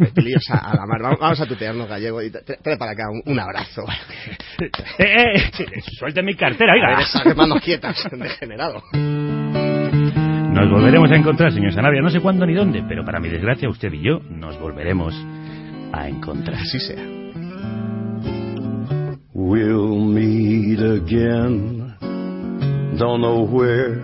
a, 0.49 0.75
la 0.75 0.85
mar. 0.85 1.17
Vamos, 1.19 1.39
a 1.41 1.45
tutearnos 1.45 1.87
gallego 1.87 2.21
y 2.21 2.29
tra- 2.29 2.43
trae 2.61 2.77
para 2.77 2.91
acá 2.91 3.03
un, 3.11 3.21
un 3.31 3.39
abrazo. 3.61 3.85
eh, 4.99 5.35
eh, 5.59 5.81
suelte 5.97 6.21
mi 6.23 6.35
cartera, 6.35 6.73
A 6.73 6.75
ver, 6.75 6.85
oiga. 6.85 7.01
esas 7.01 7.35
manos 7.35 7.61
quietas, 7.61 7.97
degenerado. 8.11 8.81
Nos 10.53 10.69
volveremos 10.69 11.09
a 11.11 11.15
encontrar, 11.15 11.51
señor 11.53 11.73
Sanabria. 11.73 12.01
No 12.01 12.09
sé 12.09 12.19
cuándo 12.19 12.45
ni 12.45 12.53
dónde, 12.53 12.83
pero 12.87 13.03
para 13.05 13.19
mi 13.19 13.29
desgracia, 13.29 13.69
usted 13.69 13.91
y 13.93 14.01
yo 14.03 14.19
nos 14.29 14.59
volveremos 14.59 15.13
a 15.93 16.07
encontrar. 16.09 16.57
Así 16.59 16.79
sea. 16.79 17.01
We'll 19.33 19.97
meet 19.97 20.79
again. 20.79 21.95
Don't 22.97 23.21
know 23.21 23.43
where, 23.45 23.95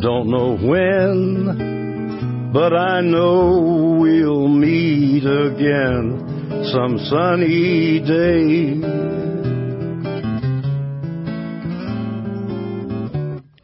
don't 0.00 0.28
know 0.30 0.56
when, 0.56 2.50
but 2.52 2.72
I 2.72 3.02
know 3.02 3.98
we'll 4.00 4.48
meet 4.48 5.24
again 5.24 6.41
some 6.72 6.98
sunny 7.10 8.00
day. 8.00 8.74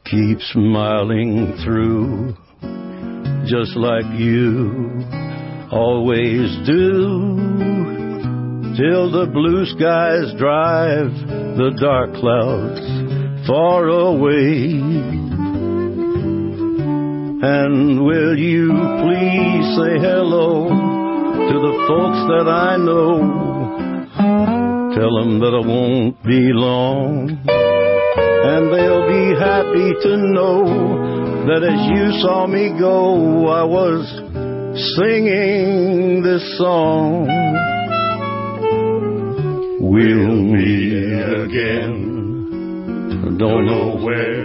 Keep 0.04 0.40
smiling 0.52 1.56
through, 1.64 2.34
just 3.46 3.76
like 3.76 4.06
you 4.18 5.04
always 5.70 6.56
do 6.66 7.36
till 8.76 9.10
the 9.10 9.26
blue 9.32 9.66
skies 9.66 10.32
drive 10.38 11.10
the 11.58 11.76
dark 11.80 12.14
clouds 12.14 13.46
far 13.46 13.88
away. 13.88 14.78
And 17.40 18.04
will 18.04 18.38
you 18.38 18.68
please 19.02 19.76
say 19.76 19.98
hello 19.98 20.97
to 21.46 21.56
the 21.66 21.74
folks 21.86 22.20
that 22.32 22.46
I 22.50 22.76
know? 22.76 23.22
Tell 24.98 25.12
them 25.18 25.38
that 25.38 25.54
I 25.54 25.62
won't 25.66 26.22
be 26.24 26.50
long. 26.52 27.30
And 27.48 28.72
they'll 28.72 29.06
be 29.06 29.38
happy 29.38 29.94
to 30.02 30.16
know 30.34 30.64
that 31.46 31.62
as 31.62 31.80
you 31.94 32.20
saw 32.22 32.46
me 32.46 32.74
go, 32.78 33.46
I 33.46 33.62
was 33.64 34.04
singing 34.96 36.22
this 36.22 36.42
song. 36.58 37.26
We'll 39.80 40.36
meet 40.52 40.92
again. 41.46 42.08
Don't 43.38 43.66
know 43.66 43.96
where, 44.04 44.44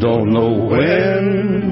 don't 0.00 0.32
know 0.32 0.50
when, 0.68 1.71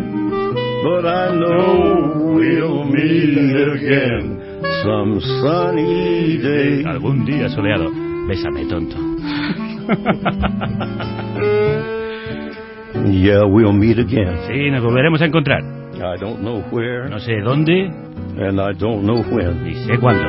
but 0.83 1.05
I 1.07 1.35
know 1.37 2.33
we'll 2.35 2.85
meet 2.85 3.37
again 3.77 4.39
some 4.83 5.21
sunny 5.43 6.39
day. 6.39 6.83
Algún 6.87 7.25
día 7.27 7.49
soleado. 7.51 7.91
Bésame, 8.29 8.65
tonto. 8.69 8.97
Yeah, 13.13 13.45
we'll 13.45 13.73
meet 13.73 13.99
again. 13.99 14.39
Sí, 14.47 14.71
nos 14.71 14.83
volveremos 14.83 15.21
a 15.23 15.27
encontrar. 15.27 15.63
I 15.95 16.17
don't 16.19 16.41
know 16.43 16.61
where, 16.71 17.09
No 17.09 17.19
sé 17.19 17.41
dónde, 17.43 17.87
and 18.39 18.61
I 18.61 18.73
don't 18.73 19.03
know 19.05 19.23
when, 19.23 19.65
ni 19.65 19.75
sé 19.87 19.99
cuándo, 19.99 20.29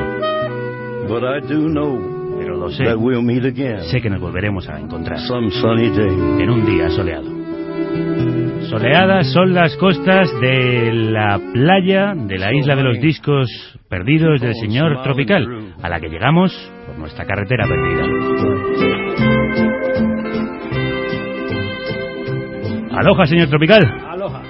but 1.08 1.24
I 1.24 1.40
do 1.48 1.68
know 1.70 2.00
pero 2.40 2.58
lo 2.58 2.70
sé. 2.72 2.86
that 2.86 2.98
we'll 3.00 3.22
meet 3.22 3.46
again 3.46 3.82
Sé 3.92 4.02
que 4.02 4.10
nos 4.10 4.20
volveremos 4.20 4.68
a 4.68 4.80
encontrar 4.80 5.20
some 5.28 5.52
sunny 5.52 5.90
day. 5.90 6.42
en 6.44 6.50
un 6.50 6.66
día 6.66 6.90
soleado. 6.90 7.30
Soleadas 8.72 9.34
son 9.34 9.54
las 9.54 9.76
costas 9.76 10.32
de 10.40 10.94
la 10.94 11.38
playa 11.52 12.14
de 12.16 12.38
la 12.38 12.54
isla 12.54 12.74
de 12.78 12.84
los 12.84 13.02
discos 13.02 13.50
perdidos 13.90 14.40
del 14.40 14.56
señor 14.56 15.04
Tropical, 15.04 15.76
a 15.84 15.90
la 15.90 16.00
que 16.00 16.08
llegamos 16.08 16.54
por 16.88 16.98
nuestra 16.98 17.26
carretera 17.26 17.68
perdida. 17.68 18.06
Aloha, 22.98 23.26
señor 23.26 23.50
Tropical. 23.50 23.84
Aloha. 24.08 24.42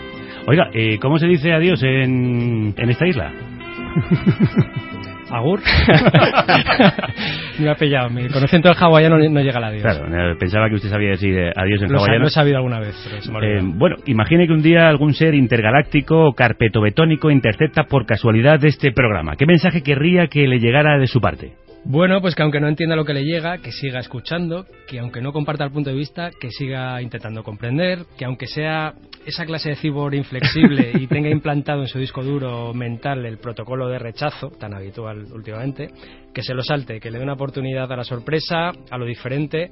Oiga, 0.46 0.70
eh, 0.72 1.00
¿cómo 1.00 1.18
se 1.18 1.26
dice 1.26 1.52
adiós 1.52 1.82
en, 1.82 2.76
en 2.78 2.90
esta 2.92 3.08
isla? 3.08 3.34
¿Agur? 5.32 5.62
me 7.60 7.70
ha 7.70 7.76
pillado. 7.76 8.10
Mi 8.10 8.28
conocimiento 8.28 8.70
del 8.70 8.78
hawaiano 8.80 9.18
no 9.18 9.42
llega 9.42 9.58
al 9.58 9.64
adiós. 9.66 9.82
Claro, 9.84 10.38
pensaba 10.38 10.68
que 10.70 10.76
usted 10.76 10.90
sabía 10.90 11.12
decir 11.12 11.38
eh, 11.38 11.52
adiós 11.56 11.82
en 11.84 11.92
Lo, 11.92 12.00
hawaiano. 12.00 12.22
lo 12.22 12.28
he 12.28 12.32
sabido 12.32 12.58
alguna 12.58 12.80
vez, 12.80 12.96
pero 13.32 13.42
Eh, 13.44 13.62
bueno, 13.64 13.96
imagine 14.06 14.48
que 14.48 14.54
un 14.54 14.62
día 14.62 14.88
algún 14.90 15.14
ser 15.14 15.34
intergaláctico 15.36 16.28
o 16.28 16.34
carpetobetónico 16.34 17.32
intercepta 17.32 17.84
por 17.86 18.06
casualidad 18.06 18.64
este 18.66 18.92
programa. 18.92 19.36
¿Qué 19.36 19.46
mensaje 19.46 19.82
querría 19.84 20.28
que 20.28 20.48
le 20.48 20.60
llegara 20.60 20.98
de 20.98 21.08
su 21.08 21.22
parte? 21.22 21.54
Bueno, 21.84 22.22
pues 22.22 22.36
que 22.36 22.44
aunque 22.44 22.60
no 22.60 22.68
entienda 22.68 22.96
lo 22.96 23.06
que 23.06 23.14
le 23.14 23.24
llega, 23.24 23.58
que 23.58 23.72
siga 23.72 24.00
escuchando, 24.00 24.68
que 24.88 25.00
aunque 25.00 25.20
no 25.20 25.34
comparta 25.34 25.64
el 25.64 25.72
punto 25.72 25.90
de 25.90 25.96
vista, 25.96 26.30
que 26.40 26.52
siga 26.52 27.02
intentando 27.02 27.44
comprender, 27.44 28.06
que 28.18 28.26
aunque 28.26 28.46
sea 28.46 28.94
esa 29.26 29.46
clase 29.46 29.70
de 29.70 29.76
cibor 29.76 30.14
inflexible 30.14 30.92
y 30.94 31.08
tenga 31.08 31.30
implantado 31.32 31.82
en 31.82 31.88
su 31.88 31.98
disco 31.98 32.24
duro 32.24 32.72
mental 32.76 33.26
el 33.26 33.40
protocolo 33.40 33.88
de 33.88 33.98
rechazo, 33.98 34.50
tan 34.52 34.76
habitual 34.76 35.26
últimamente, 35.34 35.90
que 36.32 36.44
se 36.44 36.54
lo 36.54 36.62
salte, 36.62 37.00
que 37.00 37.10
le 37.10 37.18
dé 37.18 37.24
una 37.24 37.34
oportunidad 37.34 37.92
a 37.92 37.98
la 37.98 38.04
sorpresa, 38.04 38.72
a 38.90 38.98
lo 38.98 39.06
diferente, 39.06 39.72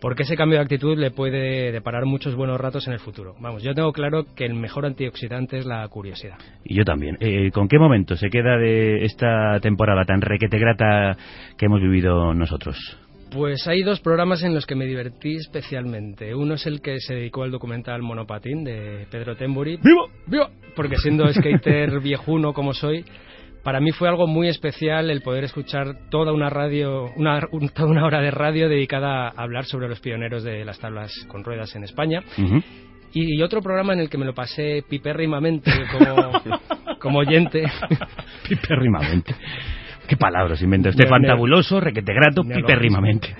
porque 0.00 0.24
ese 0.24 0.36
cambio 0.36 0.58
de 0.58 0.64
actitud 0.64 0.96
le 0.98 1.10
puede 1.10 1.72
deparar 1.72 2.04
muchos 2.04 2.34
buenos 2.34 2.60
ratos 2.60 2.86
en 2.86 2.92
el 2.92 2.98
futuro. 2.98 3.34
Vamos, 3.40 3.62
yo 3.62 3.74
tengo 3.74 3.92
claro 3.92 4.24
que 4.34 4.44
el 4.44 4.54
mejor 4.54 4.86
antioxidante 4.86 5.58
es 5.58 5.66
la 5.66 5.86
curiosidad. 5.88 6.38
Y 6.64 6.74
yo 6.74 6.84
también. 6.84 7.16
Eh, 7.20 7.50
¿Con 7.50 7.68
qué 7.68 7.78
momento 7.78 8.16
se 8.16 8.28
queda 8.28 8.56
de 8.58 9.04
esta 9.04 9.58
temporada 9.60 10.04
tan 10.04 10.20
requete 10.20 10.58
grata 10.58 11.16
que 11.56 11.66
hemos 11.66 11.80
vivido 11.80 12.34
nosotros? 12.34 12.76
Pues 13.30 13.66
hay 13.66 13.82
dos 13.82 14.00
programas 14.00 14.42
en 14.44 14.54
los 14.54 14.66
que 14.66 14.76
me 14.76 14.86
divertí 14.86 15.36
especialmente. 15.36 16.34
Uno 16.34 16.54
es 16.54 16.66
el 16.66 16.80
que 16.80 17.00
se 17.00 17.14
dedicó 17.14 17.42
al 17.42 17.50
documental 17.50 18.00
Monopatín 18.02 18.62
de 18.62 19.06
Pedro 19.10 19.36
Temburi. 19.36 19.78
¡Vivo! 19.82 20.08
¡Vivo! 20.26 20.48
Porque 20.76 20.96
siendo 20.96 21.26
skater 21.32 22.00
viejuno 22.00 22.52
como 22.52 22.72
soy, 22.72 23.04
para 23.66 23.80
mí 23.80 23.90
fue 23.90 24.08
algo 24.08 24.28
muy 24.28 24.46
especial 24.46 25.10
el 25.10 25.22
poder 25.22 25.42
escuchar 25.42 25.96
toda 26.08 26.32
una 26.32 26.48
radio, 26.48 27.10
una, 27.16 27.40
un- 27.50 27.68
toda 27.70 27.88
una 27.88 28.04
hora 28.06 28.20
de 28.20 28.30
radio 28.30 28.68
dedicada 28.68 29.26
a 29.26 29.42
hablar 29.42 29.64
sobre 29.64 29.88
los 29.88 29.98
pioneros 29.98 30.44
de 30.44 30.64
las 30.64 30.78
tablas 30.78 31.12
con 31.26 31.42
ruedas 31.42 31.74
en 31.74 31.82
España. 31.82 32.22
Y, 33.12 33.42
otro 33.42 33.60
programa 33.62 33.92
en 33.92 33.98
el 33.98 34.08
que 34.08 34.18
me 34.18 34.24
lo 34.24 34.34
pasé 34.34 34.84
pipérrimamente 34.88 35.72
como, 35.90 36.30
como 37.00 37.18
oyente. 37.18 37.64
Pipérrimamente. 38.48 39.34
¿Qué 40.06 40.16
palabras 40.16 40.62
inventa 40.62 40.90
usted? 40.90 41.08
Fantabuloso, 41.08 41.80
requete 41.80 42.12
grato, 42.14 42.44
Me 42.44 42.54
lo- 42.54 42.60
pipérrimamente. 42.60 43.34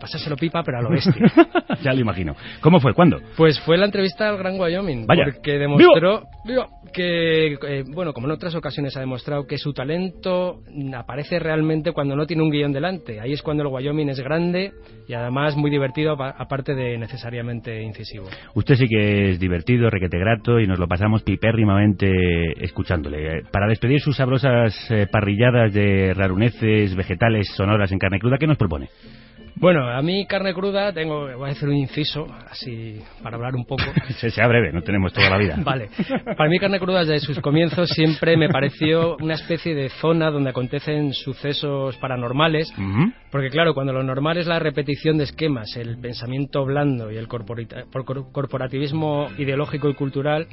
Pásaselo 0.00 0.34
pipa, 0.36 0.62
pero 0.64 0.78
a 0.78 0.82
lo 0.82 0.90
bestia. 0.90 1.14
ya 1.82 1.92
lo 1.92 2.00
imagino. 2.00 2.34
¿Cómo 2.60 2.80
fue? 2.80 2.92
¿Cuándo? 2.94 3.20
Pues 3.36 3.60
fue 3.60 3.78
la 3.78 3.84
entrevista 3.84 4.28
al 4.28 4.38
Gran 4.38 4.58
Wyoming, 4.58 5.06
Vaya. 5.06 5.24
porque 5.32 5.52
demostró 5.58 6.24
vivo, 6.44 6.66
que, 6.92 7.54
eh, 7.54 7.84
bueno, 7.86 8.12
como 8.12 8.26
en 8.26 8.32
otras 8.32 8.54
ocasiones 8.54 8.96
ha 8.96 9.00
demostrado, 9.00 9.46
que 9.46 9.58
su 9.58 9.72
talento 9.72 10.60
aparece 10.94 11.38
realmente 11.38 11.92
cuando 11.92 12.16
no 12.16 12.26
tiene 12.26 12.42
un 12.42 12.50
guion 12.50 12.72
delante. 12.72 13.20
Ahí 13.20 13.32
es 13.32 13.42
cuando 13.42 13.62
el 13.62 13.68
Wyoming 13.68 14.08
es 14.10 14.20
grande 14.20 14.72
y 15.06 15.14
además 15.14 15.56
muy 15.56 15.70
divertido, 15.70 16.12
apa- 16.12 16.34
aparte 16.36 16.74
de 16.74 16.98
necesariamente 16.98 17.82
incisivo. 17.82 18.26
Usted 18.54 18.74
sí 18.76 18.86
que 18.88 19.30
es 19.30 19.40
divertido, 19.40 19.90
requete 19.90 20.18
grato 20.18 20.58
y 20.60 20.66
nos 20.66 20.78
lo 20.78 20.86
pasamos 20.88 21.22
pipérrimamente 21.22 22.08
escuchándole. 22.64 23.38
Eh, 23.38 23.42
Para 23.52 23.66
despedir 23.68 24.00
sus 24.00 24.16
sabrosas 24.16 24.74
eh, 24.90 25.06
parrilladas 25.10 25.72
de 25.72 26.12
raruneces, 26.14 26.94
vegetales, 26.94 27.48
sonoras 27.56 27.90
en 27.92 27.98
carne 27.98 28.18
cruda, 28.18 28.38
¿qué 28.38 28.46
nos 28.46 28.56
propone? 28.58 28.88
Bueno, 29.56 29.88
a 29.88 30.00
mí 30.02 30.26
carne 30.26 30.54
cruda, 30.54 30.92
tengo, 30.92 31.28
voy 31.36 31.48
a 31.48 31.52
hacer 31.52 31.68
un 31.68 31.76
inciso, 31.76 32.26
así 32.50 33.00
para 33.22 33.36
hablar 33.36 33.54
un 33.54 33.64
poco. 33.64 33.84
Se 34.18 34.30
sea 34.30 34.46
breve, 34.46 34.72
no 34.72 34.82
tenemos 34.82 35.12
toda 35.12 35.30
la 35.30 35.38
vida. 35.38 35.56
Vale. 35.64 35.88
Para 36.36 36.48
mí 36.48 36.58
carne 36.58 36.78
cruda 36.78 37.00
desde 37.00 37.20
sus 37.20 37.40
comienzos 37.40 37.90
siempre 37.90 38.36
me 38.36 38.48
pareció 38.48 39.16
una 39.16 39.34
especie 39.34 39.74
de 39.74 39.88
zona 39.88 40.30
donde 40.30 40.50
acontecen 40.50 41.12
sucesos 41.12 41.96
paranormales. 41.98 42.72
Porque 43.30 43.50
claro, 43.50 43.74
cuando 43.74 43.92
lo 43.92 44.02
normal 44.02 44.38
es 44.38 44.46
la 44.46 44.58
repetición 44.58 45.18
de 45.18 45.24
esquemas, 45.24 45.76
el 45.76 45.98
pensamiento 45.98 46.64
blando 46.64 47.10
y 47.10 47.16
el 47.16 47.28
corporativismo 47.28 49.28
ideológico 49.36 49.90
y 49.90 49.94
cultural, 49.94 50.46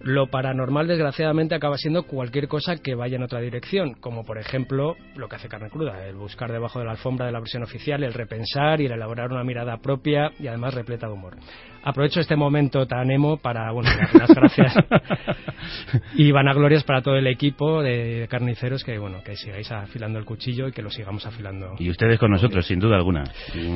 lo 0.00 0.28
paranormal 0.28 0.86
desgraciadamente 0.86 1.54
acaba 1.54 1.76
siendo 1.76 2.04
cualquier 2.04 2.48
cosa 2.48 2.76
que 2.76 2.94
vaya 2.94 3.16
en 3.16 3.22
otra 3.22 3.40
dirección, 3.40 3.94
como 3.94 4.24
por 4.24 4.38
ejemplo 4.38 4.96
lo 5.16 5.28
que 5.28 5.36
hace 5.36 5.48
Carne 5.48 5.70
Cruda, 5.70 6.06
el 6.06 6.16
buscar 6.16 6.52
debajo 6.52 6.78
de 6.78 6.84
la 6.84 6.92
alfombra 6.92 7.26
de 7.26 7.32
la 7.32 7.40
versión 7.40 7.62
oficial, 7.62 8.04
el 8.04 8.14
repensar 8.40 8.80
y 8.80 8.86
el 8.86 8.92
elaborar 8.92 9.30
una 9.30 9.44
mirada 9.44 9.76
propia 9.78 10.30
y 10.38 10.46
además 10.46 10.74
repleta 10.74 11.06
de 11.06 11.12
humor. 11.12 11.36
Aprovecho 11.82 12.20
este 12.20 12.36
momento 12.36 12.86
tan 12.86 13.10
emo 13.10 13.38
para, 13.38 13.72
bueno, 13.72 13.88
dar 13.88 14.14
las 14.14 14.34
gracias 14.34 14.74
y 16.14 16.30
vanaglorias 16.30 16.84
para 16.84 17.00
todo 17.00 17.16
el 17.16 17.26
equipo 17.26 17.82
de 17.82 18.26
carniceros 18.28 18.84
que, 18.84 18.98
bueno, 18.98 19.22
que 19.24 19.34
sigáis 19.34 19.72
afilando 19.72 20.18
el 20.18 20.26
cuchillo 20.26 20.68
y 20.68 20.72
que 20.72 20.82
lo 20.82 20.90
sigamos 20.90 21.24
afilando. 21.24 21.76
Y 21.78 21.88
ustedes 21.88 22.18
con 22.18 22.32
nosotros, 22.32 22.66
sin 22.66 22.80
duda 22.80 22.96
alguna. 22.96 23.24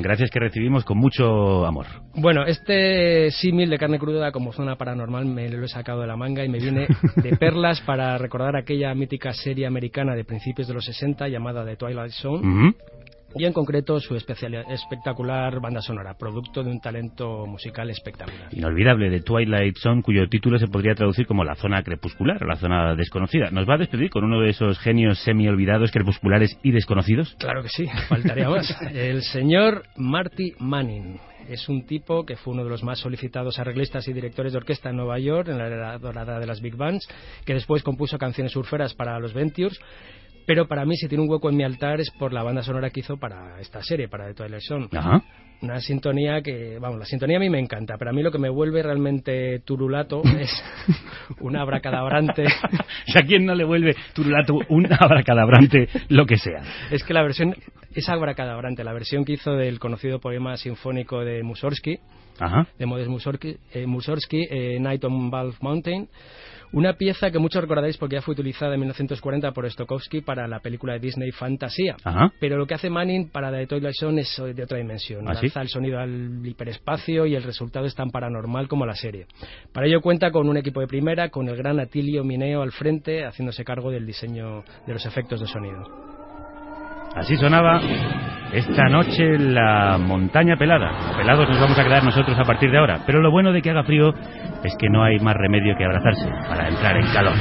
Gracias 0.03 0.31
que 0.31 0.39
recibimos 0.39 0.85
con 0.85 0.99
mucho 0.99 1.65
amor. 1.65 1.87
Bueno, 2.15 2.45
este 2.45 3.31
símil 3.31 3.71
de 3.71 3.79
carne 3.79 3.99
cruda 3.99 4.33
como 4.33 4.53
zona 4.53 4.77
paranormal 4.77 5.25
me 5.25 5.49
lo 5.49 5.65
he 5.65 5.69
sacado 5.69 6.03
de 6.03 6.07
la 6.07 6.17
manga 6.17 6.45
y 6.45 6.49
me 6.51 6.59
viene 6.59 6.87
de 7.17 7.37
perlas 7.39 7.81
para 7.81 8.19
recordar 8.19 8.55
aquella 8.55 8.95
mítica 8.95 9.33
serie 9.33 9.67
americana 9.67 10.15
de 10.15 10.25
principios 10.25 10.69
de 10.69 10.75
los 10.75 10.85
60 10.85 11.29
llamada 11.29 11.65
The 11.65 11.77
Twilight 11.77 12.13
Zone. 12.13 12.47
Ujú. 12.47 12.75
Y 13.37 13.45
en 13.45 13.53
concreto 13.53 13.99
su 14.01 14.15
especial- 14.17 14.65
espectacular 14.69 15.61
banda 15.61 15.81
sonora, 15.81 16.15
producto 16.15 16.63
de 16.63 16.71
un 16.71 16.81
talento 16.81 17.47
musical 17.47 17.91
espectacular. 17.91 18.49
Inolvidable 18.53 19.11
de 19.11 19.21
Twilight 19.21 19.77
Zone, 19.79 20.03
cuyo 20.03 20.29
título 20.29 20.59
se 20.59 20.69
podría 20.69 20.95
traducir 20.95 21.27
como 21.27 21.45
la 21.45 21.55
zona 21.57 21.83
crepuscular 21.83 22.43
o 22.43 22.47
la 22.47 22.57
zona 22.57 22.95
desconocida. 22.95 23.51
¿Nos 23.51 23.69
va 23.69 23.75
a 23.75 23.79
despedir 23.79 24.11
con 24.11 24.25
uno 24.25 24.41
de 24.41 24.51
esos 24.51 24.79
genios 24.79 25.19
semi-olvidados, 25.21 25.91
crepusculares 25.91 26.59
y 26.63 26.71
desconocidos? 26.71 27.35
Claro 27.39 27.63
que 27.63 27.69
sí, 27.69 27.87
faltaría 28.09 28.49
más. 28.49 28.75
El 28.95 29.23
señor 29.23 29.83
Marty 29.97 30.53
Manning 30.59 31.19
es 31.49 31.69
un 31.69 31.85
tipo 31.85 32.25
que 32.25 32.37
fue 32.37 32.55
uno 32.55 32.65
de 32.65 32.71
los 32.71 32.83
más 32.83 32.99
solicitados 33.01 33.59
arreglistas 33.59 34.09
y 34.09 34.13
directores 34.13 34.53
de 34.53 34.59
orquesta 34.59 34.91
en 34.91 34.97
Nueva 34.97 35.19
York, 35.19 35.49
en 35.49 35.59
la 35.59 35.67
era 35.67 35.99
dorada 35.99 36.39
de 36.39 36.47
las 36.47 36.61
big 36.61 36.77
bands, 36.77 37.07
que 37.45 37.53
después 37.55 37.83
compuso 37.83 38.17
canciones 38.17 38.53
surferas 38.53 38.95
para 38.95 39.19
los 39.19 39.35
Ventures. 39.35 39.79
Pero 40.47 40.67
para 40.67 40.85
mí, 40.85 40.97
si 40.97 41.09
tiene 41.09 41.25
un 41.25 41.31
hueco 41.31 41.49
en 41.49 41.57
mi 41.57 41.65
altar, 41.65 42.01
es 42.01 42.11
por 42.11 42.33
la 42.33 42.43
banda 42.43 42.63
sonora 42.63 42.91
que 42.91 43.01
hizo 43.01 43.17
para 43.17 43.61
esta 43.61 43.83
serie, 43.83 44.09
para 44.09 44.27
The 44.29 44.35
Twilight 44.35 44.63
Zone. 44.63 44.89
Ajá. 44.93 45.23
Una 45.63 45.81
sintonía 45.81 46.43
que, 46.43 46.79
vamos, 46.79 46.99
la 46.99 47.07
sintonía 47.07 47.39
a 47.39 47.41
mí 47.41 47.49
me 47.49 47.59
encanta, 47.59 47.95
pero 47.99 48.11
a 48.11 48.13
mí 48.13 48.23
lo 48.23 48.31
que 48.31 48.39
me 48.39 48.51
vuelve 48.51 48.83
realmente 48.83 49.61
turulato 49.61 50.23
es 50.39 50.51
una 51.41 51.63
abracadabrante. 51.63 52.45
¿Y 53.07 53.19
a 53.19 53.23
quién 53.23 53.47
no 53.47 53.55
le 53.55 53.65
vuelve 53.65 53.95
turulato 54.13 54.59
un 54.69 54.87
abracadabrante 54.93 55.89
lo 56.09 56.27
que 56.27 56.37
sea? 56.37 56.63
Es 56.91 57.03
que 57.05 57.15
la 57.15 57.23
versión 57.23 57.55
es 57.95 58.09
abracadabrante, 58.09 58.85
la 58.85 58.93
versión 58.93 59.25
que 59.25 59.35
hizo 59.35 59.53
del 59.53 59.79
conocido 59.79 60.19
poema 60.19 60.57
sinfónico 60.57 61.25
de 61.25 61.43
Mussorgsky, 61.43 61.99
Ajá. 62.41 62.67
de 62.79 62.87
Modest 62.87 63.09
Mussorgsky, 63.09 63.57
eh, 63.73 63.87
Mussorgsky, 63.87 64.47
eh, 64.51 64.79
Night 64.81 65.05
on 65.05 65.31
Valve 65.31 65.57
Mountain, 65.61 66.09
una 66.75 66.95
pieza 66.95 67.31
que 67.31 67.39
muchos 67.39 67.63
recordaréis 67.63 67.97
porque 67.97 68.17
ya 68.17 68.23
fue 68.23 68.33
utilizada 68.33 68.75
en 68.75 68.81
1940 68.81 69.53
por 69.53 69.71
Stokowski 69.71 70.21
para 70.21 70.49
la 70.49 70.61
película 70.61 70.95
de 70.95 70.99
Disney 70.99 71.31
Fantasía. 71.31 71.97
Ajá. 72.03 72.33
Pero 72.41 72.57
lo 72.57 72.67
que 72.67 72.75
hace 72.75 72.91
Manning 72.91 73.29
para 73.31 73.51
The 73.51 73.67
Twilight 73.67 73.95
Zone 73.95 74.23
es 74.23 74.43
de 74.55 74.63
otra 74.63 74.79
dimensión. 74.79 75.27
¿Ah, 75.29 75.35
sí? 75.37 75.47
Lanza 75.47 75.63
el 75.63 75.69
sonido 75.69 75.99
al 76.01 76.45
hiperespacio 76.45 77.27
y 77.27 77.37
el 77.37 77.45
resultado 77.45 77.87
es 77.87 77.95
tan 77.95 78.11
paranormal 78.11 78.69
como 78.69 78.85
la 78.87 78.95
serie. 78.95 79.27
Para 79.73 79.87
ello 79.87 80.01
cuenta 80.01 80.31
con 80.31 80.49
un 80.49 80.57
equipo 80.57 80.81
de 80.81 80.89
primera, 80.89 81.29
con 81.29 81.49
el 81.49 81.57
gran 81.57 81.79
Atilio 81.79 82.25
Mineo 82.25 82.63
al 82.63 82.73
frente, 82.73 83.25
haciéndose 83.25 83.65
cargo 83.65 83.91
del 83.91 84.05
diseño 84.05 84.65
de 84.87 84.93
los 84.93 85.07
efectos 85.07 85.41
de 85.41 85.47
sonido. 85.47 86.14
Así 87.15 87.37
sonaba 87.37 87.81
esta 88.53 88.89
noche 88.89 89.39
la 89.39 89.99
montaña 89.99 90.57
pelada. 90.57 91.17
Pelados 91.17 91.49
nos 91.49 91.61
vamos 91.61 91.79
a 91.79 91.85
quedar 91.85 92.05
nosotros 92.05 92.39
a 92.39 92.45
partir 92.45 92.71
de 92.71 92.79
ahora. 92.79 93.01
Pero 93.07 93.21
lo 93.21 93.31
bueno 93.31 93.53
de 93.53 93.63
que 93.63 93.71
haga 93.71 93.85
frío 93.85 94.15
es 94.63 94.77
que 94.77 94.89
no 94.89 95.03
hay 95.03 95.19
más 95.21 95.35
remedio 95.37 95.77
que 95.77 95.85
abrazarse 95.85 96.29
para 96.49 96.69
entrar 96.69 96.97
en 96.97 97.07
calor. 97.13 97.35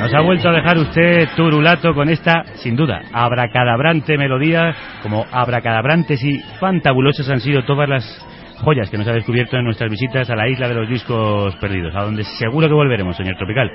Nos 0.00 0.14
ha 0.14 0.20
vuelto 0.22 0.48
a 0.48 0.52
dejar 0.52 0.78
usted 0.78 1.28
turulato 1.36 1.92
con 1.92 2.08
esta, 2.08 2.44
sin 2.54 2.74
duda, 2.74 3.02
abracadabrante 3.12 4.16
melodía, 4.16 4.74
como 5.02 5.26
abracadabrantes 5.30 6.24
y 6.24 6.40
fantabulosas 6.58 7.28
han 7.28 7.40
sido 7.40 7.64
todas 7.64 7.86
las 7.86 8.26
joyas 8.64 8.88
que 8.88 8.96
nos 8.96 9.06
ha 9.08 9.12
descubierto 9.12 9.58
en 9.58 9.64
nuestras 9.64 9.90
visitas 9.90 10.30
a 10.30 10.36
la 10.36 10.48
isla 10.48 10.68
de 10.68 10.74
los 10.74 10.88
discos 10.88 11.54
perdidos, 11.56 11.94
a 11.94 12.04
donde 12.04 12.24
seguro 12.24 12.66
que 12.66 12.72
volveremos, 12.72 13.14
señor 13.14 13.36
Tropical. 13.36 13.70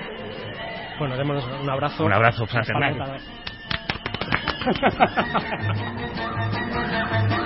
Bueno, 0.97 1.15
démonos 1.15 1.47
un 1.61 1.69
abrazo. 1.69 2.03
Un 2.03 2.13
abrazo 2.13 2.47
fraternal. 2.47 2.95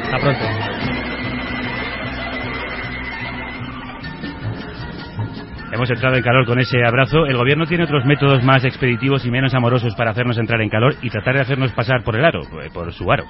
Hasta 0.09 0.17
pronto. 0.19 0.88
Hemos 5.71 5.89
entrado 5.89 6.15
en 6.15 6.23
calor 6.23 6.45
con 6.45 6.59
ese 6.59 6.83
abrazo. 6.83 7.25
El 7.25 7.37
gobierno 7.37 7.65
tiene 7.65 7.83
otros 7.83 8.03
métodos 8.05 8.43
más 8.43 8.65
expeditivos 8.65 9.25
y 9.25 9.31
menos 9.31 9.53
amorosos 9.53 9.93
para 9.95 10.11
hacernos 10.11 10.37
entrar 10.37 10.61
en 10.61 10.69
calor 10.69 10.95
y 11.01 11.09
tratar 11.09 11.35
de 11.35 11.41
hacernos 11.41 11.71
pasar 11.73 12.03
por 12.03 12.15
el 12.15 12.25
aro, 12.25 12.41
eh, 12.61 12.69
por 12.73 12.91
su 12.93 13.11
aro. 13.11 13.25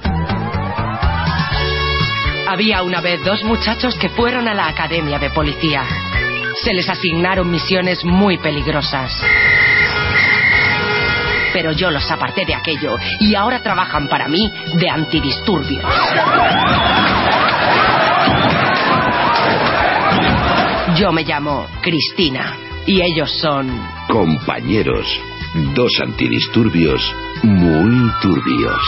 Había 2.47 2.81
una 2.81 3.01
vez 3.01 3.23
dos 3.23 3.43
muchachos 3.43 3.95
que 3.99 4.09
fueron 4.09 4.47
a 4.47 4.53
la 4.53 4.67
academia 4.67 5.19
de 5.19 5.29
policía. 5.29 5.83
Se 6.63 6.73
les 6.73 6.89
asignaron 6.89 7.51
misiones 7.51 8.03
muy 8.03 8.37
peligrosas. 8.37 9.11
Pero 11.53 11.71
yo 11.73 11.91
los 11.91 12.09
aparté 12.09 12.45
de 12.45 12.55
aquello 12.55 12.95
y 13.19 13.35
ahora 13.35 13.61
trabajan 13.61 14.07
para 14.07 14.27
mí 14.27 14.51
de 14.75 14.89
antidisturbios. 14.89 15.85
Yo 20.99 21.13
me 21.13 21.23
llamo 21.23 21.65
Cristina 21.81 22.57
y 22.85 23.01
ellos 23.01 23.31
son... 23.39 23.69
Compañeros, 24.09 25.07
dos 25.73 25.91
antidisturbios 26.01 27.01
muy 27.41 28.11
turbios. 28.21 28.81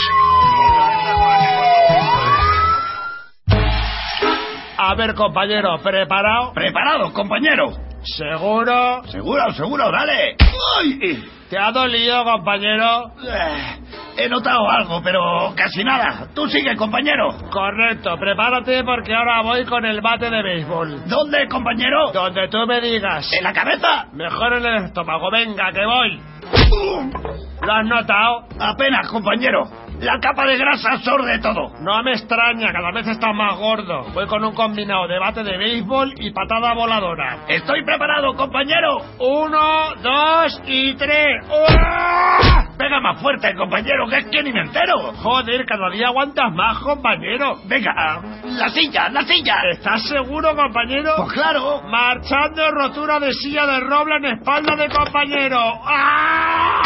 A 4.77 4.93
ver, 4.95 5.15
compañero, 5.15 5.77
¿preparado? 5.81 6.51
Preparado, 6.53 7.13
compañero. 7.13 7.71
¿Seguro? 8.03 9.03
Seguro, 9.05 9.53
seguro, 9.53 9.89
dale. 9.89 10.35
¡Ay! 10.79 11.23
¿Te 11.51 11.57
ha 11.57 11.69
dolido, 11.73 12.23
compañero? 12.23 13.11
Eh, 13.27 13.77
He 14.17 14.29
notado 14.29 14.69
algo, 14.69 15.01
pero 15.03 15.53
casi 15.53 15.83
nada. 15.83 16.27
Tú 16.33 16.47
sigue, 16.47 16.77
compañero. 16.77 17.27
Correcto, 17.51 18.15
prepárate 18.17 18.85
porque 18.85 19.13
ahora 19.13 19.41
voy 19.41 19.65
con 19.65 19.85
el 19.85 19.99
bate 19.99 20.29
de 20.29 20.41
béisbol. 20.43 21.09
¿Dónde, 21.09 21.47
compañero? 21.49 22.11
Donde 22.13 22.47
tú 22.47 22.57
me 22.65 22.79
digas. 22.79 23.29
¿En 23.37 23.43
la 23.43 23.51
cabeza? 23.51 24.05
Mejor 24.13 24.53
en 24.53 24.65
el 24.65 24.85
estómago, 24.85 25.29
venga, 25.29 25.71
que 25.73 25.85
voy. 25.85 26.21
¿Lo 27.61 27.73
has 27.73 27.85
notado? 27.85 28.45
Apenas, 28.57 29.09
compañero. 29.09 29.63
La 30.01 30.19
capa 30.19 30.47
de 30.47 30.57
grasa 30.57 30.93
absorbe 30.93 31.37
todo. 31.37 31.77
No 31.79 32.01
me 32.01 32.13
extraña, 32.13 32.71
cada 32.71 32.91
vez 32.91 33.07
estás 33.07 33.35
más 33.35 33.55
gordo. 33.59 34.05
Voy 34.15 34.25
con 34.25 34.43
un 34.43 34.55
combinado 34.55 35.07
de 35.07 35.19
bate 35.19 35.43
de 35.43 35.55
béisbol 35.55 36.15
y 36.17 36.31
patada 36.31 36.73
voladora. 36.73 37.45
Estoy 37.47 37.85
preparado, 37.85 38.33
compañero. 38.33 38.97
Uno, 39.19 39.93
dos 40.01 40.59
y 40.65 40.95
tres. 40.95 41.45
¡Uah! 41.47 42.75
Pega 42.79 42.99
más 42.99 43.21
fuerte, 43.21 43.53
compañero, 43.53 44.07
que 44.07 44.17
es 44.17 44.25
que 44.25 44.41
ni 44.41 44.51
me 44.51 44.61
entero. 44.61 45.13
Joder, 45.21 45.67
cada 45.67 45.91
día 45.91 46.07
aguantas 46.07 46.51
más, 46.51 46.79
compañero. 46.79 47.57
Venga, 47.65 48.23
la 48.43 48.69
silla, 48.69 49.07
la 49.09 49.21
silla. 49.21 49.55
¿Estás 49.69 50.07
seguro, 50.07 50.55
compañero? 50.55 51.13
Pues 51.17 51.33
claro. 51.33 51.83
Marchando 51.83 52.71
rotura 52.71 53.19
de 53.19 53.31
silla 53.33 53.67
de 53.67 53.81
roble 53.81 54.15
en 54.15 54.25
espalda 54.25 54.75
de 54.75 54.89
compañero. 54.89 55.59
¡Ah! 55.85 56.81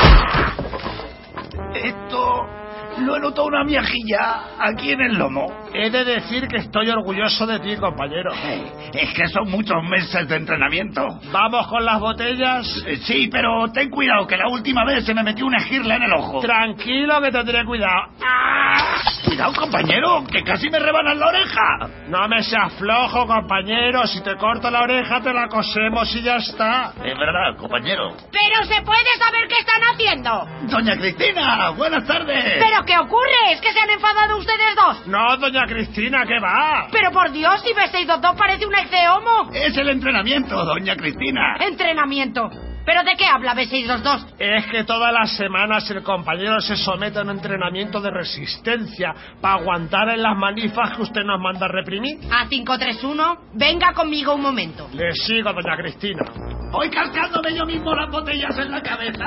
Esto 1.73 2.64
lo 2.99 3.15
he 3.15 3.19
notado 3.19 3.47
una 3.47 3.63
miajilla 3.63 4.41
aquí 4.59 4.91
en 4.91 5.01
el 5.01 5.17
lomo. 5.17 5.65
He 5.73 5.89
de 5.89 6.05
decir 6.05 6.47
que 6.47 6.57
estoy 6.57 6.89
orgulloso 6.89 7.45
de 7.45 7.59
ti, 7.59 7.75
compañero. 7.77 8.31
Eh, 8.33 8.91
es 8.93 9.13
que 9.13 9.27
son 9.27 9.49
muchos 9.49 9.83
meses 9.83 10.27
de 10.27 10.35
entrenamiento. 10.35 11.05
¿Vamos 11.31 11.67
con 11.67 11.83
las 11.83 11.99
botellas? 11.99 12.83
Eh, 12.87 12.97
sí, 12.97 13.27
pero 13.31 13.71
ten 13.73 13.89
cuidado, 13.89 14.25
que 14.25 14.37
la 14.37 14.47
última 14.47 14.85
vez 14.85 15.05
se 15.05 15.13
me 15.13 15.23
metió 15.23 15.45
una 15.45 15.57
esquirla 15.57 15.95
en 15.95 16.03
el 16.03 16.13
ojo. 16.13 16.39
Tranquilo, 16.39 17.21
que 17.21 17.31
tendré 17.31 17.65
cuidado. 17.65 18.09
¡Ah! 18.23 19.01
Cuidado, 19.25 19.53
compañero, 19.53 20.23
que 20.31 20.43
casi 20.43 20.69
me 20.69 20.79
rebanan 20.79 21.19
la 21.19 21.27
oreja. 21.27 21.89
No 22.07 22.27
me 22.27 22.41
seas 22.43 22.73
flojo, 22.73 23.25
compañero. 23.27 24.05
Si 24.07 24.21
te 24.21 24.35
corto 24.37 24.69
la 24.69 24.81
oreja, 24.81 25.19
te 25.21 25.33
la 25.33 25.47
cosemos 25.47 26.13
y 26.15 26.21
ya 26.21 26.35
está. 26.37 26.93
Es 27.03 27.17
verdad, 27.17 27.57
compañero. 27.57 28.15
Pero 28.31 28.63
se 28.65 28.81
puede 28.83 29.09
saber 29.19 29.47
qué 29.47 29.55
están 29.59 29.81
haciendo. 29.81 30.47
Doña 30.69 30.95
Cristina, 30.97 31.71
buenas 31.71 32.05
tardes. 32.05 32.63
¿Pero 32.63 32.84
qué 32.85 32.97
ocurre? 32.97 33.53
¿Es 33.53 33.61
que 33.61 33.71
se 33.71 33.79
han 33.79 33.89
enfadado 33.89 34.37
ustedes 34.37 34.75
dos? 34.75 35.07
No, 35.07 35.37
doña 35.37 35.65
Cristina, 35.65 36.25
¿qué 36.25 36.39
va? 36.39 36.87
Pero 36.91 37.11
por 37.11 37.31
Dios, 37.31 37.61
si 37.61 37.73
B622 37.73 38.35
parece 38.37 38.65
un 38.65 38.75
ex 38.75 38.91
de 38.91 39.07
homo. 39.07 39.49
Es 39.53 39.75
el 39.77 39.89
entrenamiento, 39.89 40.63
doña 40.63 40.95
Cristina. 40.95 41.57
Entrenamiento. 41.59 42.49
¿Pero 42.85 43.03
de 43.03 43.15
qué 43.17 43.25
habla 43.25 43.55
B622? 43.55 44.35
Es 44.37 44.67
que 44.67 44.83
todas 44.83 45.11
las 45.11 45.35
semanas 45.35 45.89
el 45.89 46.03
compañero 46.03 46.59
se 46.59 46.75
somete 46.75 47.19
a 47.19 47.23
un 47.23 47.31
entrenamiento 47.31 47.99
de 47.99 48.11
resistencia 48.11 49.13
para 49.41 49.55
aguantar 49.55 50.09
en 50.09 50.21
las 50.21 50.37
manifas 50.37 50.95
que 50.95 51.01
usted 51.01 51.23
nos 51.23 51.41
manda 51.41 51.65
a 51.65 51.69
reprimir. 51.69 52.19
A531, 52.19 53.39
venga 53.53 53.93
conmigo 53.93 54.35
un 54.35 54.41
momento. 54.41 54.87
Le 54.93 55.13
sigo, 55.13 55.51
doña 55.51 55.77
Cristina. 55.77 56.23
Voy 56.71 56.89
cascándome 56.89 57.55
yo 57.55 57.65
mismo 57.65 57.95
las 57.95 58.11
botellas 58.11 58.57
en 58.57 58.69
la 58.69 58.81
cabeza. 58.81 59.25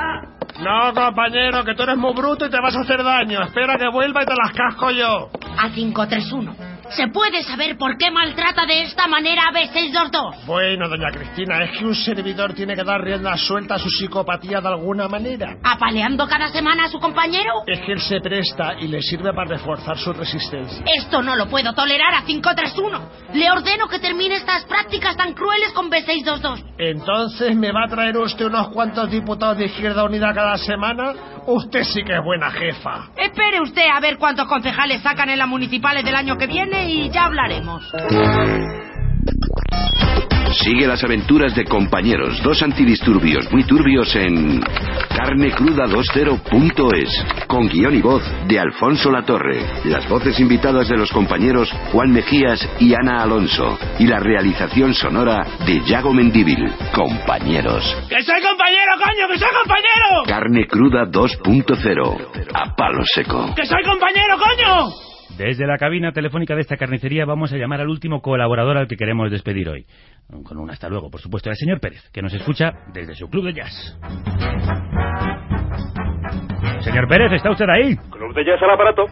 No, 0.61 0.93
compañero, 0.93 1.63
que 1.63 1.75
tú 1.75 1.83
eres 1.83 1.97
muy 1.97 2.13
bruto 2.13 2.45
y 2.45 2.49
te 2.49 2.61
vas 2.61 2.75
a 2.75 2.81
hacer 2.81 3.03
daño. 3.03 3.41
Espera 3.43 3.77
que 3.77 3.89
vuelva 3.89 4.23
y 4.23 4.25
te 4.25 4.35
las 4.35 4.53
casco 4.53 4.91
yo. 4.91 5.29
A531. 5.57 6.68
¿Se 6.91 7.07
puede 7.09 7.43
saber 7.43 7.77
por 7.77 7.97
qué 7.97 8.09
maltrata 8.09 8.65
de 8.65 8.83
esta 8.83 9.07
manera 9.07 9.43
a 9.43 9.53
B622? 9.53 10.45
Bueno, 10.45 10.89
doña 10.89 11.11
Cristina, 11.11 11.63
es 11.63 11.77
que 11.77 11.85
un 11.85 11.93
servidor 11.93 12.53
tiene 12.53 12.75
que 12.75 12.83
dar 12.83 12.99
rienda 13.01 13.37
suelta 13.37 13.75
a 13.75 13.79
su 13.79 13.89
psicopatía 13.89 14.59
de 14.59 14.67
alguna 14.69 15.07
manera. 15.07 15.57
¿Apaleando 15.63 16.27
cada 16.27 16.47
semana 16.47 16.85
a 16.85 16.89
su 16.89 16.99
compañero? 16.99 17.51
Es 17.67 17.79
que 17.81 17.91
él 17.91 18.01
se 18.01 18.19
presta 18.19 18.73
y 18.79 18.87
le 18.87 19.01
sirve 19.01 19.31
para 19.33 19.49
reforzar 19.49 19.97
su 19.97 20.11
resistencia. 20.13 20.83
Esto 20.97 21.21
no 21.21 21.35
lo 21.35 21.47
puedo 21.47 21.73
tolerar 21.73 22.15
a 22.15 22.25
531. 22.25 23.09
Le 23.33 23.51
ordeno 23.51 23.87
que 23.87 23.99
termine 23.99 24.35
estas 24.35 24.65
prácticas 24.65 25.15
tan 25.15 25.33
crueles 25.33 25.71
con 25.73 25.91
B622. 25.91 26.63
Entonces, 26.79 27.55
¿me 27.55 27.71
va 27.71 27.85
a 27.85 27.87
traer 27.87 28.17
usted 28.17 28.45
unos 28.45 28.69
cuantos 28.69 29.11
diputados 29.11 29.57
de 29.57 29.65
Izquierda 29.65 30.03
Unida 30.03 30.33
cada 30.33 30.57
semana? 30.57 31.13
Usted 31.45 31.83
sí 31.83 32.03
que 32.03 32.13
es 32.13 32.23
buena 32.23 32.51
jefa. 32.51 33.09
Espere 33.15 33.61
usted 33.61 33.85
a 33.93 33.99
ver 33.99 34.17
cuántos 34.17 34.47
concejales 34.47 35.01
sacan 35.01 35.29
en 35.29 35.39
las 35.39 35.47
municipales 35.47 36.03
del 36.03 36.15
año 36.15 36.37
que 36.37 36.47
viene 36.47 36.78
y 36.87 37.09
ya 37.09 37.25
hablaremos. 37.25 37.83
Sigue 40.51 40.87
las 40.87 41.03
aventuras 41.03 41.53
de 41.55 41.63
compañeros, 41.63 42.41
dos 42.41 42.63
antidisturbios 42.63 43.51
muy 43.51 43.63
turbios 43.65 44.15
en 44.15 44.59
carnecruda20.es, 44.61 47.25
con 47.47 47.69
guion 47.69 47.93
y 47.95 48.01
voz 48.01 48.23
de 48.47 48.59
Alfonso 48.59 49.11
Latorre, 49.11 49.63
las 49.85 50.09
voces 50.09 50.39
invitadas 50.39 50.89
de 50.89 50.97
los 50.97 51.11
compañeros 51.11 51.71
Juan 51.91 52.09
Mejías 52.11 52.67
y 52.79 52.95
Ana 52.95 53.21
Alonso, 53.21 53.77
y 53.99 54.07
la 54.07 54.17
realización 54.19 54.95
sonora 54.95 55.45
de 55.67 55.81
Yago 55.85 56.13
Mendíbil. 56.13 56.65
Compañeros. 56.93 57.83
¡Que 58.09 58.23
soy 58.23 58.41
compañero, 58.41 58.93
coño! 58.97 59.27
¡Que 59.31 59.37
soy 59.37 59.53
compañero! 59.53 60.23
Carne 60.25 60.65
cruda 60.67 61.05
2.0. 61.05 62.47
A 62.53 62.75
palo 62.75 63.03
seco. 63.13 63.53
¡Que 63.55 63.65
soy 63.65 63.83
compañero, 63.83 64.37
coño! 64.37 65.08
Desde 65.39 65.65
la 65.65 65.77
cabina 65.77 66.11
telefónica 66.11 66.53
de 66.53 66.59
esta 66.59 66.75
carnicería 66.75 67.23
vamos 67.23 67.53
a 67.53 67.55
llamar 67.55 67.79
al 67.79 67.87
último 67.87 68.21
colaborador 68.21 68.75
al 68.75 68.89
que 68.89 68.97
queremos 68.97 69.31
despedir 69.31 69.69
hoy. 69.69 69.85
Con 70.43 70.57
un 70.57 70.69
hasta 70.69 70.89
luego, 70.89 71.09
por 71.09 71.21
supuesto, 71.21 71.49
el 71.49 71.55
señor 71.55 71.79
Pérez, 71.79 72.09
que 72.11 72.21
nos 72.21 72.33
escucha 72.33 72.73
desde 72.93 73.15
su 73.15 73.29
club 73.29 73.45
de 73.45 73.53
jazz. 73.53 73.97
Señor 76.81 77.07
Pérez, 77.07 77.31
¿está 77.33 77.51
usted 77.51 77.65
ahí? 77.69 77.95
Club 78.11 78.33
de 78.33 78.45
jazz 78.45 78.61
al 78.61 78.71
aparato. 78.71 79.05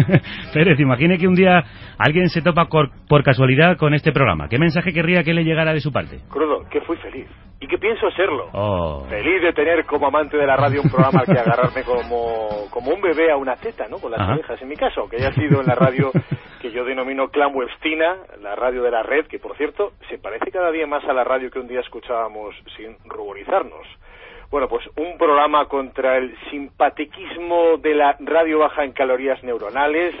Pérez, 0.54 0.78
imagine 0.80 1.18
que 1.18 1.28
un 1.28 1.34
día 1.34 1.62
alguien 1.98 2.28
se 2.28 2.42
topa 2.42 2.66
por 2.66 3.22
casualidad 3.22 3.76
con 3.76 3.94
este 3.94 4.12
programa. 4.12 4.48
¿Qué 4.48 4.58
mensaje 4.58 4.92
querría 4.92 5.22
que 5.22 5.34
le 5.34 5.44
llegara 5.44 5.72
de 5.72 5.80
su 5.80 5.92
parte? 5.92 6.20
Crudo, 6.28 6.64
que 6.70 6.80
fui 6.82 6.96
feliz. 6.96 7.26
Y 7.62 7.66
que 7.66 7.76
pienso 7.76 8.10
serlo. 8.12 8.48
Oh. 8.54 9.04
Feliz 9.10 9.42
de 9.42 9.52
tener 9.52 9.84
como 9.84 10.06
amante 10.06 10.38
de 10.38 10.46
la 10.46 10.56
radio 10.56 10.80
un 10.82 10.90
programa 10.90 11.20
al 11.20 11.26
que 11.26 11.38
agarrarme 11.38 11.82
como, 11.84 12.70
como 12.70 12.90
un 12.90 13.02
bebé 13.02 13.30
a 13.30 13.36
una 13.36 13.54
teta, 13.56 13.84
¿no? 13.90 13.98
Con 13.98 14.12
las 14.12 14.20
Ajá. 14.20 14.32
orejas. 14.32 14.62
En 14.62 14.68
mi 14.68 14.76
caso, 14.76 15.06
que 15.10 15.16
haya 15.16 15.30
sido 15.32 15.60
en 15.60 15.66
la 15.66 15.74
radio 15.74 16.10
que 16.62 16.70
yo 16.70 16.84
denomino 16.84 17.28
Clan 17.28 17.54
Webstina, 17.54 18.16
la 18.40 18.54
radio 18.54 18.82
de 18.82 18.90
la 18.90 19.02
red, 19.02 19.26
que 19.26 19.38
por 19.38 19.56
cierto 19.58 19.92
se 20.08 20.16
parece 20.16 20.50
cada 20.50 20.70
día 20.70 20.86
más 20.86 21.04
a 21.04 21.12
la 21.12 21.24
radio 21.24 21.50
que 21.50 21.58
un 21.58 21.68
día 21.68 21.80
escuchábamos 21.80 22.54
sin 22.76 22.96
ruborizarnos. 23.04 23.86
Bueno, 24.50 24.66
pues 24.68 24.84
un 24.96 25.16
programa 25.16 25.66
contra 25.66 26.16
el 26.16 26.36
simpatiquismo 26.50 27.76
de 27.78 27.94
la 27.94 28.16
radio 28.18 28.58
baja 28.58 28.84
en 28.84 28.90
calorías 28.92 29.40
neuronales, 29.44 30.12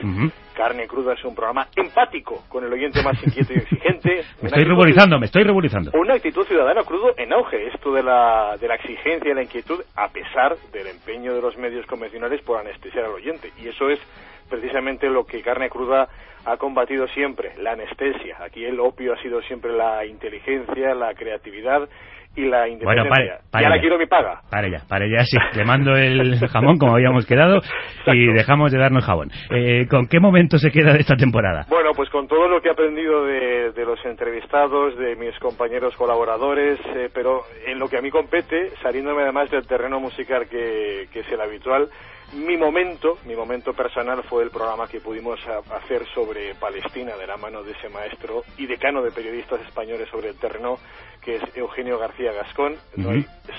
Carne 0.54 0.86
Cruda 0.86 1.14
es 1.14 1.24
un 1.24 1.34
programa 1.34 1.66
empático 1.74 2.44
con 2.48 2.64
el 2.64 2.72
oyente 2.72 3.02
más 3.02 3.20
inquieto 3.24 3.52
y 3.54 3.56
exigente. 3.56 4.22
Me 4.40 4.48
estoy 4.48 4.64
ruborizando, 4.64 5.18
me 5.18 5.26
estoy 5.26 5.42
ruborizando. 5.42 5.90
Una 5.94 6.14
actitud 6.14 6.46
ciudadana 6.46 6.84
crudo 6.84 7.12
en 7.16 7.32
auge, 7.32 7.68
esto 7.74 7.92
de 7.92 8.04
la, 8.04 8.56
de 8.60 8.68
la 8.68 8.76
exigencia 8.76 9.32
y 9.32 9.34
la 9.34 9.42
inquietud, 9.42 9.80
a 9.96 10.08
pesar 10.08 10.56
del 10.72 10.86
empeño 10.86 11.34
de 11.34 11.40
los 11.40 11.56
medios 11.56 11.84
convencionales 11.86 12.40
por 12.42 12.60
anestesiar 12.60 13.06
al 13.06 13.12
oyente. 13.12 13.50
Y 13.60 13.68
eso 13.68 13.88
es 13.88 13.98
precisamente 14.48 15.08
lo 15.08 15.24
que 15.24 15.42
Carne 15.42 15.70
Cruda 15.70 16.08
ha 16.44 16.56
combatido 16.56 17.06
siempre, 17.08 17.52
la 17.58 17.72
anestesia. 17.72 18.36
Aquí 18.40 18.64
el 18.64 18.78
opio 18.80 19.14
ha 19.14 19.22
sido 19.22 19.42
siempre 19.42 19.72
la 19.72 20.04
inteligencia, 20.06 20.94
la 20.94 21.14
creatividad 21.14 21.88
y 22.36 22.46
la 22.46 22.68
independencia. 22.68 23.10
pare, 23.10 23.28
pare 23.50 23.62
y 23.62 23.64
ahora 23.64 23.76
ya. 23.76 23.80
quiero 23.80 23.98
mi 23.98 24.06
paga. 24.06 24.40
Pare 24.50 24.70
ya, 24.70 24.78
pare 24.88 25.10
ya, 25.10 25.24
sí. 25.24 25.36
Le 25.54 25.64
mando 25.64 25.96
el 25.96 26.38
jamón 26.48 26.78
como 26.78 26.94
habíamos 26.94 27.26
quedado 27.26 27.60
y 28.06 28.32
dejamos 28.32 28.72
de 28.72 28.78
darnos 28.78 29.04
jabón. 29.04 29.30
Eh, 29.50 29.86
¿Con 29.88 30.06
qué 30.06 30.20
momento 30.20 30.58
se 30.58 30.70
queda 30.70 30.92
de 30.92 31.00
esta 31.00 31.16
temporada? 31.16 31.66
Bueno, 31.68 31.90
pues 31.94 32.08
con 32.10 32.28
todo 32.28 32.48
lo 32.48 32.60
que 32.60 32.68
he 32.68 32.72
aprendido 32.72 33.24
de, 33.24 33.72
de 33.72 33.84
los 33.84 34.04
entrevistados, 34.04 34.96
de 34.96 35.16
mis 35.16 35.38
compañeros 35.38 35.94
colaboradores, 35.96 36.78
eh, 36.96 37.08
pero 37.12 37.42
en 37.66 37.78
lo 37.78 37.88
que 37.88 37.98
a 37.98 38.02
mí 38.02 38.10
compete, 38.10 38.70
saliéndome 38.82 39.22
además 39.22 39.50
del 39.50 39.66
terreno 39.66 40.00
musical 40.00 40.48
que, 40.48 41.08
que 41.12 41.20
es 41.20 41.32
el 41.32 41.40
habitual, 41.40 41.88
mi 42.32 42.56
momento, 42.56 43.18
mi 43.26 43.34
momento 43.34 43.72
personal 43.72 44.22
fue 44.22 44.44
el 44.44 44.50
programa 44.50 44.86
que 44.86 45.00
pudimos 45.00 45.40
hacer 45.48 46.06
sobre 46.14 46.54
Palestina 46.54 47.16
de 47.16 47.26
la 47.26 47.36
mano 47.36 47.64
de 47.64 47.72
ese 47.72 47.88
maestro 47.88 48.42
y 48.56 48.66
decano 48.66 49.02
de 49.02 49.10
periodistas 49.10 49.60
españoles 49.62 50.08
sobre 50.10 50.28
el 50.28 50.38
terreno, 50.38 50.78
que 51.20 51.36
es 51.36 51.42
Eugenio 51.54 51.98
García 51.98 52.32
Gascón. 52.32 52.76
No 52.96 53.10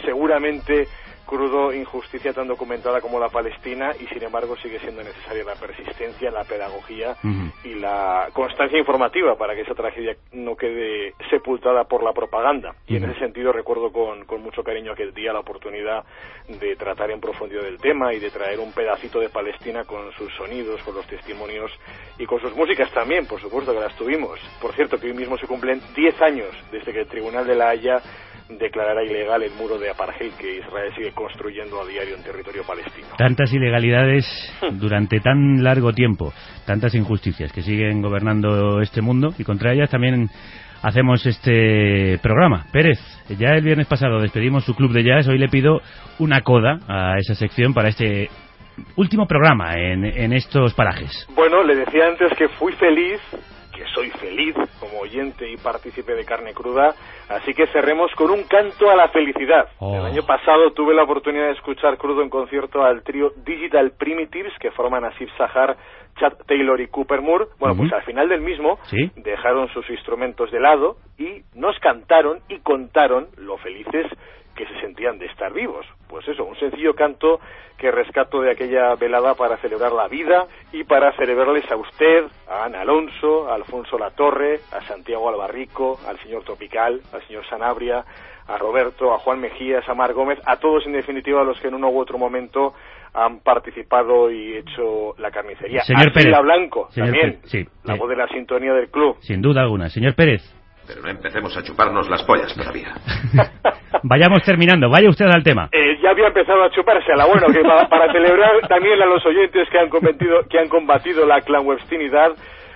seguramente 0.05 0.88
crudo 1.26 1.73
injusticia 1.73 2.34
tan 2.34 2.48
documentada 2.48 3.02
como 3.02 3.19
la 3.19 3.30
Palestina 3.30 3.91
y 3.99 4.06
sin 4.07 4.23
embargo 4.23 4.56
sigue 4.57 4.80
siendo 4.80 5.03
necesaria 5.03 5.43
la 5.43 5.56
persistencia, 5.56 6.31
la 6.31 6.43
pedagogía 6.43 7.15
y 7.64 7.76
la 7.76 8.30
constancia 8.34 8.77
informativa 8.77 9.35
para 9.35 9.56
que 9.56 9.61
esa 9.61 9.73
tragedia 9.73 10.15
no 10.34 10.56
quede 10.56 11.14
sepultada 11.30 11.84
por 11.85 12.03
la 12.03 12.14
propaganda. 12.14 12.76
Y 12.88 12.98
en 12.98 13.06
ese 13.06 13.19
sentido 13.19 13.52
recuerdo 13.52 13.91
con, 13.91 14.26
con 14.26 14.41
mucho 14.41 14.64
cariño 14.64 14.91
aquel 14.91 15.14
día 15.14 15.34
la 15.34 15.39
oportunidad 15.39 16.03
de 16.48 16.76
tratar 16.76 17.11
en 17.11 17.22
profundidad 17.22 17.65
el 17.65 17.77
tema 17.77 18.14
y 18.14 18.19
de 18.19 18.30
traer 18.30 18.60
un 18.60 18.72
pedacito 18.73 19.19
de 19.19 19.30
Palestina 19.30 19.84
con 19.84 20.11
sus 20.14 20.34
sonidos, 20.35 20.81
con 20.84 20.95
los 20.95 21.07
testimonios 21.07 21.72
y 22.18 22.26
con 22.26 22.39
sus 22.39 22.56
músicas 22.56 22.91
también, 22.91 23.26
por 23.26 23.39
supuesto 23.39 23.73
que 23.73 23.80
las 23.80 23.95
tuvimos. 23.95 24.39
Por 24.61 24.73
cierto, 24.73 24.99
que 24.99 25.07
hoy 25.07 25.14
mismo 25.14 25.38
se 25.38 25.48
cumplen 25.48 25.81
10 25.95 26.22
años 26.22 26.49
desde 26.72 26.91
que 26.91 27.02
el 27.02 27.07
Tribunal 27.07 27.45
de 27.45 27.56
la 27.56 27.69
Haya 27.69 28.02
declarara 28.57 29.03
ilegal 29.03 29.44
el 29.44 29.52
muro 29.53 29.78
de 29.78 29.90
apartheid 29.90 30.34
que 30.34 30.57
Israel 30.57 30.91
sigue 30.95 31.11
construyendo 31.11 31.82
a 31.82 31.86
diario 31.86 32.15
en 32.15 32.23
territorio 32.23 32.64
palestino. 32.64 33.07
Tantas 33.18 33.52
ilegalidades 33.53 34.26
durante 34.73 35.19
tan 35.19 35.64
largo 35.64 35.94
tiempo, 35.94 36.34
tantas 36.65 36.95
injusticias 36.95 37.52
que 37.52 37.61
siguen 37.61 38.02
gobernando 38.02 38.82
este 38.82 39.02
mundo 39.02 39.34
y 39.38 39.44
contra 39.44 39.73
ellas 39.73 39.90
también 39.90 40.30
hacemos 40.82 41.26
este 41.26 42.19
programa. 42.22 42.65
Pérez, 42.72 42.99
ya 43.38 43.49
el 43.49 43.64
viernes 43.64 43.88
pasado 43.88 44.19
despedimos 44.19 44.65
su 44.65 44.76
club 44.76 44.91
de 44.91 45.03
jazz, 45.03 45.28
hoy 45.28 45.38
le 45.38 45.48
pido 45.48 45.82
una 46.19 46.41
coda 46.41 46.80
a 46.88 47.18
esa 47.18 47.36
sección 47.36 47.73
para 47.73 47.90
este 47.90 48.30
último 48.95 49.28
programa 49.28 49.73
en, 49.76 50.06
en 50.06 50.34
estos 50.34 50.73
parajes. 50.73 51.28
Bueno, 51.36 51.64
le 51.64 51.76
decía 51.76 52.07
antes 52.07 52.32
que 52.38 52.48
fui 52.49 52.73
feliz, 52.73 53.19
que 53.82 53.88
soy 53.94 54.12
feliz 54.12 54.56
como 54.80 54.99
oyente 54.99 55.49
y 55.49 55.58
partícipe 55.58 56.14
de 56.14 56.24
Carne 56.24 56.53
Cruda, 56.53 56.94
así 57.30 57.53
que 57.53 57.66
cerremos 57.68 58.12
con 58.14 58.30
un 58.30 58.44
canto 58.44 58.91
a 58.91 58.95
la 58.95 59.08
felicidad. 59.08 59.70
El 59.82 60.06
año 60.06 60.24
pasado 60.24 60.72
tuve 60.74 60.94
la 60.94 61.03
oportunidad 61.03 61.45
de 61.45 61.53
escuchar 61.53 61.98
crudo 61.98 62.22
en 62.22 62.30
concierto 62.30 62.84
al 62.84 63.02
trío 63.02 63.32
Digital 63.44 63.94
Primitives 63.98 64.53
que 64.60 64.70
forman 64.72 65.06
Asif 65.06 65.30
Sahar, 65.36 65.78
Chad 66.20 66.34
Taylor 66.45 66.80
y 66.80 66.88
Cooper 66.88 67.22
Moore. 67.22 67.45
Bueno, 67.58 67.76
pues 67.76 67.91
al 67.91 68.03
final 68.03 68.30
del 68.30 68.41
mismo 68.41 68.78
¿Sí? 68.84 69.10
dejaron 69.16 69.68
sus 69.70 69.90
instrumentos 69.90 70.52
de 70.52 70.60
lado 70.60 70.98
y 71.18 71.41
nos 71.56 71.78
cantaron 71.80 72.40
y 72.49 72.60
contaron 72.60 73.30
lo 73.38 73.58
felices 73.58 74.06
que 74.61 74.73
se 74.73 74.79
sentían 74.81 75.17
de 75.17 75.25
estar 75.25 75.51
vivos. 75.51 75.88
Pues 76.07 76.27
eso, 76.27 76.43
un 76.43 76.55
sencillo 76.55 76.93
canto 76.93 77.39
que 77.79 77.89
rescato 77.89 78.41
de 78.41 78.51
aquella 78.51 78.93
velada 78.93 79.33
para 79.33 79.57
celebrar 79.57 79.91
la 79.91 80.07
vida 80.07 80.45
y 80.71 80.83
para 80.83 81.11
celebrarles 81.13 81.69
a 81.71 81.77
usted, 81.77 82.25
a 82.47 82.65
Ana 82.65 82.81
Alonso, 82.81 83.49
a 83.49 83.55
Alfonso 83.55 83.97
Latorre, 83.97 84.59
a 84.71 84.81
Santiago 84.81 85.29
Albarrico, 85.29 85.99
al 86.07 86.19
señor 86.19 86.43
Tropical, 86.43 87.01
al 87.11 87.25
señor 87.25 87.43
Sanabria, 87.49 88.05
a 88.47 88.57
Roberto, 88.57 89.13
a 89.13 89.17
Juan 89.17 89.39
Mejías, 89.39 89.88
a 89.89 89.95
Mar 89.95 90.13
Gómez, 90.13 90.39
a 90.45 90.57
todos 90.57 90.85
en 90.85 90.93
definitiva 90.93 91.43
los 91.43 91.59
que 91.59 91.69
en 91.69 91.73
uno 91.73 91.89
u 91.89 91.99
otro 91.99 92.19
momento 92.19 92.75
han 93.13 93.39
participado 93.39 94.29
y 94.29 94.57
hecho 94.57 95.15
la 95.17 95.31
carnicería. 95.31 95.81
Señor 95.81 96.09
a 96.09 96.13
Pérez. 96.13 96.39
Blanco, 96.43 96.88
Señor 96.91 97.09
también, 97.09 97.31
Pérez, 97.31 97.49
sí, 97.49 97.65
la 97.83 97.95
voz 97.95 98.09
de 98.09 98.15
la 98.15 98.27
sintonía 98.27 98.73
del 98.73 98.89
club. 98.89 99.17
Sin 99.21 99.41
duda 99.41 99.61
alguna. 99.61 99.89
Señor 99.89 100.13
Pérez, 100.13 100.43
Pero 100.91 101.03
no 101.03 101.09
empecemos 101.09 101.55
a 101.55 101.63
chuparnos 101.63 102.09
las 102.09 102.22
pollas 102.23 102.53
todavía. 102.53 102.93
vayamos 104.03 104.43
terminando, 104.43 104.89
vaya 104.89 105.09
usted 105.09 105.26
al 105.26 105.41
tema. 105.41 105.69
Eh, 105.72 105.97
ya 106.03 106.09
había 106.09 106.27
empezado 106.27 106.63
a 106.63 106.69
chupársela. 106.69 107.26
Bueno, 107.26 107.47
que 107.47 107.61
pa- 107.61 107.88
para, 107.88 108.11
celebrar 108.11 108.51
también 108.68 109.01
a 109.01 109.05
los 109.05 109.26
oyentes 109.26 109.69
que 109.69 109.80
han 109.80 109.88
combatido, 109.89 110.41
que 110.49 110.59
han 110.59 110.68
combatido 110.68 111.26
la 111.26 111.39
clanwebstinidad, 111.41 112.31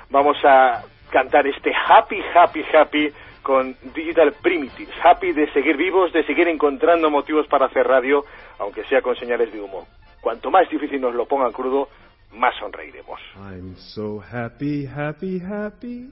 vamos 0.10 0.38
a 0.46 0.82
cantar 1.12 1.46
este 1.48 1.74
Happy, 1.88 2.22
Happy, 2.34 2.64
Happy 2.74 3.10
con 3.44 3.76
Digital 3.94 4.34
Primitives. 4.42 4.96
Happy 5.04 5.34
de 5.34 5.52
seguir 5.52 5.76
vivos, 5.76 6.14
de 6.14 6.24
seguir 6.24 6.48
encontrando 6.48 7.10
motivos 7.10 7.46
para 7.48 7.66
hacer 7.66 7.86
radio, 7.86 8.24
aunque 8.60 8.84
sea 8.86 9.02
con 9.02 9.16
señales 9.18 9.52
de 9.52 9.60
humo. 9.60 9.86
Cuanto 10.22 10.50
más 10.50 10.70
difícil 10.70 11.02
nos 11.02 11.14
lo 11.14 11.26
pongan 11.26 11.52
crudo, 11.52 11.90
más 12.36 12.54
sonreiremos. 12.60 13.20
I'm 13.36 13.76
so 13.78 14.20
happy, 14.20 14.86
happy, 14.86 15.40
happy. 15.40 16.10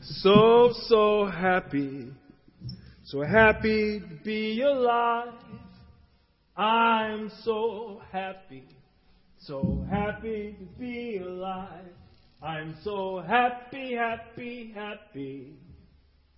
So, 0.00 0.72
so 0.88 1.26
happy. 1.26 2.12
So 3.04 3.22
happy 3.22 4.00
to 4.00 4.24
be 4.24 4.62
alive. 4.62 5.32
I'm 6.56 7.30
so 7.44 8.00
happy. 8.12 8.64
So 9.38 9.84
happy 9.90 10.56
to 10.58 10.64
be 10.78 11.18
alive. 11.18 11.92
I'm 12.42 12.76
so 12.82 13.22
happy, 13.26 13.94
happy, 13.94 14.72
happy. 14.74 15.56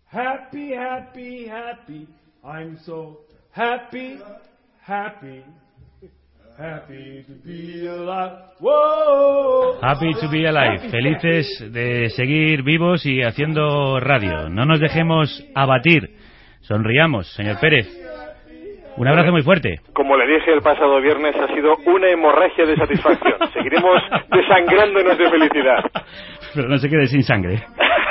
Happy, 0.05 0.71
happy, 0.73 1.47
happy. 1.47 2.09
I'm 2.45 2.79
so 2.85 3.19
happy, 3.51 4.21
happy. 4.81 5.45
Happy 6.59 7.23
to 7.23 7.35
be 7.45 7.87
alive. 7.87 8.33
Whoa. 8.59 9.79
Happy 9.81 10.13
to 10.21 10.29
be 10.29 10.45
alive, 10.45 10.91
felices 10.91 11.73
de 11.73 12.11
seguir 12.11 12.65
vivos 12.65 13.07
y 13.07 13.23
haciendo 13.23 14.01
radio. 14.01 14.49
No 14.49 14.65
nos 14.65 14.81
dejemos 14.81 15.47
abatir. 15.55 16.11
Sonriamos, 16.63 17.33
señor 17.35 17.61
Pérez. 17.61 17.87
Un 18.97 19.07
abrazo 19.07 19.31
muy 19.31 19.43
fuerte. 19.43 19.77
Como 19.93 20.17
le 20.17 20.27
dije 20.27 20.53
el 20.53 20.61
pasado 20.61 21.01
viernes, 21.01 21.37
ha 21.37 21.47
sido 21.55 21.77
una 21.87 22.11
hemorragia 22.11 22.67
de 22.67 22.75
satisfacción. 22.75 23.37
Seguiremos 23.53 24.03
desangrándonos 24.29 25.17
de 25.17 25.31
felicidad. 25.31 25.85
Pero 26.57 26.69
no 26.69 26.77
se 26.79 26.89
quede 26.89 27.07
sin 27.07 27.23
sangre. 27.23 27.63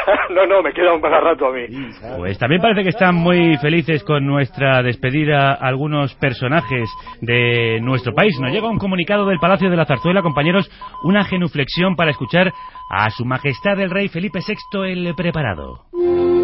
no, 0.30 0.46
no, 0.46 0.62
me 0.62 0.74
queda 0.74 0.94
un 0.94 1.02
para 1.02 1.20
rato 1.20 1.48
a 1.48 1.52
mí. 1.52 1.66
Pues 2.18 2.38
también 2.38 2.62
parece 2.62 2.84
que 2.84 2.90
están 2.90 3.16
muy 3.16 3.58
felices 3.58 4.04
con 4.04 4.26
nuestra 4.26 4.82
despedida 4.82 5.54
algunos 5.54 6.16
personajes 6.16 6.90
de 7.22 7.80
nuestro 7.82 8.14
país. 8.14 8.40
Nos 8.40 8.52
llega 8.52 8.70
un 8.70 8.80
comunicado 8.80 9.26
del 9.26 9.40
Palacio 9.40 9.70
de 9.70 9.78
la 9.78 9.86
Zarzuela, 9.86 10.22
compañeros, 10.22 10.70
una 11.04 11.24
genuflexión 11.24 11.96
para 11.96 12.12
escuchar 12.12 12.52
a 12.90 13.10
Su 13.10 13.26
Majestad 13.26 13.80
el 13.80 13.90
Rey 13.90 14.08
Felipe 14.08 14.40
VI 14.40 14.92
el 14.92 15.14
Preparado. 15.16 16.37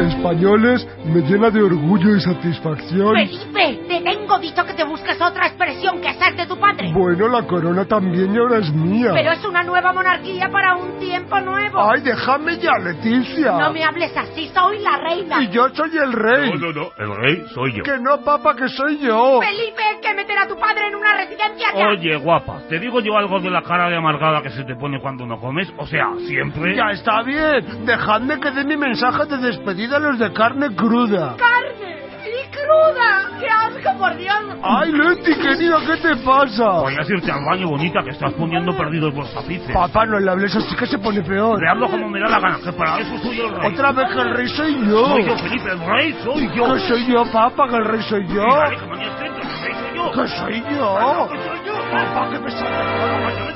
Españoles 0.00 0.86
me 1.04 1.20
llena 1.22 1.50
de 1.50 1.62
orgullo 1.62 2.14
y 2.14 2.20
satisfacción. 2.20 3.14
Felipe, 3.14 3.80
te 3.88 4.00
tengo 4.00 4.38
dicho 4.38 4.64
que 4.64 4.74
te 4.74 4.84
busques 4.84 5.20
otra 5.20 5.46
expresión 5.46 6.00
que 6.00 6.08
de 6.36 6.46
tu 6.46 6.58
padre. 6.58 6.92
Bueno, 6.92 7.28
la 7.28 7.42
corona 7.42 7.84
también 7.84 8.36
ahora 8.36 8.58
es 8.58 8.72
mía. 8.72 9.10
Pero 9.14 9.32
es 9.32 9.44
una 9.44 9.62
nueva 9.62 9.92
monarquía 9.92 10.48
para 10.50 10.76
un 10.76 10.98
tiempo 10.98 11.40
nuevo. 11.40 11.90
Ay, 11.90 12.02
déjame 12.02 12.58
ya, 12.58 12.72
Leticia. 12.82 13.52
No 13.52 13.72
me 13.72 13.82
hables 13.82 14.14
así, 14.16 14.50
soy 14.54 14.78
la 14.80 14.98
reina. 14.98 15.42
Y 15.42 15.48
yo 15.48 15.68
soy 15.70 15.90
el 15.96 16.12
rey. 16.12 16.50
No, 16.50 16.58
no, 16.58 16.72
no, 16.72 16.90
el 16.98 17.16
rey 17.16 17.44
soy 17.54 17.72
yo. 17.72 17.82
Que 17.82 17.98
no, 17.98 18.20
papá, 18.20 18.54
que 18.54 18.68
soy 18.68 18.98
yo. 18.98 19.40
Felipe, 19.40 19.82
hay 19.82 20.00
que 20.00 20.14
meter 20.14 20.38
a 20.38 20.46
tu 20.46 20.56
padre 20.56 20.88
en 20.88 20.94
una 20.96 21.14
residencia 21.14 21.68
ya. 21.74 21.88
Oye, 21.88 22.16
guapa, 22.16 22.60
¿te 22.68 22.78
digo 22.78 23.00
yo 23.00 23.16
algo 23.16 23.40
de 23.40 23.50
la 23.50 23.62
cara 23.62 23.88
de 23.88 23.96
amargada 23.96 24.42
que 24.42 24.50
se 24.50 24.64
te 24.64 24.76
pone 24.76 25.00
cuando 25.00 25.24
no 25.26 25.40
comes? 25.40 25.72
O 25.78 25.86
sea, 25.86 26.12
siempre... 26.26 26.76
Ya 26.76 26.90
está 26.92 27.22
bien. 27.22 27.86
Dejadme 27.86 28.38
que 28.38 28.50
dé 28.50 28.64
mi 28.64 28.76
mensaje 28.76 29.24
de 29.26 29.38
despedida 29.38 29.87
los 29.98 30.18
de 30.18 30.32
carne 30.32 30.74
cruda. 30.74 31.36
¡Carne! 31.36 31.98
¡Y 32.26 32.50
cruda! 32.50 33.38
¡Qué 33.40 33.46
asco, 33.46 33.98
por 33.98 34.16
Dios! 34.16 34.34
Ay, 34.62 34.92
Leti, 34.92 35.34
querida, 35.36 35.78
¿qué 35.86 35.96
te 35.96 36.16
pasa? 36.16 36.80
Voy 36.80 36.94
a 36.94 37.02
irte 37.02 37.30
al 37.32 37.44
baño, 37.44 37.68
bonita, 37.68 38.02
que 38.04 38.10
estás 38.10 38.32
poniendo 38.34 38.76
perdidos 38.76 39.14
los 39.14 39.32
tapices. 39.32 39.72
Papá, 39.72 40.04
no 40.04 40.18
le 40.18 40.30
hables 40.30 40.54
así 40.54 40.76
que 40.76 40.86
se 40.86 40.98
pone 40.98 41.22
peor. 41.22 41.60
Le 41.62 41.70
hablo 41.70 41.88
como 41.88 42.08
me 42.08 42.20
da 42.20 42.28
la 42.28 42.40
gana, 42.40 42.58
que 42.62 42.72
para 42.72 42.98
eso 42.98 43.18
soy 43.22 43.40
el 43.40 43.50
rey. 43.56 43.72
Otra 43.72 43.92
vez 43.92 44.08
que 44.12 44.20
el 44.20 44.34
rey 44.34 44.48
soy 44.48 44.88
yo. 44.88 45.06
Soy 45.06 45.24
yo, 45.24 45.38
Felipe, 45.38 45.70
el 45.70 45.80
rey 45.80 46.12
soy 46.22 46.50
yo. 46.54 46.74
Que 46.74 46.80
soy 46.80 47.06
yo, 47.06 47.24
papá, 47.32 47.68
que 47.68 47.76
el 47.76 47.84
rey 47.84 48.02
soy 48.02 48.26
yo. 48.28 48.44
Dale, 48.44 48.76
que 48.76 48.86
mañana 48.86 49.24
el 49.24 49.32
rey 49.32 49.48
soy 49.62 49.96
yo. 49.96 50.10
Que 50.10 50.28
soy 50.28 50.62
yo. 50.76 50.96
Claro 50.96 51.28
que 51.30 51.38
soy 51.38 51.58
yo. 51.64 51.74
Papá, 51.90 52.30
que 52.30 52.38
me 52.40 52.50
sale. 52.50 53.47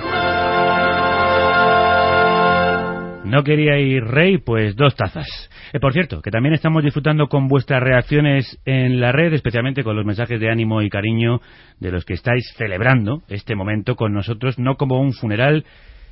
No 3.25 3.45
quería 3.45 3.79
ir 3.79 4.03
rey, 4.03 4.39
pues 4.39 4.75
dos 4.75 4.97
tazas. 4.97 5.27
Eh, 5.73 5.79
por 5.79 5.93
cierto, 5.93 6.21
que 6.21 6.31
también 6.31 6.55
estamos 6.55 6.83
disfrutando 6.83 7.29
con 7.29 7.47
vuestras 7.47 7.83
reacciones 7.83 8.61
en 8.65 9.01
la 9.01 9.13
red, 9.13 9.33
especialmente 9.33 9.85
con 9.85 9.97
los 9.97 10.05
mensajes 10.05 10.41
de 10.41 10.51
ánimo 10.51 10.83
y 10.83 10.91
cariño 10.91 11.41
de 11.79 11.93
los 11.93 12.05
que 12.05 12.15
estáis 12.15 12.53
celebrando 12.57 13.23
este 13.29 13.55
momento 13.55 13.95
con 13.95 14.13
nosotros, 14.13 14.59
no 14.59 14.75
como 14.77 15.01
un 15.01 15.13
funeral, 15.13 15.65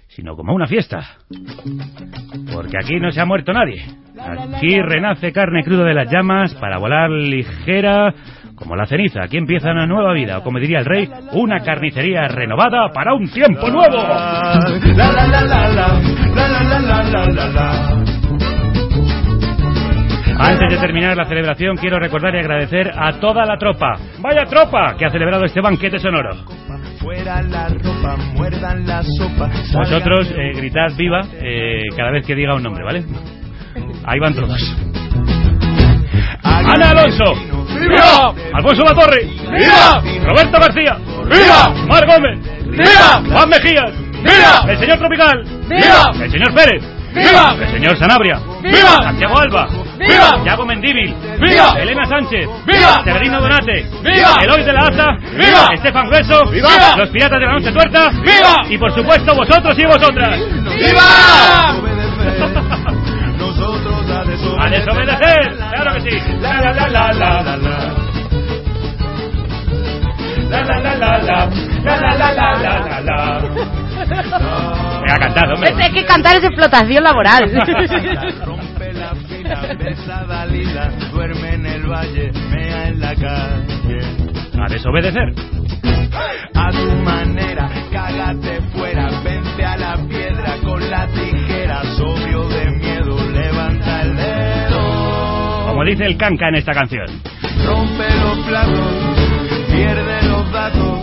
sino 0.09 0.37
como 0.37 0.55
una 0.55 0.67
fiesta. 0.67 1.19
Porque 2.53 2.77
aquí 2.79 3.01
no 3.01 3.11
se 3.11 3.21
ha 3.21 3.25
muerto 3.25 3.53
nadie. 3.53 3.83
Aquí 4.19 4.81
renace 4.81 5.33
carne 5.33 5.65
cruda 5.65 5.85
de 5.85 5.95
las 5.95 6.11
llamas 6.11 6.55
para 6.55 6.79
volar 6.79 7.11
ligera 7.11 8.15
como 8.61 8.77
la 8.77 8.87
ceniza. 8.87 9.25
Aquí 9.25 9.39
empieza 9.39 9.73
una 9.73 9.87
nueva 9.87 10.13
vida, 10.13 10.39
o 10.39 10.43
como 10.43 10.61
diría 10.61 10.79
el 10.79 10.85
rey, 10.85 11.09
una 11.33 11.61
carnicería 11.61 12.29
renovada 12.29 12.91
para 12.93 13.15
un 13.15 13.29
tiempo 13.31 13.69
nuevo. 13.71 13.99
Antes 20.39 20.71
de 20.71 20.79
terminar 20.79 21.17
la 21.17 21.25
celebración, 21.27 21.77
quiero 21.77 21.99
recordar 21.99 22.35
y 22.35 22.39
agradecer 22.39 22.91
a 22.97 23.13
toda 23.21 23.45
la 23.45 23.57
tropa, 23.57 23.97
vaya 24.21 24.45
tropa, 24.45 24.95
que 24.97 25.05
ha 25.05 25.11
celebrado 25.11 25.45
este 25.45 25.61
banquete 25.61 25.99
sonoro. 25.99 26.31
Fuera 26.99 27.43
la 27.43 27.69
ropa, 27.69 28.17
muerdan 28.35 28.87
la 28.87 29.03
sopa. 29.03 29.51
Vosotros 29.75 30.31
eh, 30.37 30.53
gritad 30.55 30.93
viva 30.97 31.21
eh, 31.41 31.83
cada 31.97 32.11
vez 32.11 32.27
que 32.27 32.35
diga 32.35 32.55
un 32.55 32.63
nombre, 32.63 32.85
¿vale? 32.85 33.05
Ahí 34.05 34.19
van 34.19 34.35
todos. 34.35 34.77
Ana 36.43 36.91
Alonso. 36.91 37.60
¡Viva! 37.79 38.35
Alfonso 38.55 38.83
Latorre. 38.83 39.25
¡Viva! 39.25 40.03
Roberto 40.25 40.59
García. 40.61 40.97
¡Viva! 41.25 41.71
Mar 41.89 42.07
Gómez. 42.07 42.39
¡Viva! 42.67 43.23
Juan 43.31 43.49
Mejías. 43.49 43.93
¡Viva! 44.23 44.65
El 44.69 44.79
señor 44.79 44.99
Tropical. 44.99 45.45
¡Viva! 45.69 46.25
El 46.25 46.31
señor 46.31 46.55
Pérez. 46.55 46.83
¡Viva! 47.13 47.57
El 47.61 47.71
señor 47.73 47.99
Sanabria. 47.99 48.41
¡Viva! 48.63 49.03
Santiago 49.03 49.39
Alba. 49.39 49.69
¡Viva! 49.99 50.45
Yago 50.45 50.65
Mendíbil. 50.67 51.15
¡Viva! 51.41 51.73
Elena 51.79 52.05
Sánchez. 52.07 52.49
¡Viva! 52.67 53.03
Severino 53.05 53.41
Donate. 53.41 53.87
¡Viva! 54.03 54.37
Eloy 54.43 54.63
de 54.63 54.73
la 54.73 54.81
Asa. 54.81 55.17
¡Viva! 55.33 55.69
Estefan 55.75 56.09
Grueso. 56.09 56.45
¡Viva! 56.51 56.97
Los 56.97 57.11
Piratas 57.11 57.41
de 57.41 57.47
la 57.47 57.53
Noche 57.53 57.73
Tuerta. 57.73 58.11
¡Viva! 58.11 58.65
Y 58.69 58.79
por 58.79 58.93
supuesto 58.95 59.35
vosotros 59.35 59.77
y 59.79 59.87
vosotras. 59.87 60.39
¡Viva! 60.77 61.81
A 64.01 64.71
desobedecer, 64.71 65.57
claro 65.57 65.95
que 65.95 66.11
sí. 66.11 66.19
La 66.41 66.61
la 66.61 66.73
la 66.73 66.89
la 66.89 67.13
la 67.13 67.43
la 67.43 67.57
la. 67.57 67.77
La 70.49 70.63
la 70.65 70.79
la 70.81 70.97
la 70.97 71.19
la. 71.19 71.51
La 71.85 71.97
la 71.97 72.15
la 72.15 72.33
la 72.33 72.59
la 72.59 72.79
la 72.81 73.01
la. 73.01 73.41
Venga, 75.01 75.17
cantad, 75.21 75.53
hombre. 75.53 75.71
Es 75.79 75.91
que 75.91 76.05
cantar 76.07 76.37
es 76.39 76.45
explotación 76.45 77.05
laboral. 77.05 77.43
Rompe 78.47 78.93
la 78.95 79.15
fila, 79.29 79.75
besa 79.79 80.25
Dalila, 80.25 80.91
duerme 81.13 81.55
en 81.55 81.67
el 81.67 81.87
valle, 81.87 82.33
mea 82.51 82.89
en 82.89 83.01
la 83.01 83.15
calle. 83.15 84.01
A 84.59 84.69
desobedecer. 84.69 85.35
A 86.55 86.71
tu 86.71 86.93
manera, 87.05 87.69
cágate 87.93 88.61
Como 95.81 95.89
dice 95.89 96.05
el 96.05 96.19
canca 96.19 96.49
en 96.51 96.57
esta 96.57 96.75
canción. 96.75 97.07
Rompe 97.65 98.05
los 98.21 98.39
platos, 98.47 99.17
pierde 99.73 100.29
los 100.29 100.53
datos, 100.53 100.99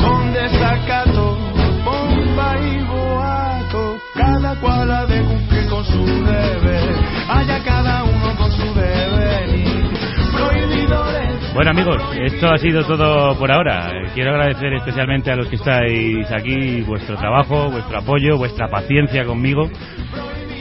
con 0.00 0.32
desacato, 0.32 1.38
bomba 1.84 2.56
y 2.58 2.82
boato, 2.82 3.98
cada 4.16 4.56
cual 4.56 4.90
ha 4.90 5.06
de 5.06 5.22
cumplir 5.22 5.68
con 5.68 5.84
su 5.84 6.04
deber, 6.04 6.96
haya 7.28 7.62
cada 7.62 8.02
uno 8.02 8.36
con 8.36 8.50
su 8.50 8.74
devenir, 8.74 9.88
prohibidores. 10.32 11.54
Bueno 11.54 11.70
amigos, 11.70 12.02
esto 12.24 12.48
ha 12.50 12.58
sido 12.58 12.84
todo 12.84 13.38
por 13.38 13.52
ahora. 13.52 13.88
Quiero 14.14 14.32
agradecer 14.32 14.72
especialmente 14.72 15.30
a 15.30 15.36
los 15.36 15.46
que 15.46 15.54
estáis 15.54 16.28
aquí 16.32 16.80
vuestro 16.80 17.16
trabajo, 17.16 17.70
vuestro 17.70 18.00
apoyo, 18.00 18.36
vuestra 18.36 18.66
paciencia 18.66 19.24
conmigo, 19.24 19.70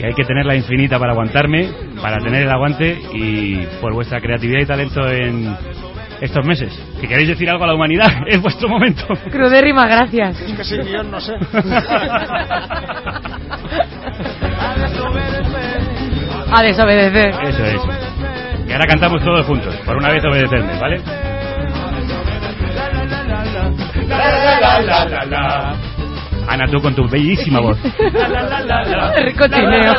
que 0.02 0.08
hay 0.08 0.14
que 0.16 0.26
tenerla 0.26 0.56
infinita 0.56 0.98
para 0.98 1.12
aguantarme, 1.12 1.70
para 2.02 2.18
tener 2.18 2.42
el 2.42 2.50
aguante 2.50 2.98
y 3.14 3.58
por 3.80 3.94
vuestra 3.94 4.20
creatividad 4.20 4.62
y 4.62 4.66
talento 4.66 5.08
en 5.08 5.56
estos 6.20 6.44
meses. 6.44 6.74
Si 7.00 7.08
queréis 7.08 7.30
decir 7.30 7.48
algo 7.48 7.66
a 7.66 7.68
la 7.68 7.76
humanidad, 7.76 8.12
es 8.28 8.42
vuestro 8.42 8.68
momento. 8.68 9.06
Crudérrima, 9.30 9.86
gracias. 9.86 10.42
Es 10.42 10.54
que 10.54 10.64
sin 10.64 10.82
guion 10.82 11.12
no 11.12 11.20
sé. 11.20 11.34
A 16.54 16.64
desobedecer. 16.64 17.36
Eso 17.44 17.64
es. 17.64 17.82
Y 18.68 18.72
ahora 18.72 18.88
cantamos 18.88 19.24
todos 19.24 19.46
juntos. 19.46 19.76
Por 19.86 19.98
una 19.98 20.10
vez 20.10 20.24
obedecerme, 20.26 20.80
¿vale? 20.80 21.02
Ana, 26.48 26.68
tú 26.68 26.82
con 26.82 26.94
tu 26.96 27.08
bellísima 27.08 27.60
voz. 27.60 27.78
Ricochineo. 29.24 29.94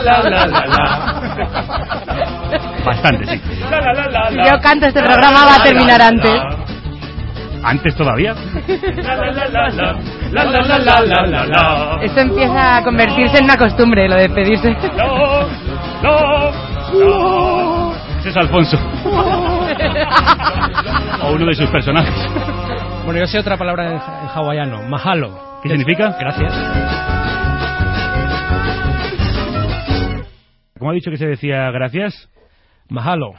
Bastante, 2.84 3.26
sí. 3.26 3.40
Si 3.40 4.50
yo 4.50 4.60
canto 4.60 4.86
este 4.86 5.02
programa 5.02 5.44
va 5.46 5.56
a 5.56 5.62
terminar 5.62 6.02
antes. 6.02 6.40
Antes 7.64 7.94
todavía. 7.94 8.34
Esto 12.02 12.20
empieza 12.20 12.76
a 12.78 12.82
convertirse 12.82 13.38
en 13.38 13.44
una 13.44 13.56
costumbre, 13.56 14.08
lo 14.08 14.16
de 14.16 14.28
pedirse. 14.30 14.76
No, 14.96 15.46
no, 16.02 16.50
no. 16.98 17.92
Ese 18.18 18.30
es 18.30 18.36
Alfonso. 18.36 18.76
o 21.22 21.32
uno 21.32 21.46
de 21.46 21.54
sus 21.54 21.70
personajes. 21.70 22.14
Bueno, 23.04 23.20
yo 23.20 23.26
sé 23.26 23.38
otra 23.38 23.56
palabra 23.56 23.86
en, 23.86 23.92
en 23.94 24.28
hawaiano, 24.34 24.82
mahalo. 24.88 25.51
¿Qué 25.62 25.68
significa? 25.68 26.16
Gracias. 26.18 26.52
¿Cómo 30.78 30.90
ha 30.90 30.94
dicho 30.94 31.10
que 31.10 31.16
se 31.16 31.26
decía 31.26 31.70
gracias? 31.70 32.28
Mahalo. 32.88 33.32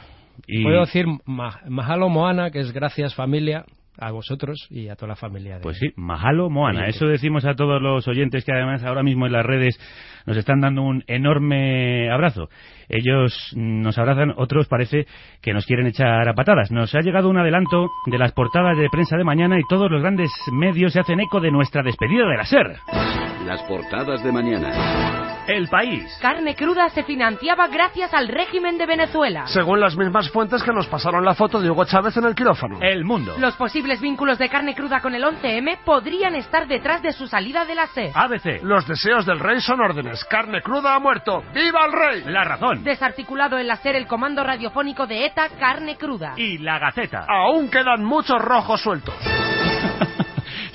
Y- 0.46 0.62
Puedo 0.62 0.80
decir 0.80 1.06
ma- 1.26 1.60
mahalo 1.68 2.08
moana, 2.08 2.50
que 2.50 2.60
es 2.60 2.72
gracias 2.72 3.14
familia, 3.14 3.64
a 3.98 4.10
vosotros 4.10 4.66
y 4.70 4.88
a 4.88 4.96
toda 4.96 5.08
la 5.08 5.16
familia. 5.16 5.56
De... 5.56 5.62
Pues 5.62 5.78
sí, 5.78 5.88
Mahalo 5.96 6.50
Moana. 6.50 6.86
Eso 6.86 7.06
decimos 7.06 7.44
a 7.44 7.54
todos 7.54 7.80
los 7.80 8.06
oyentes 8.08 8.44
que 8.44 8.52
además 8.52 8.82
ahora 8.84 9.02
mismo 9.02 9.26
en 9.26 9.32
las 9.32 9.44
redes 9.44 9.78
nos 10.26 10.36
están 10.36 10.60
dando 10.60 10.82
un 10.82 11.04
enorme 11.06 12.10
abrazo. 12.10 12.48
Ellos 12.88 13.52
nos 13.56 13.98
abrazan, 13.98 14.32
otros 14.36 14.68
parece 14.68 15.06
que 15.40 15.52
nos 15.52 15.66
quieren 15.66 15.86
echar 15.86 16.28
a 16.28 16.34
patadas. 16.34 16.70
Nos 16.70 16.94
ha 16.94 17.00
llegado 17.00 17.28
un 17.28 17.38
adelanto 17.38 17.90
de 18.06 18.18
las 18.18 18.32
portadas 18.32 18.76
de 18.76 18.88
prensa 18.90 19.16
de 19.16 19.24
mañana 19.24 19.58
y 19.58 19.62
todos 19.68 19.90
los 19.90 20.02
grandes 20.02 20.30
medios 20.52 20.92
se 20.92 21.00
hacen 21.00 21.20
eco 21.20 21.40
de 21.40 21.50
nuestra 21.50 21.82
despedida 21.82 22.28
de 22.28 22.36
la 22.36 22.44
SER. 22.44 23.33
Las 23.44 23.62
portadas 23.64 24.22
de 24.24 24.32
mañana. 24.32 25.44
El 25.46 25.68
país. 25.68 26.10
Carne 26.22 26.54
cruda 26.54 26.88
se 26.88 27.04
financiaba 27.04 27.68
gracias 27.68 28.14
al 28.14 28.28
régimen 28.28 28.78
de 28.78 28.86
Venezuela. 28.86 29.46
Según 29.46 29.80
las 29.80 29.94
mismas 29.96 30.30
fuentes 30.30 30.62
que 30.62 30.72
nos 30.72 30.86
pasaron 30.86 31.22
la 31.22 31.34
foto 31.34 31.60
de 31.60 31.70
Hugo 31.70 31.84
Chávez 31.84 32.16
en 32.16 32.24
el 32.24 32.34
quirófano. 32.34 32.78
El 32.80 33.04
mundo. 33.04 33.36
Los 33.38 33.54
posibles 33.56 34.00
vínculos 34.00 34.38
de 34.38 34.48
carne 34.48 34.74
cruda 34.74 35.00
con 35.02 35.14
el 35.14 35.22
11M 35.22 35.80
podrían 35.84 36.34
estar 36.34 36.66
detrás 36.66 37.02
de 37.02 37.12
su 37.12 37.26
salida 37.26 37.66
de 37.66 37.74
la 37.74 37.86
SER. 37.88 38.12
ABC. 38.14 38.62
Los 38.62 38.88
deseos 38.88 39.26
del 39.26 39.38
rey 39.38 39.60
son 39.60 39.80
órdenes. 39.82 40.24
Carne 40.24 40.62
cruda 40.62 40.94
ha 40.94 40.98
muerto. 40.98 41.42
¡Viva 41.54 41.80
el 41.84 41.92
rey! 41.92 42.32
La 42.32 42.44
razón. 42.44 42.82
Desarticulado 42.82 43.58
en 43.58 43.66
la 43.66 43.76
SER 43.76 43.96
el 43.96 44.06
comando 44.06 44.42
radiofónico 44.42 45.06
de 45.06 45.26
ETA, 45.26 45.50
carne 45.60 45.96
cruda. 45.96 46.32
Y 46.38 46.56
la 46.58 46.78
Gaceta. 46.78 47.26
Aún 47.28 47.68
quedan 47.68 48.02
muchos 48.04 48.40
rojos 48.40 48.80
sueltos. 48.80 49.14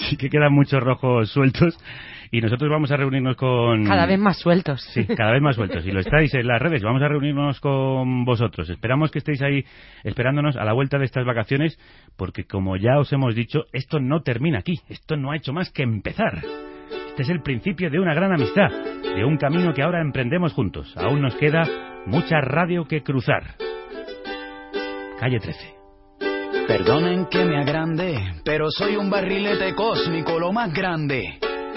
Sí 0.09 0.17
que 0.17 0.29
quedan 0.29 0.53
muchos 0.53 0.81
rojos 0.81 1.29
sueltos. 1.29 1.77
Y 2.31 2.41
nosotros 2.41 2.69
vamos 2.69 2.91
a 2.91 2.97
reunirnos 2.97 3.35
con... 3.35 3.85
Cada 3.85 4.05
vez 4.05 4.19
más 4.19 4.37
sueltos. 4.37 4.81
Sí, 4.93 5.05
cada 5.05 5.31
vez 5.31 5.41
más 5.41 5.55
sueltos. 5.55 5.85
Y 5.85 5.91
lo 5.91 5.99
estáis 5.99 6.33
en 6.35 6.47
las 6.47 6.61
redes. 6.61 6.83
Vamos 6.83 7.01
a 7.01 7.07
reunirnos 7.07 7.59
con 7.59 8.23
vosotros. 8.23 8.69
Esperamos 8.69 9.09
que 9.09 9.19
estéis 9.19 9.41
ahí 9.41 9.63
esperándonos 10.03 10.55
a 10.55 10.63
la 10.63 10.73
vuelta 10.73 10.99
de 10.99 11.05
estas 11.05 11.25
vacaciones, 11.25 11.79
porque 12.17 12.43
como 12.43 12.77
ya 12.77 12.99
os 12.99 13.11
hemos 13.13 13.33
dicho, 13.33 13.63
esto 13.73 13.99
no 13.99 14.21
termina 14.21 14.59
aquí. 14.59 14.79
Esto 14.89 15.17
no 15.17 15.31
ha 15.31 15.37
hecho 15.37 15.53
más 15.53 15.71
que 15.71 15.83
empezar. 15.83 16.43
Este 17.09 17.23
es 17.23 17.29
el 17.29 17.41
principio 17.41 17.89
de 17.89 17.99
una 17.99 18.13
gran 18.13 18.31
amistad, 18.31 18.69
de 19.15 19.25
un 19.25 19.37
camino 19.37 19.73
que 19.73 19.81
ahora 19.81 19.99
emprendemos 20.01 20.53
juntos. 20.53 20.95
Aún 20.97 21.21
nos 21.21 21.35
queda 21.35 21.63
mucha 22.05 22.41
radio 22.41 22.85
que 22.85 23.01
cruzar. 23.01 23.55
Calle 25.19 25.39
13. 25.39 25.79
Perdonen 26.67 27.25
que 27.25 27.43
me 27.43 27.57
agrande, 27.57 28.15
pero 28.45 28.69
soy 28.69 28.95
un 28.95 29.09
barrilete 29.09 29.73
cósmico, 29.73 30.39
lo 30.39 30.53
más 30.53 30.71
grande. 30.71 31.39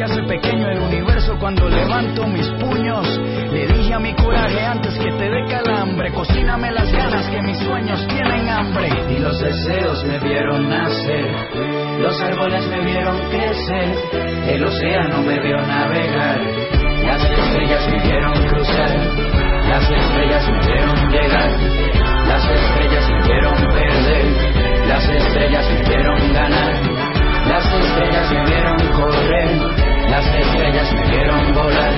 se 0.00 0.04
hace 0.04 0.22
pequeño 0.22 0.66
el 0.70 0.80
universo 0.80 1.36
cuando 1.38 1.68
levanto 1.68 2.26
mis 2.26 2.48
puños. 2.52 3.06
Le 3.52 3.66
dije 3.66 3.92
a 3.92 3.98
mi 3.98 4.14
coraje 4.14 4.64
antes 4.64 4.96
que 4.96 5.10
te 5.12 5.28
dé 5.28 5.44
calambre. 5.46 6.10
Cocíname 6.12 6.70
las 6.72 6.90
ganas 6.90 7.28
que 7.28 7.42
mis 7.42 7.58
sueños 7.58 8.06
tienen 8.08 8.48
hambre. 8.48 8.88
Y 9.10 9.18
los 9.18 9.38
deseos 9.38 10.02
me 10.04 10.18
vieron 10.20 10.70
nacer. 10.70 12.00
Los 12.00 12.18
árboles 12.18 12.66
me 12.68 12.80
vieron 12.80 13.18
crecer. 13.28 13.94
El 14.48 14.64
océano 14.64 15.22
me 15.22 15.38
vio 15.38 15.60
navegar. 15.66 16.40
Las 17.04 17.22
estrellas 17.22 17.88
me 17.90 18.00
vieron 18.00 18.48
cruzar. 18.48 18.96
Las 19.68 19.90
estrellas 19.90 20.48
me 20.48 20.66
vieron 20.66 21.10
llegar. 21.10 21.50
Las 22.26 22.44
estrellas 22.48 23.10
me 23.10 23.22
vieron 23.28 23.54
perder. 23.54 24.88
Las 24.88 25.08
estrellas 25.10 25.66
me 25.68 25.88
vieron 25.88 26.32
ganar. 26.32 27.10
Las 27.48 27.66
estrellas 27.66 28.30
me 28.32 28.44
vieron 28.46 28.78
correr. 28.92 29.89
Las 30.10 30.26
estrellas 30.26 30.92
me 30.92 31.06
vieron 31.08 31.54
volar. 31.54 31.92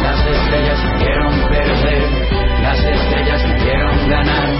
Las 0.00 0.26
estrellas 0.26 0.84
me 0.84 0.96
vieron 0.98 1.48
perder. 1.48 2.02
Las 2.62 2.78
estrellas 2.78 3.44
me 3.48 3.64
vieron 3.64 4.08
ganar. 4.08 4.51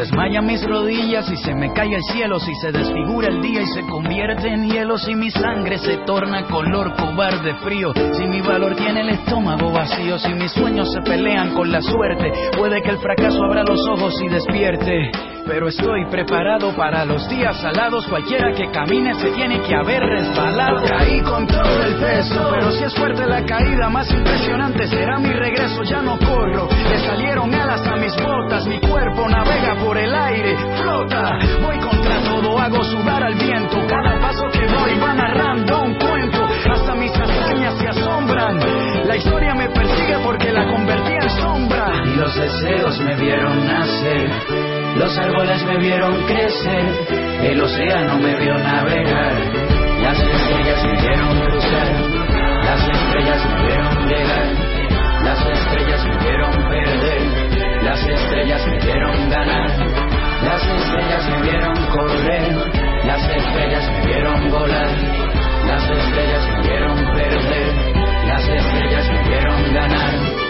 Desmayan 0.00 0.46
mis 0.46 0.64
rodillas 0.64 1.30
y 1.30 1.36
se 1.36 1.54
me 1.54 1.74
cae 1.74 1.94
el 1.94 2.02
cielo, 2.04 2.40
si 2.40 2.54
se 2.54 2.72
desfigura 2.72 3.28
el 3.28 3.42
día 3.42 3.60
y 3.60 3.66
se 3.66 3.82
convierte 3.82 4.48
en 4.48 4.66
hielo, 4.66 4.96
si 4.96 5.14
mi 5.14 5.30
sangre 5.30 5.76
se 5.76 5.98
torna 6.06 6.44
color 6.44 6.94
cobarde 6.96 7.54
frío, 7.56 7.92
si 8.14 8.26
mi 8.26 8.40
valor 8.40 8.74
tiene 8.76 9.02
el 9.02 9.10
estómago 9.10 9.70
vacío, 9.70 10.18
si 10.18 10.32
mis 10.32 10.52
sueños 10.52 10.90
se 10.90 11.02
pelean 11.02 11.52
con 11.52 11.70
la 11.70 11.82
suerte, 11.82 12.32
puede 12.56 12.80
que 12.80 12.90
el 12.90 12.98
fracaso 12.98 13.44
abra 13.44 13.62
los 13.62 13.86
ojos 13.88 14.14
y 14.22 14.28
despierte. 14.28 15.29
Pero 15.46 15.68
estoy 15.68 16.06
preparado 16.06 16.74
para 16.76 17.04
los 17.04 17.28
días 17.28 17.60
salados. 17.60 18.06
Cualquiera 18.06 18.52
que 18.52 18.70
camine 18.70 19.14
se 19.14 19.30
tiene 19.30 19.60
que 19.60 19.74
haber 19.74 20.02
resbalado. 20.02 20.82
Caí 20.86 21.20
con 21.22 21.46
todo 21.46 21.82
el 21.82 21.94
peso, 21.96 22.50
pero 22.52 22.70
si 22.72 22.84
es 22.84 22.94
fuerte 22.94 23.26
la 23.26 23.44
caída, 23.44 23.88
más 23.88 24.10
impresionante 24.10 24.86
será 24.86 25.18
mi 25.18 25.32
regreso. 25.32 25.82
Ya 25.82 26.02
no 26.02 26.18
corro, 26.18 26.68
le 26.88 26.98
salieron 26.98 27.52
alas 27.54 27.86
a 27.86 27.96
mis 27.96 28.14
botas. 28.16 28.66
Mi 28.66 28.80
cuerpo 28.80 29.28
navega 29.28 29.74
por 29.76 29.96
el 29.96 30.14
aire, 30.14 30.56
flota. 30.80 31.38
Voy 31.62 31.78
contra 31.78 32.20
todo, 32.22 32.58
hago 32.58 32.84
sudar 32.84 33.24
al 33.24 33.34
viento. 33.34 33.78
Cada 33.88 34.20
paso 34.20 34.48
que 34.52 34.66
doy 34.66 34.98
va 35.00 35.14
narrando 35.14 35.82
un 35.82 35.94
cuento. 35.94 36.44
Hasta 36.70 36.94
mis 36.94 37.12
hazañas 37.12 37.74
se 37.78 37.88
asombran. 37.88 38.58
La 39.06 39.16
historia 39.16 39.54
me 39.54 39.68
persigue 39.70 40.18
porque 40.22 40.52
la 40.52 40.66
convertí 40.70 41.12
en 41.12 41.30
sombra. 41.30 41.92
Y 42.04 42.16
los 42.16 42.34
deseos 42.34 43.00
me 43.00 43.16
vieron 43.16 43.66
nacer. 43.66 44.79
Los 44.96 45.16
árboles 45.18 45.64
me 45.64 45.78
vieron 45.78 46.14
crecer, 46.26 46.84
el 47.42 47.60
océano 47.62 48.18
me 48.18 48.34
vio 48.36 48.54
navegar, 48.58 49.32
las 50.02 50.18
estrellas 50.18 50.84
me 50.84 51.00
vieron 51.00 51.40
cruzar, 51.40 51.88
las 52.64 52.88
estrellas 52.88 53.46
me 53.48 53.66
vieron 53.66 54.08
llegar, 54.08 54.70
las 55.24 55.46
estrellas 55.46 56.04
me 56.06 56.16
vieron 56.18 56.68
perder, 56.68 57.82
las 57.82 58.06
estrellas 58.06 58.66
me 58.66 58.78
vieron 58.78 59.30
ganar, 59.30 59.70
las 60.44 60.62
estrellas 60.62 61.28
me 61.30 61.42
vieron 61.42 61.74
correr, 61.86 62.56
las 63.06 63.28
estrellas 63.28 63.90
me 63.90 64.06
vieron 64.06 64.50
volar, 64.50 64.90
las 65.66 65.90
estrellas 65.90 66.48
me 66.48 66.68
vieron 66.68 66.96
perder, 67.14 67.74
las 68.26 68.48
estrellas 68.48 69.10
me 69.10 69.28
vieron 69.28 69.74
ganar. 69.74 70.49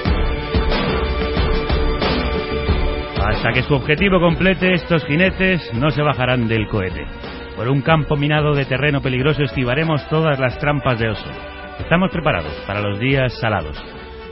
Hasta 3.31 3.53
que 3.53 3.63
su 3.63 3.75
objetivo 3.75 4.19
complete, 4.19 4.75
estos 4.75 5.05
jinetes 5.05 5.73
no 5.75 5.91
se 5.93 6.03
bajarán 6.03 6.49
del 6.49 6.67
cohete. 6.67 7.07
Por 7.55 7.69
un 7.69 7.81
campo 7.81 8.17
minado 8.17 8.55
de 8.55 8.65
terreno 8.65 9.01
peligroso 9.01 9.45
esquivaremos 9.45 10.05
todas 10.09 10.41
las 10.41 10.59
trampas 10.59 10.99
de 10.99 11.11
oso. 11.11 11.31
Estamos 11.79 12.11
preparados 12.11 12.53
para 12.67 12.81
los 12.81 12.99
días 12.99 13.33
salados. 13.39 13.81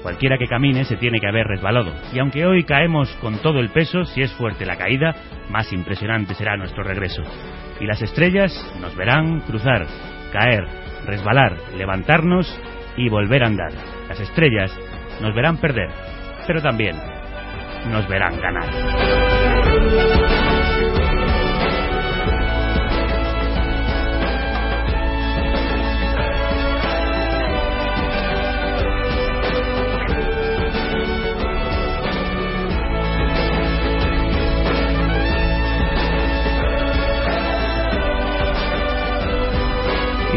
Cualquiera 0.02 0.36
que 0.36 0.48
camine 0.48 0.82
se 0.82 0.96
tiene 0.96 1.20
que 1.20 1.28
haber 1.28 1.46
resbalado. 1.46 1.94
Y 2.12 2.18
aunque 2.18 2.44
hoy 2.44 2.64
caemos 2.64 3.08
con 3.20 3.38
todo 3.40 3.60
el 3.60 3.70
peso, 3.70 4.04
si 4.04 4.20
es 4.20 4.32
fuerte 4.32 4.66
la 4.66 4.76
caída, 4.76 5.14
más 5.48 5.72
impresionante 5.72 6.34
será 6.34 6.56
nuestro 6.56 6.82
regreso. 6.82 7.22
Y 7.78 7.86
las 7.86 8.02
estrellas 8.02 8.52
nos 8.80 8.96
verán 8.96 9.42
cruzar, 9.42 9.86
caer, 10.32 10.64
resbalar, 11.06 11.56
levantarnos 11.76 12.52
y 12.96 13.08
volver 13.08 13.44
a 13.44 13.46
andar. 13.46 13.70
Las 14.08 14.18
estrellas 14.18 14.76
nos 15.22 15.32
verán 15.36 15.58
perder, 15.58 15.88
pero 16.48 16.60
también 16.60 16.96
nos 17.86 18.08
verán 18.08 18.40
ganar. 18.40 18.68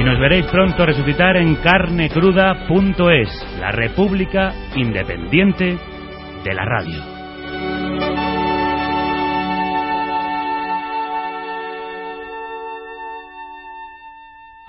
Y 0.02 0.04
nos 0.04 0.20
veréis 0.20 0.48
pronto 0.48 0.84
resucitar 0.84 1.38
en 1.38 1.58
carnecruda.es, 1.58 3.60
la 3.60 3.72
República 3.72 4.52
Independiente 4.76 5.78
de 6.44 6.54
la 6.56 6.66
Radio. 6.66 7.11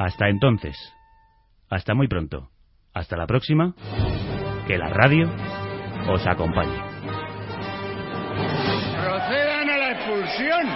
Hasta 0.04 0.28
entonces, 0.28 0.76
hasta 1.70 1.94
muy 1.94 2.08
pronto, 2.08 2.48
hasta 2.92 3.16
la 3.16 3.24
próxima, 3.28 3.72
que 4.66 4.76
la 4.76 4.88
radio 4.88 5.30
os 6.08 6.26
acompañe. 6.26 6.76
Procedan 9.00 9.70
a 9.70 9.76
la 9.76 9.90
expulsión. 9.92 10.66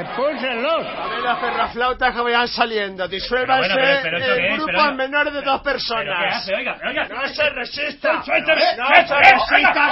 Expúlsenlos. 0.00 0.86
A 0.86 1.08
ver 1.08 1.20
las 1.20 1.38
perraflautas 1.40 2.14
que 2.14 2.20
vayan 2.22 2.48
saliendo. 2.48 3.06
Disuélvanse 3.06 3.68
bueno, 3.74 3.74
pero- 3.84 4.00
pero 4.02 4.16
¿esto 4.18 4.34
qué 4.34 4.46
en 4.48 4.54
grupos 4.56 4.74
Pero- 4.74 4.94
menores 4.94 5.32
de 5.34 5.42
dos 5.42 5.60
personas. 5.60 6.04
¿Pero 6.06 6.18
qué 6.20 6.26
hace? 6.36 6.54
Oiga, 6.54 6.78
oiga. 6.88 7.08
No 7.08 7.28
se 7.28 7.50
resista. 7.50 8.22
Suéltame. 8.22 8.62
No 8.78 8.84
Eh, 8.94 9.06
se 9.06 9.14
eh, 9.14 9.18
resista, 9.34 9.90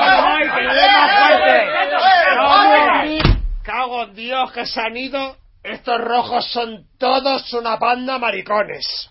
no. 2.36 3.32
Cago 3.62 4.04
en 4.04 4.14
Dios 4.14 4.50
que 4.52 4.64
se 4.64 4.80
han 4.80 4.96
ido. 4.96 5.36
Estos 5.66 6.00
rojos 6.00 6.46
son 6.52 6.86
todos 6.96 7.52
una 7.52 7.74
banda 7.76 8.18
maricones. 8.18 9.10